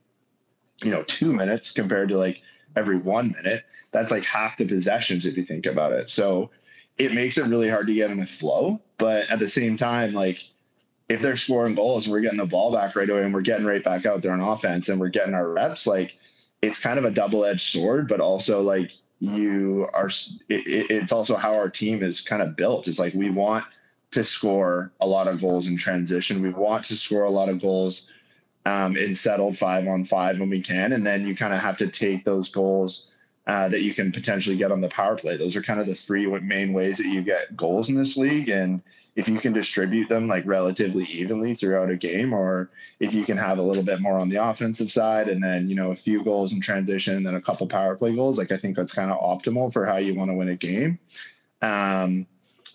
you 0.83 0.91
know, 0.91 1.03
two 1.03 1.33
minutes 1.33 1.71
compared 1.73 2.09
to 2.09 2.17
like 2.17 2.41
every 2.77 2.97
one 2.97 3.33
minute, 3.33 3.65
that's 3.93 4.11
like 4.11 4.25
half 4.25 4.57
the 4.57 4.67
possessions 4.67 5.27
if 5.27 5.37
you 5.37 5.45
think 5.45 5.67
about 5.67 5.93
it. 5.93 6.09
So 6.09 6.51
it 6.99 7.13
makes 7.13 7.39
it 7.39 7.47
really 7.47 7.69
hard 7.69 7.87
to 7.87 7.95
get 7.95 8.11
in 8.11 8.21
a 8.21 8.27
flow. 8.27 8.81
But 8.99 9.31
at 9.31 9.39
the 9.39 9.49
same 9.49 9.77
time, 9.77 10.13
like 10.13 10.49
if 11.09 11.21
they're 11.21 11.37
scoring 11.37 11.75
goals 11.75 12.07
and 12.07 12.13
we're 12.13 12.21
getting 12.21 12.39
the 12.39 12.47
ball 12.47 12.73
back 12.73 12.95
right 12.95 13.11
away 13.11 13.25
and 13.25 13.35
we're 13.35 13.41
getting 13.41 13.67
right 13.67 13.83
back 13.83 14.07
out 14.07 14.23
there 14.23 14.33
on 14.33 14.41
offense 14.41 14.89
and 14.89 15.01
we're 15.01 15.09
getting 15.09 15.35
our 15.35 15.49
reps, 15.49 15.87
like 15.87 16.13
it's 16.63 16.79
kind 16.79 16.99
of 16.99 17.05
a 17.05 17.11
double 17.11 17.45
edged 17.45 17.73
sword, 17.73 18.07
but 18.07 18.21
also 18.21 18.63
like 18.63 18.93
you 19.19 19.89
are, 19.93 20.09
it, 20.49 20.89
it's 20.91 21.13
also 21.13 21.37
how 21.37 21.53
our 21.55 21.69
team 21.69 22.03
is 22.03 22.21
kind 22.21 22.43
of 22.43 22.57
built. 22.57 22.87
It's 22.87 22.99
like 22.99 23.13
we 23.15 23.29
want 23.29 23.65
to 24.11 24.25
score 24.25 24.93
a 25.01 25.07
lot 25.07 25.29
of 25.29 25.41
goals 25.41 25.69
in 25.69 25.77
transition. 25.77 26.43
We 26.43 26.51
want 26.51 26.85
to 26.87 26.97
score 26.97 27.25
a 27.25 27.31
lot 27.31 27.49
of 27.49 27.61
goals 27.61 28.07
um, 28.67 28.97
in 28.97 29.15
settled 29.15 29.57
five 29.57 29.87
on 29.87 30.05
five 30.05 30.39
when 30.39 30.51
we 30.51 30.61
can. 30.61 30.93
And 30.93 31.07
then 31.07 31.27
you 31.27 31.35
kind 31.35 31.55
of 31.55 31.61
have 31.61 31.77
to 31.79 31.89
take 31.89 32.25
those 32.25 32.49
goals 32.49 33.07
uh, 33.47 33.69
that 33.69 33.83
you 33.83 33.95
can 33.95 34.13
potentially 34.13 34.57
get 34.57 34.73
on 34.73 34.81
the 34.81 34.89
power 34.89 35.17
play. 35.17 35.37
Those 35.37 35.57
are 35.57 35.63
kind 35.63 35.81
of 35.81 35.87
the 35.87 35.95
three 35.95 36.27
main 36.41 36.73
ways 36.73 36.99
that 36.99 37.07
you 37.07 37.23
get 37.23 37.57
goals 37.57 37.89
in 37.89 37.95
this 37.95 38.17
league. 38.17 38.49
And 38.49 38.83
if 39.17 39.29
you 39.29 39.39
can 39.39 39.53
distribute 39.53 40.09
them 40.09 40.29
like 40.29 40.45
relatively 40.47 41.05
evenly 41.05 41.55
throughout 41.55 41.91
a 41.91 41.97
game, 41.97 42.33
or 42.33 42.71
if 43.01 43.13
you 43.15 43.25
can 43.25 43.37
have 43.37 43.59
a 43.59 43.63
little 43.63 43.83
bit 43.83 44.01
more 44.01 44.19
on 44.19 44.29
the 44.29 44.37
offensive 44.37 44.93
side 44.93 45.29
and 45.29 45.43
then, 45.43 45.69
you 45.69 45.75
know, 45.75 45.91
a 45.91 45.97
few 45.97 46.23
goals 46.23 46.53
in 46.53 46.61
transition 46.61 47.17
and 47.17 47.27
then 47.27 47.35
a 47.35 47.41
couple 47.41 47.67
power 47.67 47.97
play 47.97 48.15
goals, 48.15 48.39
like 48.39 48.53
I 48.53 48.57
think 48.57 48.77
that's 48.77 48.93
kind 48.93 49.11
of 49.11 49.19
optimal 49.19 49.73
for 49.73 49.85
how 49.85 49.97
you 49.97 50.15
want 50.15 50.31
to 50.31 50.37
win 50.37 50.51
a 50.51 50.57
game. 50.57 50.99
Um, 51.63 52.27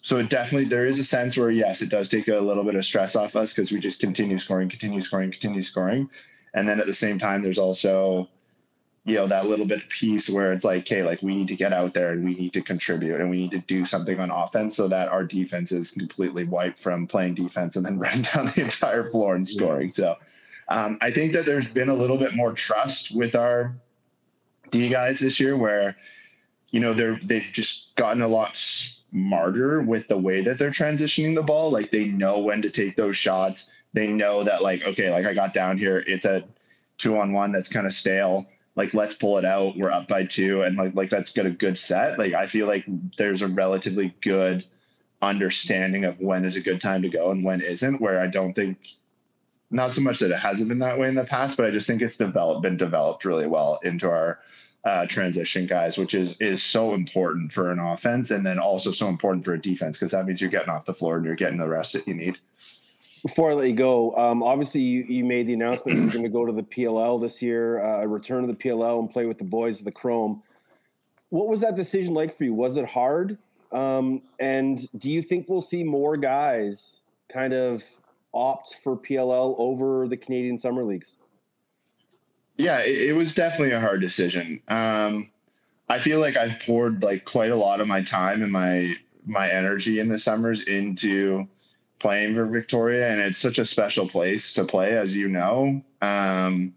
so 0.06 0.18
it 0.18 0.30
definitely 0.30 0.70
there 0.70 0.86
is 0.86 1.00
a 1.00 1.04
sense 1.04 1.36
where 1.36 1.50
yes, 1.50 1.82
it 1.82 1.90
does 1.90 2.08
take 2.10 2.28
a 2.28 2.36
little 2.36 2.64
bit 2.64 2.76
of 2.76 2.86
stress 2.86 3.16
off 3.16 3.36
us 3.36 3.52
because 3.52 3.72
we 3.72 3.80
just 3.80 3.98
continue 3.98 4.38
scoring, 4.38 4.70
continue 4.70 5.02
scoring, 5.02 5.32
continue 5.32 5.64
scoring. 5.64 6.08
And 6.54 6.70
then 6.70 6.80
at 6.80 6.86
the 6.86 6.94
same 6.94 7.18
time, 7.18 7.42
there's 7.42 7.58
also 7.58 8.30
you 9.04 9.16
know 9.16 9.26
that 9.26 9.48
little 9.48 9.66
bit 9.66 9.90
piece 9.90 10.30
where 10.30 10.54
it's 10.54 10.64
like 10.64 10.82
okay 10.82 11.02
like 11.02 11.24
we 11.24 11.36
need 11.36 11.48
to 11.48 11.56
get 11.56 11.74
out 11.74 11.96
there 11.96 12.12
and 12.12 12.24
we 12.24 12.36
need 12.36 12.54
to 12.54 12.62
contribute 12.62 13.20
and 13.20 13.32
we 13.32 13.38
need 13.38 13.52
to 13.52 13.60
do 13.62 13.84
something 13.84 14.20
on 14.20 14.30
offense 14.30 14.76
so 14.76 14.88
that 14.88 15.08
our 15.08 15.24
defense 15.24 15.72
is 15.72 15.90
completely 15.90 16.44
wiped 16.44 16.78
from 16.78 17.08
playing 17.08 17.34
defense 17.34 17.76
and 17.76 17.84
then 17.84 17.98
run 18.06 18.22
down 18.22 18.46
the 18.46 18.62
entire 18.62 19.10
floor 19.10 19.36
and 19.36 19.48
scoring 19.48 19.92
so 19.92 20.16
um, 20.70 20.98
i 21.02 21.12
think 21.12 21.34
that 21.34 21.46
there's 21.46 21.68
been 21.68 21.90
a 21.90 21.94
little 21.94 22.18
bit 22.18 22.34
more 22.34 22.52
trust 22.52 23.12
with 23.14 23.36
our 23.36 23.76
d 24.72 24.90
guys 24.90 25.20
this 25.20 25.40
year 25.40 25.56
where 25.56 25.96
you 26.72 26.80
know 26.80 26.96
they're 26.96 27.20
they've 27.24 27.50
just 27.52 27.96
gotten 27.96 28.24
a 28.24 28.28
lot 28.28 28.58
smarter 29.16 29.82
with 29.82 30.08
the 30.08 30.18
way 30.18 30.42
that 30.42 30.60
they're 30.60 30.70
transitioning 30.70 31.36
the 31.36 31.42
ball. 31.42 31.72
Like 31.72 31.90
they 31.90 32.06
know 32.06 32.40
when 32.40 32.62
to 32.62 32.70
take 32.70 32.98
those 32.98 33.16
shots. 33.16 33.68
They 33.94 34.08
know 34.08 34.44
that 34.44 34.62
like 34.62 34.84
okay 34.84 35.10
like 35.10 35.26
i 35.26 35.34
got 35.34 35.54
down 35.54 35.78
here. 35.78 36.04
It's 36.06 36.26
a 36.26 36.44
two 36.98 37.18
on 37.18 37.32
one 37.32 37.54
that's 37.54 37.70
kind 37.70 37.88
of 37.88 37.94
stale. 37.94 38.46
Like 38.76 38.94
let's 38.94 39.14
pull 39.14 39.38
it 39.38 39.46
out. 39.46 39.78
We're 39.78 39.92
up 39.92 40.10
by 40.10 40.26
two. 40.26 40.64
And 40.64 40.76
like 40.76 40.96
like 40.96 41.14
let's 41.14 41.32
get 41.32 41.46
a 41.46 41.52
good 41.52 41.78
set. 41.78 42.20
Like 42.20 42.34
i 42.34 42.46
feel 42.46 42.68
like 42.68 42.86
there's 43.18 43.42
a 43.42 43.48
relatively 43.48 44.14
good 44.20 44.66
understanding 45.22 46.04
of 46.04 46.20
when 46.20 46.44
is 46.44 46.58
a 46.58 46.62
good 46.62 46.82
time 46.82 47.02
to 47.02 47.10
go 47.10 47.32
and 47.32 47.44
when 47.44 47.62
isn't 47.62 48.02
where 48.02 48.20
i 48.20 48.28
don't 48.28 48.54
think 48.54 48.78
not 49.72 49.96
so 49.96 50.02
much 50.02 50.20
that 50.20 50.30
it 50.30 50.38
hasn't 50.38 50.68
been 50.68 50.78
that 50.78 51.00
way 51.00 51.08
in 51.08 51.16
the 51.16 51.24
past 51.24 51.56
but 51.56 51.66
i 51.66 51.72
just 51.72 51.88
think 51.88 52.02
it's 52.02 52.18
developed 52.18 52.62
been 52.62 52.78
developed 52.78 53.26
really 53.26 53.48
well 53.48 53.80
into 53.84 54.08
our 54.08 54.40
uh, 54.86 55.06
transition 55.08 55.66
guys 55.66 55.98
which 55.98 56.14
is 56.14 56.36
is 56.40 56.62
so 56.62 56.94
important 56.94 57.52
for 57.52 57.72
an 57.72 57.80
offense 57.80 58.32
and 58.32 58.46
then 58.46 58.60
also 58.60 58.92
so 58.92 59.10
important 59.10 59.44
for 59.44 59.54
a 59.54 59.62
defense 59.62 59.98
because 59.98 60.12
that 60.12 60.26
means 60.26 60.40
you're 60.40 60.50
getting 60.50 60.70
off 60.70 60.86
the 60.86 60.94
floor 60.94 61.18
and 61.18 61.26
you're 61.26 61.36
getting 61.36 61.58
the 61.58 61.68
rest 61.68 61.94
that 61.94 62.08
you 62.08 62.14
need 62.14 62.38
before 63.26 63.50
I 63.50 63.54
let 63.56 63.68
you 63.68 63.74
go, 63.74 64.16
um, 64.18 64.44
obviously 64.44 64.82
you, 64.82 65.04
you 65.04 65.26
made 65.26 65.48
the 65.48 65.54
announcement 65.54 65.98
you're 65.98 66.12
going 66.12 66.22
to 66.22 66.30
go 66.30 66.46
to 66.46 66.52
the 66.52 66.62
PLL 66.62 67.20
this 67.20 67.42
year, 67.42 67.84
uh, 67.84 68.06
return 68.06 68.42
to 68.42 68.48
the 68.48 68.54
PLL 68.54 69.00
and 69.00 69.10
play 69.10 69.26
with 69.26 69.40
the 69.40 69.44
boys 69.44 69.80
of 69.80 69.86
the 69.86 69.92
Chrome. 69.92 70.44
What 71.30 71.48
was 71.48 71.60
that 71.62 71.76
decision 71.76 72.14
like 72.14 72.32
for 72.32 72.44
you? 72.44 72.54
Was 72.54 72.78
it 72.78 72.86
hard? 72.86 73.40
Um, 73.72 74.22
and 74.40 74.88
do 75.00 75.10
you 75.10 75.24
think 75.24 75.50
we'll 75.50 75.64
see 75.64 75.84
more 75.84 76.18
guys 76.18 77.02
kind 77.28 77.52
of 77.52 77.84
opt 78.32 78.76
for 78.84 78.96
PLL 78.96 79.56
over 79.58 80.08
the 80.08 80.18
Canadian 80.18 80.60
Summer 80.60 80.84
Leagues? 80.84 81.16
Yeah, 82.58 82.80
it, 82.80 83.10
it 83.10 83.14
was 83.14 83.34
definitely 83.34 83.72
a 83.72 83.80
hard 83.80 84.02
decision. 84.02 84.62
Um, 84.68 85.30
I 85.90 86.00
feel 86.00 86.20
like 86.20 86.38
I've 86.38 86.60
poured 86.60 87.04
like 87.04 87.26
quite 87.26 87.52
a 87.52 87.56
lot 87.56 87.82
of 87.82 87.88
my 87.88 88.02
time 88.02 88.42
and 88.42 88.52
my 88.52 88.96
my 89.26 89.50
energy 89.50 90.00
in 90.00 90.08
the 90.08 90.20
summers 90.20 90.62
into 90.64 91.48
playing 92.00 92.36
for 92.36 92.46
Victoria, 92.46 93.10
and 93.10 93.20
it's 93.22 93.38
such 93.38 93.60
a 93.60 93.66
special 93.66 94.08
place 94.08 94.54
to 94.54 94.64
play, 94.66 94.98
as 94.98 95.16
you 95.16 95.28
know. 95.28 95.82
Um, 96.02 96.74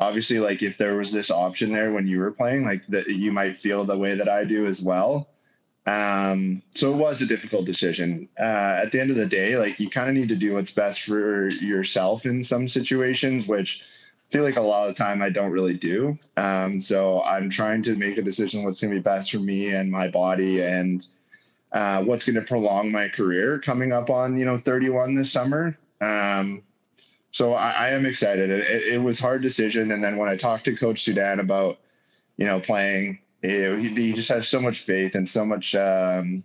obviously, 0.00 0.38
like 0.38 0.62
if 0.62 0.78
there 0.78 0.96
was 0.96 1.12
this 1.12 1.30
option 1.30 1.72
there 1.72 1.92
when 1.92 2.06
you 2.06 2.18
were 2.18 2.30
playing, 2.30 2.64
like 2.64 2.86
that 2.88 3.08
you 3.08 3.32
might 3.32 3.56
feel 3.56 3.84
the 3.84 3.98
way 3.98 4.16
that 4.16 4.28
I 4.28 4.44
do 4.44 4.66
as 4.66 4.80
well. 4.80 5.28
Um, 5.86 6.62
so 6.74 6.92
it 6.92 6.96
was 6.96 7.20
a 7.22 7.26
difficult 7.26 7.64
decision. 7.64 8.28
Uh, 8.38 8.82
at 8.82 8.92
the 8.92 9.00
end 9.00 9.10
of 9.10 9.16
the 9.16 9.26
day, 9.26 9.56
like 9.56 9.80
you 9.80 9.88
kind 9.88 10.08
of 10.08 10.14
need 10.14 10.28
to 10.28 10.36
do 10.36 10.54
what's 10.54 10.70
best 10.70 11.02
for 11.02 11.48
yourself 11.48 12.26
in 12.26 12.44
some 12.44 12.68
situations, 12.68 13.46
which 13.46 13.80
I 13.80 13.84
feel 14.30 14.44
like 14.44 14.56
a 14.56 14.60
lot 14.60 14.88
of 14.88 14.94
the 14.94 15.02
time 15.02 15.22
I 15.22 15.30
don't 15.30 15.50
really 15.50 15.76
do. 15.76 16.18
Um, 16.36 16.78
so 16.78 17.22
I'm 17.22 17.48
trying 17.48 17.82
to 17.82 17.96
make 17.96 18.18
a 18.18 18.22
decision 18.22 18.64
what's 18.64 18.80
going 18.80 18.92
to 18.92 18.98
be 18.98 19.02
best 19.02 19.30
for 19.30 19.38
me 19.38 19.70
and 19.70 19.90
my 19.90 20.08
body 20.08 20.60
and 20.60 21.06
uh, 21.72 22.02
what's 22.02 22.24
going 22.24 22.36
to 22.36 22.42
prolong 22.42 22.92
my 22.92 23.08
career 23.08 23.58
coming 23.58 23.92
up 23.92 24.10
on, 24.10 24.38
you 24.38 24.44
know, 24.44 24.58
31 24.58 25.14
this 25.14 25.32
summer. 25.32 25.78
Um, 26.00 26.62
so 27.30 27.54
I, 27.54 27.70
I, 27.70 27.90
am 27.90 28.06
excited. 28.06 28.50
It, 28.50 28.66
it, 28.66 28.94
it 28.94 28.98
was 28.98 29.18
hard 29.18 29.42
decision. 29.42 29.92
And 29.92 30.02
then 30.02 30.16
when 30.16 30.28
I 30.28 30.36
talked 30.36 30.64
to 30.64 30.76
coach 30.76 31.02
Soudan 31.02 31.40
about, 31.40 31.78
you 32.36 32.46
know, 32.46 32.60
playing, 32.60 33.18
he, 33.42 33.88
he 33.94 34.12
just 34.12 34.28
has 34.30 34.48
so 34.48 34.60
much 34.60 34.80
faith 34.80 35.14
and 35.14 35.28
so 35.28 35.44
much, 35.44 35.74
um, 35.74 36.42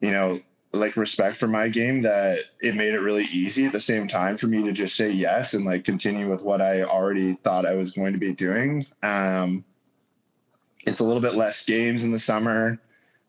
you 0.00 0.10
know, 0.10 0.40
like 0.72 0.96
respect 0.96 1.36
for 1.36 1.48
my 1.48 1.68
game 1.68 2.02
that 2.02 2.38
it 2.60 2.76
made 2.76 2.94
it 2.94 3.00
really 3.00 3.24
easy 3.24 3.66
at 3.66 3.72
the 3.72 3.80
same 3.80 4.06
time 4.06 4.36
for 4.36 4.46
me 4.46 4.62
to 4.62 4.72
just 4.72 4.96
say 4.96 5.10
yes 5.10 5.54
and 5.54 5.64
like 5.64 5.84
continue 5.84 6.30
with 6.30 6.42
what 6.42 6.60
I 6.60 6.82
already 6.82 7.34
thought 7.42 7.66
I 7.66 7.74
was 7.74 7.90
going 7.90 8.12
to 8.12 8.18
be 8.18 8.34
doing. 8.34 8.86
Um, 9.02 9.64
it's 10.86 11.00
a 11.00 11.04
little 11.04 11.20
bit 11.20 11.34
less 11.34 11.64
games 11.64 12.04
in 12.04 12.12
the 12.12 12.18
summer. 12.18 12.80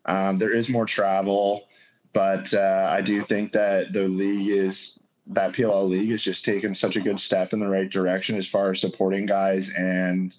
Um, 0.06 0.36
there 0.36 0.54
is 0.54 0.68
more 0.68 0.86
travel, 0.86 1.64
but 2.12 2.52
uh, 2.54 2.88
I 2.90 3.00
do 3.00 3.20
think 3.22 3.52
that 3.52 3.92
the 3.92 4.04
league 4.04 4.48
is 4.48 4.98
that 5.28 5.52
PLL 5.52 5.88
league 5.88 6.10
has 6.10 6.22
just 6.22 6.44
taken 6.44 6.74
such 6.74 6.96
a 6.96 7.00
good 7.00 7.18
step 7.18 7.52
in 7.52 7.60
the 7.60 7.68
right 7.68 7.90
direction 7.90 8.36
as 8.36 8.46
far 8.46 8.70
as 8.70 8.80
supporting 8.80 9.26
guys 9.26 9.68
and 9.68 10.34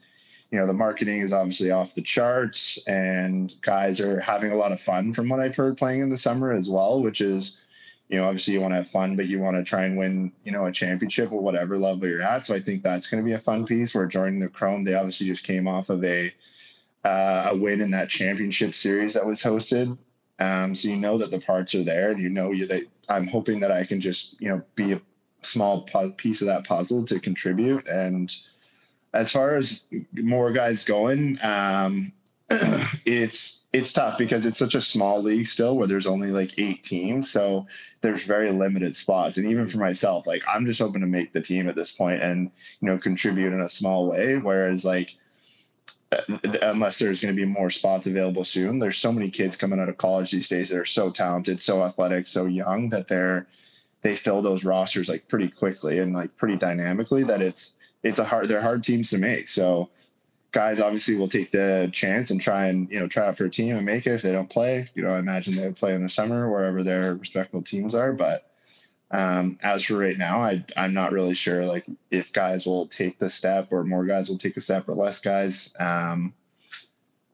you 0.53 0.59
know 0.59 0.67
the 0.67 0.73
marketing 0.73 1.21
is 1.21 1.33
obviously 1.33 1.71
off 1.71 1.95
the 1.95 2.01
charts 2.01 2.77
and 2.85 3.55
guys 3.63 3.99
are 3.99 4.19
having 4.19 4.51
a 4.51 4.55
lot 4.55 4.71
of 4.71 4.79
fun 4.79 5.11
from 5.11 5.27
what 5.27 5.39
i've 5.39 5.55
heard 5.55 5.75
playing 5.75 6.01
in 6.01 6.09
the 6.09 6.17
summer 6.17 6.53
as 6.53 6.69
well 6.69 7.01
which 7.01 7.21
is 7.21 7.53
you 8.09 8.19
know 8.19 8.25
obviously 8.25 8.53
you 8.53 8.61
want 8.61 8.71
to 8.71 8.75
have 8.75 8.91
fun 8.91 9.15
but 9.15 9.25
you 9.25 9.39
want 9.39 9.57
to 9.57 9.63
try 9.63 9.85
and 9.85 9.97
win 9.97 10.31
you 10.43 10.51
know 10.51 10.67
a 10.67 10.71
championship 10.71 11.31
or 11.31 11.41
whatever 11.41 11.77
level 11.77 12.07
you're 12.07 12.21
at. 12.21 12.45
So 12.45 12.53
i 12.53 12.59
think 12.59 12.83
that's 12.83 13.07
going 13.07 13.23
to 13.23 13.25
be 13.25 13.33
a 13.33 13.39
fun 13.39 13.65
piece. 13.65 13.95
Where 13.95 14.05
joining 14.05 14.39
the 14.39 14.47
chrome. 14.47 14.83
They 14.83 14.93
obviously 14.93 15.25
just 15.25 15.43
came 15.43 15.67
off 15.67 15.89
of 15.89 16.03
a 16.03 16.31
uh, 17.03 17.49
a 17.51 17.57
win 17.57 17.81
in 17.81 17.91
that 17.91 18.09
championship 18.09 18.75
series 18.75 19.13
that 19.13 19.25
was 19.25 19.41
hosted. 19.41 19.97
Um, 20.39 20.75
so 20.75 20.87
you 20.87 20.95
know 20.95 21.17
that 21.17 21.31
the 21.31 21.39
parts 21.39 21.75
are 21.75 21.83
there 21.83 22.11
and 22.11 22.21
you 22.21 22.29
know 22.29 22.51
you 22.51 22.65
that 22.67 22.83
i'm 23.07 23.27
hoping 23.27 23.59
that 23.59 23.71
i 23.71 23.83
can 23.83 23.99
just 23.99 24.35
you 24.39 24.49
know 24.49 24.61
be 24.75 24.93
a 24.93 25.01
small 25.41 25.81
piece 26.17 26.41
of 26.41 26.47
that 26.47 26.65
puzzle 26.65 27.05
to 27.05 27.19
contribute 27.19 27.87
and 27.87 28.35
as 29.13 29.31
far 29.31 29.55
as 29.55 29.81
more 30.13 30.51
guys 30.51 30.83
going, 30.83 31.37
um, 31.41 32.11
it's 33.05 33.57
it's 33.73 33.91
tough 33.91 34.19
because 34.19 34.45
it's 34.45 34.59
such 34.59 34.75
a 34.75 34.81
small 34.81 35.21
league 35.21 35.47
still 35.47 35.75
where 35.75 35.87
there's 35.87 36.05
only 36.05 36.29
like 36.29 36.59
eight 36.59 36.83
teams. 36.83 37.31
So 37.31 37.65
there's 38.01 38.23
very 38.23 38.51
limited 38.51 38.95
spots. 38.95 39.37
And 39.37 39.47
even 39.49 39.67
for 39.67 39.79
myself, 39.79 40.27
like 40.27 40.43
I'm 40.47 40.67
just 40.67 40.79
hoping 40.79 41.01
to 41.01 41.07
make 41.07 41.33
the 41.33 41.41
team 41.41 41.67
at 41.67 41.75
this 41.75 41.89
point 41.89 42.21
and, 42.21 42.51
you 42.81 42.87
know, 42.87 42.99
contribute 42.99 43.51
in 43.51 43.61
a 43.61 43.69
small 43.69 44.11
way. 44.11 44.37
Whereas 44.37 44.85
like, 44.85 45.15
uh, 46.11 46.21
unless 46.61 46.99
there's 46.99 47.19
going 47.19 47.35
to 47.35 47.41
be 47.41 47.47
more 47.47 47.71
spots 47.71 48.05
available 48.05 48.43
soon, 48.43 48.77
there's 48.77 48.99
so 48.99 49.11
many 49.11 49.31
kids 49.31 49.57
coming 49.57 49.79
out 49.79 49.89
of 49.89 49.97
college 49.97 50.29
these 50.29 50.47
days 50.47 50.69
that 50.69 50.77
are 50.77 50.85
so 50.85 51.09
talented, 51.09 51.59
so 51.59 51.81
athletic, 51.81 52.27
so 52.27 52.45
young 52.45 52.89
that 52.89 53.07
they're, 53.07 53.47
they 54.03 54.15
fill 54.15 54.43
those 54.43 54.63
rosters 54.63 55.09
like 55.09 55.27
pretty 55.27 55.47
quickly 55.47 55.97
and 55.97 56.13
like 56.13 56.35
pretty 56.37 56.57
dynamically 56.57 57.23
that 57.23 57.41
it's, 57.41 57.73
it's 58.03 58.19
a 58.19 58.25
hard 58.25 58.47
they're 58.47 58.61
hard 58.61 58.83
teams 58.83 59.09
to 59.11 59.17
make. 59.17 59.47
So 59.49 59.89
guys 60.51 60.79
obviously 60.79 61.15
will 61.15 61.27
take 61.27 61.51
the 61.51 61.89
chance 61.91 62.29
and 62.29 62.39
try 62.39 62.67
and 62.67 62.89
you 62.89 62.99
know 62.99 63.07
try 63.07 63.27
out 63.27 63.37
for 63.37 63.45
a 63.45 63.49
team 63.49 63.75
and 63.75 63.85
make 63.85 64.05
it 64.05 64.13
if 64.13 64.21
they 64.21 64.31
don't 64.31 64.49
play. 64.49 64.89
You 64.93 65.03
know, 65.03 65.09
I 65.09 65.19
imagine 65.19 65.55
they 65.55 65.65
would 65.65 65.75
play 65.75 65.93
in 65.95 66.03
the 66.03 66.09
summer 66.09 66.49
wherever 66.49 66.83
their 66.83 67.15
respective 67.15 67.65
teams 67.65 67.95
are. 67.95 68.13
But 68.13 68.49
um, 69.11 69.57
as 69.61 69.83
for 69.83 69.97
right 69.97 70.17
now, 70.17 70.39
I 70.39 70.63
I'm 70.77 70.93
not 70.93 71.11
really 71.11 71.33
sure 71.33 71.65
like 71.65 71.85
if 72.11 72.31
guys 72.31 72.65
will 72.65 72.87
take 72.87 73.19
the 73.19 73.29
step 73.29 73.69
or 73.71 73.83
more 73.83 74.05
guys 74.05 74.29
will 74.29 74.37
take 74.37 74.57
a 74.57 74.61
step 74.61 74.87
or 74.87 74.95
less 74.95 75.19
guys. 75.19 75.73
Um, 75.79 76.33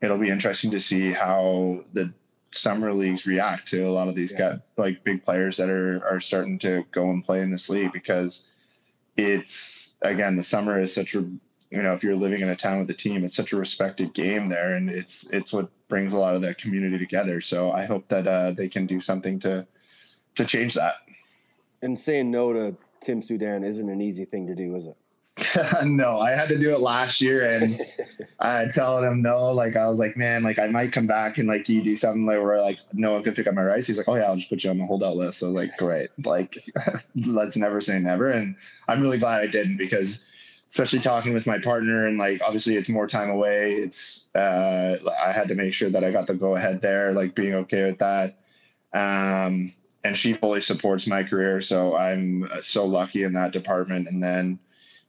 it'll 0.01 0.17
be 0.17 0.29
interesting 0.29 0.71
to 0.71 0.79
see 0.79 1.11
how 1.11 1.83
the 1.93 2.11
summer 2.51 2.93
leagues 2.93 3.27
react 3.27 3.67
to 3.67 3.83
a 3.83 3.91
lot 3.91 4.07
of 4.07 4.15
these 4.15 4.31
yeah. 4.31 4.51
guys 4.51 4.59
like 4.77 5.03
big 5.03 5.21
players 5.23 5.57
that 5.57 5.69
are 5.69 6.03
are 6.05 6.19
starting 6.19 6.57
to 6.59 6.83
go 6.91 7.09
and 7.09 7.23
play 7.23 7.41
in 7.41 7.51
this 7.51 7.69
league 7.69 7.91
because 7.91 8.43
it's 9.17 9.78
again, 10.01 10.35
the 10.35 10.43
summer 10.43 10.81
is 10.81 10.93
such 10.93 11.15
a 11.15 11.25
you 11.71 11.83
know 11.83 11.93
if 11.93 12.03
you're 12.03 12.15
living 12.15 12.41
in 12.41 12.49
a 12.49 12.55
town 12.55 12.79
with 12.79 12.89
a 12.89 12.93
team, 12.93 13.23
it's 13.23 13.35
such 13.35 13.53
a 13.53 13.57
respected 13.57 14.13
game 14.13 14.49
there, 14.49 14.75
and 14.75 14.89
it's 14.89 15.25
it's 15.31 15.53
what 15.53 15.69
brings 15.87 16.13
a 16.13 16.17
lot 16.17 16.35
of 16.35 16.41
that 16.41 16.57
community 16.57 16.97
together. 16.97 17.41
So 17.41 17.71
I 17.71 17.85
hope 17.85 18.07
that 18.07 18.27
uh, 18.27 18.51
they 18.51 18.67
can 18.67 18.85
do 18.85 18.99
something 18.99 19.39
to 19.39 19.67
to 20.35 20.45
change 20.45 20.73
that. 20.75 20.95
And 21.81 21.97
saying 21.97 22.29
no 22.31 22.53
to 22.53 22.75
Tim 23.01 23.21
Soudan 23.21 23.63
isn't 23.63 23.89
an 23.89 24.01
easy 24.01 24.25
thing 24.25 24.47
to 24.47 24.55
do, 24.55 24.75
is 24.75 24.85
it? 24.85 24.97
no, 25.83 26.19
I 26.19 26.31
had 26.31 26.49
to 26.49 26.57
do 26.57 26.73
it 26.73 26.79
last 26.79 27.21
year, 27.21 27.45
and 27.45 27.81
I 28.39 28.65
telling 28.67 29.05
him 29.05 29.21
no. 29.21 29.51
Like 29.51 29.75
I 29.75 29.87
was 29.87 29.99
like, 29.99 30.17
man, 30.17 30.43
like 30.43 30.59
I 30.59 30.67
might 30.67 30.91
come 30.91 31.07
back 31.07 31.37
and 31.37 31.47
like 31.47 31.67
you 31.69 31.83
do 31.83 31.95
something 31.95 32.25
like 32.25 32.41
where 32.41 32.59
like 32.61 32.79
no 32.93 33.13
one 33.13 33.23
can 33.23 33.33
pick 33.33 33.47
up 33.47 33.53
my 33.53 33.63
rice. 33.63 33.87
He's 33.87 33.97
like, 33.97 34.07
oh 34.07 34.15
yeah, 34.15 34.23
I'll 34.23 34.35
just 34.35 34.49
put 34.49 34.63
you 34.63 34.69
on 34.69 34.77
the 34.77 34.85
holdout 34.85 35.17
list. 35.17 35.43
I 35.43 35.47
was 35.47 35.55
like, 35.55 35.77
great. 35.77 36.09
Like 36.23 36.57
let's 37.27 37.57
never 37.57 37.81
say 37.81 37.99
never, 37.99 38.31
and 38.31 38.55
I'm 38.87 39.01
really 39.01 39.17
glad 39.17 39.41
I 39.41 39.47
didn't 39.47 39.77
because 39.77 40.21
especially 40.69 40.99
talking 40.99 41.33
with 41.33 41.47
my 41.47 41.57
partner 41.57 42.05
and 42.05 42.19
like 42.19 42.41
obviously 42.43 42.75
it's 42.75 42.89
more 42.89 43.07
time 43.07 43.29
away. 43.29 43.73
It's 43.73 44.23
uh, 44.35 44.97
I 45.19 45.31
had 45.31 45.47
to 45.47 45.55
make 45.55 45.73
sure 45.73 45.89
that 45.89 46.03
I 46.03 46.11
got 46.11 46.27
the 46.27 46.35
go 46.35 46.55
ahead 46.55 46.81
there, 46.81 47.11
like 47.11 47.35
being 47.35 47.55
okay 47.55 47.85
with 47.85 47.99
that. 47.99 48.37
Um, 48.93 49.73
and 50.03 50.15
she 50.15 50.33
fully 50.33 50.61
supports 50.61 51.07
my 51.07 51.23
career, 51.23 51.59
so 51.59 51.95
I'm 51.95 52.49
so 52.61 52.85
lucky 52.85 53.23
in 53.23 53.33
that 53.33 53.51
department. 53.51 54.07
And 54.07 54.23
then 54.23 54.59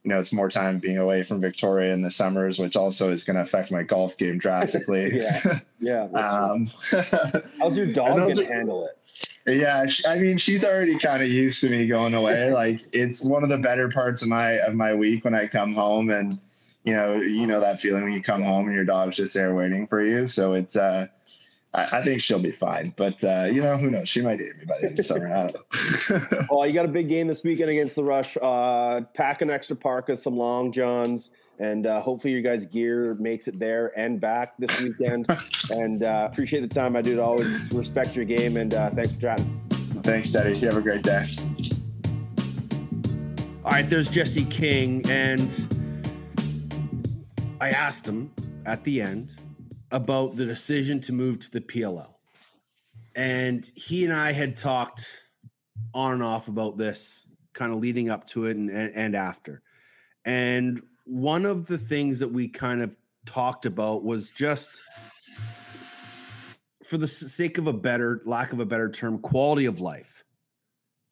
you 0.03 0.09
know, 0.09 0.19
it's 0.19 0.33
more 0.33 0.49
time 0.49 0.79
being 0.79 0.99
away 0.99 1.23
from 1.23 1.41
Victoria 1.41 1.93
in 1.93 2.01
the 2.01 2.11
summers, 2.11 2.59
which 2.59 2.75
also 2.75 3.11
is 3.13 3.23
going 3.23 3.37
to 3.37 3.43
affect 3.43 3.71
my 3.71 3.83
golf 3.83 4.17
game 4.17 4.39
drastically. 4.39 5.11
yeah, 5.19 5.61
yeah. 5.79 6.05
Um, 6.05 6.69
How's 7.59 7.77
your 7.77 7.87
dog 7.87 8.17
going 8.17 8.35
to 8.35 8.47
handle 8.47 8.87
it? 8.87 8.97
Yeah, 9.47 9.87
she, 9.87 10.07
I 10.07 10.19
mean, 10.19 10.39
she's 10.39 10.65
already 10.65 10.99
kind 10.99 11.23
of 11.23 11.29
used 11.29 11.61
to 11.61 11.69
me 11.69 11.87
going 11.87 12.15
away. 12.15 12.51
like, 12.53 12.81
it's 12.93 13.27
one 13.27 13.43
of 13.43 13.51
the 13.51 13.59
better 13.59 13.91
parts 13.91 14.23
of 14.23 14.29
my 14.29 14.53
of 14.53 14.75
my 14.75 14.95
week 14.95 15.25
when 15.25 15.35
I 15.35 15.47
come 15.47 15.75
home, 15.75 16.09
and 16.11 16.39
you 16.85 16.95
know, 16.95 17.17
you 17.17 17.47
know 17.47 17.61
that 17.61 17.81
feeling 17.81 18.05
when 18.05 18.13
you 18.13 18.23
come 18.23 18.43
home 18.43 18.67
and 18.67 18.75
your 18.75 18.85
dog's 18.85 19.17
just 19.17 19.35
there 19.35 19.55
waiting 19.55 19.87
for 19.87 20.03
you. 20.03 20.27
So 20.27 20.55
it's 20.55 20.77
uh, 20.77 21.09
I, 21.73 21.99
I, 21.99 22.05
think 22.05 22.21
she'll 22.21 22.41
be 22.41 22.51
fine. 22.51 22.93
But 22.97 23.23
uh, 23.23 23.49
you 23.51 23.63
know, 23.63 23.77
who 23.77 23.91
knows? 23.91 24.09
She 24.09 24.21
might 24.21 24.41
hate 24.41 24.57
me 24.59 24.65
by 24.67 24.75
the 24.81 24.87
end 24.87 24.91
of 24.93 24.97
the 24.97 25.03
summer. 25.03 25.33
I 25.33 25.47
don't 25.47 26.31
know. 26.31 26.47
well, 26.51 26.67
you 26.67 26.73
got 26.73 26.85
a 26.85 26.89
big 26.89 27.09
game 27.09 27.29
this 27.29 27.45
weekend 27.45 27.71
against 27.71 27.95
the 27.95 28.03
Rush. 28.05 28.37
Uh, 28.41 29.03
pack 29.15 29.43
an 29.43 29.51
extra 29.51 29.77
parka, 29.77 30.17
some 30.17 30.37
long 30.37 30.73
johns, 30.73 31.31
and 31.61 31.87
uh, 31.87 32.01
hopefully 32.01 32.33
your 32.33 32.43
guys' 32.43 32.67
gear 32.67 33.15
makes 33.21 33.47
it 33.47 33.59
there 33.59 33.97
and 33.97 34.21
back 34.21 34.57
this 34.59 34.81
weekend. 34.81 35.27
and 35.77 36.03
uh, 36.03 36.29
appreciate 36.31 36.61
the 36.61 36.69
time, 36.69 36.97
I 36.97 37.03
do. 37.03 37.21
Always 37.21 37.47
respect 37.73 38.17
your 38.17 38.25
game, 38.25 38.57
and 38.57 38.75
uh, 38.75 38.91
thanks 38.91 39.13
for 39.13 39.21
chatting. 39.21 39.61
Thanks, 40.03 40.31
Daddy. 40.31 40.59
You 40.59 40.67
have 40.69 40.77
a 40.77 40.81
great 40.81 41.03
day. 41.03 41.25
All 43.65 43.73
right, 43.73 43.89
there's 43.89 44.09
Jesse 44.09 44.47
King, 44.47 45.09
and 45.09 45.53
I 47.61 47.71
asked 47.71 48.09
him 48.09 48.33
at 48.67 48.83
the 48.83 49.01
end 49.01 49.37
about 49.91 50.37
the 50.37 50.45
decision 50.45 51.01
to 51.01 51.13
move 51.13 51.41
to 51.41 51.51
the 51.51 51.61
PLL. 51.61 52.15
And 53.17 53.71
he 53.75 54.05
and 54.05 54.13
I 54.13 54.33
had 54.33 54.57
talked 54.57 55.29
on 55.95 56.13
and 56.13 56.23
off 56.23 56.49
about 56.49 56.77
this 56.77 57.27
kind 57.53 57.73
of 57.73 57.79
leading 57.79 58.11
up 58.11 58.27
to 58.29 58.47
it 58.47 58.57
and, 58.57 58.71
and, 58.71 58.95
and 58.95 59.17
after. 59.17 59.63
And 60.25 60.83
one 61.05 61.45
of 61.45 61.67
the 61.67 61.79
things 61.79 62.19
that 62.21 62.29
we 62.29 62.49
kind 62.49 62.83
of 62.83 62.97
talked 63.27 63.67
about 63.67 64.05
was 64.05 64.31
just 64.31 64.81
for 66.85 66.97
the 66.97 67.09
sake 67.09 67.59
of 67.59 67.67
a 67.67 67.73
better 67.73 68.21
lack 68.25 68.53
of 68.53 68.61
a 68.61 68.67
better 68.67 68.91
term 68.91 69.19
quality 69.19 69.67
of 69.67 69.81
life 69.81 70.25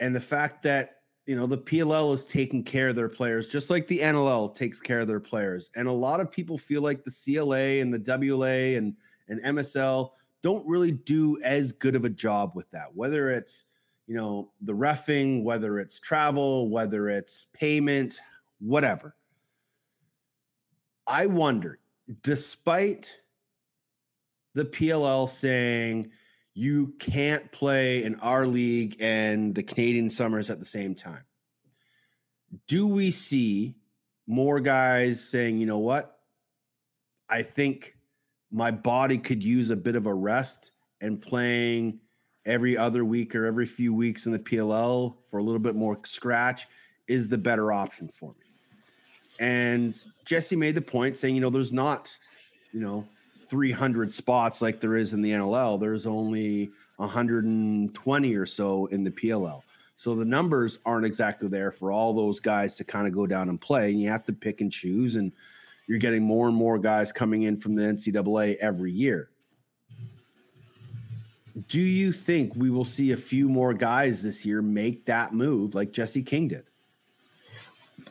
and 0.01 0.15
the 0.15 0.21
fact 0.21 0.63
that 0.63 0.98
you 1.29 1.37
know, 1.37 1.47
the 1.47 1.59
PLL 1.59 2.15
is 2.15 2.25
taking 2.25 2.65
care 2.65 2.89
of 2.89 2.97
their 2.97 3.09
players 3.09 3.49
just 3.49 3.69
like 3.69 3.87
the 3.87 3.99
NLL 3.99 4.55
takes 4.55 4.81
care 4.81 5.01
of 5.01 5.09
their 5.09 5.21
players. 5.21 5.71
And 5.77 5.87
a 5.87 5.93
lot 5.93 6.21
of 6.21 6.33
people 6.33 6.57
feel 6.57 6.81
like 6.81 7.05
the 7.05 7.11
CLA 7.11 7.81
and 7.81 7.93
the 7.93 7.99
WLA 7.99 8.79
and, 8.79 8.97
and 9.29 9.43
MSL 9.43 10.13
don't 10.43 10.67
really 10.67 10.93
do 10.93 11.39
as 11.43 11.71
good 11.71 11.95
of 11.95 12.07
a 12.07 12.11
job 12.11 12.53
with 12.55 12.71
that, 12.71 12.87
whether 12.95 13.31
it's, 13.31 13.67
you 14.07 14.17
know, 14.17 14.51
the 14.63 14.73
refing, 14.73 15.45
whether 15.45 15.79
it's 15.79 16.01
travel, 16.01 16.71
whether 16.71 17.11
it's 17.11 17.47
payment, 17.53 18.21
whatever. 18.61 19.15
I 21.07 21.27
wonder, 21.27 21.79
despite 22.23 23.21
the 24.55 24.65
PLL 24.65 25.29
saying, 25.29 26.11
you 26.59 26.93
can't 26.99 27.53
play 27.53 28.03
in 28.03 28.17
our 28.17 28.45
league 28.45 28.97
and 28.99 29.55
the 29.55 29.63
Canadian 29.63 30.11
Summers 30.11 30.51
at 30.51 30.59
the 30.59 30.67
same 30.67 30.93
time. 30.93 31.23
Do 32.67 32.85
we 32.85 33.13
see 33.13 33.77
more 34.27 34.59
guys 34.59 35.23
saying, 35.23 35.59
you 35.59 35.67
know 35.67 35.79
what? 35.79 36.19
I 37.29 37.43
think 37.43 37.97
my 38.51 38.73
body 38.73 39.19
could 39.19 39.41
use 39.41 39.71
a 39.71 39.77
bit 39.77 39.95
of 39.95 40.07
a 40.07 40.15
rest 40.15 40.73
and 41.01 41.23
playing 41.23 42.01
every 42.45 42.77
other 42.77 43.05
week 43.05 43.37
or 43.37 43.47
every 43.47 43.67
few 43.67 43.95
weeks 43.95 44.27
in 44.27 44.33
the 44.33 44.41
PLL 44.41 45.15
for 45.31 45.39
a 45.39 45.43
little 45.45 45.61
bit 45.61 45.77
more 45.77 45.97
scratch 46.05 46.67
is 47.07 47.29
the 47.29 47.39
better 47.39 47.71
option 47.71 48.09
for 48.09 48.35
me. 48.41 48.47
And 49.39 49.97
Jesse 50.25 50.57
made 50.57 50.75
the 50.75 50.83
point 50.83 51.19
saying, 51.19 51.37
you 51.37 51.41
know, 51.41 51.51
there's 51.51 51.73
not, 51.73 52.17
you 52.73 52.81
know, 52.81 53.07
300 53.49 54.13
spots 54.13 54.61
like 54.61 54.81
there 54.81 54.97
is 54.97 55.15
in 55.15 55.23
the 55.23 55.33
NLL. 55.33 55.81
There's 55.81 56.07
only 56.07 56.71
120 56.97 58.37
or 58.37 58.47
so 58.47 58.87
in 58.87 59.05
the 59.05 59.11
PLL. 59.11 59.63
So 59.97 60.15
the 60.15 60.25
numbers 60.25 60.79
aren't 60.87 61.07
exactly 61.07 61.49
there 61.49 61.73
for 61.73 61.91
all 61.91 62.13
those 62.13 62.39
guys 62.39 62.77
to 62.77 62.85
kind 62.85 63.07
of 63.07 63.13
go 63.13 63.27
down 63.27 63.49
and 63.49 63.61
play. 63.61 63.91
And 63.91 64.01
you 64.01 64.09
have 64.09 64.25
to 64.27 64.33
pick 64.33 64.61
and 64.61 64.71
choose. 64.71 65.17
And 65.17 65.33
you're 65.89 65.99
getting 65.99 66.23
more 66.23 66.47
and 66.47 66.57
more 66.57 66.79
guys 66.79 67.13
coming 67.13 67.43
in 67.43 67.57
from 67.57 67.75
the 67.75 67.83
NCAA 67.83 68.57
every 68.59 68.93
year. 68.93 69.31
Do 71.67 71.81
you 71.81 72.13
think 72.13 72.55
we 72.55 72.71
will 72.71 72.85
see 72.85 73.11
a 73.11 73.17
few 73.17 73.49
more 73.49 73.75
guys 73.75 74.23
this 74.23 74.47
year 74.47 74.63
make 74.63 75.05
that 75.07 75.35
move 75.35 75.75
like 75.75 75.91
Jesse 75.91 76.23
King 76.23 76.47
did? 76.47 76.68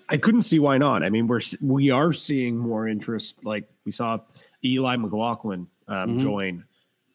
I 0.09 0.17
couldn't 0.17 0.43
see 0.43 0.59
why 0.59 0.77
not. 0.77 1.03
I 1.03 1.09
mean, 1.09 1.27
we're 1.27 1.41
we 1.61 1.91
are 1.91 2.13
seeing 2.13 2.57
more 2.57 2.87
interest. 2.87 3.43
Like 3.43 3.69
we 3.85 3.91
saw 3.91 4.19
Eli 4.63 4.95
McLaughlin 4.95 5.67
um, 5.87 5.95
mm-hmm. 5.95 6.19
join 6.19 6.63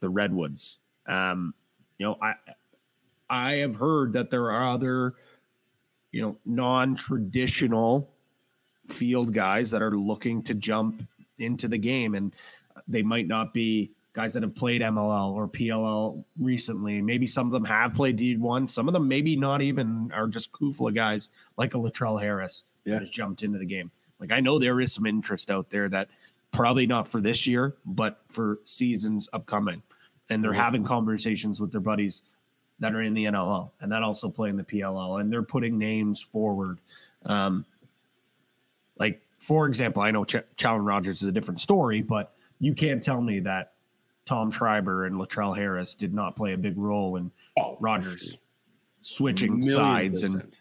the 0.00 0.08
Redwoods. 0.08 0.78
Um, 1.06 1.54
you 1.98 2.06
know, 2.06 2.18
I 2.20 2.34
I 3.30 3.52
have 3.56 3.76
heard 3.76 4.12
that 4.12 4.30
there 4.30 4.50
are 4.50 4.70
other, 4.70 5.14
you 6.10 6.20
know, 6.20 6.36
non-traditional 6.44 8.10
field 8.86 9.32
guys 9.32 9.70
that 9.70 9.80
are 9.80 9.96
looking 9.96 10.42
to 10.42 10.54
jump 10.54 11.02
into 11.38 11.68
the 11.68 11.78
game, 11.78 12.14
and 12.14 12.34
they 12.86 13.02
might 13.02 13.26
not 13.26 13.54
be 13.54 13.92
guys 14.12 14.34
that 14.34 14.42
have 14.42 14.54
played 14.54 14.82
MLL 14.82 15.32
or 15.32 15.48
PLL 15.48 16.22
recently. 16.38 17.00
Maybe 17.00 17.26
some 17.26 17.46
of 17.46 17.52
them 17.52 17.64
have 17.64 17.94
played 17.94 18.18
D1. 18.18 18.68
Some 18.68 18.86
of 18.86 18.92
them 18.92 19.08
maybe 19.08 19.34
not 19.36 19.62
even 19.62 20.10
are 20.12 20.26
just 20.26 20.52
CUFLA 20.52 20.94
guys 20.94 21.30
like 21.56 21.74
a 21.74 21.78
Latrell 21.78 22.20
Harris 22.20 22.64
yeah. 22.84 23.00
jumped 23.10 23.42
into 23.42 23.58
the 23.58 23.66
game. 23.66 23.90
Like 24.20 24.32
I 24.32 24.40
know 24.40 24.58
there 24.58 24.80
is 24.80 24.92
some 24.92 25.06
interest 25.06 25.50
out 25.50 25.70
there 25.70 25.88
that 25.88 26.08
probably 26.52 26.86
not 26.86 27.08
for 27.08 27.20
this 27.20 27.46
year, 27.46 27.74
but 27.84 28.20
for 28.28 28.58
seasons 28.64 29.28
upcoming. 29.32 29.82
And 30.28 30.42
they're 30.42 30.52
having 30.52 30.84
conversations 30.84 31.60
with 31.60 31.72
their 31.72 31.80
buddies 31.80 32.22
that 32.78 32.94
are 32.94 33.02
in 33.02 33.14
the 33.14 33.24
NLL 33.24 33.70
and 33.80 33.92
that 33.92 34.02
also 34.02 34.28
play 34.28 34.48
in 34.48 34.56
the 34.56 34.64
PLL, 34.64 35.20
and 35.20 35.32
they're 35.32 35.42
putting 35.42 35.78
names 35.78 36.20
forward. 36.20 36.78
Um, 37.24 37.64
like 38.98 39.22
for 39.38 39.66
example, 39.66 40.02
I 40.02 40.10
know 40.10 40.24
Ch- 40.24 40.44
Challen 40.56 40.84
Rogers 40.84 41.22
is 41.22 41.28
a 41.28 41.32
different 41.32 41.60
story, 41.60 42.02
but 42.02 42.32
you 42.60 42.74
can't 42.74 43.02
tell 43.02 43.20
me 43.20 43.40
that 43.40 43.72
Tom 44.24 44.50
Schreiber 44.50 45.04
and 45.04 45.16
Latrell 45.16 45.56
Harris 45.56 45.94
did 45.94 46.14
not 46.14 46.36
play 46.36 46.52
a 46.52 46.58
big 46.58 46.78
role 46.78 47.16
in 47.16 47.30
oh, 47.58 47.76
Rogers 47.80 48.38
switching 49.00 49.66
sides 49.68 50.22
and, 50.22 50.56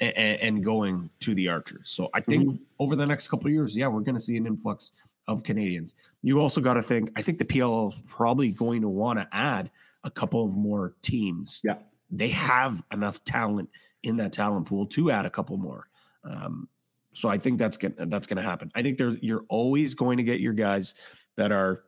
and, 0.00 0.40
and 0.40 0.64
going 0.64 1.10
to 1.20 1.34
the 1.34 1.48
Archers. 1.48 1.90
So 1.90 2.08
I 2.14 2.20
think 2.20 2.48
mm-hmm. 2.48 2.62
over 2.78 2.96
the 2.96 3.06
next 3.06 3.28
couple 3.28 3.50
years, 3.50 3.76
yeah, 3.76 3.88
we're 3.88 4.00
going 4.00 4.14
to 4.14 4.20
see 4.20 4.36
an 4.36 4.46
influx 4.46 4.92
of 5.28 5.42
Canadians. 5.42 5.94
You 6.22 6.40
also 6.40 6.60
got 6.60 6.74
to 6.74 6.82
think. 6.82 7.10
I 7.16 7.22
think 7.22 7.38
the 7.38 7.44
PLL 7.44 7.92
is 7.92 8.00
probably 8.06 8.50
going 8.50 8.82
to 8.82 8.88
want 8.88 9.18
to 9.18 9.28
add 9.32 9.70
a 10.04 10.10
couple 10.10 10.44
of 10.44 10.56
more 10.56 10.94
teams. 11.02 11.60
Yeah, 11.64 11.78
they 12.10 12.28
have 12.28 12.82
enough 12.92 13.22
talent 13.24 13.70
in 14.02 14.18
that 14.18 14.32
talent 14.32 14.66
pool 14.66 14.86
to 14.86 15.10
add 15.10 15.26
a 15.26 15.30
couple 15.30 15.56
more. 15.56 15.88
Um, 16.24 16.68
so 17.12 17.28
I 17.28 17.38
think 17.38 17.58
that's 17.58 17.76
gonna 17.76 17.94
that's 18.06 18.26
gonna 18.26 18.42
happen. 18.42 18.70
I 18.74 18.82
think 18.82 18.98
there's 18.98 19.16
you're 19.22 19.44
always 19.48 19.94
going 19.94 20.18
to 20.18 20.22
get 20.22 20.40
your 20.40 20.52
guys 20.52 20.94
that 21.36 21.50
are 21.50 21.82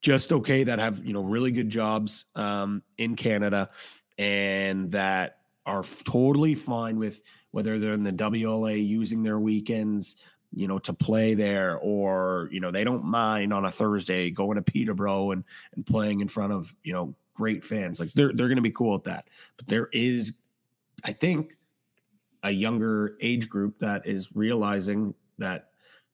just 0.00 0.32
okay 0.32 0.64
that 0.64 0.78
have 0.78 1.04
you 1.04 1.12
know 1.12 1.22
really 1.22 1.50
good 1.50 1.70
jobs 1.70 2.24
um, 2.34 2.82
in 2.96 3.16
Canada 3.16 3.70
and 4.18 4.90
that 4.92 5.38
are 5.68 5.84
totally 6.04 6.54
fine 6.54 6.98
with 6.98 7.22
whether 7.52 7.78
they're 7.78 7.92
in 7.92 8.02
the 8.02 8.12
WLA 8.12 8.84
using 8.84 9.22
their 9.22 9.38
weekends 9.38 10.16
you 10.52 10.66
know, 10.66 10.78
to 10.78 10.92
play 10.92 11.34
there, 11.34 11.76
or 11.78 12.48
you 12.50 12.60
know, 12.60 12.70
they 12.70 12.84
don't 12.84 13.04
mind 13.04 13.52
on 13.52 13.64
a 13.64 13.70
Thursday 13.70 14.30
going 14.30 14.56
to 14.56 14.62
Peterborough 14.62 15.30
and 15.32 15.44
and 15.74 15.84
playing 15.84 16.20
in 16.20 16.28
front 16.28 16.52
of 16.52 16.74
you 16.82 16.92
know 16.92 17.14
great 17.34 17.64
fans. 17.64 18.00
Like 18.00 18.12
they're 18.12 18.32
they're 18.32 18.48
going 18.48 18.56
to 18.56 18.62
be 18.62 18.70
cool 18.70 18.94
with 18.94 19.04
that. 19.04 19.26
But 19.56 19.68
there 19.68 19.88
is, 19.92 20.34
I 21.04 21.12
think, 21.12 21.56
a 22.42 22.50
younger 22.50 23.16
age 23.20 23.48
group 23.48 23.80
that 23.80 24.06
is 24.06 24.30
realizing 24.34 25.14
that 25.38 25.68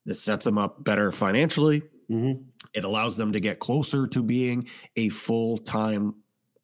this 0.04 0.20
sets 0.20 0.44
them 0.44 0.58
up 0.58 0.82
better 0.82 1.12
financially. 1.12 1.82
Mm-hmm. 2.10 2.42
It 2.74 2.84
allows 2.84 3.16
them 3.16 3.32
to 3.32 3.40
get 3.40 3.60
closer 3.60 4.06
to 4.08 4.22
being 4.22 4.68
a 4.96 5.10
full 5.10 5.58
time, 5.58 6.16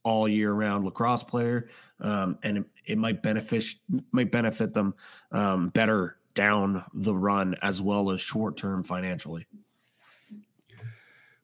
all 0.02 0.28
year 0.28 0.52
round 0.52 0.84
lacrosse 0.84 1.22
player, 1.22 1.68
um, 2.00 2.38
and 2.42 2.58
it, 2.58 2.64
it, 2.86 2.98
might 2.98 3.22
benefit 3.22 3.64
might 4.12 4.30
benefit 4.30 4.72
them 4.72 4.94
um, 5.32 5.68
better 5.70 6.16
down 6.34 6.84
the 6.94 7.14
run 7.14 7.56
as 7.62 7.82
well 7.82 8.10
as 8.10 8.20
short 8.20 8.56
term 8.56 8.82
financially. 8.82 9.46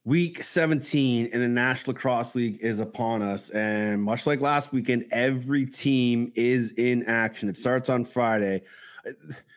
Week 0.07 0.41
17 0.41 1.27
in 1.27 1.41
the 1.41 1.49
National 1.49 1.93
Lacrosse 1.93 2.37
League 2.37 2.59
is 2.61 2.79
upon 2.79 3.23
us. 3.23 3.51
And 3.51 4.01
much 4.01 4.25
like 4.25 4.41
last 4.41 4.73
weekend, 4.73 5.07
every 5.11 5.67
team 5.67 6.31
is 6.37 6.71
in 6.79 7.03
action. 7.07 7.49
It 7.49 7.57
starts 7.57 7.91
on 7.91 8.05
Friday. 8.05 8.63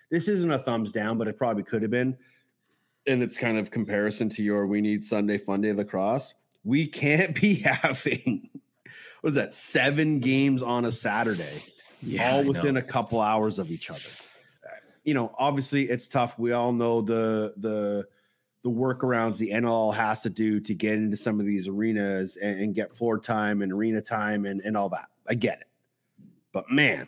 This 0.09 0.27
isn't 0.27 0.49
a 0.49 0.57
thumbs 0.57 0.91
down, 0.91 1.19
but 1.19 1.27
it 1.27 1.37
probably 1.37 1.61
could 1.61 1.83
have 1.83 1.91
been. 1.91 2.17
And 3.05 3.21
it's 3.21 3.37
kind 3.37 3.59
of 3.59 3.69
comparison 3.69 4.27
to 4.29 4.43
your 4.43 4.65
We 4.65 4.81
Need 4.81 5.05
Sunday 5.05 5.37
Fun 5.37 5.61
Day 5.61 5.71
Lacrosse. 5.71 6.33
We 6.63 6.87
can't 6.87 7.35
be 7.39 7.53
having, 7.53 8.49
what 9.21 9.29
is 9.29 9.35
that, 9.35 9.53
seven 9.53 10.19
games 10.19 10.63
on 10.63 10.85
a 10.85 10.91
Saturday, 10.91 11.63
yeah, 12.01 12.31
all 12.31 12.43
within 12.43 12.77
a 12.77 12.81
couple 12.81 13.21
hours 13.21 13.59
of 13.59 13.71
each 13.71 13.89
other 13.89 13.99
uh, 14.65 14.69
you 15.03 15.13
know, 15.13 15.33
obviously 15.37 15.83
it's 15.83 16.07
tough. 16.07 16.37
We 16.37 16.51
all 16.51 16.71
know 16.71 17.01
the 17.01 17.53
the 17.57 18.07
the 18.63 18.69
workarounds 18.69 19.37
the 19.37 19.51
NL 19.51 19.93
has 19.93 20.21
to 20.23 20.29
do 20.29 20.59
to 20.59 20.75
get 20.75 20.95
into 20.95 21.15
some 21.17 21.39
of 21.39 21.45
these 21.45 21.67
arenas 21.67 22.37
and, 22.37 22.59
and 22.59 22.75
get 22.75 22.93
floor 22.93 23.17
time 23.17 23.61
and 23.61 23.71
arena 23.71 24.01
time 24.01 24.45
and, 24.45 24.61
and 24.61 24.75
all 24.75 24.89
that. 24.89 25.07
I 25.29 25.35
get 25.35 25.61
it. 25.61 25.67
But 26.51 26.69
man, 26.69 27.07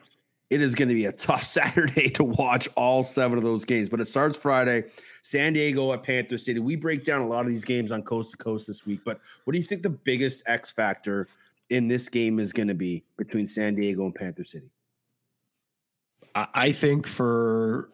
it 0.49 0.61
is 0.61 0.75
going 0.75 0.87
to 0.89 0.95
be 0.95 1.05
a 1.05 1.11
tough 1.11 1.43
Saturday 1.45 2.09
to 2.11 2.23
watch 2.23 2.69
all 2.75 3.03
seven 3.03 3.37
of 3.37 3.43
those 3.43 3.65
games. 3.65 3.89
But 3.89 3.99
it 3.99 4.07
starts 4.07 4.37
Friday, 4.37 4.85
San 5.23 5.53
Diego 5.53 5.91
at 5.91 6.03
Panther 6.03 6.37
City. 6.37 6.59
We 6.59 6.75
break 6.75 7.03
down 7.03 7.21
a 7.21 7.27
lot 7.27 7.41
of 7.41 7.47
these 7.47 7.65
games 7.65 7.91
on 7.91 8.03
coast 8.03 8.31
to 8.31 8.37
coast 8.37 8.67
this 8.67 8.85
week. 8.85 9.01
But 9.03 9.19
what 9.43 9.53
do 9.53 9.59
you 9.59 9.65
think 9.65 9.83
the 9.83 9.89
biggest 9.89 10.43
X 10.45 10.71
factor 10.71 11.27
in 11.71 11.87
this 11.87 12.09
game 12.09 12.39
is 12.39 12.53
going 12.53 12.67
to 12.67 12.75
be 12.75 13.03
between 13.17 13.47
San 13.47 13.75
Diego 13.75 14.05
and 14.05 14.13
Panther 14.13 14.43
City? 14.43 14.69
I 16.35 16.71
think 16.71 17.07
for 17.07 17.89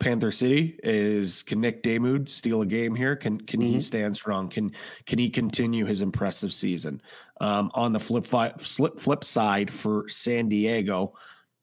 Panther 0.00 0.30
City 0.30 0.78
is 0.82 1.42
can 1.42 1.60
Nick 1.60 1.82
Damude 1.82 2.30
steal 2.30 2.62
a 2.62 2.66
game 2.66 2.94
here? 2.94 3.16
Can 3.16 3.40
can 3.40 3.60
mm-hmm. 3.60 3.74
he 3.74 3.80
stand 3.80 4.16
strong? 4.16 4.48
Can 4.48 4.72
can 5.04 5.18
he 5.18 5.28
continue 5.28 5.84
his 5.84 6.00
impressive 6.00 6.52
season? 6.52 7.02
Um, 7.40 7.70
on 7.74 7.92
the 7.92 8.00
flip 8.00 8.24
fi- 8.24 8.54
flip 8.58 8.98
flip 8.98 9.24
side 9.24 9.70
for 9.70 10.08
San 10.08 10.48
Diego, 10.48 11.14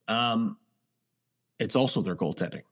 um, 0.07 0.57
it's 1.59 1.75
also 1.75 2.01
their 2.01 2.15
goaltending. 2.15 2.63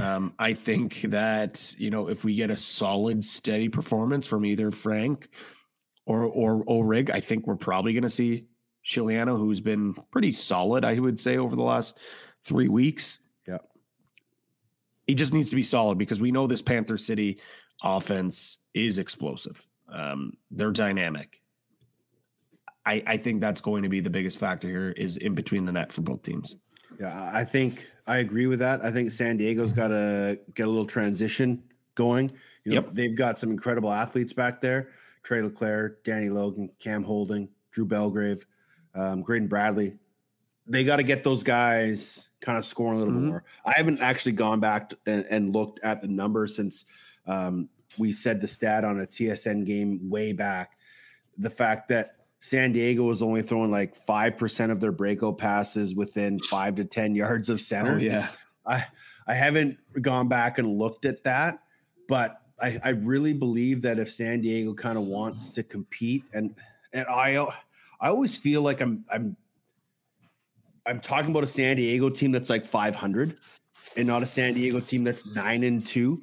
Um, 0.00 0.34
I 0.38 0.52
think 0.52 1.02
that 1.02 1.74
you 1.78 1.90
know 1.90 2.08
if 2.08 2.24
we 2.24 2.34
get 2.34 2.50
a 2.50 2.56
solid, 2.56 3.24
steady 3.24 3.68
performance 3.68 4.26
from 4.26 4.44
either 4.44 4.70
Frank 4.70 5.28
or 6.06 6.24
or 6.24 6.64
O'Rig, 6.68 7.10
I 7.10 7.20
think 7.20 7.46
we're 7.46 7.56
probably 7.56 7.92
going 7.92 8.02
to 8.02 8.10
see 8.10 8.46
Scigliano, 8.86 9.36
who's 9.36 9.60
been 9.60 9.94
pretty 10.10 10.32
solid, 10.32 10.84
I 10.84 10.98
would 10.98 11.18
say, 11.20 11.36
over 11.36 11.56
the 11.56 11.62
last 11.62 11.98
three 12.44 12.68
weeks. 12.68 13.18
Yeah. 13.46 13.58
He 15.06 15.14
just 15.14 15.32
needs 15.32 15.50
to 15.50 15.56
be 15.56 15.62
solid 15.64 15.98
because 15.98 16.20
we 16.20 16.30
know 16.30 16.46
this 16.46 16.62
Panther 16.62 16.96
City 16.96 17.40
offense 17.82 18.58
is 18.74 18.98
explosive. 18.98 19.66
Um, 19.92 20.34
they're 20.50 20.70
dynamic. 20.70 21.42
I, 22.84 23.02
I 23.04 23.16
think 23.16 23.40
that's 23.40 23.60
going 23.60 23.82
to 23.82 23.88
be 23.88 24.00
the 24.00 24.10
biggest 24.10 24.38
factor 24.38 24.68
here 24.68 24.90
is 24.90 25.16
in 25.16 25.34
between 25.34 25.64
the 25.64 25.72
net 25.72 25.92
for 25.92 26.02
both 26.02 26.22
teams. 26.22 26.54
Yeah, 27.00 27.30
I 27.32 27.42
think 27.42 27.88
I 28.06 28.18
agree 28.18 28.46
with 28.46 28.60
that. 28.60 28.84
I 28.84 28.92
think 28.92 29.10
San 29.10 29.36
Diego's 29.36 29.72
got 29.72 29.88
to 29.88 30.38
get 30.54 30.66
a 30.66 30.70
little 30.70 30.86
transition 30.86 31.62
going. 31.96 32.30
You 32.64 32.72
know, 32.72 32.82
yep. 32.82 32.90
they've 32.92 33.16
got 33.16 33.38
some 33.38 33.50
incredible 33.50 33.92
athletes 33.92 34.32
back 34.32 34.60
there. 34.60 34.88
Trey 35.26 35.42
LeClaire, 35.42 35.98
Danny 36.04 36.30
Logan, 36.30 36.70
Cam 36.78 37.02
Holding, 37.02 37.48
Drew 37.72 37.84
Belgrave, 37.84 38.46
um, 38.94 39.20
Graydon 39.22 39.48
Bradley 39.48 39.98
they 40.66 40.84
got 40.84 40.96
to 40.96 41.02
get 41.02 41.22
those 41.24 41.42
guys 41.42 42.28
kind 42.40 42.58
of 42.58 42.64
scoring 42.64 42.96
a 42.96 42.98
little 42.98 43.14
mm-hmm. 43.14 43.28
more. 43.28 43.44
I 43.64 43.72
haven't 43.76 44.00
actually 44.00 44.32
gone 44.32 44.60
back 44.60 44.92
and, 45.06 45.24
and, 45.30 45.52
looked 45.52 45.80
at 45.82 46.02
the 46.02 46.08
numbers 46.08 46.56
since 46.56 46.84
um, 47.26 47.68
we 47.98 48.12
said 48.12 48.40
the 48.40 48.48
stat 48.48 48.84
on 48.84 49.00
a 49.00 49.06
TSN 49.06 49.64
game 49.64 50.10
way 50.10 50.32
back. 50.32 50.72
The 51.38 51.50
fact 51.50 51.88
that 51.88 52.16
San 52.40 52.72
Diego 52.72 53.04
was 53.04 53.22
only 53.22 53.42
throwing 53.42 53.70
like 53.70 53.96
5% 53.96 54.70
of 54.70 54.80
their 54.80 54.92
breakout 54.92 55.38
passes 55.38 55.94
within 55.94 56.40
five 56.40 56.74
to 56.76 56.84
10 56.84 57.14
yards 57.14 57.48
of 57.48 57.60
center. 57.60 57.94
Oh, 57.94 57.98
yeah. 57.98 58.28
I, 58.66 58.84
I 59.26 59.34
haven't 59.34 59.78
gone 60.02 60.28
back 60.28 60.58
and 60.58 60.76
looked 60.76 61.04
at 61.04 61.22
that, 61.24 61.60
but 62.08 62.40
I, 62.60 62.78
I 62.84 62.88
really 62.90 63.32
believe 63.32 63.82
that 63.82 63.98
if 63.98 64.10
San 64.10 64.40
Diego 64.40 64.72
kind 64.74 64.96
of 64.96 65.04
wants 65.04 65.48
to 65.50 65.62
compete 65.62 66.24
and, 66.32 66.54
and 66.92 67.06
I, 67.06 67.36
I 68.00 68.08
always 68.08 68.38
feel 68.38 68.62
like 68.62 68.80
I'm, 68.80 69.04
I'm, 69.12 69.36
I'm 70.86 71.00
talking 71.00 71.30
about 71.30 71.44
a 71.44 71.48
San 71.48 71.76
Diego 71.76 72.08
team 72.08 72.32
that's 72.32 72.48
like 72.48 72.64
500 72.64 73.36
and 73.96 74.06
not 74.06 74.22
a 74.22 74.26
San 74.26 74.54
Diego 74.54 74.80
team 74.80 75.04
that's 75.04 75.34
nine 75.34 75.64
and 75.64 75.84
two. 75.84 76.22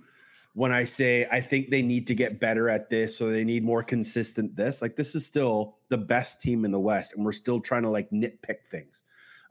When 0.56 0.72
I 0.72 0.84
say 0.84 1.28
I 1.32 1.42
think 1.42 1.70
they 1.70 1.82
need 1.82 2.06
to 2.08 2.16
get 2.16 2.40
better 2.40 2.70
at 2.70 2.90
this, 2.90 3.20
or 3.20 3.32
they 3.32 3.44
need 3.44 3.64
more 3.64 3.82
consistent 3.82 4.56
this, 4.56 4.82
like 4.84 4.96
this 4.96 5.16
is 5.16 5.26
still 5.26 5.78
the 5.90 5.98
best 5.98 6.40
team 6.40 6.64
in 6.64 6.72
the 6.72 6.80
West, 6.80 7.16
and 7.16 7.26
we're 7.26 7.32
still 7.32 7.60
trying 7.60 7.82
to 7.84 7.90
like 7.90 8.10
nitpick 8.12 8.68
things. 8.68 9.04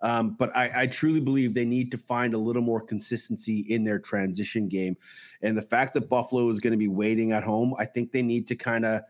Um, 0.02 0.34
but 0.38 0.54
I, 0.56 0.82
I, 0.82 0.86
truly 0.88 1.20
believe 1.20 1.54
they 1.54 1.64
need 1.64 1.92
to 1.92 1.96
find 1.96 2.34
a 2.34 2.38
little 2.38 2.62
more 2.62 2.80
consistency 2.80 3.60
in 3.68 3.84
their 3.84 4.00
transition 4.00 4.68
game. 4.68 4.96
And 5.42 5.56
the 5.56 5.62
fact 5.62 5.94
that 5.94 6.08
Buffalo 6.08 6.48
is 6.48 6.58
going 6.58 6.72
to 6.72 6.76
be 6.76 6.88
waiting 6.88 7.30
at 7.30 7.44
home, 7.44 7.72
I 7.78 7.84
think 7.84 8.10
they 8.10 8.22
need 8.22 8.48
to 8.48 8.56
kind 8.56 8.84
of 8.84 9.02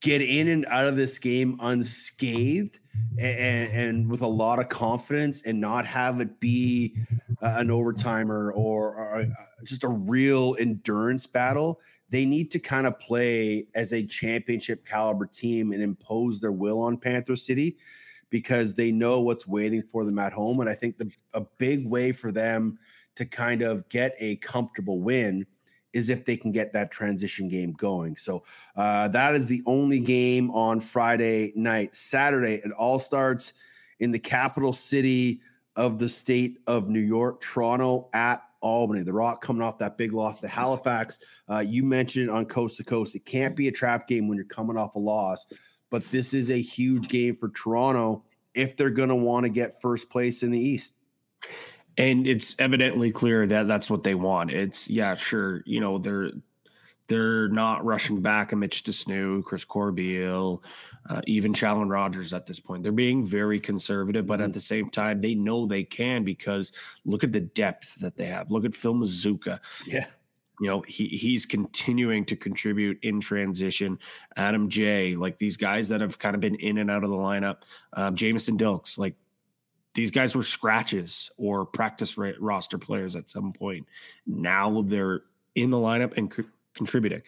get 0.00 0.22
in 0.22 0.48
and 0.48 0.64
out 0.66 0.86
of 0.86 0.96
this 0.96 1.18
game 1.18 1.58
unscathed 1.60 2.78
and, 3.18 3.72
and, 3.72 4.10
with 4.10 4.22
a 4.22 4.26
lot 4.26 4.58
of 4.58 4.68
confidence 4.68 5.42
and 5.42 5.60
not 5.60 5.84
have 5.84 6.20
it 6.20 6.40
be 6.40 6.96
uh, 7.42 7.56
an 7.58 7.68
overtimer 7.68 8.52
or, 8.54 8.94
or, 8.94 9.26
just 9.64 9.84
a 9.84 9.88
real 9.88 10.56
endurance 10.58 11.26
battle. 11.26 11.80
They 12.08 12.24
need 12.24 12.50
to 12.52 12.58
kind 12.58 12.86
of 12.86 12.98
play 12.98 13.66
as 13.74 13.92
a 13.92 14.04
championship 14.06 14.86
caliber 14.86 15.26
team 15.26 15.72
and 15.72 15.82
impose 15.82 16.40
their 16.40 16.52
will 16.52 16.80
on 16.80 16.96
Panther 16.96 17.36
City 17.36 17.76
because 18.30 18.74
they 18.74 18.90
know 18.90 19.20
what's 19.20 19.46
waiting 19.46 19.82
for 19.82 20.04
them 20.04 20.18
at 20.18 20.32
home. 20.32 20.60
And 20.60 20.68
I 20.68 20.74
think 20.74 20.96
the, 20.98 21.10
a 21.34 21.42
big 21.58 21.86
way 21.86 22.12
for 22.12 22.32
them 22.32 22.78
to 23.16 23.26
kind 23.26 23.62
of 23.62 23.88
get 23.88 24.14
a 24.18 24.36
comfortable 24.36 25.00
win– 25.00 25.46
is 25.92 26.08
if 26.08 26.24
they 26.24 26.36
can 26.36 26.52
get 26.52 26.72
that 26.72 26.90
transition 26.90 27.48
game 27.48 27.72
going. 27.72 28.16
So 28.16 28.44
uh, 28.76 29.08
that 29.08 29.34
is 29.34 29.46
the 29.46 29.62
only 29.66 29.98
game 29.98 30.50
on 30.50 30.80
Friday 30.80 31.52
night. 31.56 31.96
Saturday, 31.96 32.54
it 32.64 32.72
all 32.72 32.98
starts 32.98 33.54
in 33.98 34.10
the 34.10 34.18
capital 34.18 34.72
city 34.72 35.40
of 35.76 35.98
the 35.98 36.08
state 36.08 36.58
of 36.66 36.88
New 36.88 37.00
York, 37.00 37.40
Toronto 37.40 38.08
at 38.12 38.42
Albany. 38.60 39.02
The 39.02 39.12
Rock 39.12 39.40
coming 39.40 39.62
off 39.62 39.78
that 39.78 39.96
big 39.96 40.12
loss 40.12 40.40
to 40.40 40.48
Halifax. 40.48 41.18
Uh, 41.48 41.64
you 41.66 41.82
mentioned 41.82 42.28
it 42.28 42.30
on 42.30 42.44
coast 42.46 42.76
to 42.76 42.84
coast. 42.84 43.14
It 43.14 43.24
can't 43.24 43.56
be 43.56 43.68
a 43.68 43.72
trap 43.72 44.06
game 44.06 44.28
when 44.28 44.36
you're 44.36 44.44
coming 44.44 44.76
off 44.76 44.94
a 44.94 44.98
loss, 44.98 45.46
but 45.90 46.08
this 46.10 46.32
is 46.32 46.50
a 46.50 46.60
huge 46.60 47.08
game 47.08 47.34
for 47.34 47.48
Toronto 47.50 48.24
if 48.54 48.76
they're 48.76 48.90
going 48.90 49.08
to 49.08 49.14
want 49.14 49.44
to 49.44 49.50
get 49.50 49.80
first 49.80 50.10
place 50.10 50.42
in 50.42 50.50
the 50.50 50.58
East 50.58 50.94
and 51.96 52.26
it's 52.26 52.54
evidently 52.58 53.12
clear 53.12 53.46
that 53.46 53.68
that's 53.68 53.90
what 53.90 54.04
they 54.04 54.14
want. 54.14 54.50
It's 54.50 54.88
yeah, 54.88 55.14
sure, 55.14 55.62
you 55.66 55.80
know 55.80 55.98
they're 55.98 56.30
they're 57.08 57.48
not 57.48 57.84
rushing 57.84 58.22
back 58.22 58.52
a 58.52 58.56
Mitch 58.56 58.84
de 58.84 58.92
Snoo, 58.92 59.44
Chris 59.44 59.64
Corbeil, 59.64 60.62
uh, 61.08 61.20
even 61.26 61.52
Challen 61.52 61.88
Rogers 61.88 62.32
at 62.32 62.46
this 62.46 62.60
point. 62.60 62.84
They're 62.84 62.92
being 62.92 63.26
very 63.26 63.58
conservative, 63.58 64.26
but 64.26 64.34
mm-hmm. 64.34 64.44
at 64.44 64.54
the 64.54 64.60
same 64.60 64.90
time, 64.90 65.20
they 65.20 65.34
know 65.34 65.66
they 65.66 65.82
can 65.82 66.22
because 66.22 66.70
look 67.04 67.24
at 67.24 67.32
the 67.32 67.40
depth 67.40 67.96
that 67.96 68.16
they 68.16 68.26
have. 68.26 68.50
Look 68.50 68.64
at 68.64 68.76
Phil 68.76 68.94
Mazzuca. 68.94 69.58
Yeah. 69.86 70.06
You 70.60 70.66
know, 70.66 70.82
he 70.82 71.08
he's 71.08 71.46
continuing 71.46 72.26
to 72.26 72.36
contribute 72.36 72.98
in 73.02 73.20
transition. 73.20 73.98
Adam 74.36 74.68
J, 74.68 75.16
like 75.16 75.38
these 75.38 75.56
guys 75.56 75.88
that 75.88 76.02
have 76.02 76.18
kind 76.18 76.34
of 76.34 76.40
been 76.40 76.56
in 76.56 76.78
and 76.78 76.90
out 76.90 77.02
of 77.02 77.10
the 77.10 77.16
lineup. 77.16 77.58
Um, 77.94 78.14
Jameson 78.14 78.58
Dilks, 78.58 78.98
like 78.98 79.14
these 79.94 80.10
guys 80.10 80.36
were 80.36 80.42
scratches 80.42 81.30
or 81.38 81.64
practice 81.64 82.16
roster 82.18 82.78
players 82.78 83.16
at 83.16 83.30
some 83.30 83.52
point. 83.52 83.86
Now 84.26 84.82
they're 84.82 85.22
in 85.54 85.70
the 85.70 85.78
lineup 85.78 86.16
and 86.16 86.30
co- 86.30 86.44
contributing. 86.74 87.22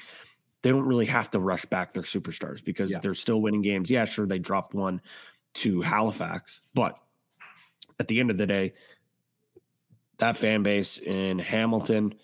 They 0.60 0.70
don't 0.70 0.86
really 0.86 1.06
have 1.06 1.30
to 1.32 1.40
rush 1.40 1.64
back 1.64 1.94
their 1.94 2.04
superstars 2.04 2.62
because 2.62 2.90
yeah. 2.90 2.98
they're 2.98 3.14
still 3.14 3.40
winning 3.40 3.62
games. 3.62 3.90
Yeah, 3.90 4.04
sure, 4.04 4.26
they 4.26 4.38
dropped 4.38 4.74
one 4.74 5.00
to 5.54 5.80
Halifax, 5.80 6.60
but 6.72 6.96
at 7.98 8.08
the 8.08 8.20
end 8.20 8.30
of 8.30 8.36
the 8.36 8.46
day, 8.46 8.74
that 10.18 10.36
fan 10.36 10.62
base 10.62 10.98
in 10.98 11.38
Hamilton 11.38 12.14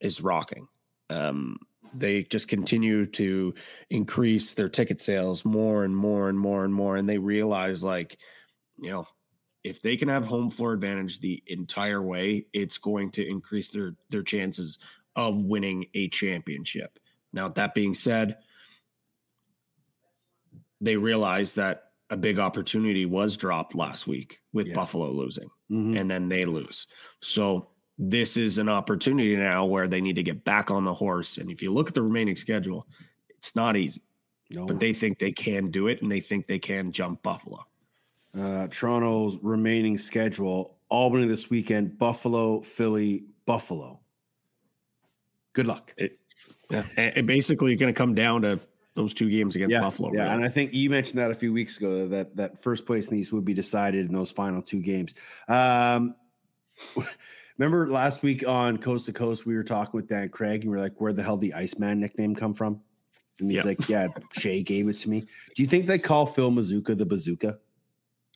is 0.00 0.20
rocking. 0.20 0.68
Um, 1.10 1.58
they 1.94 2.22
just 2.24 2.48
continue 2.48 3.06
to 3.06 3.54
increase 3.90 4.52
their 4.52 4.68
ticket 4.68 5.00
sales 5.00 5.44
more 5.44 5.84
and 5.84 5.96
more 5.96 6.28
and 6.28 6.38
more 6.38 6.64
and 6.64 6.74
more, 6.74 6.96
and 6.96 7.08
they 7.08 7.18
realize 7.18 7.82
like, 7.82 8.18
you 8.78 8.90
know, 8.90 9.06
if 9.64 9.82
they 9.82 9.96
can 9.96 10.08
have 10.08 10.26
home 10.26 10.50
floor 10.50 10.72
advantage 10.72 11.20
the 11.20 11.42
entire 11.46 12.02
way, 12.02 12.46
it's 12.52 12.78
going 12.78 13.10
to 13.12 13.26
increase 13.26 13.70
their 13.70 13.94
their 14.10 14.22
chances 14.22 14.78
of 15.16 15.42
winning 15.42 15.86
a 15.94 16.08
championship. 16.08 16.98
Now, 17.32 17.48
that 17.48 17.74
being 17.74 17.94
said, 17.94 18.38
they 20.80 20.96
realized 20.96 21.56
that 21.56 21.84
a 22.10 22.16
big 22.16 22.38
opportunity 22.38 23.04
was 23.04 23.36
dropped 23.36 23.74
last 23.74 24.06
week 24.06 24.40
with 24.52 24.68
yeah. 24.68 24.74
Buffalo 24.74 25.10
losing, 25.10 25.50
mm-hmm. 25.70 25.96
and 25.96 26.10
then 26.10 26.28
they 26.28 26.44
lose. 26.44 26.86
So 27.20 27.68
this 27.98 28.36
is 28.36 28.58
an 28.58 28.68
opportunity 28.68 29.34
now 29.36 29.64
where 29.64 29.88
they 29.88 30.00
need 30.00 30.16
to 30.16 30.22
get 30.22 30.44
back 30.44 30.70
on 30.70 30.84
the 30.84 30.94
horse. 30.94 31.38
And 31.38 31.50
if 31.50 31.62
you 31.62 31.72
look 31.72 31.88
at 31.88 31.94
the 31.94 32.02
remaining 32.02 32.36
schedule, 32.36 32.86
it's 33.30 33.56
not 33.56 33.76
easy. 33.76 34.02
No. 34.50 34.66
But 34.66 34.80
they 34.80 34.92
think 34.94 35.18
they 35.18 35.32
can 35.32 35.70
do 35.70 35.88
it, 35.88 36.00
and 36.00 36.10
they 36.10 36.20
think 36.20 36.46
they 36.46 36.58
can 36.58 36.92
jump 36.92 37.22
Buffalo 37.22 37.66
uh, 38.36 38.68
Toronto's 38.68 39.38
remaining 39.42 39.98
schedule 39.98 40.76
Albany 40.88 41.26
this 41.26 41.50
weekend, 41.50 41.98
Buffalo, 41.98 42.60
Philly, 42.62 43.24
Buffalo. 43.46 44.00
Good 45.52 45.66
luck. 45.66 45.92
It, 45.96 46.18
yeah, 46.70 46.84
and 46.96 47.26
basically 47.26 47.74
going 47.76 47.92
to 47.92 47.96
come 47.96 48.14
down 48.14 48.42
to 48.42 48.60
those 48.94 49.14
two 49.14 49.30
games 49.30 49.56
against 49.56 49.72
yeah, 49.72 49.80
Buffalo. 49.80 50.12
Yeah, 50.12 50.26
right? 50.26 50.34
and 50.34 50.44
I 50.44 50.48
think 50.48 50.72
you 50.72 50.90
mentioned 50.90 51.18
that 51.20 51.30
a 51.30 51.34
few 51.34 51.52
weeks 51.52 51.78
ago 51.78 52.06
that 52.08 52.36
that 52.36 52.62
first 52.62 52.86
place 52.86 53.08
in 53.08 53.14
the 53.14 53.20
East 53.20 53.32
would 53.32 53.44
be 53.44 53.54
decided 53.54 54.06
in 54.06 54.12
those 54.12 54.30
final 54.30 54.62
two 54.62 54.80
games. 54.80 55.14
Um, 55.48 56.14
remember 57.58 57.88
last 57.88 58.22
week 58.22 58.46
on 58.46 58.78
Coast 58.78 59.06
to 59.06 59.12
Coast, 59.12 59.46
we 59.46 59.54
were 59.54 59.64
talking 59.64 59.92
with 59.94 60.08
Dan 60.08 60.28
Craig, 60.28 60.62
and 60.62 60.70
we 60.70 60.76
are 60.76 60.80
like, 60.80 61.00
"Where 61.00 61.12
the 61.12 61.22
hell 61.22 61.36
the 61.36 61.52
Iceman 61.54 62.00
nickname 62.00 62.34
come 62.34 62.54
from?" 62.54 62.80
And 63.40 63.50
he's 63.50 63.58
yep. 63.58 63.64
like, 63.64 63.88
"Yeah, 63.88 64.08
Shay 64.32 64.62
gave 64.62 64.88
it 64.88 64.98
to 64.98 65.10
me." 65.10 65.20
Do 65.20 65.62
you 65.62 65.68
think 65.68 65.86
they 65.86 65.98
call 65.98 66.26
Phil 66.26 66.50
Mazzuca 66.50 66.96
the 66.96 67.06
Bazooka? 67.06 67.58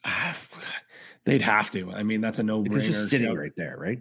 they'd 1.25 1.43
have 1.43 1.71
to. 1.73 1.93
I 1.93 2.03
mean, 2.03 2.21
that's 2.21 2.39
a 2.39 2.43
no 2.43 2.63
brainer. 2.63 2.83
Just 2.83 3.11
sitting 3.11 3.35
right 3.35 3.55
there, 3.57 3.77
right? 3.79 4.01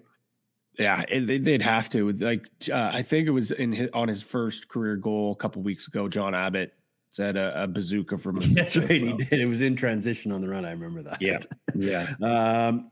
Yeah, 0.79 1.03
it, 1.07 1.43
they'd 1.43 1.61
have 1.61 1.89
to. 1.91 2.11
Like, 2.13 2.49
uh, 2.71 2.89
I 2.93 3.01
think 3.01 3.27
it 3.27 3.31
was 3.31 3.51
in 3.51 3.73
his, 3.73 3.89
on 3.93 4.07
his 4.07 4.23
first 4.23 4.67
career 4.69 4.95
goal 4.95 5.31
a 5.31 5.35
couple 5.35 5.61
weeks 5.61 5.87
ago. 5.87 6.07
John 6.07 6.33
Abbott 6.33 6.73
said 7.11 7.35
a, 7.35 7.63
a 7.63 7.67
bazooka 7.67 8.17
from. 8.17 8.35
That's 8.53 8.77
right, 8.77 8.89
he 8.89 9.13
did. 9.13 9.33
It 9.33 9.45
was 9.45 9.61
in 9.61 9.75
transition 9.75 10.31
on 10.31 10.41
the 10.41 10.49
run. 10.49 10.65
I 10.65 10.71
remember 10.71 11.03
that. 11.03 11.21
Yeah, 11.21 11.39
yeah. 11.75 12.07
um, 12.21 12.90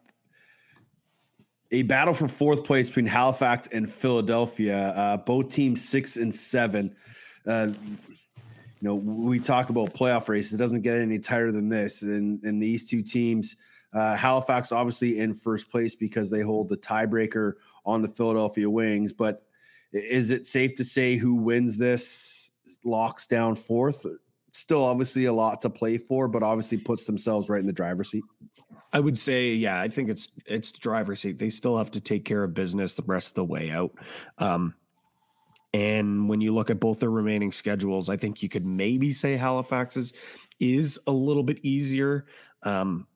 a 1.72 1.84
battle 1.84 2.14
for 2.14 2.28
fourth 2.28 2.64
place 2.64 2.90
between 2.90 3.06
Halifax 3.06 3.68
and 3.72 3.90
Philadelphia. 3.90 4.90
Uh, 4.96 5.18
both 5.18 5.50
teams 5.50 5.88
six 5.88 6.18
and 6.18 6.34
seven. 6.34 6.96
Uh, 7.48 7.70
you 8.82 8.88
know, 8.88 8.96
we 8.96 9.40
talk 9.40 9.70
about 9.70 9.94
playoff 9.94 10.30
races. 10.30 10.54
It 10.54 10.58
doesn't 10.58 10.82
get 10.82 10.96
any 10.96 11.20
tighter 11.20 11.52
than 11.52 11.70
this. 11.70 12.02
And, 12.02 12.42
these 12.62 12.86
two 12.86 13.02
teams, 13.02 13.58
uh, 13.94 14.16
Halifax 14.16 14.72
obviously 14.72 15.20
in 15.20 15.34
first 15.34 15.70
place 15.70 15.96
because 15.96 16.30
they 16.30 16.42
hold 16.42 16.70
the 16.70 16.78
tiebreaker 16.78 17.54
on 17.86 18.02
the 18.02 18.08
Philadelphia 18.08 18.70
Wings. 18.70 19.12
But 19.12 19.44
is 19.92 20.32
it 20.32 20.48
safe 20.48 20.76
to 20.78 20.84
say 20.84 21.18
who 21.18 21.34
wins 21.34 21.78
this 21.78 22.52
locks 22.84 23.28
down 23.28 23.56
fourth? 23.56 24.06
Still, 24.54 24.84
obviously, 24.84 25.26
a 25.26 25.34
lot 25.34 25.62
to 25.62 25.70
play 25.70 25.98
for, 25.98 26.28
but 26.28 26.42
obviously 26.42 26.78
puts 26.78 27.06
themselves 27.06 27.50
right 27.50 27.60
in 27.60 27.68
the 27.68 27.74
driver's 27.74 28.12
seat. 28.12 28.24
I 28.92 29.00
would 29.00 29.18
say, 29.18 29.52
yeah, 29.52 29.80
I 29.80 29.88
think 29.88 30.10
it's 30.10 30.30
it's 30.46 30.72
the 30.72 30.80
driver's 30.80 31.22
seat. 31.22 31.40
They 31.40 31.50
still 31.50 31.78
have 31.78 31.92
to 31.92 32.02
take 32.02 32.26
care 32.26 32.44
of 32.44 32.54
business 32.54 32.96
the 32.96 33.04
rest 33.04 33.30
of 33.30 33.34
the 33.36 33.46
way 33.46 33.70
out. 33.70 33.92
Um, 34.38 34.74
and 35.74 36.28
when 36.28 36.42
you 36.42 36.54
look 36.54 36.70
at 36.70 36.80
both 36.80 37.00
their 37.00 37.12
remaining 37.12 37.52
schedules, 37.52 38.10
I 38.10 38.18
think 38.18 38.42
you 38.42 38.50
could 38.50 38.66
maybe 38.66 39.14
say 39.14 39.38
Halifax's 39.38 40.14
is 40.60 41.00
a 41.06 41.12
little 41.12 41.44
bit 41.44 41.60
easier. 41.64 42.26
Um, 42.64 43.08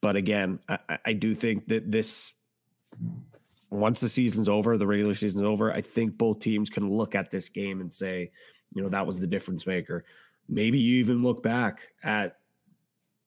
but 0.00 0.16
again, 0.16 0.60
I, 0.68 0.98
I 1.06 1.12
do 1.14 1.34
think 1.34 1.68
that 1.68 1.90
this, 1.90 2.32
once 3.70 4.00
the 4.00 4.08
season's 4.08 4.48
over, 4.48 4.76
the 4.76 4.86
regular 4.86 5.14
season's 5.14 5.42
over, 5.42 5.72
I 5.72 5.80
think 5.80 6.18
both 6.18 6.40
teams 6.40 6.70
can 6.70 6.88
look 6.88 7.14
at 7.14 7.30
this 7.30 7.48
game 7.48 7.80
and 7.80 7.92
say, 7.92 8.30
you 8.74 8.82
know, 8.82 8.90
that 8.90 9.06
was 9.06 9.18
the 9.18 9.26
difference 9.26 9.66
maker. 9.66 10.04
Maybe 10.48 10.78
you 10.78 10.98
even 10.98 11.22
look 11.22 11.42
back 11.42 11.80
at 12.02 12.37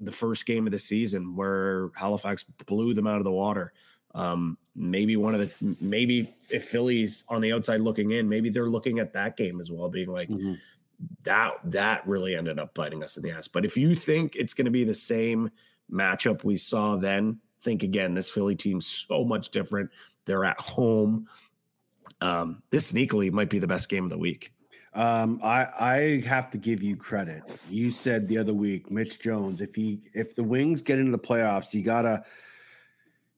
the 0.02 0.12
first 0.12 0.46
game 0.46 0.66
of 0.66 0.72
the 0.72 0.80
season 0.80 1.36
where 1.36 1.90
Halifax 1.96 2.44
blew 2.66 2.94
them 2.94 3.08
out 3.08 3.18
of 3.18 3.24
the 3.24 3.32
water. 3.32 3.72
Um, 4.14 4.58
maybe 4.76 5.16
one 5.16 5.36
of 5.36 5.40
the 5.40 5.76
maybe 5.80 6.34
if 6.50 6.66
Philly's 6.66 7.24
on 7.30 7.42
the 7.42 7.54
outside 7.54 7.80
looking 7.80 8.12
in, 8.12 8.28
maybe 8.28 8.50
they're 8.50 8.70
looking 8.70 9.00
at 9.00 9.14
that 9.14 9.38
game 9.38 9.62
as 9.62 9.72
well, 9.72 9.90
being 9.90 10.12
like, 10.12 10.30
mm-hmm. 10.30 10.56
that 11.24 11.54
that 11.64 12.06
really 12.06 12.36
ended 12.36 12.60
up 12.60 12.74
biting 12.74 13.04
us 13.04 13.16
in 13.16 13.24
the 13.24 13.32
ass. 13.32 13.48
But 13.48 13.64
if 13.64 13.78
you 13.78 13.96
think 13.96 14.36
it's 14.36 14.54
going 14.54 14.66
to 14.66 14.72
be 14.72 14.84
the 14.84 14.94
same 14.94 15.52
matchup 15.90 16.44
we 16.44 16.58
saw 16.58 16.98
then, 16.98 17.40
think 17.62 17.84
again. 17.84 18.14
This 18.16 18.30
Philly 18.30 18.56
team's 18.56 18.88
so 18.88 19.24
much 19.24 19.50
different. 19.50 19.92
They're 20.26 20.46
at 20.46 20.60
home. 20.60 21.28
Um, 22.20 22.64
this 22.70 22.92
sneakily 22.92 23.32
might 23.32 23.50
be 23.50 23.60
the 23.60 23.68
best 23.68 23.88
game 23.88 24.04
of 24.04 24.10
the 24.10 24.18
week. 24.18 24.52
Um, 24.94 25.40
I 25.42 25.68
I 25.80 26.24
have 26.28 26.52
to 26.52 26.58
give 26.58 26.84
you 26.84 26.96
credit. 26.98 27.44
You 27.70 27.92
said 27.92 28.28
the 28.28 28.38
other 28.38 28.54
week, 28.54 28.92
Mitch 28.92 29.20
Jones. 29.20 29.62
If 29.62 29.74
he 29.74 30.02
if 30.14 30.36
the 30.36 30.44
Wings 30.44 30.82
get 30.82 31.00
into 31.00 31.12
the 31.12 31.20
playoffs, 31.20 31.74
you 31.74 31.82
gotta 31.82 32.24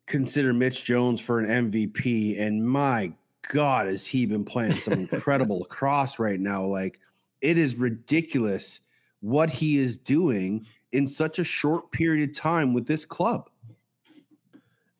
consider 0.07 0.51
Mitch 0.51 0.83
Jones 0.83 1.21
for 1.21 1.39
an 1.39 1.69
MVP. 1.69 2.39
And 2.39 2.67
my 2.67 3.13
God, 3.51 3.87
has 3.87 4.05
he 4.05 4.25
been 4.25 4.43
playing 4.43 4.77
some 4.77 4.93
incredible 4.93 5.59
lacrosse 5.61 6.17
right 6.17 6.39
now? 6.39 6.65
Like 6.65 6.99
it 7.41 7.57
is 7.57 7.75
ridiculous 7.75 8.79
what 9.21 9.49
he 9.49 9.77
is 9.77 9.95
doing 9.95 10.65
in 10.91 11.07
such 11.07 11.39
a 11.39 11.43
short 11.43 11.91
period 11.91 12.29
of 12.29 12.35
time 12.35 12.73
with 12.73 12.87
this 12.87 13.05
club. 13.05 13.49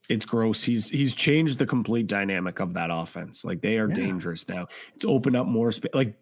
It's 0.10 0.26
gross. 0.26 0.62
He's 0.62 0.90
he's 0.90 1.16
changed 1.16 1.60
the 1.60 1.66
complete 1.66 2.08
dynamic 2.08 2.60
of 2.60 2.74
that 2.74 2.90
offense. 2.92 3.46
Like 3.46 3.62
they 3.62 3.78
are 3.78 3.90
yeah. 3.90 3.96
dangerous 3.96 4.48
now. 4.50 4.68
It's 4.96 5.06
opened 5.06 5.38
up 5.38 5.48
more 5.48 5.72
space. 5.72 5.94
Like 5.94 6.16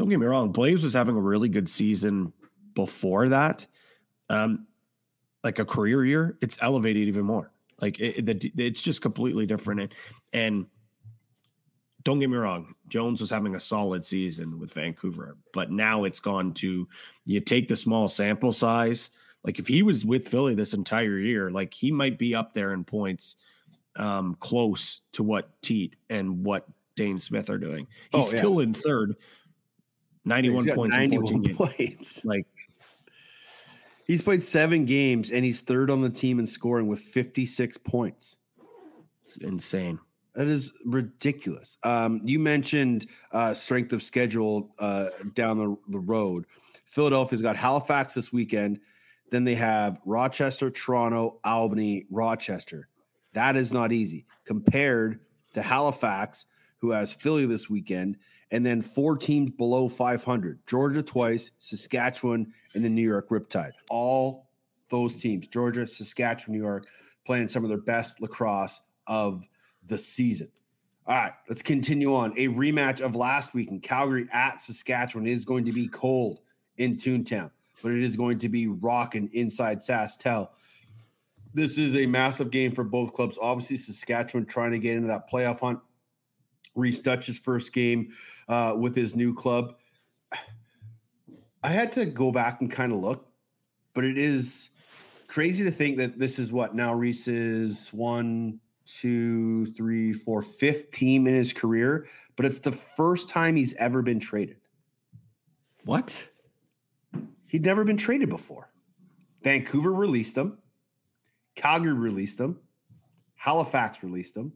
don't 0.00 0.08
get 0.08 0.18
me 0.18 0.24
wrong, 0.24 0.50
Blaze 0.50 0.82
was 0.82 0.94
having 0.94 1.14
a 1.14 1.20
really 1.20 1.50
good 1.50 1.68
season 1.68 2.32
before 2.72 3.28
that. 3.28 3.66
Um, 4.30 4.66
like 5.44 5.58
a 5.58 5.64
career 5.66 6.02
year, 6.06 6.38
it's 6.40 6.56
elevated 6.62 7.06
even 7.06 7.26
more. 7.26 7.52
Like 7.82 8.00
it, 8.00 8.26
it, 8.26 8.52
it's 8.56 8.80
just 8.80 9.02
completely 9.02 9.44
different. 9.44 9.80
And, 9.80 9.94
and 10.32 10.66
don't 12.02 12.18
get 12.18 12.30
me 12.30 12.38
wrong, 12.38 12.76
Jones 12.88 13.20
was 13.20 13.28
having 13.28 13.54
a 13.54 13.60
solid 13.60 14.06
season 14.06 14.58
with 14.58 14.72
Vancouver, 14.72 15.36
but 15.52 15.70
now 15.70 16.04
it's 16.04 16.20
gone 16.20 16.54
to 16.54 16.88
you 17.26 17.40
take 17.40 17.68
the 17.68 17.76
small 17.76 18.08
sample 18.08 18.52
size. 18.52 19.10
Like 19.44 19.58
if 19.58 19.66
he 19.66 19.82
was 19.82 20.02
with 20.02 20.26
Philly 20.26 20.54
this 20.54 20.72
entire 20.72 21.18
year, 21.18 21.50
like 21.50 21.74
he 21.74 21.92
might 21.92 22.18
be 22.18 22.34
up 22.34 22.54
there 22.54 22.72
in 22.72 22.84
points, 22.84 23.36
um, 23.96 24.34
close 24.40 25.02
to 25.12 25.22
what 25.22 25.60
Teat 25.60 25.96
and 26.08 26.42
what 26.42 26.66
Dane 26.96 27.20
Smith 27.20 27.50
are 27.50 27.58
doing. 27.58 27.86
He's 28.12 28.28
oh, 28.28 28.32
yeah. 28.32 28.38
still 28.38 28.60
in 28.60 28.72
third, 28.72 29.16
91 30.24 30.66
points 30.74 30.94
91 30.94 31.54
points. 31.54 32.24
Like 32.24 32.46
he's 34.06 34.22
played 34.22 34.42
7 34.42 34.84
games 34.84 35.30
and 35.30 35.44
he's 35.44 35.60
third 35.60 35.90
on 35.90 36.00
the 36.00 36.10
team 36.10 36.38
in 36.38 36.46
scoring 36.46 36.86
with 36.86 37.00
56 37.00 37.78
points. 37.78 38.38
It's 39.22 39.36
insane. 39.38 39.98
That 40.34 40.46
is 40.46 40.72
ridiculous. 40.84 41.78
Um, 41.82 42.20
you 42.24 42.38
mentioned 42.38 43.06
uh, 43.32 43.52
strength 43.52 43.92
of 43.92 44.02
schedule 44.02 44.70
uh, 44.78 45.08
down 45.34 45.58
the, 45.58 45.76
the 45.88 45.98
road. 45.98 46.46
Philadelphia's 46.84 47.42
got 47.42 47.56
Halifax 47.56 48.14
this 48.14 48.32
weekend. 48.32 48.80
Then 49.30 49.44
they 49.44 49.54
have 49.54 50.00
Rochester, 50.04 50.70
Toronto, 50.70 51.40
Albany, 51.44 52.06
Rochester. 52.10 52.88
That 53.32 53.56
is 53.56 53.72
not 53.72 53.92
easy 53.92 54.26
compared 54.44 55.20
to 55.54 55.62
Halifax, 55.62 56.46
who 56.78 56.90
has 56.90 57.12
Philly 57.12 57.46
this 57.46 57.70
weekend 57.70 58.16
and 58.50 58.64
then 58.64 58.82
four 58.82 59.16
teams 59.16 59.50
below 59.52 59.88
500 59.88 60.60
Georgia 60.66 61.02
twice, 61.02 61.50
Saskatchewan, 61.58 62.52
and 62.74 62.84
the 62.84 62.88
New 62.88 63.06
York 63.06 63.28
Riptide. 63.28 63.72
All 63.88 64.48
those 64.88 65.16
teams, 65.16 65.46
Georgia, 65.46 65.86
Saskatchewan, 65.86 66.56
New 66.56 66.62
York, 66.62 66.86
playing 67.24 67.48
some 67.48 67.62
of 67.62 67.68
their 67.68 67.78
best 67.78 68.20
lacrosse 68.20 68.80
of 69.06 69.46
the 69.86 69.98
season. 69.98 70.48
All 71.06 71.16
right, 71.16 71.32
let's 71.48 71.62
continue 71.62 72.14
on. 72.14 72.32
A 72.32 72.48
rematch 72.48 73.00
of 73.00 73.16
last 73.16 73.54
week 73.54 73.70
in 73.70 73.80
Calgary 73.80 74.28
at 74.32 74.60
Saskatchewan 74.60 75.26
is 75.26 75.44
going 75.44 75.64
to 75.64 75.72
be 75.72 75.88
cold 75.88 76.40
in 76.76 76.96
Toontown, 76.96 77.50
but 77.82 77.92
it 77.92 78.02
is 78.02 78.16
going 78.16 78.38
to 78.38 78.48
be 78.48 78.68
rocking 78.68 79.30
inside 79.32 79.78
SaskTel. 79.78 80.48
This 81.52 81.78
is 81.78 81.96
a 81.96 82.06
massive 82.06 82.50
game 82.50 82.70
for 82.72 82.84
both 82.84 83.12
clubs. 83.12 83.38
Obviously, 83.40 83.76
Saskatchewan 83.76 84.46
trying 84.46 84.70
to 84.70 84.78
get 84.78 84.94
into 84.96 85.08
that 85.08 85.28
playoff 85.28 85.60
hunt. 85.60 85.80
Rhys 86.80 87.00
Duch's 87.00 87.38
first 87.38 87.72
game 87.72 88.08
uh, 88.48 88.74
with 88.78 88.94
his 88.96 89.14
new 89.14 89.34
club. 89.34 89.74
I 91.62 91.68
had 91.68 91.92
to 91.92 92.06
go 92.06 92.32
back 92.32 92.60
and 92.60 92.70
kind 92.70 92.90
of 92.92 92.98
look, 92.98 93.28
but 93.94 94.04
it 94.04 94.16
is 94.16 94.70
crazy 95.28 95.62
to 95.64 95.70
think 95.70 95.98
that 95.98 96.18
this 96.18 96.38
is 96.38 96.52
what 96.52 96.74
now 96.74 96.94
Rhys's 96.94 97.92
one, 97.92 98.60
two, 98.86 99.66
three, 99.66 100.12
four, 100.12 100.42
fifth 100.42 100.90
team 100.90 101.26
in 101.26 101.34
his 101.34 101.52
career, 101.52 102.06
but 102.36 102.46
it's 102.46 102.60
the 102.60 102.72
first 102.72 103.28
time 103.28 103.56
he's 103.56 103.74
ever 103.76 104.02
been 104.02 104.18
traded. 104.18 104.56
What? 105.84 106.28
He'd 107.46 107.64
never 107.64 107.84
been 107.84 107.96
traded 107.96 108.28
before. 108.28 108.70
Vancouver 109.42 109.92
released 109.92 110.36
him. 110.36 110.58
Calgary 111.54 111.92
released 111.92 112.38
him. 112.38 112.58
Halifax 113.34 114.02
released 114.02 114.36
him. 114.36 114.52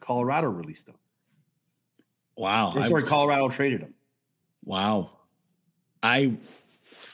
Colorado 0.00 0.48
released 0.48 0.88
him. 0.88 0.96
Wow. 2.36 2.72
Or, 2.74 2.82
sorry, 2.82 3.02
Colorado 3.02 3.48
traded 3.48 3.80
him. 3.80 3.94
Wow. 4.64 5.10
I 6.02 6.36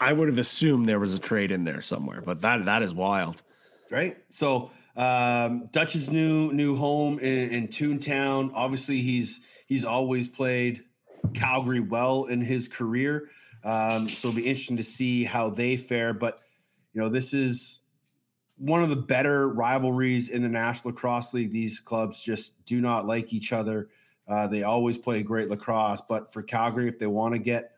I 0.01 0.13
would 0.13 0.29
have 0.29 0.39
assumed 0.39 0.89
there 0.89 0.99
was 0.99 1.15
a 1.15 1.19
trade 1.19 1.53
in 1.53 1.65
there 1.65 1.83
somewhere, 1.83 2.21
but 2.21 2.41
that 2.41 2.65
that 2.65 2.83
is 2.83 2.93
wild. 2.95 3.43
Right. 3.91 4.17
So 4.29 4.71
um, 4.97 5.69
Duch's 5.73 6.11
new 6.11 6.53
new 6.53 6.77
home 6.77 7.19
in, 7.19 7.51
in 7.51 7.69
Toontown. 7.69 8.51
Obviously, 8.55 9.01
he's 9.01 9.41
he's 9.67 9.85
always 9.85 10.29
played 10.29 10.85
Calgary 11.35 11.81
well 11.81 12.25
in 12.25 12.41
his 12.41 12.69
career. 12.69 13.29
Um, 13.65 14.09
so 14.09 14.29
it'll 14.29 14.37
be 14.37 14.47
interesting 14.47 14.79
to 14.79 14.85
see 14.85 15.25
how 15.25 15.51
they 15.51 15.77
fare. 15.77 16.13
But 16.13 16.41
you 16.93 17.01
know, 17.01 17.09
this 17.09 17.33
is 17.33 17.81
one 18.59 18.83
of 18.83 18.91
the 18.91 18.97
better 18.97 19.49
rivalries 19.49 20.29
in 20.29 20.43
the 20.43 20.49
National 20.49 20.93
Lacrosse 20.93 21.33
League. 21.33 21.53
These 21.53 21.81
clubs 21.81 22.23
just 22.23 22.65
do 22.65 22.81
not 22.81 23.07
like 23.07 23.33
each 23.33 23.53
other. 23.53 23.89
Uh, 24.33 24.47
they 24.47 24.63
always 24.63 24.97
play 24.97 25.23
great 25.23 25.51
lacrosse, 25.51 26.01
but 26.09 26.33
for 26.33 26.43
Calgary, 26.43 26.89
if 26.89 26.99
they 26.99 27.07
want 27.07 27.35
to 27.35 27.39
get 27.39 27.73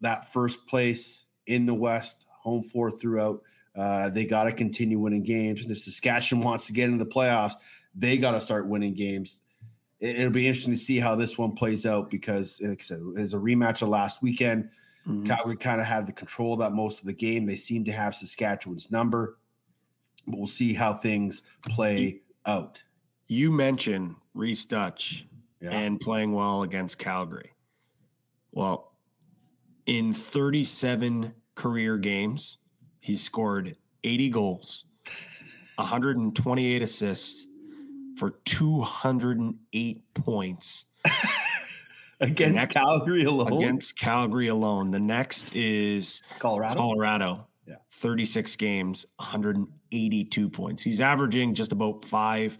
that 0.00 0.32
first 0.32 0.68
place 0.68 1.26
in 1.48 1.66
the 1.66 1.74
West, 1.74 2.26
home 2.28 2.62
fourth 2.62 3.00
throughout, 3.00 3.42
uh, 3.74 4.08
they 4.08 4.24
got 4.24 4.44
to 4.44 4.52
continue 4.52 5.00
winning 5.00 5.24
games. 5.24 5.64
And 5.64 5.72
if 5.72 5.80
Saskatchewan 5.80 6.44
wants 6.44 6.68
to 6.68 6.72
get 6.72 6.88
into 6.88 7.04
the 7.04 7.10
playoffs, 7.10 7.54
they 7.92 8.18
got 8.18 8.32
to 8.32 8.40
start 8.40 8.68
winning 8.68 8.94
games. 8.94 9.40
It, 9.98 10.22
will 10.22 10.30
be 10.30 10.46
interesting 10.46 10.74
to 10.74 10.78
see 10.78 11.00
how 11.00 11.16
this 11.16 11.36
one 11.36 11.56
plays 11.56 11.84
out 11.84 12.08
because, 12.08 12.60
like 12.62 12.82
I 12.82 12.84
said, 12.84 13.00
it 13.00 13.20
was 13.20 13.34
a 13.34 13.38
rematch 13.38 13.82
of 13.82 13.88
last 13.88 14.22
weekend. 14.22 14.70
Mm-hmm. 15.08 15.26
Calgary 15.26 15.56
kind 15.56 15.80
of 15.80 15.88
had 15.88 16.06
the 16.06 16.12
control 16.12 16.52
of 16.52 16.60
that 16.60 16.72
most 16.72 17.00
of 17.00 17.06
the 17.06 17.12
game. 17.12 17.46
They 17.46 17.56
seem 17.56 17.84
to 17.86 17.92
have 17.92 18.14
Saskatchewan's 18.14 18.92
number, 18.92 19.38
but 20.24 20.38
we'll 20.38 20.46
see 20.46 20.72
how 20.72 20.94
things 20.94 21.42
play 21.68 22.20
out. 22.46 22.80
You 23.26 23.50
mentioned 23.50 24.14
Rhys 24.34 24.64
Duch 24.64 25.24
yeah. 25.60 25.70
and 25.70 26.00
playing 26.00 26.32
well 26.32 26.62
against 26.62 26.98
Calgary. 26.98 27.52
Well, 28.52 28.92
in 29.86 30.14
37 30.14 31.34
career 31.54 31.98
games, 31.98 32.58
he 33.00 33.16
scored 33.16 33.76
80 34.04 34.30
goals, 34.30 34.84
128 35.76 36.82
assists 36.82 37.46
for 38.16 38.30
208 38.44 40.14
points. 40.14 40.84
against 42.20 42.54
next, 42.54 42.74
Calgary 42.74 43.24
alone. 43.24 43.52
Against 43.52 43.98
Calgary 43.98 44.48
alone. 44.48 44.90
The 44.90 45.00
next 45.00 45.54
is 45.54 46.22
Colorado. 46.38 46.76
Colorado. 46.76 47.46
Yeah. 47.66 47.76
36 47.92 48.56
games, 48.56 49.06
182 49.16 50.50
points. 50.50 50.82
He's 50.82 51.00
averaging 51.00 51.54
just 51.54 51.72
about 51.72 52.04
five 52.04 52.58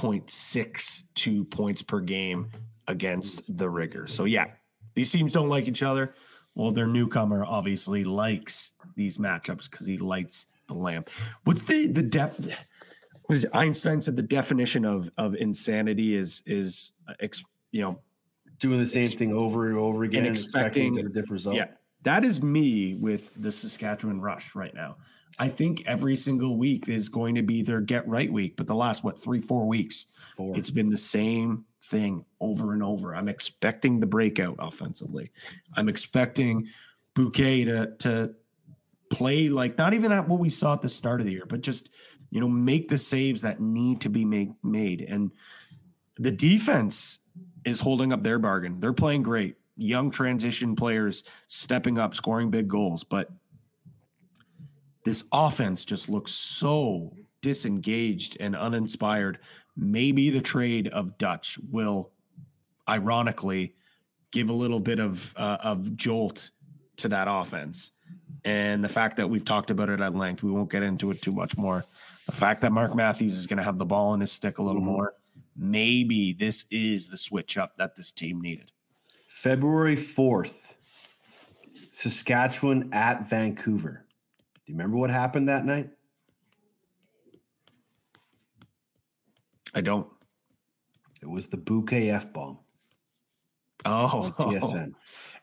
0.62 0.00 1.50
points 1.50 1.82
per 1.82 2.00
game 2.00 2.50
against 2.88 3.56
the 3.56 3.68
rigger. 3.68 4.06
So 4.06 4.24
yeah, 4.24 4.46
these 4.94 5.12
teams 5.12 5.32
don't 5.32 5.48
like 5.48 5.68
each 5.68 5.82
other. 5.82 6.14
Well, 6.54 6.72
their 6.72 6.86
newcomer 6.86 7.44
obviously 7.44 8.04
likes 8.04 8.70
these 8.96 9.18
matchups 9.18 9.70
because 9.70 9.86
he 9.86 9.98
lights 9.98 10.46
the 10.68 10.74
lamp. 10.74 11.10
What's 11.44 11.62
the 11.62 11.86
the 11.86 12.02
depth? 12.02 12.56
What 13.26 13.36
is 13.36 13.44
it? 13.44 13.50
Einstein 13.54 14.00
said 14.00 14.16
the 14.16 14.22
definition 14.22 14.84
of 14.84 15.10
of 15.16 15.34
insanity 15.34 16.16
is 16.16 16.42
is 16.46 16.92
uh, 17.08 17.14
ex, 17.20 17.44
you 17.70 17.82
know 17.82 18.00
doing 18.58 18.78
the 18.78 18.86
same 18.86 19.04
ex, 19.04 19.14
thing 19.14 19.32
over 19.32 19.68
and 19.68 19.78
over 19.78 20.04
again 20.04 20.26
and 20.26 20.36
expecting, 20.36 20.88
expecting 20.88 21.06
a 21.06 21.08
different 21.08 21.30
result. 21.30 21.56
Yeah, 21.56 21.68
that 22.02 22.24
is 22.24 22.42
me 22.42 22.94
with 22.94 23.32
the 23.40 23.52
Saskatchewan 23.52 24.20
Rush 24.20 24.54
right 24.54 24.74
now. 24.74 24.96
I 25.38 25.48
think 25.48 25.84
every 25.86 26.16
single 26.16 26.56
week 26.56 26.88
is 26.88 27.08
going 27.08 27.34
to 27.36 27.42
be 27.42 27.62
their 27.62 27.80
get 27.80 28.06
right 28.06 28.30
week. 28.30 28.56
But 28.56 28.66
the 28.66 28.74
last, 28.74 29.04
what, 29.04 29.16
three, 29.16 29.40
four 29.40 29.66
weeks, 29.66 30.06
four. 30.36 30.56
it's 30.56 30.70
been 30.70 30.90
the 30.90 30.98
same 30.98 31.64
thing 31.84 32.24
over 32.40 32.72
and 32.72 32.82
over. 32.82 33.14
I'm 33.14 33.28
expecting 33.28 34.00
the 34.00 34.06
breakout 34.06 34.56
offensively. 34.58 35.30
I'm 35.74 35.88
expecting 35.88 36.68
Bouquet 37.14 37.64
to, 37.64 37.92
to 37.98 38.34
play 39.10 39.48
like 39.48 39.76
not 39.78 39.94
even 39.94 40.12
at 40.12 40.28
what 40.28 40.38
we 40.38 40.50
saw 40.50 40.74
at 40.74 40.82
the 40.82 40.88
start 40.88 41.20
of 41.20 41.26
the 41.26 41.32
year, 41.32 41.46
but 41.46 41.62
just, 41.62 41.88
you 42.30 42.40
know, 42.40 42.48
make 42.48 42.88
the 42.88 42.98
saves 42.98 43.42
that 43.42 43.60
need 43.60 44.02
to 44.02 44.08
be 44.08 44.24
make, 44.24 44.50
made. 44.62 45.00
And 45.00 45.32
the 46.16 46.30
defense 46.30 47.18
is 47.64 47.80
holding 47.80 48.12
up 48.12 48.22
their 48.22 48.38
bargain. 48.38 48.78
They're 48.78 48.92
playing 48.92 49.22
great. 49.22 49.56
young 49.76 50.10
transition 50.10 50.76
players 50.76 51.24
stepping 51.46 51.98
up, 51.98 52.14
scoring 52.14 52.50
big 52.50 52.68
goals, 52.68 53.02
but 53.02 53.30
this 55.04 55.24
offense 55.32 55.84
just 55.84 56.08
looks 56.08 56.32
so 56.32 57.14
disengaged 57.42 58.36
and 58.40 58.54
uninspired. 58.54 59.38
Maybe 59.76 60.30
the 60.30 60.40
trade 60.40 60.88
of 60.88 61.16
Duch 61.18 61.58
will, 61.70 62.10
ironically, 62.88 63.74
give 64.30 64.48
a 64.48 64.54
little 64.54 64.80
bit 64.80 64.98
of 64.98 65.34
uh, 65.36 65.58
of 65.62 65.96
jolt 65.96 66.50
to 66.98 67.08
that 67.08 67.26
offense. 67.28 67.92
And 68.44 68.82
the 68.82 68.88
fact 68.88 69.16
that 69.16 69.28
we've 69.28 69.44
talked 69.44 69.70
about 69.70 69.90
it 69.90 70.00
at 70.00 70.14
length, 70.14 70.42
we 70.42 70.50
won't 70.50 70.70
get 70.70 70.82
into 70.82 71.10
it 71.10 71.20
too 71.20 71.32
much 71.32 71.56
more. 71.56 71.84
The 72.26 72.32
fact 72.32 72.62
that 72.62 72.72
Mark 72.72 72.94
Matthews 72.94 73.38
is 73.38 73.46
going 73.46 73.58
to 73.58 73.62
have 73.62 73.78
the 73.78 73.84
ball 73.84 74.14
in 74.14 74.20
his 74.20 74.32
stick 74.32 74.58
a 74.58 74.62
little 74.62 74.80
mm-hmm. 74.80 74.90
more, 74.90 75.14
maybe 75.56 76.32
this 76.32 76.64
is 76.70 77.08
the 77.08 77.18
switch 77.18 77.58
up 77.58 77.76
that 77.76 77.96
this 77.96 78.10
team 78.10 78.40
needed. 78.40 78.72
February 79.28 79.96
4th, 79.96 80.74
Saskatchewan 81.92 82.90
at 82.92 83.28
Vancouver. 83.28 84.06
Do 84.70 84.74
you 84.74 84.78
remember 84.78 84.98
what 84.98 85.10
happened 85.10 85.48
that 85.48 85.64
night? 85.64 85.90
I 89.74 89.80
don't. 89.80 90.06
It 91.20 91.28
was 91.28 91.48
the 91.48 91.56
bouquet 91.56 92.08
F 92.10 92.32
bomb. 92.32 92.60
Oh, 93.84 94.32
TSN, 94.38 94.92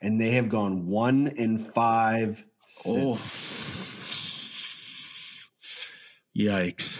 and 0.00 0.18
they 0.18 0.30
have 0.30 0.48
gone 0.48 0.86
one 0.86 1.26
in 1.36 1.58
five. 1.58 2.42
Oh, 2.86 3.20
yikes! 6.34 6.96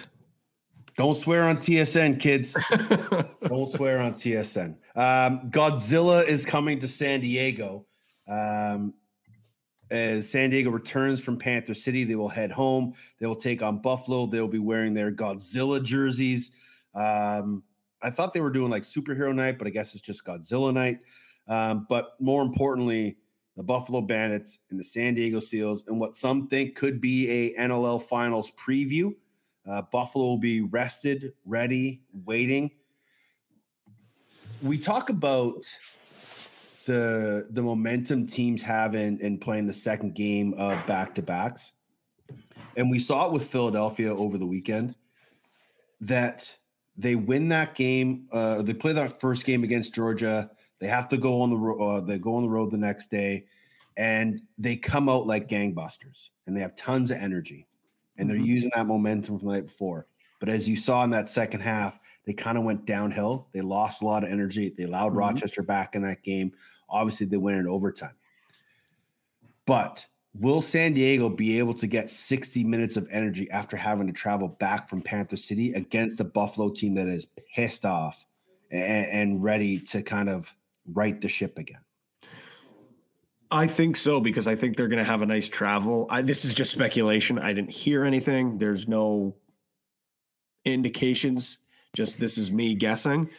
Don't 0.98 1.16
swear 1.16 1.44
on 1.44 1.56
TSN, 1.56 2.20
kids. 2.20 2.54
Don't 3.42 3.70
swear 3.70 4.02
on 4.02 4.12
TSN. 4.12 4.76
Um, 4.94 5.50
Godzilla 5.50 6.28
is 6.28 6.44
coming 6.44 6.78
to 6.80 6.88
San 6.88 7.22
Diego. 7.22 7.86
Um, 8.28 8.92
as 9.90 10.28
San 10.28 10.50
Diego 10.50 10.70
returns 10.70 11.22
from 11.22 11.38
Panther 11.38 11.74
City, 11.74 12.04
they 12.04 12.16
will 12.16 12.28
head 12.28 12.50
home. 12.50 12.94
They 13.18 13.26
will 13.26 13.36
take 13.36 13.62
on 13.62 13.80
Buffalo. 13.80 14.26
They 14.26 14.40
will 14.40 14.48
be 14.48 14.58
wearing 14.58 14.94
their 14.94 15.10
Godzilla 15.10 15.82
jerseys. 15.82 16.50
Um, 16.94 17.62
I 18.02 18.10
thought 18.10 18.34
they 18.34 18.40
were 18.40 18.50
doing 18.50 18.70
like 18.70 18.82
superhero 18.82 19.34
night, 19.34 19.58
but 19.58 19.66
I 19.66 19.70
guess 19.70 19.94
it's 19.94 20.02
just 20.02 20.24
Godzilla 20.24 20.72
night. 20.72 21.00
Um, 21.48 21.86
but 21.88 22.20
more 22.20 22.42
importantly, 22.42 23.16
the 23.56 23.62
Buffalo 23.62 24.00
Bandits 24.00 24.58
and 24.70 24.78
the 24.78 24.84
San 24.84 25.14
Diego 25.14 25.40
Seals, 25.40 25.84
and 25.88 25.98
what 25.98 26.16
some 26.16 26.46
think 26.48 26.76
could 26.76 27.00
be 27.00 27.28
a 27.28 27.60
NLL 27.60 28.00
Finals 28.00 28.52
preview. 28.52 29.14
Uh, 29.68 29.82
Buffalo 29.82 30.24
will 30.24 30.38
be 30.38 30.60
rested, 30.60 31.32
ready, 31.44 32.02
waiting. 32.24 32.70
We 34.62 34.78
talk 34.78 35.10
about 35.10 35.66
the 36.88 37.46
the 37.50 37.62
momentum 37.62 38.26
teams 38.26 38.62
have 38.62 38.94
in, 38.94 39.20
in 39.20 39.38
playing 39.38 39.66
the 39.66 39.72
second 39.72 40.14
game 40.14 40.54
of 40.54 40.84
back 40.86 41.14
to 41.14 41.22
backs, 41.22 41.72
and 42.76 42.90
we 42.90 42.98
saw 42.98 43.26
it 43.26 43.32
with 43.32 43.46
Philadelphia 43.46 44.14
over 44.14 44.38
the 44.38 44.46
weekend. 44.46 44.96
That 46.00 46.56
they 46.96 47.14
win 47.14 47.48
that 47.50 47.74
game, 47.74 48.26
uh, 48.32 48.62
they 48.62 48.74
play 48.74 48.92
that 48.92 49.20
first 49.20 49.44
game 49.44 49.62
against 49.64 49.94
Georgia 49.94 50.50
they 50.80 50.86
have 50.86 51.08
to 51.08 51.16
go 51.16 51.40
on 51.40 51.50
the 51.50 51.56
road. 51.56 51.80
Uh, 51.80 52.00
they 52.00 52.18
go 52.18 52.34
on 52.34 52.42
the 52.42 52.48
road 52.48 52.70
the 52.70 52.78
next 52.78 53.10
day, 53.10 53.46
and 53.96 54.40
they 54.56 54.76
come 54.76 55.08
out 55.08 55.26
like 55.26 55.48
gangbusters, 55.48 56.30
and 56.46 56.56
they 56.56 56.60
have 56.60 56.76
tons 56.76 57.10
of 57.10 57.18
energy, 57.18 57.66
and 58.16 58.28
they're 58.28 58.36
mm-hmm. 58.36 58.46
using 58.46 58.70
that 58.74 58.86
momentum 58.86 59.38
from 59.38 59.48
the 59.48 59.54
night 59.54 59.66
before. 59.66 60.06
But 60.40 60.48
as 60.48 60.68
you 60.68 60.76
saw 60.76 61.02
in 61.02 61.10
that 61.10 61.28
second 61.28 61.60
half, 61.60 61.98
they 62.24 62.32
kind 62.32 62.56
of 62.56 62.64
went 62.64 62.84
downhill. 62.84 63.48
They 63.52 63.60
lost 63.60 64.02
a 64.02 64.06
lot 64.06 64.22
of 64.22 64.30
energy. 64.30 64.72
They 64.76 64.84
allowed 64.84 65.08
mm-hmm. 65.08 65.18
Rochester 65.18 65.62
back 65.62 65.96
in 65.96 66.02
that 66.02 66.22
game. 66.22 66.52
Obviously, 66.88 67.26
they 67.26 67.36
win 67.36 67.58
in 67.58 67.68
overtime. 67.68 68.14
But 69.66 70.06
will 70.34 70.62
San 70.62 70.94
Diego 70.94 71.28
be 71.28 71.58
able 71.58 71.74
to 71.74 71.86
get 71.86 72.10
60 72.10 72.64
minutes 72.64 72.96
of 72.96 73.08
energy 73.10 73.50
after 73.50 73.76
having 73.76 74.06
to 74.06 74.12
travel 74.12 74.48
back 74.48 74.88
from 74.88 75.02
Panther 75.02 75.36
City 75.36 75.72
against 75.72 76.20
a 76.20 76.24
Buffalo 76.24 76.70
team 76.70 76.94
that 76.94 77.08
is 77.08 77.26
pissed 77.54 77.84
off 77.84 78.24
and, 78.70 79.06
and 79.06 79.42
ready 79.42 79.78
to 79.78 80.02
kind 80.02 80.28
of 80.28 80.54
right 80.86 81.20
the 81.20 81.28
ship 81.28 81.58
again? 81.58 81.80
I 83.50 83.66
think 83.66 83.96
so 83.96 84.20
because 84.20 84.46
I 84.46 84.56
think 84.56 84.76
they're 84.76 84.88
going 84.88 85.02
to 85.02 85.10
have 85.10 85.22
a 85.22 85.26
nice 85.26 85.48
travel. 85.48 86.06
I, 86.10 86.22
this 86.22 86.44
is 86.44 86.52
just 86.52 86.70
speculation. 86.70 87.38
I 87.38 87.54
didn't 87.54 87.70
hear 87.70 88.04
anything. 88.04 88.58
There's 88.58 88.86
no 88.86 89.36
indications. 90.64 91.58
Just 91.94 92.20
this 92.20 92.36
is 92.36 92.50
me 92.50 92.74
guessing. 92.74 93.30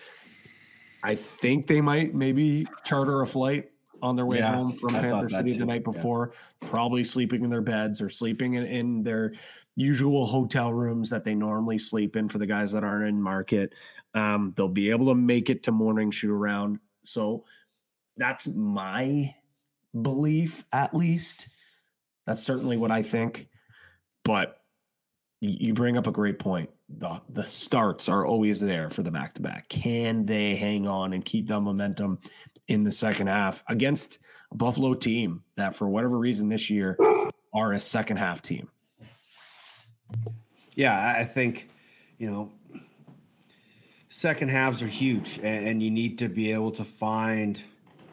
I 1.04 1.16
think 1.16 1.68
they 1.68 1.82
might 1.82 2.14
maybe 2.14 2.68
charter 2.84 3.22
a 3.22 3.28
flight 3.28 3.72
on 4.02 4.16
their 4.16 4.26
way 4.26 4.38
yeah, 4.38 4.56
home 4.56 4.72
from 4.72 4.96
I 4.96 5.02
Panther 5.02 5.30
City 5.30 5.58
the 5.58 5.66
night 5.66 5.84
before, 5.84 6.32
yeah. 6.62 6.70
probably 6.70 7.04
sleeping 7.04 7.44
in 7.44 7.50
their 7.50 7.62
beds 7.62 8.02
or 8.02 8.10
sleeping 8.10 8.54
in, 8.54 8.66
in, 8.66 9.04
their 9.04 9.34
usual 9.76 10.26
hotel 10.26 10.72
rooms 10.74 11.10
that 11.10 11.26
they 11.26 11.36
normally 11.36 11.78
sleep 11.78 12.16
in 12.16 12.30
for 12.30 12.38
the 12.38 12.46
guys 12.46 12.72
that 12.72 12.84
aren't 12.84 13.08
in 13.08 13.22
market. 13.22 13.74
Um, 14.14 14.54
they'll 14.56 14.70
be 14.70 14.92
able 14.92 15.08
to 15.08 15.16
make 15.16 15.50
it 15.50 15.64
to 15.64 15.72
morning 15.72 16.12
shoot 16.12 16.32
around 16.32 16.80
so 17.04 17.46
that's 18.18 18.48
my 18.48 19.36
belief, 20.00 20.64
at 20.72 20.94
least. 20.94 21.48
That's 22.28 22.44
certainly 22.44 22.78
what 22.78 22.92
I 22.92 23.02
think. 23.02 23.48
But 24.24 24.59
you 25.40 25.74
bring 25.74 25.98
up 25.98 26.08
a 26.08 26.12
great 26.12 26.40
point. 26.40 26.70
The 26.90 27.22
the 27.30 27.46
starts 27.46 28.10
are 28.10 28.26
always 28.26 28.60
there 28.60 28.90
for 28.90 29.04
the 29.04 29.12
back 29.12 29.36
to 29.36 29.42
back. 29.42 29.70
Can 29.70 30.26
they 30.26 30.56
hang 30.56 30.88
on 30.88 31.14
and 31.14 31.24
keep 31.24 31.48
that 31.48 31.62
momentum 31.62 32.20
in 32.68 32.84
the 32.84 32.92
second 32.92 33.28
half 33.28 33.64
against 33.68 34.20
a 34.52 34.56
Buffalo 34.56 34.94
team 34.94 35.44
that, 35.56 35.76
for 35.76 35.88
whatever 35.88 36.18
reason, 36.18 36.50
this 36.50 36.70
year 36.70 36.98
are 37.54 37.74
a 37.74 37.80
second 37.80 38.18
half 38.18 38.42
team? 38.42 38.70
Yeah, 40.76 41.16
I 41.18 41.24
think 41.24 41.70
you 42.18 42.30
know 42.30 42.52
second 44.10 44.50
halves 44.50 44.82
are 44.82 44.88
huge, 44.88 45.40
and, 45.42 45.82
you 45.82 45.92
need 45.92 46.18
to 46.18 46.28
be 46.28 46.52
able 46.52 46.72
to 46.72 46.84
find 46.84 47.62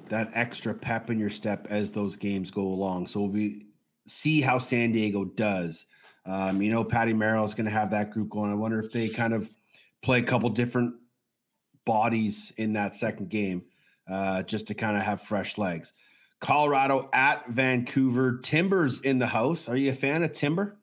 that 0.08 0.30
extra 0.34 0.72
pep 0.74 1.10
in 1.10 1.18
your 1.18 1.30
step 1.30 1.66
as 1.68 1.92
those 1.92 2.16
games 2.16 2.50
go 2.50 2.62
along. 2.62 3.08
So 3.08 3.24
we 3.24 3.66
see 4.06 4.40
how 4.40 4.58
San 4.58 4.92
Diego 4.92 5.24
does. 5.24 5.86
Um, 6.26 6.60
you 6.60 6.70
know, 6.70 6.84
Patty 6.84 7.12
Merrill 7.12 7.44
is 7.44 7.54
going 7.54 7.66
to 7.66 7.70
have 7.70 7.90
that 7.90 8.10
group 8.10 8.30
going. 8.30 8.50
I 8.50 8.54
wonder 8.54 8.80
if 8.80 8.92
they 8.92 9.08
kind 9.08 9.32
of 9.32 9.50
play 10.02 10.18
a 10.18 10.22
couple 10.22 10.48
different 10.50 10.94
bodies 11.84 12.52
in 12.56 12.72
that 12.74 12.94
second 12.94 13.28
game 13.28 13.64
uh, 14.08 14.42
just 14.42 14.66
to 14.68 14.74
kind 14.74 14.96
of 14.96 15.02
have 15.02 15.20
fresh 15.20 15.56
legs. 15.56 15.92
Colorado 16.40 17.08
at 17.12 17.48
Vancouver. 17.48 18.38
Timbers 18.38 19.00
in 19.00 19.18
the 19.18 19.26
house. 19.26 19.68
Are 19.68 19.76
you 19.76 19.90
a 19.90 19.94
fan 19.94 20.22
of 20.22 20.32
Timber? 20.32 20.78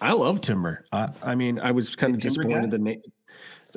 I 0.00 0.12
love 0.12 0.40
Timber. 0.40 0.84
Uh, 0.92 1.08
I 1.22 1.34
mean, 1.34 1.58
I 1.58 1.70
was 1.70 1.96
kind 1.96 2.14
of 2.14 2.20
disappointed. 2.20 2.70
The 2.70 2.78
name 2.78 3.02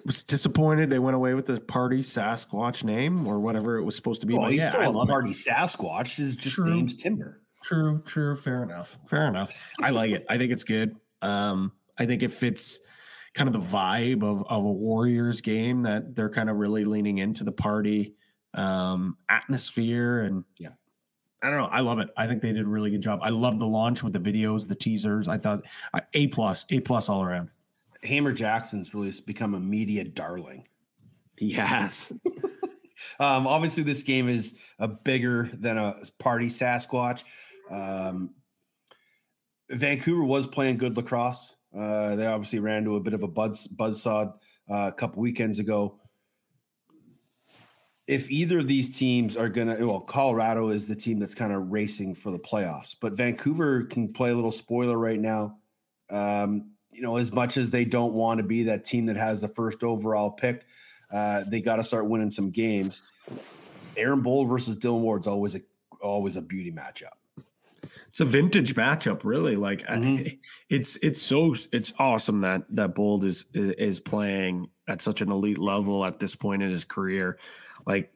was 0.05 0.23
disappointed 0.23 0.89
they 0.89 0.99
went 0.99 1.15
away 1.15 1.33
with 1.33 1.45
the 1.45 1.59
party 1.59 2.01
Sasquatch 2.01 2.83
name 2.83 3.27
or 3.27 3.39
whatever 3.39 3.77
it 3.77 3.83
was 3.83 3.95
supposed 3.95 4.21
to 4.21 4.27
be. 4.27 4.35
Oh, 4.35 4.41
but 4.41 4.53
yeah, 4.53 4.73
I 4.77 4.87
love 4.87 5.09
party 5.09 5.31
it. 5.31 5.37
Sasquatch 5.37 6.19
is 6.19 6.35
just 6.35 6.55
true. 6.55 6.73
names 6.73 6.95
Timber. 6.95 7.40
True, 7.63 8.01
true, 8.05 8.35
fair 8.35 8.63
enough. 8.63 8.97
Fair 9.07 9.27
enough. 9.27 9.51
I 9.81 9.91
like 9.91 10.11
it. 10.11 10.25
I 10.29 10.37
think 10.37 10.51
it's 10.51 10.63
good. 10.63 10.95
Um, 11.21 11.73
I 11.97 12.05
think 12.05 12.23
it 12.23 12.31
fits 12.31 12.79
kind 13.33 13.47
of 13.47 13.53
the 13.53 13.77
vibe 13.77 14.23
of, 14.23 14.43
of 14.49 14.63
a 14.65 14.71
Warriors 14.71 15.41
game 15.41 15.83
that 15.83 16.15
they're 16.15 16.29
kind 16.29 16.49
of 16.49 16.57
really 16.57 16.85
leaning 16.85 17.19
into 17.19 17.43
the 17.43 17.51
party 17.51 18.15
um, 18.53 19.17
atmosphere 19.29 20.21
and 20.21 20.43
yeah. 20.57 20.69
I 21.43 21.49
don't 21.49 21.57
know. 21.57 21.69
I 21.71 21.79
love 21.79 21.97
it. 21.97 22.09
I 22.15 22.27
think 22.27 22.43
they 22.43 22.53
did 22.53 22.65
a 22.65 22.69
really 22.69 22.91
good 22.91 23.01
job. 23.01 23.19
I 23.23 23.29
love 23.29 23.57
the 23.57 23.65
launch 23.65 24.03
with 24.03 24.13
the 24.13 24.19
videos, 24.19 24.67
the 24.67 24.75
teasers. 24.75 25.27
I 25.27 25.39
thought 25.39 25.63
uh, 25.91 26.01
a 26.13 26.27
plus, 26.27 26.65
a 26.69 26.79
plus 26.81 27.09
all 27.09 27.23
around. 27.23 27.49
Hammer 28.03 28.31
Jackson's 28.31 28.93
really 28.93 29.11
become 29.25 29.55
a 29.55 29.59
media 29.59 30.03
darling. 30.03 30.67
He 31.37 31.53
has. 31.53 32.11
um, 33.19 33.47
obviously, 33.47 33.81
this 33.81 34.03
game 34.03 34.29
is 34.29 34.55
a 34.77 34.87
bigger 34.87 35.49
than 35.53 35.79
a 35.79 35.95
party 36.19 36.47
Sasquatch. 36.47 37.23
Um, 37.71 38.35
Vancouver 39.69 40.23
was 40.23 40.45
playing 40.45 40.77
good 40.77 40.97
lacrosse. 40.97 41.55
Uh, 41.75 42.15
they 42.15 42.27
obviously 42.27 42.59
ran 42.59 42.83
to 42.83 42.97
a 42.97 42.99
bit 42.99 43.13
of 43.13 43.23
a 43.23 43.27
buzz 43.27 43.67
buzzsaw 43.67 44.33
uh, 44.69 44.87
a 44.87 44.91
couple 44.91 45.21
weekends 45.21 45.59
ago. 45.59 45.97
If 48.07 48.29
either 48.29 48.59
of 48.59 48.67
these 48.67 48.97
teams 48.97 49.37
are 49.37 49.47
gonna, 49.47 49.77
well, 49.79 50.01
Colorado 50.01 50.69
is 50.69 50.87
the 50.87 50.95
team 50.95 51.19
that's 51.19 51.35
kind 51.35 51.53
of 51.53 51.71
racing 51.71 52.15
for 52.15 52.31
the 52.31 52.39
playoffs, 52.39 52.95
but 52.99 53.13
Vancouver 53.13 53.83
can 53.83 54.11
play 54.11 54.31
a 54.31 54.35
little 54.35 54.51
spoiler 54.51 54.97
right 54.97 55.19
now. 55.19 55.57
Um, 56.09 56.71
you 56.91 57.01
know, 57.01 57.15
as 57.15 57.31
much 57.31 57.55
as 57.55 57.71
they 57.71 57.85
don't 57.85 58.13
want 58.13 58.39
to 58.39 58.43
be 58.45 58.63
that 58.63 58.83
team 58.83 59.05
that 59.05 59.15
has 59.15 59.39
the 59.39 59.47
first 59.47 59.81
overall 59.81 60.29
pick, 60.29 60.65
uh, 61.09 61.45
they 61.47 61.61
got 61.61 61.77
to 61.77 61.85
start 61.85 62.09
winning 62.09 62.31
some 62.31 62.51
games. 62.51 63.01
Aaron 63.95 64.21
Bold 64.21 64.49
versus 64.49 64.77
Dylan 64.77 64.99
Ward's 64.99 65.27
always 65.27 65.55
a 65.55 65.61
always 66.01 66.35
a 66.35 66.41
beauty 66.41 66.71
matchup. 66.71 67.20
It's 68.11 68.19
a 68.19 68.25
vintage 68.25 68.75
matchup, 68.75 69.23
really. 69.23 69.55
Like 69.55 69.83
mm-hmm. 69.83 70.27
I, 70.27 70.39
it's 70.69 70.97
it's 71.01 71.21
so 71.21 71.55
it's 71.71 71.93
awesome 71.97 72.41
that 72.41 72.63
that 72.69 72.93
Bold 72.93 73.23
is, 73.23 73.45
is 73.53 73.71
is 73.77 73.99
playing 73.99 74.69
at 74.87 75.01
such 75.01 75.21
an 75.21 75.31
elite 75.31 75.57
level 75.57 76.05
at 76.05 76.19
this 76.19 76.35
point 76.35 76.61
in 76.61 76.69
his 76.69 76.83
career. 76.83 77.39
Like 77.87 78.13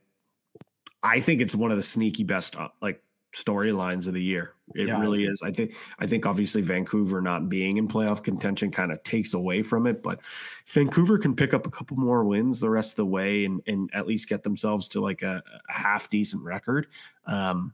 I 1.02 1.22
think 1.22 1.42
it's 1.42 1.56
one 1.56 1.72
of 1.72 1.78
the 1.78 1.84
sneaky 1.84 2.24
best 2.24 2.58
uh, 2.58 2.70
like 2.82 3.02
storylines 3.34 4.06
of 4.08 4.14
the 4.14 4.24
year. 4.24 4.54
It 4.74 4.88
Yeah, 4.88 5.00
really 5.00 5.24
is. 5.24 5.40
I 5.42 5.52
think 5.52 5.76
I 5.98 6.08
think 6.08 6.26
obviously 6.26 6.62
Vancouver 6.62 7.22
not 7.22 7.48
being 7.48 7.78
in 7.78 7.88
playoff 7.88 8.22
contention 8.22 8.72
kind 8.72 8.92
of 8.92 9.02
takes 9.04 9.34
away 9.34 9.62
from 9.62 9.88
it, 9.88 10.04
but 10.04 10.20
if 10.66 10.74
Vancouver 10.74 11.18
can 11.18 11.36
pick 11.38 11.54
up 11.54 11.66
a 11.66 11.70
couple 11.70 11.96
more 11.96 12.26
wins 12.26 12.60
the 12.60 12.70
rest 12.70 12.94
of 12.94 12.98
the 12.98 13.06
way 13.06 13.46
and 13.46 13.62
and 13.66 13.90
at 13.94 14.08
least 14.08 14.28
get 14.28 14.44
themselves 14.44 14.90
to 14.90 15.00
like 15.00 15.22
a, 15.22 15.42
a 15.70 15.74
half 15.74 16.10
decent 16.10 16.44
record. 16.44 16.88
Um 17.26 17.74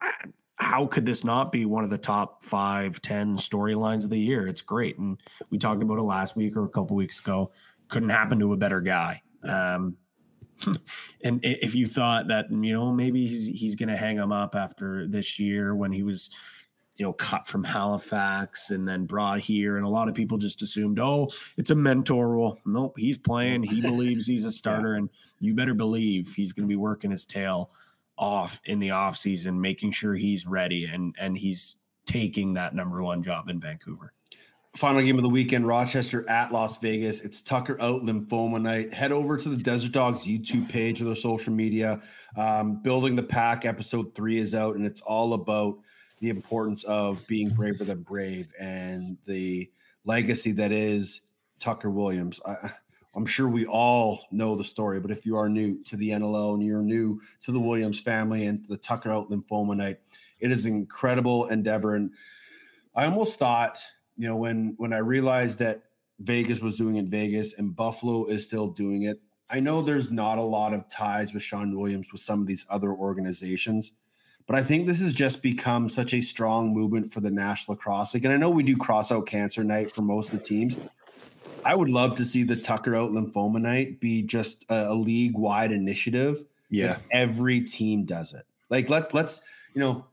I- 0.00 0.32
how 0.62 0.86
could 0.86 1.04
this 1.04 1.24
not 1.24 1.50
be 1.50 1.66
one 1.66 1.84
of 1.84 1.90
the 1.90 1.98
top 1.98 2.44
five, 2.44 3.02
ten 3.02 3.36
storylines 3.36 4.04
of 4.04 4.10
the 4.10 4.18
year? 4.18 4.46
It's 4.46 4.62
great. 4.62 4.96
And 4.96 5.20
we 5.50 5.58
talked 5.58 5.82
about 5.82 5.98
it 5.98 6.02
last 6.02 6.36
week 6.36 6.56
or 6.56 6.64
a 6.64 6.68
couple 6.68 6.96
weeks 6.96 7.18
ago. 7.18 7.50
Couldn't 7.88 8.10
happen 8.10 8.38
to 8.38 8.52
a 8.52 8.56
better 8.56 8.80
guy. 8.80 9.22
Um, 9.42 9.96
and 11.24 11.40
if 11.42 11.74
you 11.74 11.88
thought 11.88 12.28
that 12.28 12.46
you 12.50 12.72
know 12.72 12.92
maybe 12.92 13.26
he's 13.26 13.46
he's 13.46 13.74
going 13.74 13.88
to 13.88 13.96
hang 13.96 14.16
him 14.16 14.30
up 14.30 14.54
after 14.54 15.08
this 15.08 15.40
year 15.40 15.74
when 15.74 15.90
he 15.90 16.04
was 16.04 16.30
you 16.96 17.04
know 17.04 17.12
cut 17.12 17.48
from 17.48 17.64
Halifax 17.64 18.70
and 18.70 18.86
then 18.86 19.06
brought 19.06 19.40
here 19.40 19.76
and 19.76 19.84
a 19.84 19.88
lot 19.88 20.08
of 20.08 20.14
people 20.14 20.38
just 20.38 20.62
assumed 20.62 21.00
oh 21.00 21.28
it's 21.56 21.70
a 21.70 21.74
mentor 21.74 22.28
role 22.28 22.58
nope 22.64 22.94
he's 22.96 23.18
playing 23.18 23.64
he 23.64 23.80
believes 23.82 24.28
he's 24.28 24.44
a 24.44 24.52
starter 24.52 24.94
and 24.94 25.10
you 25.40 25.54
better 25.54 25.74
believe 25.74 26.34
he's 26.36 26.52
going 26.52 26.68
to 26.68 26.72
be 26.72 26.76
working 26.76 27.10
his 27.10 27.24
tail 27.24 27.70
off 28.22 28.60
in 28.64 28.78
the 28.78 28.92
off 28.92 29.16
season 29.16 29.60
making 29.60 29.90
sure 29.90 30.14
he's 30.14 30.46
ready 30.46 30.84
and 30.84 31.14
and 31.18 31.36
he's 31.36 31.74
taking 32.06 32.54
that 32.54 32.72
number 32.72 33.02
one 33.02 33.20
job 33.20 33.48
in 33.48 33.60
Vancouver 33.60 34.12
Final 34.76 35.02
game 35.02 35.18
of 35.18 35.22
the 35.22 35.28
weekend, 35.28 35.66
Rochester 35.66 36.26
at 36.30 36.50
Las 36.50 36.78
Vegas. 36.78 37.20
It's 37.20 37.42
Tucker 37.42 37.76
out 37.78 38.06
lymphoma 38.06 38.58
night. 38.58 38.94
Head 38.94 39.12
over 39.12 39.36
to 39.36 39.48
the 39.50 39.56
Desert 39.56 39.92
Dogs 39.92 40.20
YouTube 40.20 40.66
page 40.66 41.02
or 41.02 41.04
their 41.04 41.14
social 41.14 41.52
media. 41.52 42.00
Um, 42.38 42.82
Building 42.82 43.14
the 43.14 43.22
Pack 43.22 43.66
episode 43.66 44.14
three 44.14 44.38
is 44.38 44.54
out, 44.54 44.76
and 44.76 44.86
it's 44.86 45.02
all 45.02 45.34
about 45.34 45.76
the 46.20 46.30
importance 46.30 46.84
of 46.84 47.26
being 47.26 47.50
braver 47.50 47.84
than 47.84 48.00
brave 48.00 48.50
and 48.58 49.18
the 49.26 49.70
legacy 50.06 50.52
that 50.52 50.72
is 50.72 51.20
Tucker 51.58 51.90
Williams. 51.90 52.40
I, 52.46 52.72
I'm 53.14 53.26
sure 53.26 53.48
we 53.48 53.66
all 53.66 54.26
know 54.30 54.56
the 54.56 54.64
story, 54.64 55.00
but 55.00 55.10
if 55.10 55.26
you 55.26 55.36
are 55.36 55.48
new 55.48 55.82
to 55.84 55.96
the 55.96 56.10
NLL 56.10 56.54
and 56.54 56.62
you're 56.62 56.82
new 56.82 57.20
to 57.42 57.52
the 57.52 57.60
Williams 57.60 58.00
family 58.00 58.46
and 58.46 58.64
the 58.68 58.78
Tucker 58.78 59.12
out 59.12 59.30
lymphoma 59.30 59.76
night, 59.76 59.98
it 60.40 60.50
is 60.50 60.64
an 60.64 60.74
incredible 60.74 61.46
endeavor. 61.48 61.94
And 61.94 62.12
I 62.94 63.04
almost 63.04 63.38
thought, 63.38 63.78
you 64.16 64.26
know, 64.26 64.36
when 64.36 64.74
when 64.78 64.92
I 64.92 64.98
realized 64.98 65.58
that 65.58 65.82
Vegas 66.22 66.60
was 66.60 66.76
doing 66.76 66.96
it 66.96 67.00
in 67.00 67.10
Vegas 67.10 67.54
and 67.54 67.74
Buffalo 67.74 68.26
is 68.26 68.44
still 68.44 68.68
doing 68.68 69.02
it. 69.02 69.20
I 69.50 69.60
know 69.60 69.82
there's 69.82 70.10
not 70.10 70.38
a 70.38 70.42
lot 70.42 70.72
of 70.72 70.88
ties 70.88 71.34
with 71.34 71.42
Sean 71.42 71.76
Williams 71.76 72.12
with 72.12 72.20
some 72.20 72.40
of 72.40 72.46
these 72.46 72.64
other 72.70 72.90
organizations, 72.90 73.92
but 74.46 74.56
I 74.56 74.62
think 74.62 74.86
this 74.86 75.00
has 75.02 75.12
just 75.12 75.42
become 75.42 75.88
such 75.88 76.14
a 76.14 76.20
strong 76.20 76.72
movement 76.72 77.12
for 77.12 77.20
the 77.20 77.30
National 77.30 77.74
Lacrosse 77.74 78.14
League. 78.14 78.24
And 78.24 78.32
I 78.32 78.38
know 78.38 78.50
we 78.50 78.62
do 78.62 78.76
cross 78.76 79.12
out 79.12 79.26
cancer 79.26 79.62
night 79.62 79.90
for 79.90 80.02
most 80.02 80.32
of 80.32 80.38
the 80.38 80.44
teams. 80.44 80.76
I 81.64 81.74
would 81.74 81.90
love 81.90 82.16
to 82.16 82.24
see 82.24 82.42
the 82.42 82.56
Tucker 82.56 82.96
out 82.96 83.10
lymphoma 83.10 83.60
night 83.60 84.00
be 84.00 84.22
just 84.22 84.64
a, 84.68 84.90
a 84.90 84.94
league 84.94 85.36
wide 85.36 85.72
initiative. 85.72 86.44
Yeah. 86.70 86.98
every 87.10 87.60
team 87.60 88.04
does 88.04 88.32
it. 88.32 88.44
Like 88.70 88.88
let's 88.88 89.12
let's 89.12 89.42
you 89.74 89.80
know, 89.80 90.06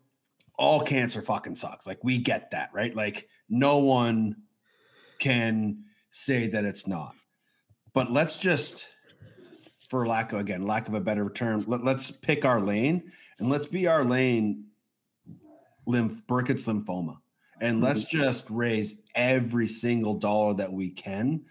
all 0.58 0.82
cancer 0.82 1.22
fucking 1.22 1.56
sucks. 1.56 1.88
Like 1.88 2.04
we 2.04 2.18
get 2.18 2.52
that, 2.52 2.70
right? 2.74 2.94
Like 2.94 3.30
no 3.50 3.78
one 3.78 4.36
can 5.20 5.84
say 6.12 6.48
that 6.48 6.66
it's 6.66 6.88
not. 6.88 7.16
But 7.94 8.12
let's 8.12 8.38
just, 8.38 8.88
for 9.90 10.08
lack 10.08 10.34
of 10.34 10.40
again, 10.40 10.66
lack 10.66 10.88
of 10.88 10.94
a 10.94 11.02
better 11.02 11.30
term, 11.30 11.64
let, 11.68 11.84
let's 11.84 12.12
pick 12.12 12.46
our 12.46 12.62
lane 12.62 13.12
and 13.40 13.50
let's 13.50 13.68
be 13.68 13.88
our 13.88 14.06
lane 14.06 14.66
lymph 15.86 16.26
Burkitt's 16.28 16.66
lymphoma. 16.66 17.18
And 17.62 17.82
let's 17.82 18.06
just 18.06 18.50
raise 18.50 18.96
every 19.16 19.68
single 19.68 20.14
dollar 20.14 20.54
that 20.56 20.72
we 20.72 20.90
can 20.90 21.42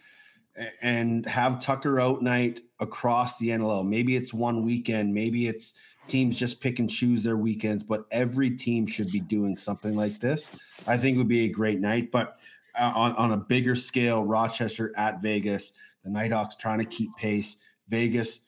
and 0.82 1.26
have 1.26 1.60
Tucker 1.60 2.00
out 2.00 2.22
night 2.22 2.60
across 2.80 3.38
the 3.38 3.48
NLL. 3.48 3.86
Maybe 3.86 4.16
it's 4.16 4.32
one 4.32 4.64
weekend, 4.64 5.14
maybe 5.14 5.46
it's 5.46 5.72
teams 6.08 6.38
just 6.38 6.60
pick 6.60 6.78
and 6.78 6.90
choose 6.90 7.22
their 7.22 7.36
weekends, 7.36 7.84
but 7.84 8.06
every 8.10 8.50
team 8.50 8.86
should 8.86 9.12
be 9.12 9.20
doing 9.20 9.56
something 9.56 9.94
like 9.94 10.18
this. 10.20 10.50
I 10.86 10.96
think 10.96 11.14
it 11.14 11.18
would 11.18 11.28
be 11.28 11.44
a 11.44 11.48
great 11.48 11.80
night. 11.80 12.10
But 12.10 12.36
uh, 12.78 12.92
on, 12.94 13.14
on 13.16 13.32
a 13.32 13.36
bigger 13.36 13.76
scale, 13.76 14.24
Rochester 14.24 14.92
at 14.96 15.20
Vegas, 15.20 15.72
the 16.04 16.10
Nighthawks 16.10 16.56
trying 16.56 16.78
to 16.78 16.84
keep 16.84 17.14
pace. 17.16 17.56
Vegas 17.88 18.40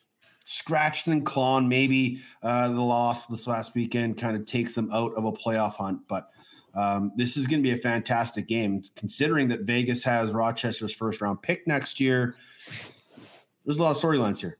scratched 0.45 1.07
and 1.07 1.25
clawed. 1.25 1.65
Maybe 1.65 2.21
uh, 2.43 2.69
the 2.69 2.81
loss 2.81 3.27
this 3.27 3.47
last 3.47 3.75
weekend 3.75 4.19
kind 4.19 4.37
of 4.37 4.47
takes 4.47 4.75
them 4.75 4.91
out 4.93 5.15
of 5.15 5.25
a 5.25 5.33
playoff 5.33 5.75
hunt, 5.77 6.01
but. 6.09 6.31
Um, 6.75 7.13
this 7.17 7.37
is 7.37 7.47
going 7.47 7.61
to 7.61 7.69
be 7.69 7.75
a 7.75 7.79
fantastic 7.79 8.47
game, 8.47 8.83
considering 8.97 9.49
that 9.49 9.63
Vegas 9.63 10.05
has 10.05 10.31
Rochester's 10.31 10.93
first 10.93 11.21
round 11.21 11.43
pick 11.43 11.67
next 11.67 12.01
year. 12.01 12.35
There's 13.65 13.79
a 13.79 13.83
lot 13.83 13.91
of 13.91 13.97
storylines 13.97 14.41
here. 14.41 14.59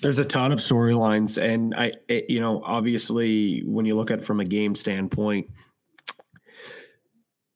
There's 0.00 0.18
a 0.18 0.24
ton 0.24 0.52
of 0.52 0.60
storylines, 0.60 1.42
and 1.42 1.74
I, 1.74 1.92
it, 2.08 2.30
you 2.30 2.40
know, 2.40 2.62
obviously, 2.64 3.60
when 3.64 3.84
you 3.84 3.96
look 3.96 4.10
at 4.10 4.20
it 4.20 4.24
from 4.24 4.38
a 4.40 4.44
game 4.44 4.74
standpoint, 4.74 5.50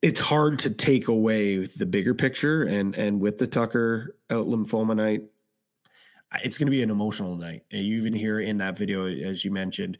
it's 0.03 0.21
hard 0.21 0.59
to 0.61 0.71
take 0.71 1.07
away 1.07 1.67
the 1.67 1.87
bigger 1.87 2.15
picture. 2.15 2.65
And 2.65 2.97
and 2.97 3.21
with 3.21 3.39
the 3.39 3.47
Tucker 3.47 4.17
out 4.29 4.47
lymphoma 4.47 4.97
night, 4.97 5.23
it's 6.43 6.59
going 6.59 6.67
to 6.67 6.73
be 6.73 6.83
an 6.83 6.91
emotional 6.91 7.37
night. 7.37 7.63
And 7.71 7.85
you 7.85 7.99
even 7.99 8.13
hear 8.13 8.41
in 8.41 8.59
that 8.59 8.77
video, 8.77 9.07
as 9.07 9.45
you 9.45 9.53
mentioned, 9.53 9.99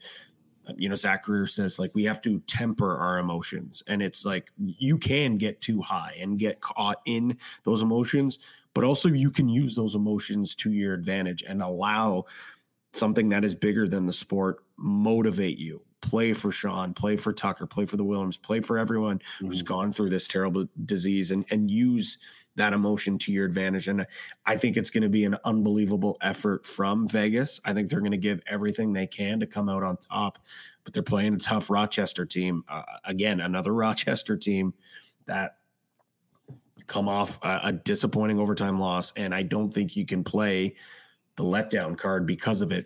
you 0.77 0.89
know, 0.89 0.95
Zach 0.95 1.25
Greer 1.25 1.47
says 1.47 1.79
like 1.79 1.93
we 1.93 2.05
have 2.05 2.21
to 2.21 2.39
temper 2.41 2.97
our 2.97 3.17
emotions, 3.17 3.83
and 3.87 4.01
it's 4.01 4.25
like 4.25 4.51
you 4.57 4.97
can 4.97 5.37
get 5.37 5.61
too 5.61 5.81
high 5.81 6.15
and 6.19 6.39
get 6.39 6.61
caught 6.61 7.01
in 7.05 7.37
those 7.63 7.81
emotions, 7.81 8.39
but 8.73 8.83
also 8.83 9.09
you 9.09 9.29
can 9.29 9.49
use 9.49 9.75
those 9.75 9.95
emotions 9.95 10.55
to 10.55 10.71
your 10.71 10.93
advantage 10.93 11.43
and 11.43 11.61
allow 11.61 12.25
something 12.93 13.29
that 13.29 13.43
is 13.43 13.55
bigger 13.55 13.87
than 13.87 14.05
the 14.05 14.13
sport 14.13 14.63
motivate 14.77 15.57
you. 15.57 15.81
Play 16.01 16.33
for 16.33 16.51
Sean, 16.51 16.93
play 16.93 17.15
for 17.15 17.31
Tucker, 17.31 17.65
play 17.65 17.85
for 17.85 17.95
the 17.95 18.03
Williams, 18.03 18.35
play 18.35 18.59
for 18.59 18.77
everyone 18.77 19.21
who's 19.39 19.59
mm-hmm. 19.59 19.73
gone 19.73 19.91
through 19.91 20.09
this 20.09 20.27
terrible 20.27 20.67
disease, 20.85 21.31
and 21.31 21.45
and 21.49 21.71
use 21.71 22.17
that 22.55 22.73
emotion 22.73 23.17
to 23.17 23.31
your 23.31 23.45
advantage. 23.45 23.87
And 23.87 24.05
I 24.45 24.57
think 24.57 24.77
it's 24.77 24.89
going 24.89 25.03
to 25.03 25.09
be 25.09 25.25
an 25.25 25.37
unbelievable 25.43 26.17
effort 26.21 26.65
from 26.65 27.07
Vegas. 27.07 27.59
I 27.65 27.73
think 27.73 27.89
they're 27.89 27.99
going 27.99 28.11
to 28.11 28.17
give 28.17 28.41
everything 28.45 28.93
they 28.93 29.07
can 29.07 29.39
to 29.39 29.47
come 29.47 29.69
out 29.69 29.83
on 29.83 29.97
top, 29.97 30.39
but 30.83 30.93
they're 30.93 31.03
playing 31.03 31.35
a 31.35 31.39
tough 31.39 31.69
Rochester 31.69 32.25
team. 32.25 32.63
Uh, 32.67 32.83
again, 33.05 33.39
another 33.39 33.73
Rochester 33.73 34.37
team 34.37 34.73
that 35.25 35.57
come 36.87 37.07
off 37.07 37.39
a, 37.41 37.59
a 37.63 37.73
disappointing 37.73 38.39
overtime 38.39 38.79
loss. 38.79 39.13
And 39.15 39.33
I 39.33 39.43
don't 39.43 39.69
think 39.69 39.95
you 39.95 40.05
can 40.05 40.23
play 40.23 40.75
the 41.35 41.43
letdown 41.43 41.97
card 41.97 42.25
because 42.25 42.61
of 42.61 42.71
it. 42.71 42.85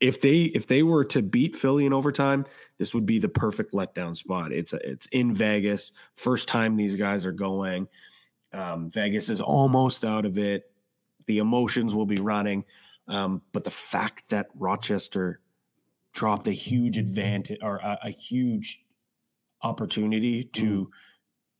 If 0.00 0.20
they 0.20 0.42
if 0.42 0.66
they 0.66 0.82
were 0.82 1.04
to 1.06 1.22
beat 1.22 1.56
Philly 1.56 1.86
in 1.86 1.92
overtime, 1.92 2.46
this 2.78 2.94
would 2.94 3.06
be 3.06 3.18
the 3.18 3.28
perfect 3.28 3.72
letdown 3.72 4.16
spot. 4.16 4.52
It's 4.52 4.72
a, 4.72 4.90
it's 4.90 5.06
in 5.08 5.32
Vegas, 5.32 5.92
first 6.14 6.48
time 6.48 6.76
these 6.76 6.96
guys 6.96 7.24
are 7.24 7.32
going. 7.32 7.88
Um, 8.54 8.90
Vegas 8.90 9.28
is 9.28 9.40
almost 9.40 10.04
out 10.04 10.24
of 10.24 10.38
it. 10.38 10.70
The 11.26 11.38
emotions 11.38 11.94
will 11.94 12.06
be 12.06 12.16
running. 12.16 12.64
Um, 13.08 13.42
but 13.52 13.64
the 13.64 13.70
fact 13.70 14.30
that 14.30 14.48
Rochester 14.54 15.40
dropped 16.12 16.46
a 16.46 16.52
huge 16.52 16.96
advantage 16.96 17.58
or 17.60 17.76
a, 17.76 17.98
a 18.04 18.10
huge 18.10 18.84
opportunity 19.62 20.44
to 20.44 20.90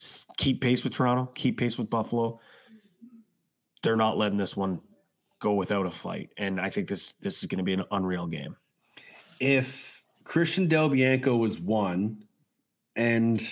s- 0.00 0.26
keep 0.36 0.60
pace 0.60 0.84
with 0.84 0.94
Toronto, 0.94 1.30
keep 1.34 1.58
pace 1.58 1.76
with 1.76 1.90
Buffalo, 1.90 2.40
they're 3.82 3.96
not 3.96 4.16
letting 4.16 4.38
this 4.38 4.56
one 4.56 4.80
go 5.40 5.54
without 5.54 5.86
a 5.86 5.90
fight. 5.90 6.30
And 6.38 6.60
I 6.60 6.70
think 6.70 6.88
this 6.88 7.14
this 7.14 7.42
is 7.42 7.46
going 7.46 7.58
to 7.58 7.64
be 7.64 7.74
an 7.74 7.84
unreal 7.90 8.26
game. 8.26 8.56
If 9.40 10.04
Christian 10.22 10.68
Del 10.68 10.88
Bianco 10.88 11.36
was 11.36 11.60
one 11.60 12.24
and 12.96 13.42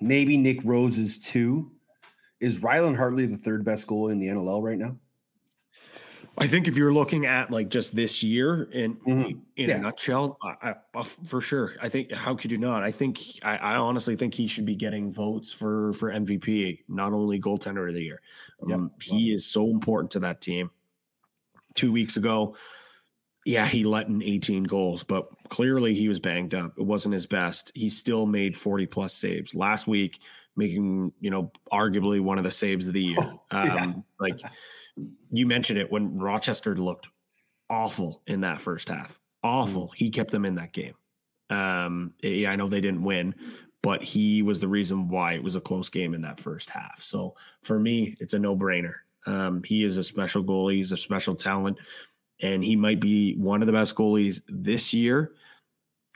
maybe 0.00 0.38
Nick 0.38 0.60
Rose 0.64 0.96
is 0.96 1.18
two, 1.18 1.72
is 2.40 2.58
Rylan 2.58 2.96
Hartley 2.96 3.26
the 3.26 3.36
third 3.36 3.64
best 3.64 3.86
goalie 3.86 4.12
in 4.12 4.18
the 4.18 4.28
NLL 4.28 4.62
right 4.62 4.78
now? 4.78 4.96
I 6.38 6.46
think 6.46 6.68
if 6.68 6.76
you're 6.76 6.92
looking 6.92 7.24
at 7.24 7.50
like 7.50 7.70
just 7.70 7.96
this 7.96 8.22
year 8.22 8.64
in 8.64 8.98
in 9.06 9.68
Yeah. 9.70 9.76
a 9.78 9.80
nutshell, 9.80 10.36
I, 10.42 10.54
I, 10.70 10.74
uh, 10.94 11.02
for 11.02 11.40
sure. 11.40 11.76
I 11.80 11.88
think 11.88 12.12
how 12.12 12.34
could 12.34 12.52
you 12.52 12.58
not? 12.58 12.82
I 12.82 12.92
think 12.92 13.18
I, 13.42 13.56
I 13.56 13.76
honestly 13.76 14.16
think 14.16 14.34
he 14.34 14.46
should 14.46 14.66
be 14.66 14.76
getting 14.76 15.10
votes 15.10 15.50
for 15.50 15.94
for 15.94 16.10
MVP, 16.12 16.80
not 16.88 17.14
only 17.14 17.40
goaltender 17.40 17.88
of 17.88 17.94
the 17.94 18.02
year. 18.02 18.20
Um, 18.70 18.92
He 19.00 19.32
is 19.32 19.46
so 19.46 19.70
important 19.70 20.10
to 20.12 20.18
that 20.20 20.42
team. 20.42 20.70
Two 21.74 21.90
weeks 21.90 22.18
ago, 22.18 22.54
yeah, 23.46 23.66
he 23.66 23.84
let 23.84 24.08
in 24.08 24.22
18 24.22 24.64
goals, 24.64 25.04
but 25.04 25.28
clearly 25.48 25.94
he 25.94 26.08
was 26.08 26.20
banged 26.20 26.54
up. 26.54 26.74
It 26.78 26.84
wasn't 26.84 27.14
his 27.14 27.26
best. 27.26 27.72
He 27.74 27.88
still 27.88 28.26
made 28.26 28.54
40 28.56 28.86
plus 28.86 29.14
saves 29.14 29.54
last 29.54 29.86
week, 29.86 30.20
making 30.56 31.12
you 31.20 31.30
know 31.30 31.52
arguably 31.72 32.20
one 32.20 32.38
of 32.38 32.44
the 32.44 32.50
saves 32.50 32.86
of 32.88 32.94
the 32.94 33.02
year. 33.02 33.18
Um, 33.50 34.04
Like 34.18 34.40
you 35.30 35.46
mentioned 35.46 35.78
it 35.78 35.90
when 35.90 36.18
Rochester 36.18 36.74
looked 36.74 37.08
awful 37.70 38.22
in 38.26 38.40
that 38.40 38.60
first 38.60 38.88
half, 38.88 39.20
awful. 39.42 39.92
He 39.94 40.10
kept 40.10 40.30
them 40.30 40.44
in 40.44 40.56
that 40.56 40.72
game. 40.72 40.94
Um, 41.50 42.14
yeah, 42.22 42.50
I 42.50 42.56
know 42.56 42.68
they 42.68 42.80
didn't 42.80 43.02
win, 43.02 43.34
but 43.82 44.02
he 44.02 44.42
was 44.42 44.60
the 44.60 44.68
reason 44.68 45.08
why 45.08 45.34
it 45.34 45.42
was 45.42 45.54
a 45.54 45.60
close 45.60 45.88
game 45.88 46.14
in 46.14 46.22
that 46.22 46.40
first 46.40 46.70
half. 46.70 47.02
So 47.02 47.36
for 47.62 47.78
me, 47.78 48.16
it's 48.20 48.34
a 48.34 48.38
no 48.38 48.56
brainer. 48.56 48.94
Um, 49.26 49.62
he 49.62 49.84
is 49.84 49.96
a 49.96 50.04
special 50.04 50.42
goalie. 50.42 50.76
He's 50.76 50.92
a 50.92 50.96
special 50.96 51.34
talent, 51.34 51.78
and 52.40 52.64
he 52.64 52.76
might 52.76 53.00
be 53.00 53.34
one 53.36 53.62
of 53.62 53.66
the 53.66 53.72
best 53.72 53.94
goalies 53.94 54.40
this 54.48 54.92
year. 54.92 55.32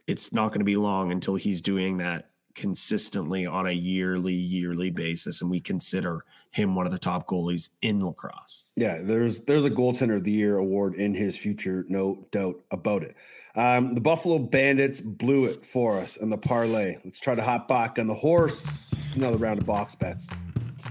It's 0.07 0.33
not 0.33 0.49
going 0.49 0.61
to 0.61 0.65
be 0.65 0.77
long 0.77 1.13
until 1.13 1.37
he's 1.37 1.61
doing 1.61 1.99
that 1.99 2.30
consistently 2.55 3.47
on 3.47 3.67
a 3.67 3.73
yearly 3.73 4.35
yearly 4.35 4.91
basis 4.91 5.41
and 5.41 5.51
we 5.51 5.61
consider 5.61 6.25
him 6.51 6.75
one 6.75 6.87
of 6.87 6.93
the 6.93 6.99
top 6.99 7.29
goalies 7.29 7.71
in 7.81 8.01
lacrosse. 8.05 8.65
Yeah 8.77 8.99
there's 9.03 9.41
there's 9.43 9.65
a 9.65 9.71
goaltender 9.71 10.17
of 10.17 10.25
the 10.25 10.33
year 10.33 10.57
award 10.57 10.95
in 10.95 11.15
his 11.15 11.37
future 11.37 11.85
no 11.89 12.27
doubt 12.31 12.61
about 12.71 13.03
it. 13.03 13.17
Um, 13.55 13.95
the 13.95 14.01
buffalo 14.01 14.39
bandits 14.39 15.01
blew 15.01 15.47
it 15.47 15.67
for 15.67 15.99
us 15.99 16.17
in 16.17 16.31
the 16.31 16.39
parlay. 16.39 16.99
Let's 17.05 17.21
try 17.21 17.35
to 17.35 17.43
hop 17.43 17.67
back 17.69 17.99
on 17.99 18.07
the 18.07 18.15
horse. 18.15 18.95
Another 19.15 19.37
round 19.37 19.61
of 19.61 19.67
box 19.67 19.95
bets. 19.95 20.29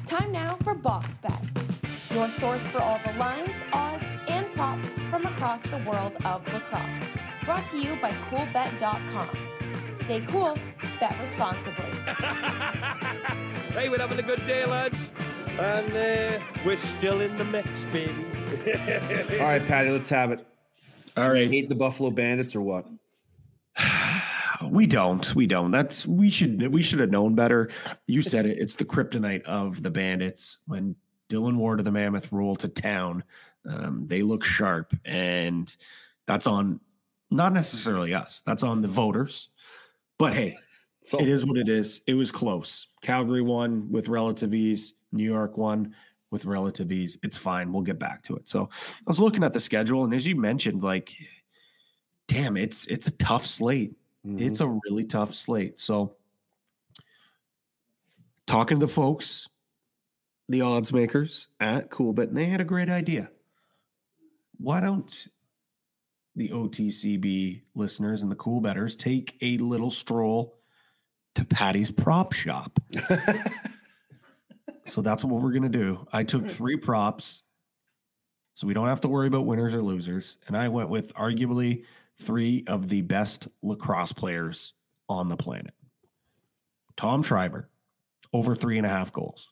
Time 0.05 0.31
now 0.31 0.57
for 0.63 0.75
box 0.75 1.17
bets. 1.19 1.49
Your 2.13 2.29
source 2.31 2.63
for 2.63 2.81
all 2.81 2.99
the 3.05 3.13
lines 3.13 3.51
odds 3.71 4.03
and 4.27 4.51
props 4.53 4.89
from 5.09 5.25
across 5.25 5.61
the 5.61 5.77
world 5.89 6.17
of 6.25 6.53
lacrosse. 6.53 7.17
Brought 7.45 7.67
to 7.69 7.79
you 7.79 7.95
by 8.01 8.11
coolbet.com 8.11 9.58
Stay 10.01 10.21
cool, 10.21 10.57
bet 10.99 11.15
responsibly. 11.19 11.91
hey, 13.73 13.89
we're 13.89 13.99
having 13.99 14.19
a 14.19 14.23
good 14.23 14.45
day, 14.47 14.65
lads. 14.65 14.97
And 15.59 15.95
uh, 15.95 16.39
we're 16.65 16.77
still 16.77 17.21
in 17.21 17.35
the 17.35 17.45
mix, 17.45 17.67
baby. 17.91 18.25
All 19.39 19.45
right, 19.45 19.65
Patty, 19.65 19.89
let's 19.89 20.09
have 20.09 20.31
it. 20.31 20.45
All 21.17 21.31
right. 21.31 21.49
Hate 21.49 21.69
the 21.69 21.75
Buffalo 21.75 22.11
Bandits 22.11 22.55
or 22.55 22.61
what? 22.61 22.87
we 24.69 24.87
don't. 24.87 25.35
We 25.35 25.47
don't. 25.47 25.71
That's 25.71 26.07
we 26.07 26.29
should 26.29 26.71
we 26.71 26.81
should 26.81 26.99
have 26.99 27.09
known 27.09 27.35
better. 27.35 27.69
You 28.07 28.23
said 28.23 28.45
it. 28.45 28.57
It's 28.57 28.75
the 28.75 28.85
kryptonite 28.85 29.43
of 29.43 29.83
the 29.83 29.91
Bandits. 29.91 30.59
When 30.65 30.95
Dillon 31.27 31.57
Ward 31.57 31.79
of 31.79 31.85
the 31.85 31.91
Mammoth 31.91 32.31
roll 32.31 32.55
to 32.57 32.67
town, 32.67 33.23
um, 33.67 34.07
they 34.07 34.21
look 34.21 34.45
sharp, 34.45 34.95
and 35.03 35.73
that's 36.25 36.47
on 36.47 36.79
not 37.29 37.53
necessarily 37.53 38.13
us. 38.13 38.41
That's 38.45 38.63
on 38.63 38.81
the 38.81 38.87
voters. 38.87 39.49
But 40.19 40.33
hey, 40.33 40.53
so, 41.05 41.19
it 41.19 41.27
is 41.27 41.43
what 41.43 41.57
it 41.57 41.67
is. 41.67 42.01
It 42.05 42.13
was 42.13 42.31
close. 42.31 42.87
Calgary 43.01 43.41
won 43.41 43.91
with 43.91 44.07
relative 44.07 44.53
ease. 44.53 44.93
New 45.11 45.23
York 45.23 45.57
won 45.57 45.95
with 46.29 46.45
relative 46.45 46.91
ease. 46.91 47.17
It's 47.23 47.37
fine. 47.37 47.73
We'll 47.73 47.81
get 47.81 47.97
back 47.97 48.21
to 48.23 48.35
it. 48.35 48.47
So 48.47 48.69
I 48.71 49.09
was 49.09 49.19
looking 49.19 49.43
at 49.43 49.53
the 49.53 49.59
schedule, 49.59 50.03
and 50.03 50.13
as 50.13 50.27
you 50.27 50.35
mentioned, 50.35 50.83
like, 50.83 51.11
damn, 52.27 52.55
it's 52.55 52.85
it's 52.85 53.07
a 53.07 53.11
tough 53.11 53.47
slate. 53.47 53.95
Mm-hmm. 54.25 54.39
It's 54.39 54.59
a 54.59 54.67
really 54.67 55.05
tough 55.05 55.33
slate. 55.33 55.79
So 55.79 56.15
talking 58.45 58.79
to 58.79 58.85
the 58.85 58.91
folks, 58.91 59.47
the 60.49 60.61
odds 60.61 60.93
makers 60.93 61.47
at 61.59 61.89
Coolbet, 61.89 62.27
and 62.29 62.37
they 62.37 62.45
had 62.45 62.61
a 62.61 62.65
great 62.65 62.89
idea. 62.89 63.29
Why 64.57 64.81
don't 64.81 65.27
the 66.39 66.49
OTCB 66.49 67.63
listeners 67.75 68.21
and 68.21 68.31
the 68.31 68.35
cool 68.35 68.61
betters 68.61 68.95
take 68.95 69.37
a 69.41 69.57
little 69.57 69.91
stroll 69.91 70.57
to 71.35 71.43
Patty's 71.43 71.91
prop 71.91 72.31
shop. 72.31 72.79
so 74.87 75.01
that's 75.01 75.23
what 75.23 75.41
we're 75.41 75.51
going 75.51 75.63
to 75.63 75.69
do. 75.69 76.07
I 76.13 76.23
took 76.23 76.43
hmm. 76.43 76.47
three 76.47 76.77
props 76.77 77.43
so 78.55 78.67
we 78.67 78.73
don't 78.73 78.87
have 78.87 79.01
to 79.01 79.07
worry 79.07 79.27
about 79.27 79.45
winners 79.45 79.73
or 79.73 79.81
losers. 79.81 80.37
And 80.47 80.55
I 80.57 80.69
went 80.69 80.89
with 80.89 81.13
arguably 81.13 81.83
three 82.17 82.63
of 82.67 82.89
the 82.89 83.01
best 83.01 83.47
lacrosse 83.61 84.13
players 84.13 84.73
on 85.07 85.27
the 85.27 85.37
planet 85.37 85.73
Tom 86.95 87.21
Schreiber, 87.21 87.69
over 88.33 88.55
three 88.55 88.77
and 88.77 88.85
a 88.85 88.89
half 88.89 89.11
goals. 89.11 89.51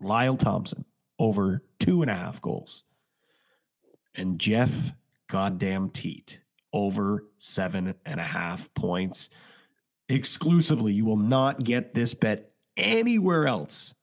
Lyle 0.00 0.36
Thompson, 0.36 0.84
over 1.18 1.64
two 1.78 2.02
and 2.02 2.10
a 2.10 2.14
half 2.14 2.40
goals. 2.40 2.84
And 4.14 4.38
Jeff 4.38 4.92
goddamn 5.30 5.90
Teat 5.90 6.40
over 6.72 7.24
seven 7.38 7.94
and 8.04 8.20
a 8.20 8.24
half 8.24 8.72
points 8.74 9.30
exclusively. 10.08 10.92
You 10.92 11.04
will 11.04 11.16
not 11.16 11.64
get 11.64 11.94
this 11.94 12.14
bet 12.14 12.52
anywhere 12.76 13.46
else 13.46 13.94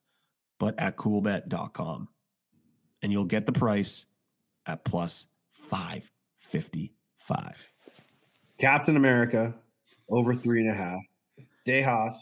but 0.59 0.77
at 0.79 0.97
coolbet.com. 0.97 2.09
And 3.01 3.11
you'll 3.11 3.25
get 3.25 3.45
the 3.45 3.51
price 3.51 4.05
at 4.65 4.85
plus 4.85 5.27
555. 5.51 7.71
Captain 8.57 8.97
America 8.97 9.53
over 10.09 10.33
three 10.33 10.61
and 10.61 10.71
a 10.71 10.75
half. 10.75 11.01
Dejas 11.65 12.15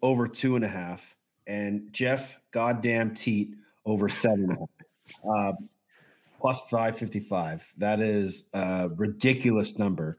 over 0.00 0.26
two 0.26 0.56
and 0.56 0.64
a 0.64 0.68
half. 0.68 1.14
And 1.46 1.92
Jeff 1.92 2.38
goddamn 2.50 3.14
Teat 3.14 3.54
over 3.84 4.08
seven. 4.08 4.56
Uh, 5.28 5.52
plus 6.42 6.60
555. 6.62 7.72
That 7.78 8.00
is 8.00 8.48
a 8.52 8.90
ridiculous 8.96 9.78
number. 9.78 10.18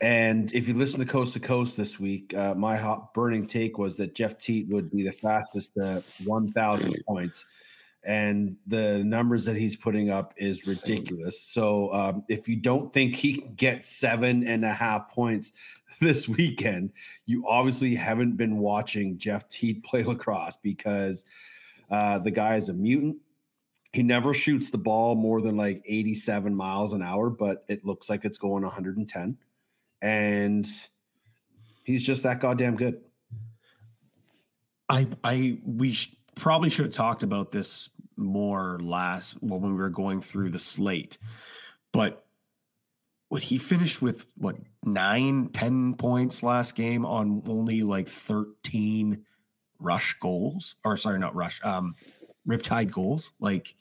And 0.00 0.52
if 0.54 0.66
you 0.66 0.74
listen 0.74 1.00
to 1.00 1.06
Coast 1.06 1.34
to 1.34 1.40
Coast 1.40 1.76
this 1.76 2.00
week, 2.00 2.34
uh, 2.34 2.54
my 2.54 2.76
hot 2.76 3.12
burning 3.12 3.46
take 3.46 3.76
was 3.76 3.98
that 3.98 4.14
Jeff 4.14 4.38
Teat 4.38 4.68
would 4.68 4.90
be 4.90 5.02
the 5.02 5.12
fastest 5.12 5.74
to 5.74 6.02
1,000 6.24 6.96
points. 7.06 7.44
And 8.04 8.56
the 8.66 9.04
numbers 9.04 9.44
that 9.44 9.56
he's 9.56 9.76
putting 9.76 10.08
up 10.08 10.32
is 10.38 10.66
ridiculous. 10.66 11.40
So 11.42 11.92
um, 11.92 12.24
if 12.28 12.48
you 12.48 12.56
don't 12.56 12.90
think 12.90 13.14
he 13.14 13.34
can 13.34 13.54
get 13.54 13.84
seven 13.84 14.48
and 14.48 14.64
a 14.64 14.72
half 14.72 15.10
points 15.10 15.52
this 16.00 16.26
weekend, 16.26 16.90
you 17.26 17.46
obviously 17.46 17.94
haven't 17.94 18.38
been 18.38 18.56
watching 18.56 19.18
Jeff 19.18 19.46
Teat 19.50 19.84
play 19.84 20.04
lacrosse 20.04 20.56
because 20.56 21.26
uh, 21.90 22.18
the 22.18 22.30
guy 22.30 22.56
is 22.56 22.70
a 22.70 22.74
mutant 22.74 23.18
he 23.92 24.02
never 24.02 24.32
shoots 24.32 24.70
the 24.70 24.78
ball 24.78 25.14
more 25.14 25.40
than 25.42 25.56
like 25.56 25.82
87 25.86 26.54
miles 26.54 26.92
an 26.92 27.02
hour, 27.02 27.28
but 27.28 27.64
it 27.68 27.84
looks 27.84 28.08
like 28.08 28.24
it's 28.24 28.38
going 28.38 28.62
110. 28.62 29.36
And 30.00 30.68
he's 31.84 32.04
just 32.04 32.22
that 32.22 32.40
goddamn 32.40 32.76
good. 32.76 33.02
I 34.88 35.06
I 35.22 35.58
we 35.64 35.92
sh- 35.92 36.16
probably 36.34 36.70
should 36.70 36.86
have 36.86 36.94
talked 36.94 37.22
about 37.22 37.50
this 37.50 37.90
more 38.16 38.78
last 38.82 39.36
well, 39.40 39.60
when 39.60 39.74
we 39.74 39.80
were 39.80 39.90
going 39.90 40.20
through 40.20 40.50
the 40.50 40.58
slate. 40.58 41.18
But 41.92 42.24
what 43.28 43.44
he 43.44 43.58
finished 43.58 44.02
with 44.02 44.26
what 44.36 44.56
nine, 44.84 45.50
ten 45.50 45.94
points 45.94 46.42
last 46.42 46.74
game 46.74 47.04
on 47.04 47.42
only 47.46 47.82
like 47.82 48.08
13 48.08 49.24
rush 49.78 50.18
goals, 50.20 50.76
or 50.84 50.96
sorry, 50.96 51.18
not 51.18 51.34
rush, 51.34 51.60
um, 51.64 51.94
Riptide 52.46 52.90
goals. 52.90 53.32
Like 53.40 53.74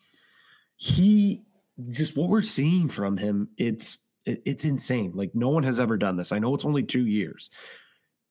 he 0.76 1.42
just 1.90 2.16
what 2.16 2.30
we're 2.30 2.42
seeing 2.42 2.90
from 2.90 3.18
him, 3.18 3.50
it's 3.58 4.00
it, 4.26 4.42
it's 4.46 4.66
insane. 4.66 5.12
Like 5.16 5.34
no 5.34 5.50
one 5.50 5.64
has 5.64 5.80
ever 5.80 5.98
done 5.98 6.18
this. 6.18 6.32
I 6.32 6.40
know 6.40 6.54
it's 6.56 6.66
only 6.66 6.84
two 6.84 7.06
years. 7.06 7.50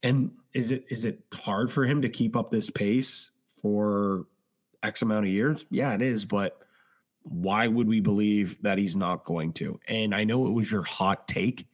And 0.02 0.32
is 0.54 0.70
it 0.70 0.84
is 0.88 1.04
it 1.04 1.20
hard 1.32 1.70
for 1.70 1.84
him 1.84 2.02
to 2.02 2.08
keep 2.08 2.36
up 2.36 2.50
this 2.50 2.70
pace 2.70 3.30
for 3.60 4.26
X 4.82 5.02
amount 5.02 5.26
of 5.26 5.32
years? 5.32 5.66
Yeah, 5.70 5.92
it 5.94 6.02
is, 6.02 6.24
but 6.24 6.58
why 7.22 7.68
would 7.68 7.86
we 7.86 8.00
believe 8.00 8.60
that 8.62 8.78
he's 8.78 8.96
not 8.96 9.24
going 9.24 9.52
to? 9.54 9.78
And 9.86 10.14
I 10.14 10.24
know 10.24 10.46
it 10.46 10.52
was 10.52 10.70
your 10.70 10.82
hot 10.82 11.28
take. 11.28 11.66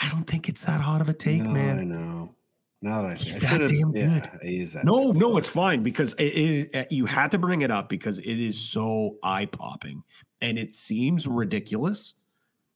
I 0.00 0.08
don't 0.08 0.26
think 0.26 0.48
it's 0.48 0.64
that 0.64 0.80
hot 0.80 1.00
of 1.00 1.08
a 1.08 1.14
take, 1.14 1.42
no, 1.42 1.50
man. 1.50 1.78
I 1.78 1.84
know. 1.84 2.34
Now 2.80 3.02
that 3.02 3.18
he's 3.18 3.40
that 3.40 3.58
damn 3.68 3.94
yeah, 3.94 4.20
good. 4.20 4.40
He's 4.42 4.72
that 4.74 4.84
no, 4.84 5.10
no, 5.10 5.36
it's 5.36 5.48
fine 5.48 5.82
because 5.82 6.12
it, 6.14 6.24
it, 6.24 6.76
uh, 6.76 6.84
you 6.90 7.06
had 7.06 7.32
to 7.32 7.38
bring 7.38 7.62
it 7.62 7.70
up 7.70 7.88
because 7.88 8.18
it 8.18 8.38
is 8.38 8.58
so 8.58 9.16
eye 9.22 9.46
popping 9.46 10.04
and 10.40 10.58
it 10.58 10.76
seems 10.76 11.26
ridiculous 11.26 12.14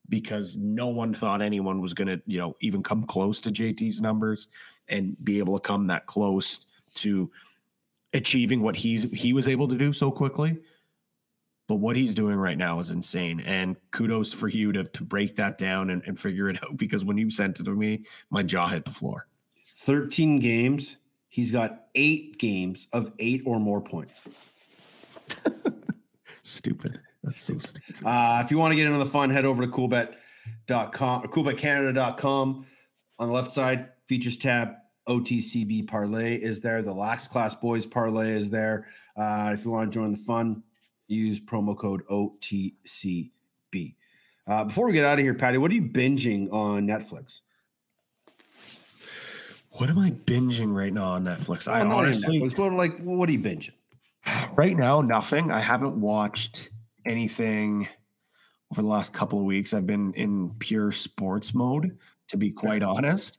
because 0.08 0.56
no 0.56 0.88
one 0.88 1.14
thought 1.14 1.40
anyone 1.40 1.80
was 1.80 1.94
going 1.94 2.08
to, 2.08 2.20
you 2.26 2.38
know, 2.38 2.56
even 2.60 2.82
come 2.82 3.04
close 3.04 3.40
to 3.42 3.50
JT's 3.50 4.00
numbers 4.00 4.48
and 4.88 5.16
be 5.24 5.38
able 5.38 5.58
to 5.58 5.62
come 5.66 5.86
that 5.86 6.06
close 6.06 6.66
to 6.96 7.30
achieving 8.12 8.60
what 8.60 8.76
he's 8.76 9.10
he 9.12 9.32
was 9.32 9.48
able 9.48 9.68
to 9.68 9.76
do 9.76 9.92
so 9.92 10.10
quickly. 10.10 10.58
But 11.68 11.76
what 11.76 11.94
he's 11.96 12.14
doing 12.14 12.36
right 12.36 12.58
now 12.58 12.80
is 12.80 12.90
insane. 12.90 13.40
And 13.40 13.76
kudos 13.92 14.32
for 14.32 14.48
you 14.48 14.72
to, 14.72 14.84
to 14.84 15.04
break 15.04 15.36
that 15.36 15.58
down 15.58 15.90
and, 15.90 16.02
and 16.06 16.18
figure 16.18 16.50
it 16.50 16.60
out 16.62 16.76
because 16.76 17.04
when 17.04 17.16
you 17.16 17.30
sent 17.30 17.60
it 17.60 17.64
to 17.64 17.70
me, 17.70 18.04
my 18.30 18.42
jaw 18.42 18.66
hit 18.66 18.84
the 18.84 18.90
floor. 18.90 19.28
13 19.84 20.38
games. 20.38 20.96
He's 21.28 21.50
got 21.50 21.86
eight 21.94 22.38
games 22.38 22.88
of 22.92 23.12
eight 23.18 23.42
or 23.44 23.58
more 23.58 23.80
points. 23.80 24.28
stupid. 26.42 27.00
That's 27.22 27.40
so 27.40 27.58
stupid. 27.58 28.04
Uh, 28.04 28.42
if 28.44 28.50
you 28.50 28.58
want 28.58 28.72
to 28.72 28.76
get 28.76 28.86
into 28.86 28.98
the 28.98 29.06
fun, 29.06 29.30
head 29.30 29.44
over 29.44 29.64
to 29.64 29.70
coolbet.com 29.70 31.24
or 31.24 31.28
coolbetcanada.com. 31.28 32.66
On 33.18 33.28
the 33.28 33.32
left 33.32 33.52
side, 33.52 33.90
features 34.06 34.36
tab, 34.36 34.74
OTCB 35.08 35.88
parlay 35.88 36.36
is 36.36 36.60
there. 36.60 36.82
The 36.82 36.92
Lax 36.92 37.26
Class 37.28 37.54
Boys 37.54 37.86
parlay 37.86 38.30
is 38.30 38.50
there. 38.50 38.86
Uh, 39.16 39.50
if 39.56 39.64
you 39.64 39.70
want 39.70 39.90
to 39.90 39.94
join 39.98 40.12
the 40.12 40.18
fun, 40.18 40.62
use 41.08 41.40
promo 41.40 41.76
code 41.76 42.02
OTCB. 42.06 43.30
Uh, 43.74 44.52
Uh, 44.52 44.64
before 44.64 44.86
we 44.86 44.92
get 44.92 45.04
out 45.04 45.18
of 45.18 45.24
here, 45.24 45.34
Patty, 45.34 45.56
what 45.58 45.70
are 45.70 45.74
you 45.74 45.82
binging 45.82 46.52
on 46.52 46.86
Netflix? 46.86 47.40
What 49.72 49.88
am 49.88 49.98
I 49.98 50.10
binging 50.10 50.74
right 50.74 50.92
now 50.92 51.12
on 51.12 51.24
Netflix? 51.24 51.66
I 51.66 51.80
honestly, 51.80 52.40
Netflix, 52.40 52.56
but 52.56 52.72
like, 52.74 52.98
what 53.00 53.28
are 53.28 53.32
you 53.32 53.40
binging? 53.40 53.72
right 54.56 54.76
now, 54.76 55.00
nothing. 55.00 55.50
I 55.50 55.60
haven't 55.60 55.98
watched 55.98 56.70
anything 57.06 57.88
over 58.70 58.82
the 58.82 58.88
last 58.88 59.14
couple 59.14 59.38
of 59.38 59.46
weeks. 59.46 59.72
I've 59.72 59.86
been 59.86 60.12
in 60.14 60.50
pure 60.58 60.92
sports 60.92 61.54
mode, 61.54 61.98
to 62.28 62.36
be 62.36 62.50
quite 62.50 62.82
honest. 62.82 63.38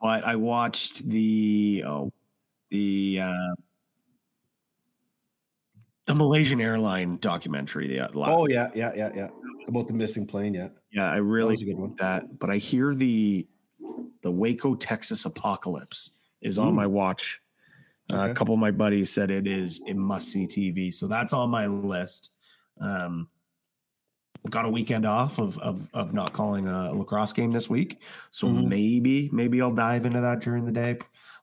But 0.00 0.24
I 0.24 0.36
watched 0.36 1.08
the 1.08 1.84
oh, 1.86 2.12
the 2.70 3.20
uh, 3.22 3.54
the 6.06 6.14
Malaysian 6.14 6.60
airline 6.60 7.18
documentary. 7.20 7.88
The 7.88 8.00
uh, 8.00 8.08
last 8.12 8.30
Oh 8.32 8.46
yeah, 8.46 8.70
yeah, 8.74 8.92
yeah, 8.94 9.10
yeah. 9.14 9.28
About 9.68 9.88
the 9.88 9.94
missing 9.94 10.26
plane. 10.26 10.54
Yeah, 10.54 10.68
Yeah, 10.90 11.10
I 11.10 11.16
really 11.16 11.52
was 11.52 11.62
a 11.62 11.64
good 11.66 11.78
one. 11.78 11.94
that. 11.98 12.38
But 12.38 12.50
I 12.50 12.56
hear 12.56 12.94
the 12.94 13.46
the 14.22 14.30
Waco, 14.30 14.74
Texas 14.74 15.24
apocalypse 15.24 16.10
is 16.42 16.58
on 16.58 16.72
Mm. 16.72 16.76
my 16.76 16.86
watch. 16.86 17.40
Uh, 18.12 18.28
A 18.30 18.34
couple 18.34 18.54
of 18.54 18.60
my 18.60 18.70
buddies 18.70 19.10
said 19.12 19.30
it 19.32 19.46
is 19.48 19.80
a 19.88 19.92
must 19.94 20.28
see 20.30 20.46
TV, 20.46 20.92
so 20.92 21.06
that's 21.08 21.32
on 21.32 21.50
my 21.50 21.66
list. 21.66 22.30
Um, 22.80 23.28
got 24.50 24.64
a 24.64 24.68
weekend 24.68 25.04
off 25.04 25.40
of 25.40 25.58
of, 25.58 25.90
of 25.92 26.14
not 26.14 26.32
calling 26.32 26.68
a 26.68 26.92
lacrosse 26.92 27.32
game 27.32 27.50
this 27.50 27.68
week, 27.68 28.00
so 28.30 28.46
Mhm. 28.46 28.68
maybe 28.68 29.28
maybe 29.32 29.60
I'll 29.60 29.74
dive 29.74 30.06
into 30.06 30.20
that 30.20 30.40
during 30.40 30.64
the 30.64 30.72
day. 30.72 30.98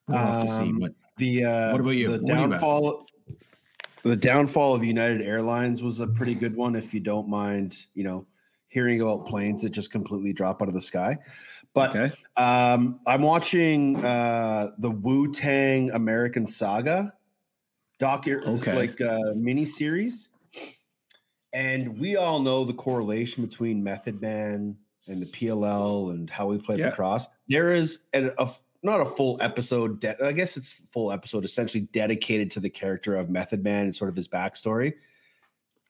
We'll 0.08 0.18
have 0.18 0.44
to 0.44 0.48
see. 0.50 0.62
Um, 0.64 0.80
But 0.80 0.94
The 1.18 1.44
uh, 1.46 1.72
What 1.74 1.82
about 1.82 1.92
you? 1.92 2.08
The 2.08 2.18
What 2.20 2.26
do 2.28 2.32
you 2.34 2.38
downfall. 2.50 3.06
The 4.04 4.16
downfall 4.16 4.74
of 4.76 4.84
United 4.84 5.22
Airlines 5.22 5.82
was 5.84 6.00
a 6.02 6.08
pretty 6.08 6.36
good 6.36 6.56
one. 6.56 6.76
If 6.76 6.94
you 6.94 7.00
don't 7.00 7.28
mind, 7.30 7.86
you 7.94 8.04
know, 8.04 8.26
hearing 8.68 9.00
about 9.02 9.26
planes 9.28 9.62
that 9.62 9.70
just 9.70 9.92
completely 9.92 10.34
drop 10.34 10.62
out 10.62 10.68
of 10.68 10.74
the 10.74 10.82
sky. 10.82 11.18
But 11.74 11.96
okay, 11.96 12.12
um, 12.38 13.00
I'm 13.08 13.22
watching 13.24 14.04
uh, 14.04 14.72
the 14.78 14.92
Wu 14.92 15.32
Tang 15.34 15.90
American 15.92 16.46
Saga 16.46 17.14
doc, 18.00 18.28
Okay. 18.28 18.76
like 18.76 19.02
uh, 19.02 19.34
mini 19.36 19.66
series, 19.66 20.30
and 21.54 22.00
we 22.00 22.16
all 22.16 22.40
know 22.40 22.64
the 22.64 22.74
correlation 22.74 23.46
between 23.46 23.84
Method 23.84 24.22
Man 24.22 24.78
and 25.08 25.22
the 25.22 25.26
PLL 25.26 26.12
and 26.12 26.30
how 26.30 26.48
we 26.48 26.58
played 26.58 26.80
Yeah. 26.80 26.90
lacrosse. 26.90 27.28
There 27.48 27.74
is 27.76 28.04
a, 28.14 28.30
a 28.38 28.50
not 28.84 29.02
a 29.02 29.06
full 29.06 29.38
episode. 29.42 30.00
De- 30.02 30.26
I 30.26 30.32
guess 30.34 30.58
it's 30.58 30.72
full 30.92 31.12
episode 31.12 31.46
essentially 31.46 31.88
dedicated 31.94 32.52
to 32.52 32.60
the 32.60 32.70
character 32.70 33.16
of 33.16 33.30
Method 33.30 33.64
Man 33.64 33.86
and 33.86 33.96
sort 33.96 34.10
of 34.10 34.16
his 34.16 34.28
backstory. 34.28 34.94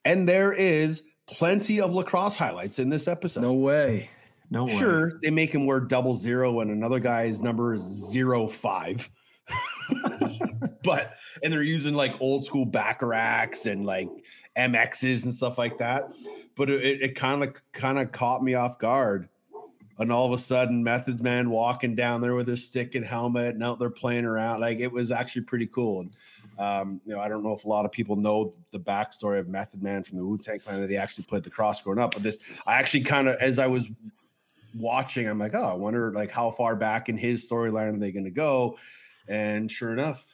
And 0.06 0.28
there 0.30 0.52
is 0.54 1.04
plenty 1.28 1.80
of 1.82 1.94
lacrosse 1.94 2.38
highlights 2.38 2.80
in 2.80 2.90
this 2.90 3.08
episode. 3.08 3.42
no 3.42 3.54
way, 3.54 4.10
no 4.50 4.66
way. 4.66 4.78
Sure, 4.78 5.20
they 5.22 5.30
make 5.30 5.54
him 5.54 5.66
wear 5.66 5.80
double 5.80 6.16
zero 6.16 6.60
and 6.60 6.72
another 6.72 7.00
guy's 7.00 7.42
number 7.42 7.76
is 7.76 7.84
zero 7.84 8.48
five. 8.48 9.10
but 10.84 11.16
and 11.42 11.52
they're 11.52 11.64
using 11.64 11.94
like 11.94 12.20
old 12.22 12.46
school 12.46 12.66
Bacharachs 12.66 13.70
and 13.70 13.86
like 13.86 14.10
MXs 14.58 15.26
and 15.26 15.34
stuff 15.34 15.58
like 15.58 15.78
that. 15.80 16.14
But 16.56 16.70
it, 16.70 17.02
it 17.02 17.16
kind 17.16 17.44
of 17.44 17.56
kind 17.72 18.00
of 18.00 18.12
caught 18.12 18.44
me 18.44 18.54
off 18.54 18.78
guard. 18.78 19.30
And 20.00 20.12
all 20.12 20.26
of 20.26 20.32
a 20.34 20.42
sudden, 20.42 20.84
Method 20.84 21.22
Man 21.22 21.52
walking 21.52 21.94
down 21.96 22.20
there 22.20 22.34
with 22.34 22.48
his 22.48 22.66
stick 22.66 22.96
and 22.96 23.06
helmet, 23.06 23.54
and 23.54 23.64
out 23.64 23.78
there 23.78 23.92
playing 23.92 24.26
around. 24.26 24.62
Like 24.62 24.80
it 24.80 24.92
was 24.92 25.12
actually 25.12 25.44
pretty 25.44 25.68
cool. 25.68 26.02
And 26.02 26.16
um, 26.58 27.02
you 27.06 27.14
know, 27.14 27.20
I 27.20 27.28
don't 27.28 27.44
know 27.44 27.54
if 27.54 27.66
a 27.66 27.68
lot 27.68 27.86
of 27.86 27.92
people 27.92 28.16
know 28.16 28.54
the 28.72 28.80
backstory 28.80 29.40
of 29.40 29.48
Method 29.48 29.84
Man 29.84 30.04
from 30.04 30.18
the 30.18 30.26
Wu 30.26 30.38
Tang 30.38 30.60
Clan 30.60 30.82
that 30.82 30.90
he 30.90 30.98
actually 30.98 31.26
played 31.26 31.46
lacrosse 31.46 31.82
growing 31.82 32.00
up. 32.00 32.14
But 32.14 32.24
this, 32.24 32.40
I 32.66 32.74
actually 32.74 33.04
kind 33.04 33.28
of, 33.28 33.36
as 33.40 33.60
I 33.60 33.68
was 33.68 33.88
watching, 34.76 35.28
I'm 35.28 35.40
like, 35.40 35.56
oh, 35.56 35.64
I 35.64 35.74
wonder 35.74 36.12
like 36.12 36.32
how 36.32 36.52
far 36.52 36.76
back 36.76 37.10
in 37.10 37.18
his 37.18 37.48
storyline 37.48 37.96
are 37.96 38.00
they 38.00 38.12
going 38.12 38.26
to 38.26 38.32
go? 38.32 38.78
And 39.28 39.72
sure 39.72 39.94
enough, 39.94 40.34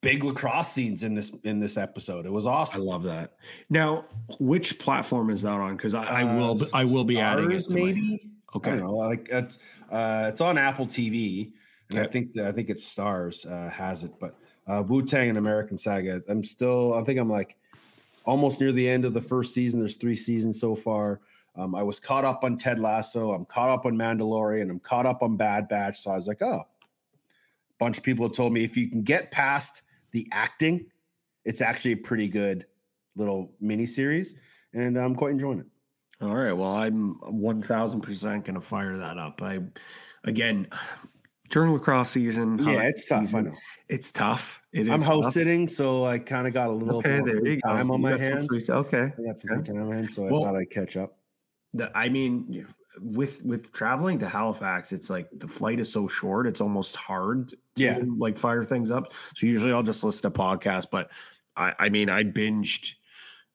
big 0.00 0.24
lacrosse 0.24 0.72
scenes 0.72 1.02
in 1.02 1.14
this 1.14 1.30
in 1.44 1.58
this 1.58 1.76
episode. 1.76 2.26
It 2.26 2.32
was 2.32 2.46
awesome. 2.46 2.82
I 2.82 2.84
love 2.84 3.02
that. 3.04 3.34
Now, 3.70 4.04
which 4.38 4.78
platform 4.78 5.30
is 5.30 5.42
that 5.42 5.52
on? 5.52 5.76
Because 5.76 5.94
I, 5.94 6.04
I 6.04 6.24
will 6.38 6.60
I 6.74 6.84
will 6.84 7.04
be 7.04 7.18
adding 7.18 7.50
it. 7.50 7.60
Stars, 7.60 7.66
To 7.68 7.74
my- 7.74 7.80
maybe. 7.80 8.30
I 8.54 8.56
okay. 8.56 8.70
don't 8.70 8.80
know. 8.80 8.92
Like 8.92 9.28
it's 9.30 9.58
uh, 9.90 10.26
it's 10.28 10.40
on 10.40 10.56
Apple 10.56 10.86
TV, 10.86 11.52
and 11.90 11.98
I 11.98 12.06
think 12.06 12.38
I 12.38 12.52
think 12.52 12.70
it's 12.70 12.84
Stars 12.84 13.44
uh, 13.44 13.68
has 13.68 14.04
it. 14.04 14.12
But 14.18 14.36
uh, 14.66 14.82
Wu 14.86 15.02
Tang 15.04 15.28
and 15.28 15.38
American 15.38 15.76
Saga, 15.76 16.22
I'm 16.28 16.44
still. 16.44 16.94
I 16.94 17.02
think 17.02 17.18
I'm 17.18 17.28
like 17.28 17.56
almost 18.24 18.60
near 18.60 18.72
the 18.72 18.88
end 18.88 19.04
of 19.04 19.14
the 19.14 19.20
first 19.20 19.52
season. 19.52 19.80
There's 19.80 19.96
three 19.96 20.14
seasons 20.14 20.60
so 20.60 20.74
far. 20.74 21.20
Um, 21.56 21.74
I 21.74 21.82
was 21.82 21.98
caught 21.98 22.24
up 22.24 22.44
on 22.44 22.56
Ted 22.56 22.78
Lasso. 22.78 23.32
I'm 23.32 23.44
caught 23.44 23.70
up 23.70 23.84
on 23.86 23.96
Mandalorian. 23.96 24.70
I'm 24.70 24.78
caught 24.80 25.06
up 25.06 25.22
on 25.22 25.36
Bad 25.36 25.68
Batch. 25.68 26.00
So 26.00 26.10
I 26.12 26.16
was 26.16 26.28
like, 26.28 26.40
oh, 26.42 26.60
a 26.60 26.66
bunch 27.78 27.98
of 27.98 28.04
people 28.04 28.24
have 28.26 28.32
told 28.36 28.52
me 28.52 28.62
if 28.64 28.76
you 28.76 28.88
can 28.88 29.02
get 29.02 29.30
past 29.32 29.82
the 30.12 30.26
acting, 30.32 30.86
it's 31.44 31.60
actually 31.60 31.92
a 31.92 31.96
pretty 31.96 32.28
good 32.28 32.66
little 33.16 33.52
mini 33.60 33.86
series, 33.86 34.34
and 34.72 34.96
I'm 34.96 35.14
quite 35.16 35.32
enjoying 35.32 35.60
it. 35.60 35.66
All 36.20 36.34
right. 36.34 36.52
Well, 36.52 36.72
I'm 36.76 37.14
one 37.22 37.62
thousand 37.62 38.00
percent 38.02 38.44
gonna 38.44 38.60
fire 38.60 38.96
that 38.96 39.18
up. 39.18 39.40
I 39.42 39.60
again 40.24 40.68
during 41.50 41.72
lacrosse 41.72 42.10
season. 42.10 42.58
Yeah, 42.62 42.82
it's 42.82 43.06
tough. 43.06 43.34
I 43.34 43.40
know. 43.42 43.54
It's 43.88 44.12
tough. 44.12 44.60
It 44.72 44.86
is 44.86 44.92
I'm 44.92 45.00
house 45.02 45.24
tough. 45.24 45.32
sitting, 45.34 45.66
so 45.68 46.04
I 46.04 46.18
kind 46.18 46.46
of 46.46 46.52
got 46.54 46.68
a 46.70 46.72
little 46.72 46.98
Okay, 46.98 47.16
you 47.18 47.56
go. 47.60 47.68
time 47.68 47.90
on 47.90 47.98
You 47.98 48.02
my 48.02 48.18
hands. 48.18 48.46
free- 48.46 48.64
okay. 48.68 49.12
I 49.18 49.22
got 49.22 49.38
some 49.38 49.48
free 49.56 49.62
time 49.64 49.82
on 49.82 49.88
my 49.88 49.96
hands, 49.96 50.14
so 50.14 50.22
Well- 50.24 50.44
I 50.44 50.46
thought 50.48 50.56
I'd 50.56 50.70
catch 50.70 50.96
up. 50.96 51.17
The- 51.74 51.90
I 51.96 52.08
mean, 52.08 52.66
with 53.00 53.44
with 53.44 53.72
traveling 53.72 54.18
to 54.20 54.28
Halifax, 54.28 54.92
it's 54.92 55.08
like 55.10 55.28
the 55.32 55.46
flight 55.48 55.78
is 55.80 55.92
so 55.92 56.08
short. 56.08 56.46
It's 56.46 56.60
almost 56.60 56.96
hard 56.96 57.48
to 57.48 57.56
Yeah. 57.76 58.00
like 58.16 58.36
fire 58.38 58.64
things 58.64 58.90
up. 58.90 59.12
So 59.36 59.46
usually 59.46 59.72
I'll 59.72 59.82
just 59.82 60.02
listen 60.02 60.22
to 60.32 60.36
podcasts. 60.38 60.86
But 60.90 61.10
I, 61.56 61.74
I 61.78 61.88
mean, 61.90 62.08
I 62.10 62.24
binged. 62.24 62.94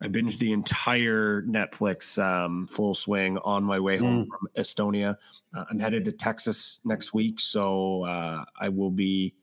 I 0.01 0.07
binged 0.07 0.39
the 0.39 0.51
entire 0.51 1.43
Netflix 1.43 2.21
um, 2.21 2.67
full 2.67 2.93
swing 2.93 3.37
on 3.39 3.63
my 3.63 3.79
way 3.79 3.97
Mm. 3.97 4.01
home 4.01 4.27
from 4.29 4.47
Estonia. 4.57 5.17
Uh, 5.55 5.63
I'm 5.69 5.79
headed 5.79 6.03
to 6.05 6.11
Texas 6.11 6.79
next 6.83 7.13
week, 7.13 7.39
so 7.39 8.03
uh, 8.03 8.43
I 8.59 8.67
will 8.69 8.91
be 8.91 9.33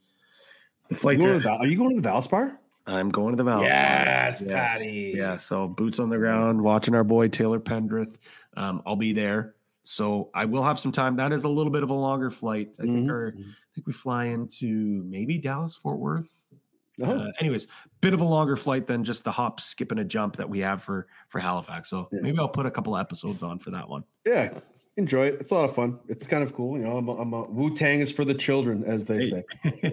the 0.89 0.95
Are 0.95 0.99
flight. 0.99 1.17
you, 1.19 1.23
going 1.25 1.33
to- 1.35 1.39
to 1.39 1.43
the, 1.43 1.49
Val- 1.49 1.59
are 1.59 1.67
you 1.67 1.77
going 1.79 1.95
to 1.95 2.01
the 2.01 2.09
Valspar? 2.09 2.57
I'm 2.91 3.11
going 3.11 3.33
to 3.33 3.37
the 3.37 3.45
Valve. 3.45 3.63
Yes, 3.63 4.43
Patty. 4.43 5.15
Yeah, 5.17 5.37
so 5.37 5.69
boots 5.69 5.99
on 5.99 6.09
the 6.11 6.19
ground, 6.19 6.63
watching 6.63 6.95
our 6.95 7.05
boy 7.05 7.29
Taylor 7.29 7.61
Pendrith. 7.61 8.17
Um, 8.57 8.83
I'll 8.87 8.97
be 8.97 9.13
there, 9.13 9.55
so 9.83 10.31
I 10.35 10.45
will 10.47 10.65
have 10.65 10.79
some 10.79 10.93
time. 10.93 11.17
That 11.17 11.33
is 11.33 11.45
a 11.45 11.49
little 11.49 11.73
bit 11.73 11.83
of 11.83 11.91
a 11.91 11.95
longer 11.95 12.31
flight. 12.31 12.77
I 12.81 12.85
think 12.85 13.07
Mhm. 13.07 13.11
our, 13.11 13.35
I 13.37 13.43
think 13.75 13.87
we 13.87 13.93
fly 13.93 14.27
into 14.27 15.03
maybe 15.07 15.39
Dallas 15.39 15.77
Fort 15.77 15.99
Worth. 15.99 16.59
Oh. 17.03 17.05
Uh, 17.05 17.33
anyways, 17.39 17.67
bit 18.03 18.13
of 18.13 18.21
a 18.21 18.25
longer 18.25 18.57
flight 18.57 18.87
than 18.87 19.05
just 19.05 19.25
the 19.25 19.31
hop, 19.33 19.59
skip, 19.61 19.91
and 19.91 20.01
a 20.01 20.05
jump 20.05 20.37
that 20.37 20.51
we 20.51 20.59
have 20.61 20.83
for 20.83 21.07
for 21.29 21.39
Halifax. 21.39 21.89
So 21.89 22.09
Yeah. 22.13 22.21
maybe 22.23 22.39
I'll 22.39 22.49
put 22.49 22.67
a 22.67 22.71
couple 22.71 22.97
episodes 22.97 23.43
on 23.43 23.59
for 23.59 23.71
that 23.71 23.89
one. 23.89 24.05
Yeah, 24.27 24.59
enjoy 24.97 25.27
it. 25.27 25.35
It's 25.41 25.51
a 25.51 25.55
lot 25.55 25.65
of 25.65 25.75
fun. 25.75 25.99
It's 26.09 26.27
kind 26.27 26.43
of 26.43 26.55
cool. 26.55 26.77
You 26.79 26.85
know, 26.85 26.97
I'm, 26.99 27.09
a- 27.09 27.17
I'm 27.17 27.33
a, 27.33 27.45
Wu 27.45 27.75
Tang 27.75 28.01
is 28.01 28.13
for 28.13 28.25
the 28.25 28.35
children, 28.35 28.85
as 28.85 29.05
they 29.05 29.29
say. 29.29 29.45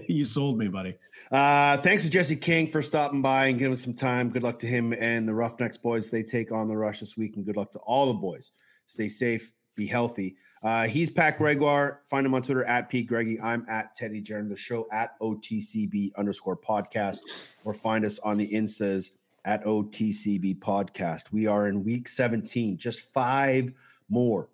you 0.07 0.26
sold 0.26 0.57
me, 0.57 0.68
buddy. 0.68 0.95
Uh, 1.32 1.78
thanks 1.78 2.03
to 2.03 2.10
Jesse 2.10 2.36
King 2.36 2.68
for 2.68 2.82
stopping 2.82 3.22
by 3.22 3.48
and 3.48 3.60
giving 3.60 3.74
us 3.74 3.82
some 3.82 3.94
time. 3.94 4.30
Good 4.30 4.44
luck 4.44 4.60
to 4.60 4.68
him 4.68 4.94
and 4.94 5.28
the 5.28 5.34
Roughnecks 5.34 5.78
boys. 5.78 6.10
They 6.10 6.24
take 6.24 6.52
on 6.52 6.68
the 6.68 6.78
rush 6.78 6.99
this 6.99 7.18
week, 7.18 7.36
and 7.36 7.45
good 7.45 7.57
luck 7.57 7.72
to 7.74 7.80
all 7.80 8.07
the 8.07 8.14
boys. 8.14 8.52
Stay 8.86 9.10
safe, 9.10 9.52
be 9.76 9.86
healthy. 9.86 10.38
Uh, 10.64 10.88
he's 10.88 11.10
Pat 11.10 11.38
Gregoire. 11.38 12.02
Find 12.06 12.26
him 12.26 12.34
on 12.34 12.41
Twitter 12.41 12.64
at 12.64 12.90
Pete 12.90 13.07
Greggy. 13.07 13.40
I'm 13.41 13.65
at 13.69 13.94
Teddy 13.95 14.22
Jenner. 14.22 14.48
The 14.49 14.56
show 14.56 14.88
at 14.91 15.19
OTCB 15.19 16.15
underscore 16.15 16.57
podcast, 16.57 17.19
or 17.65 17.74
find 17.74 18.06
us 18.06 18.19
on 18.19 18.38
the 18.38 18.49
Instas 18.49 19.11
at 19.45 19.64
OTCB 19.65 20.60
podcast. 20.60 21.32
We 21.32 21.45
are 21.48 21.68
in 21.68 21.84
week 21.84 22.07
17, 22.07 22.78
just 22.78 23.02
five 23.02 23.72
more. 24.10 24.49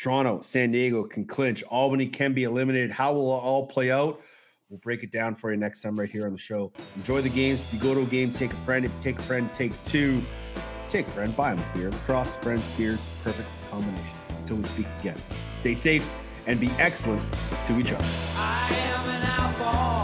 Toronto, 0.00 0.40
San 0.40 0.72
Diego 0.72 1.04
can 1.04 1.26
clinch. 1.26 1.62
Albany 1.64 2.06
can 2.06 2.32
be 2.32 2.44
eliminated. 2.44 2.90
How 2.90 3.12
will 3.12 3.36
it 3.36 3.40
all 3.40 3.66
play 3.66 3.90
out? 3.90 4.20
We'll 4.70 4.78
break 4.78 5.02
it 5.02 5.12
down 5.12 5.34
for 5.34 5.50
you 5.50 5.58
next 5.58 5.82
time 5.82 6.00
right 6.00 6.10
here 6.10 6.24
on 6.24 6.32
the 6.32 6.38
show. 6.38 6.72
Enjoy 6.96 7.20
the 7.20 7.28
games. 7.28 7.60
If 7.60 7.74
you 7.74 7.80
go 7.80 7.94
to 7.94 8.00
a 8.00 8.06
game, 8.06 8.32
take 8.32 8.52
a 8.52 8.56
friend. 8.56 8.86
If 8.86 8.92
you 8.94 9.02
take 9.02 9.18
a 9.18 9.22
friend, 9.22 9.52
take 9.52 9.82
two. 9.82 10.22
Take 10.88 11.06
a 11.06 11.10
friend, 11.10 11.36
buy 11.36 11.54
them 11.54 11.64
a 11.74 11.76
beer. 11.76 11.90
Lacrosse, 11.90 12.34
friends, 12.36 12.64
beers, 12.78 13.06
perfect 13.22 13.48
combination. 13.70 14.16
Until 14.38 14.56
we 14.56 14.64
speak 14.64 14.86
again. 15.00 15.18
Stay 15.54 15.74
safe 15.74 16.10
and 16.46 16.58
be 16.58 16.70
excellent 16.78 17.22
to 17.66 17.78
each 17.78 17.92
other. 17.92 18.04
I 18.36 18.68
am 18.72 19.99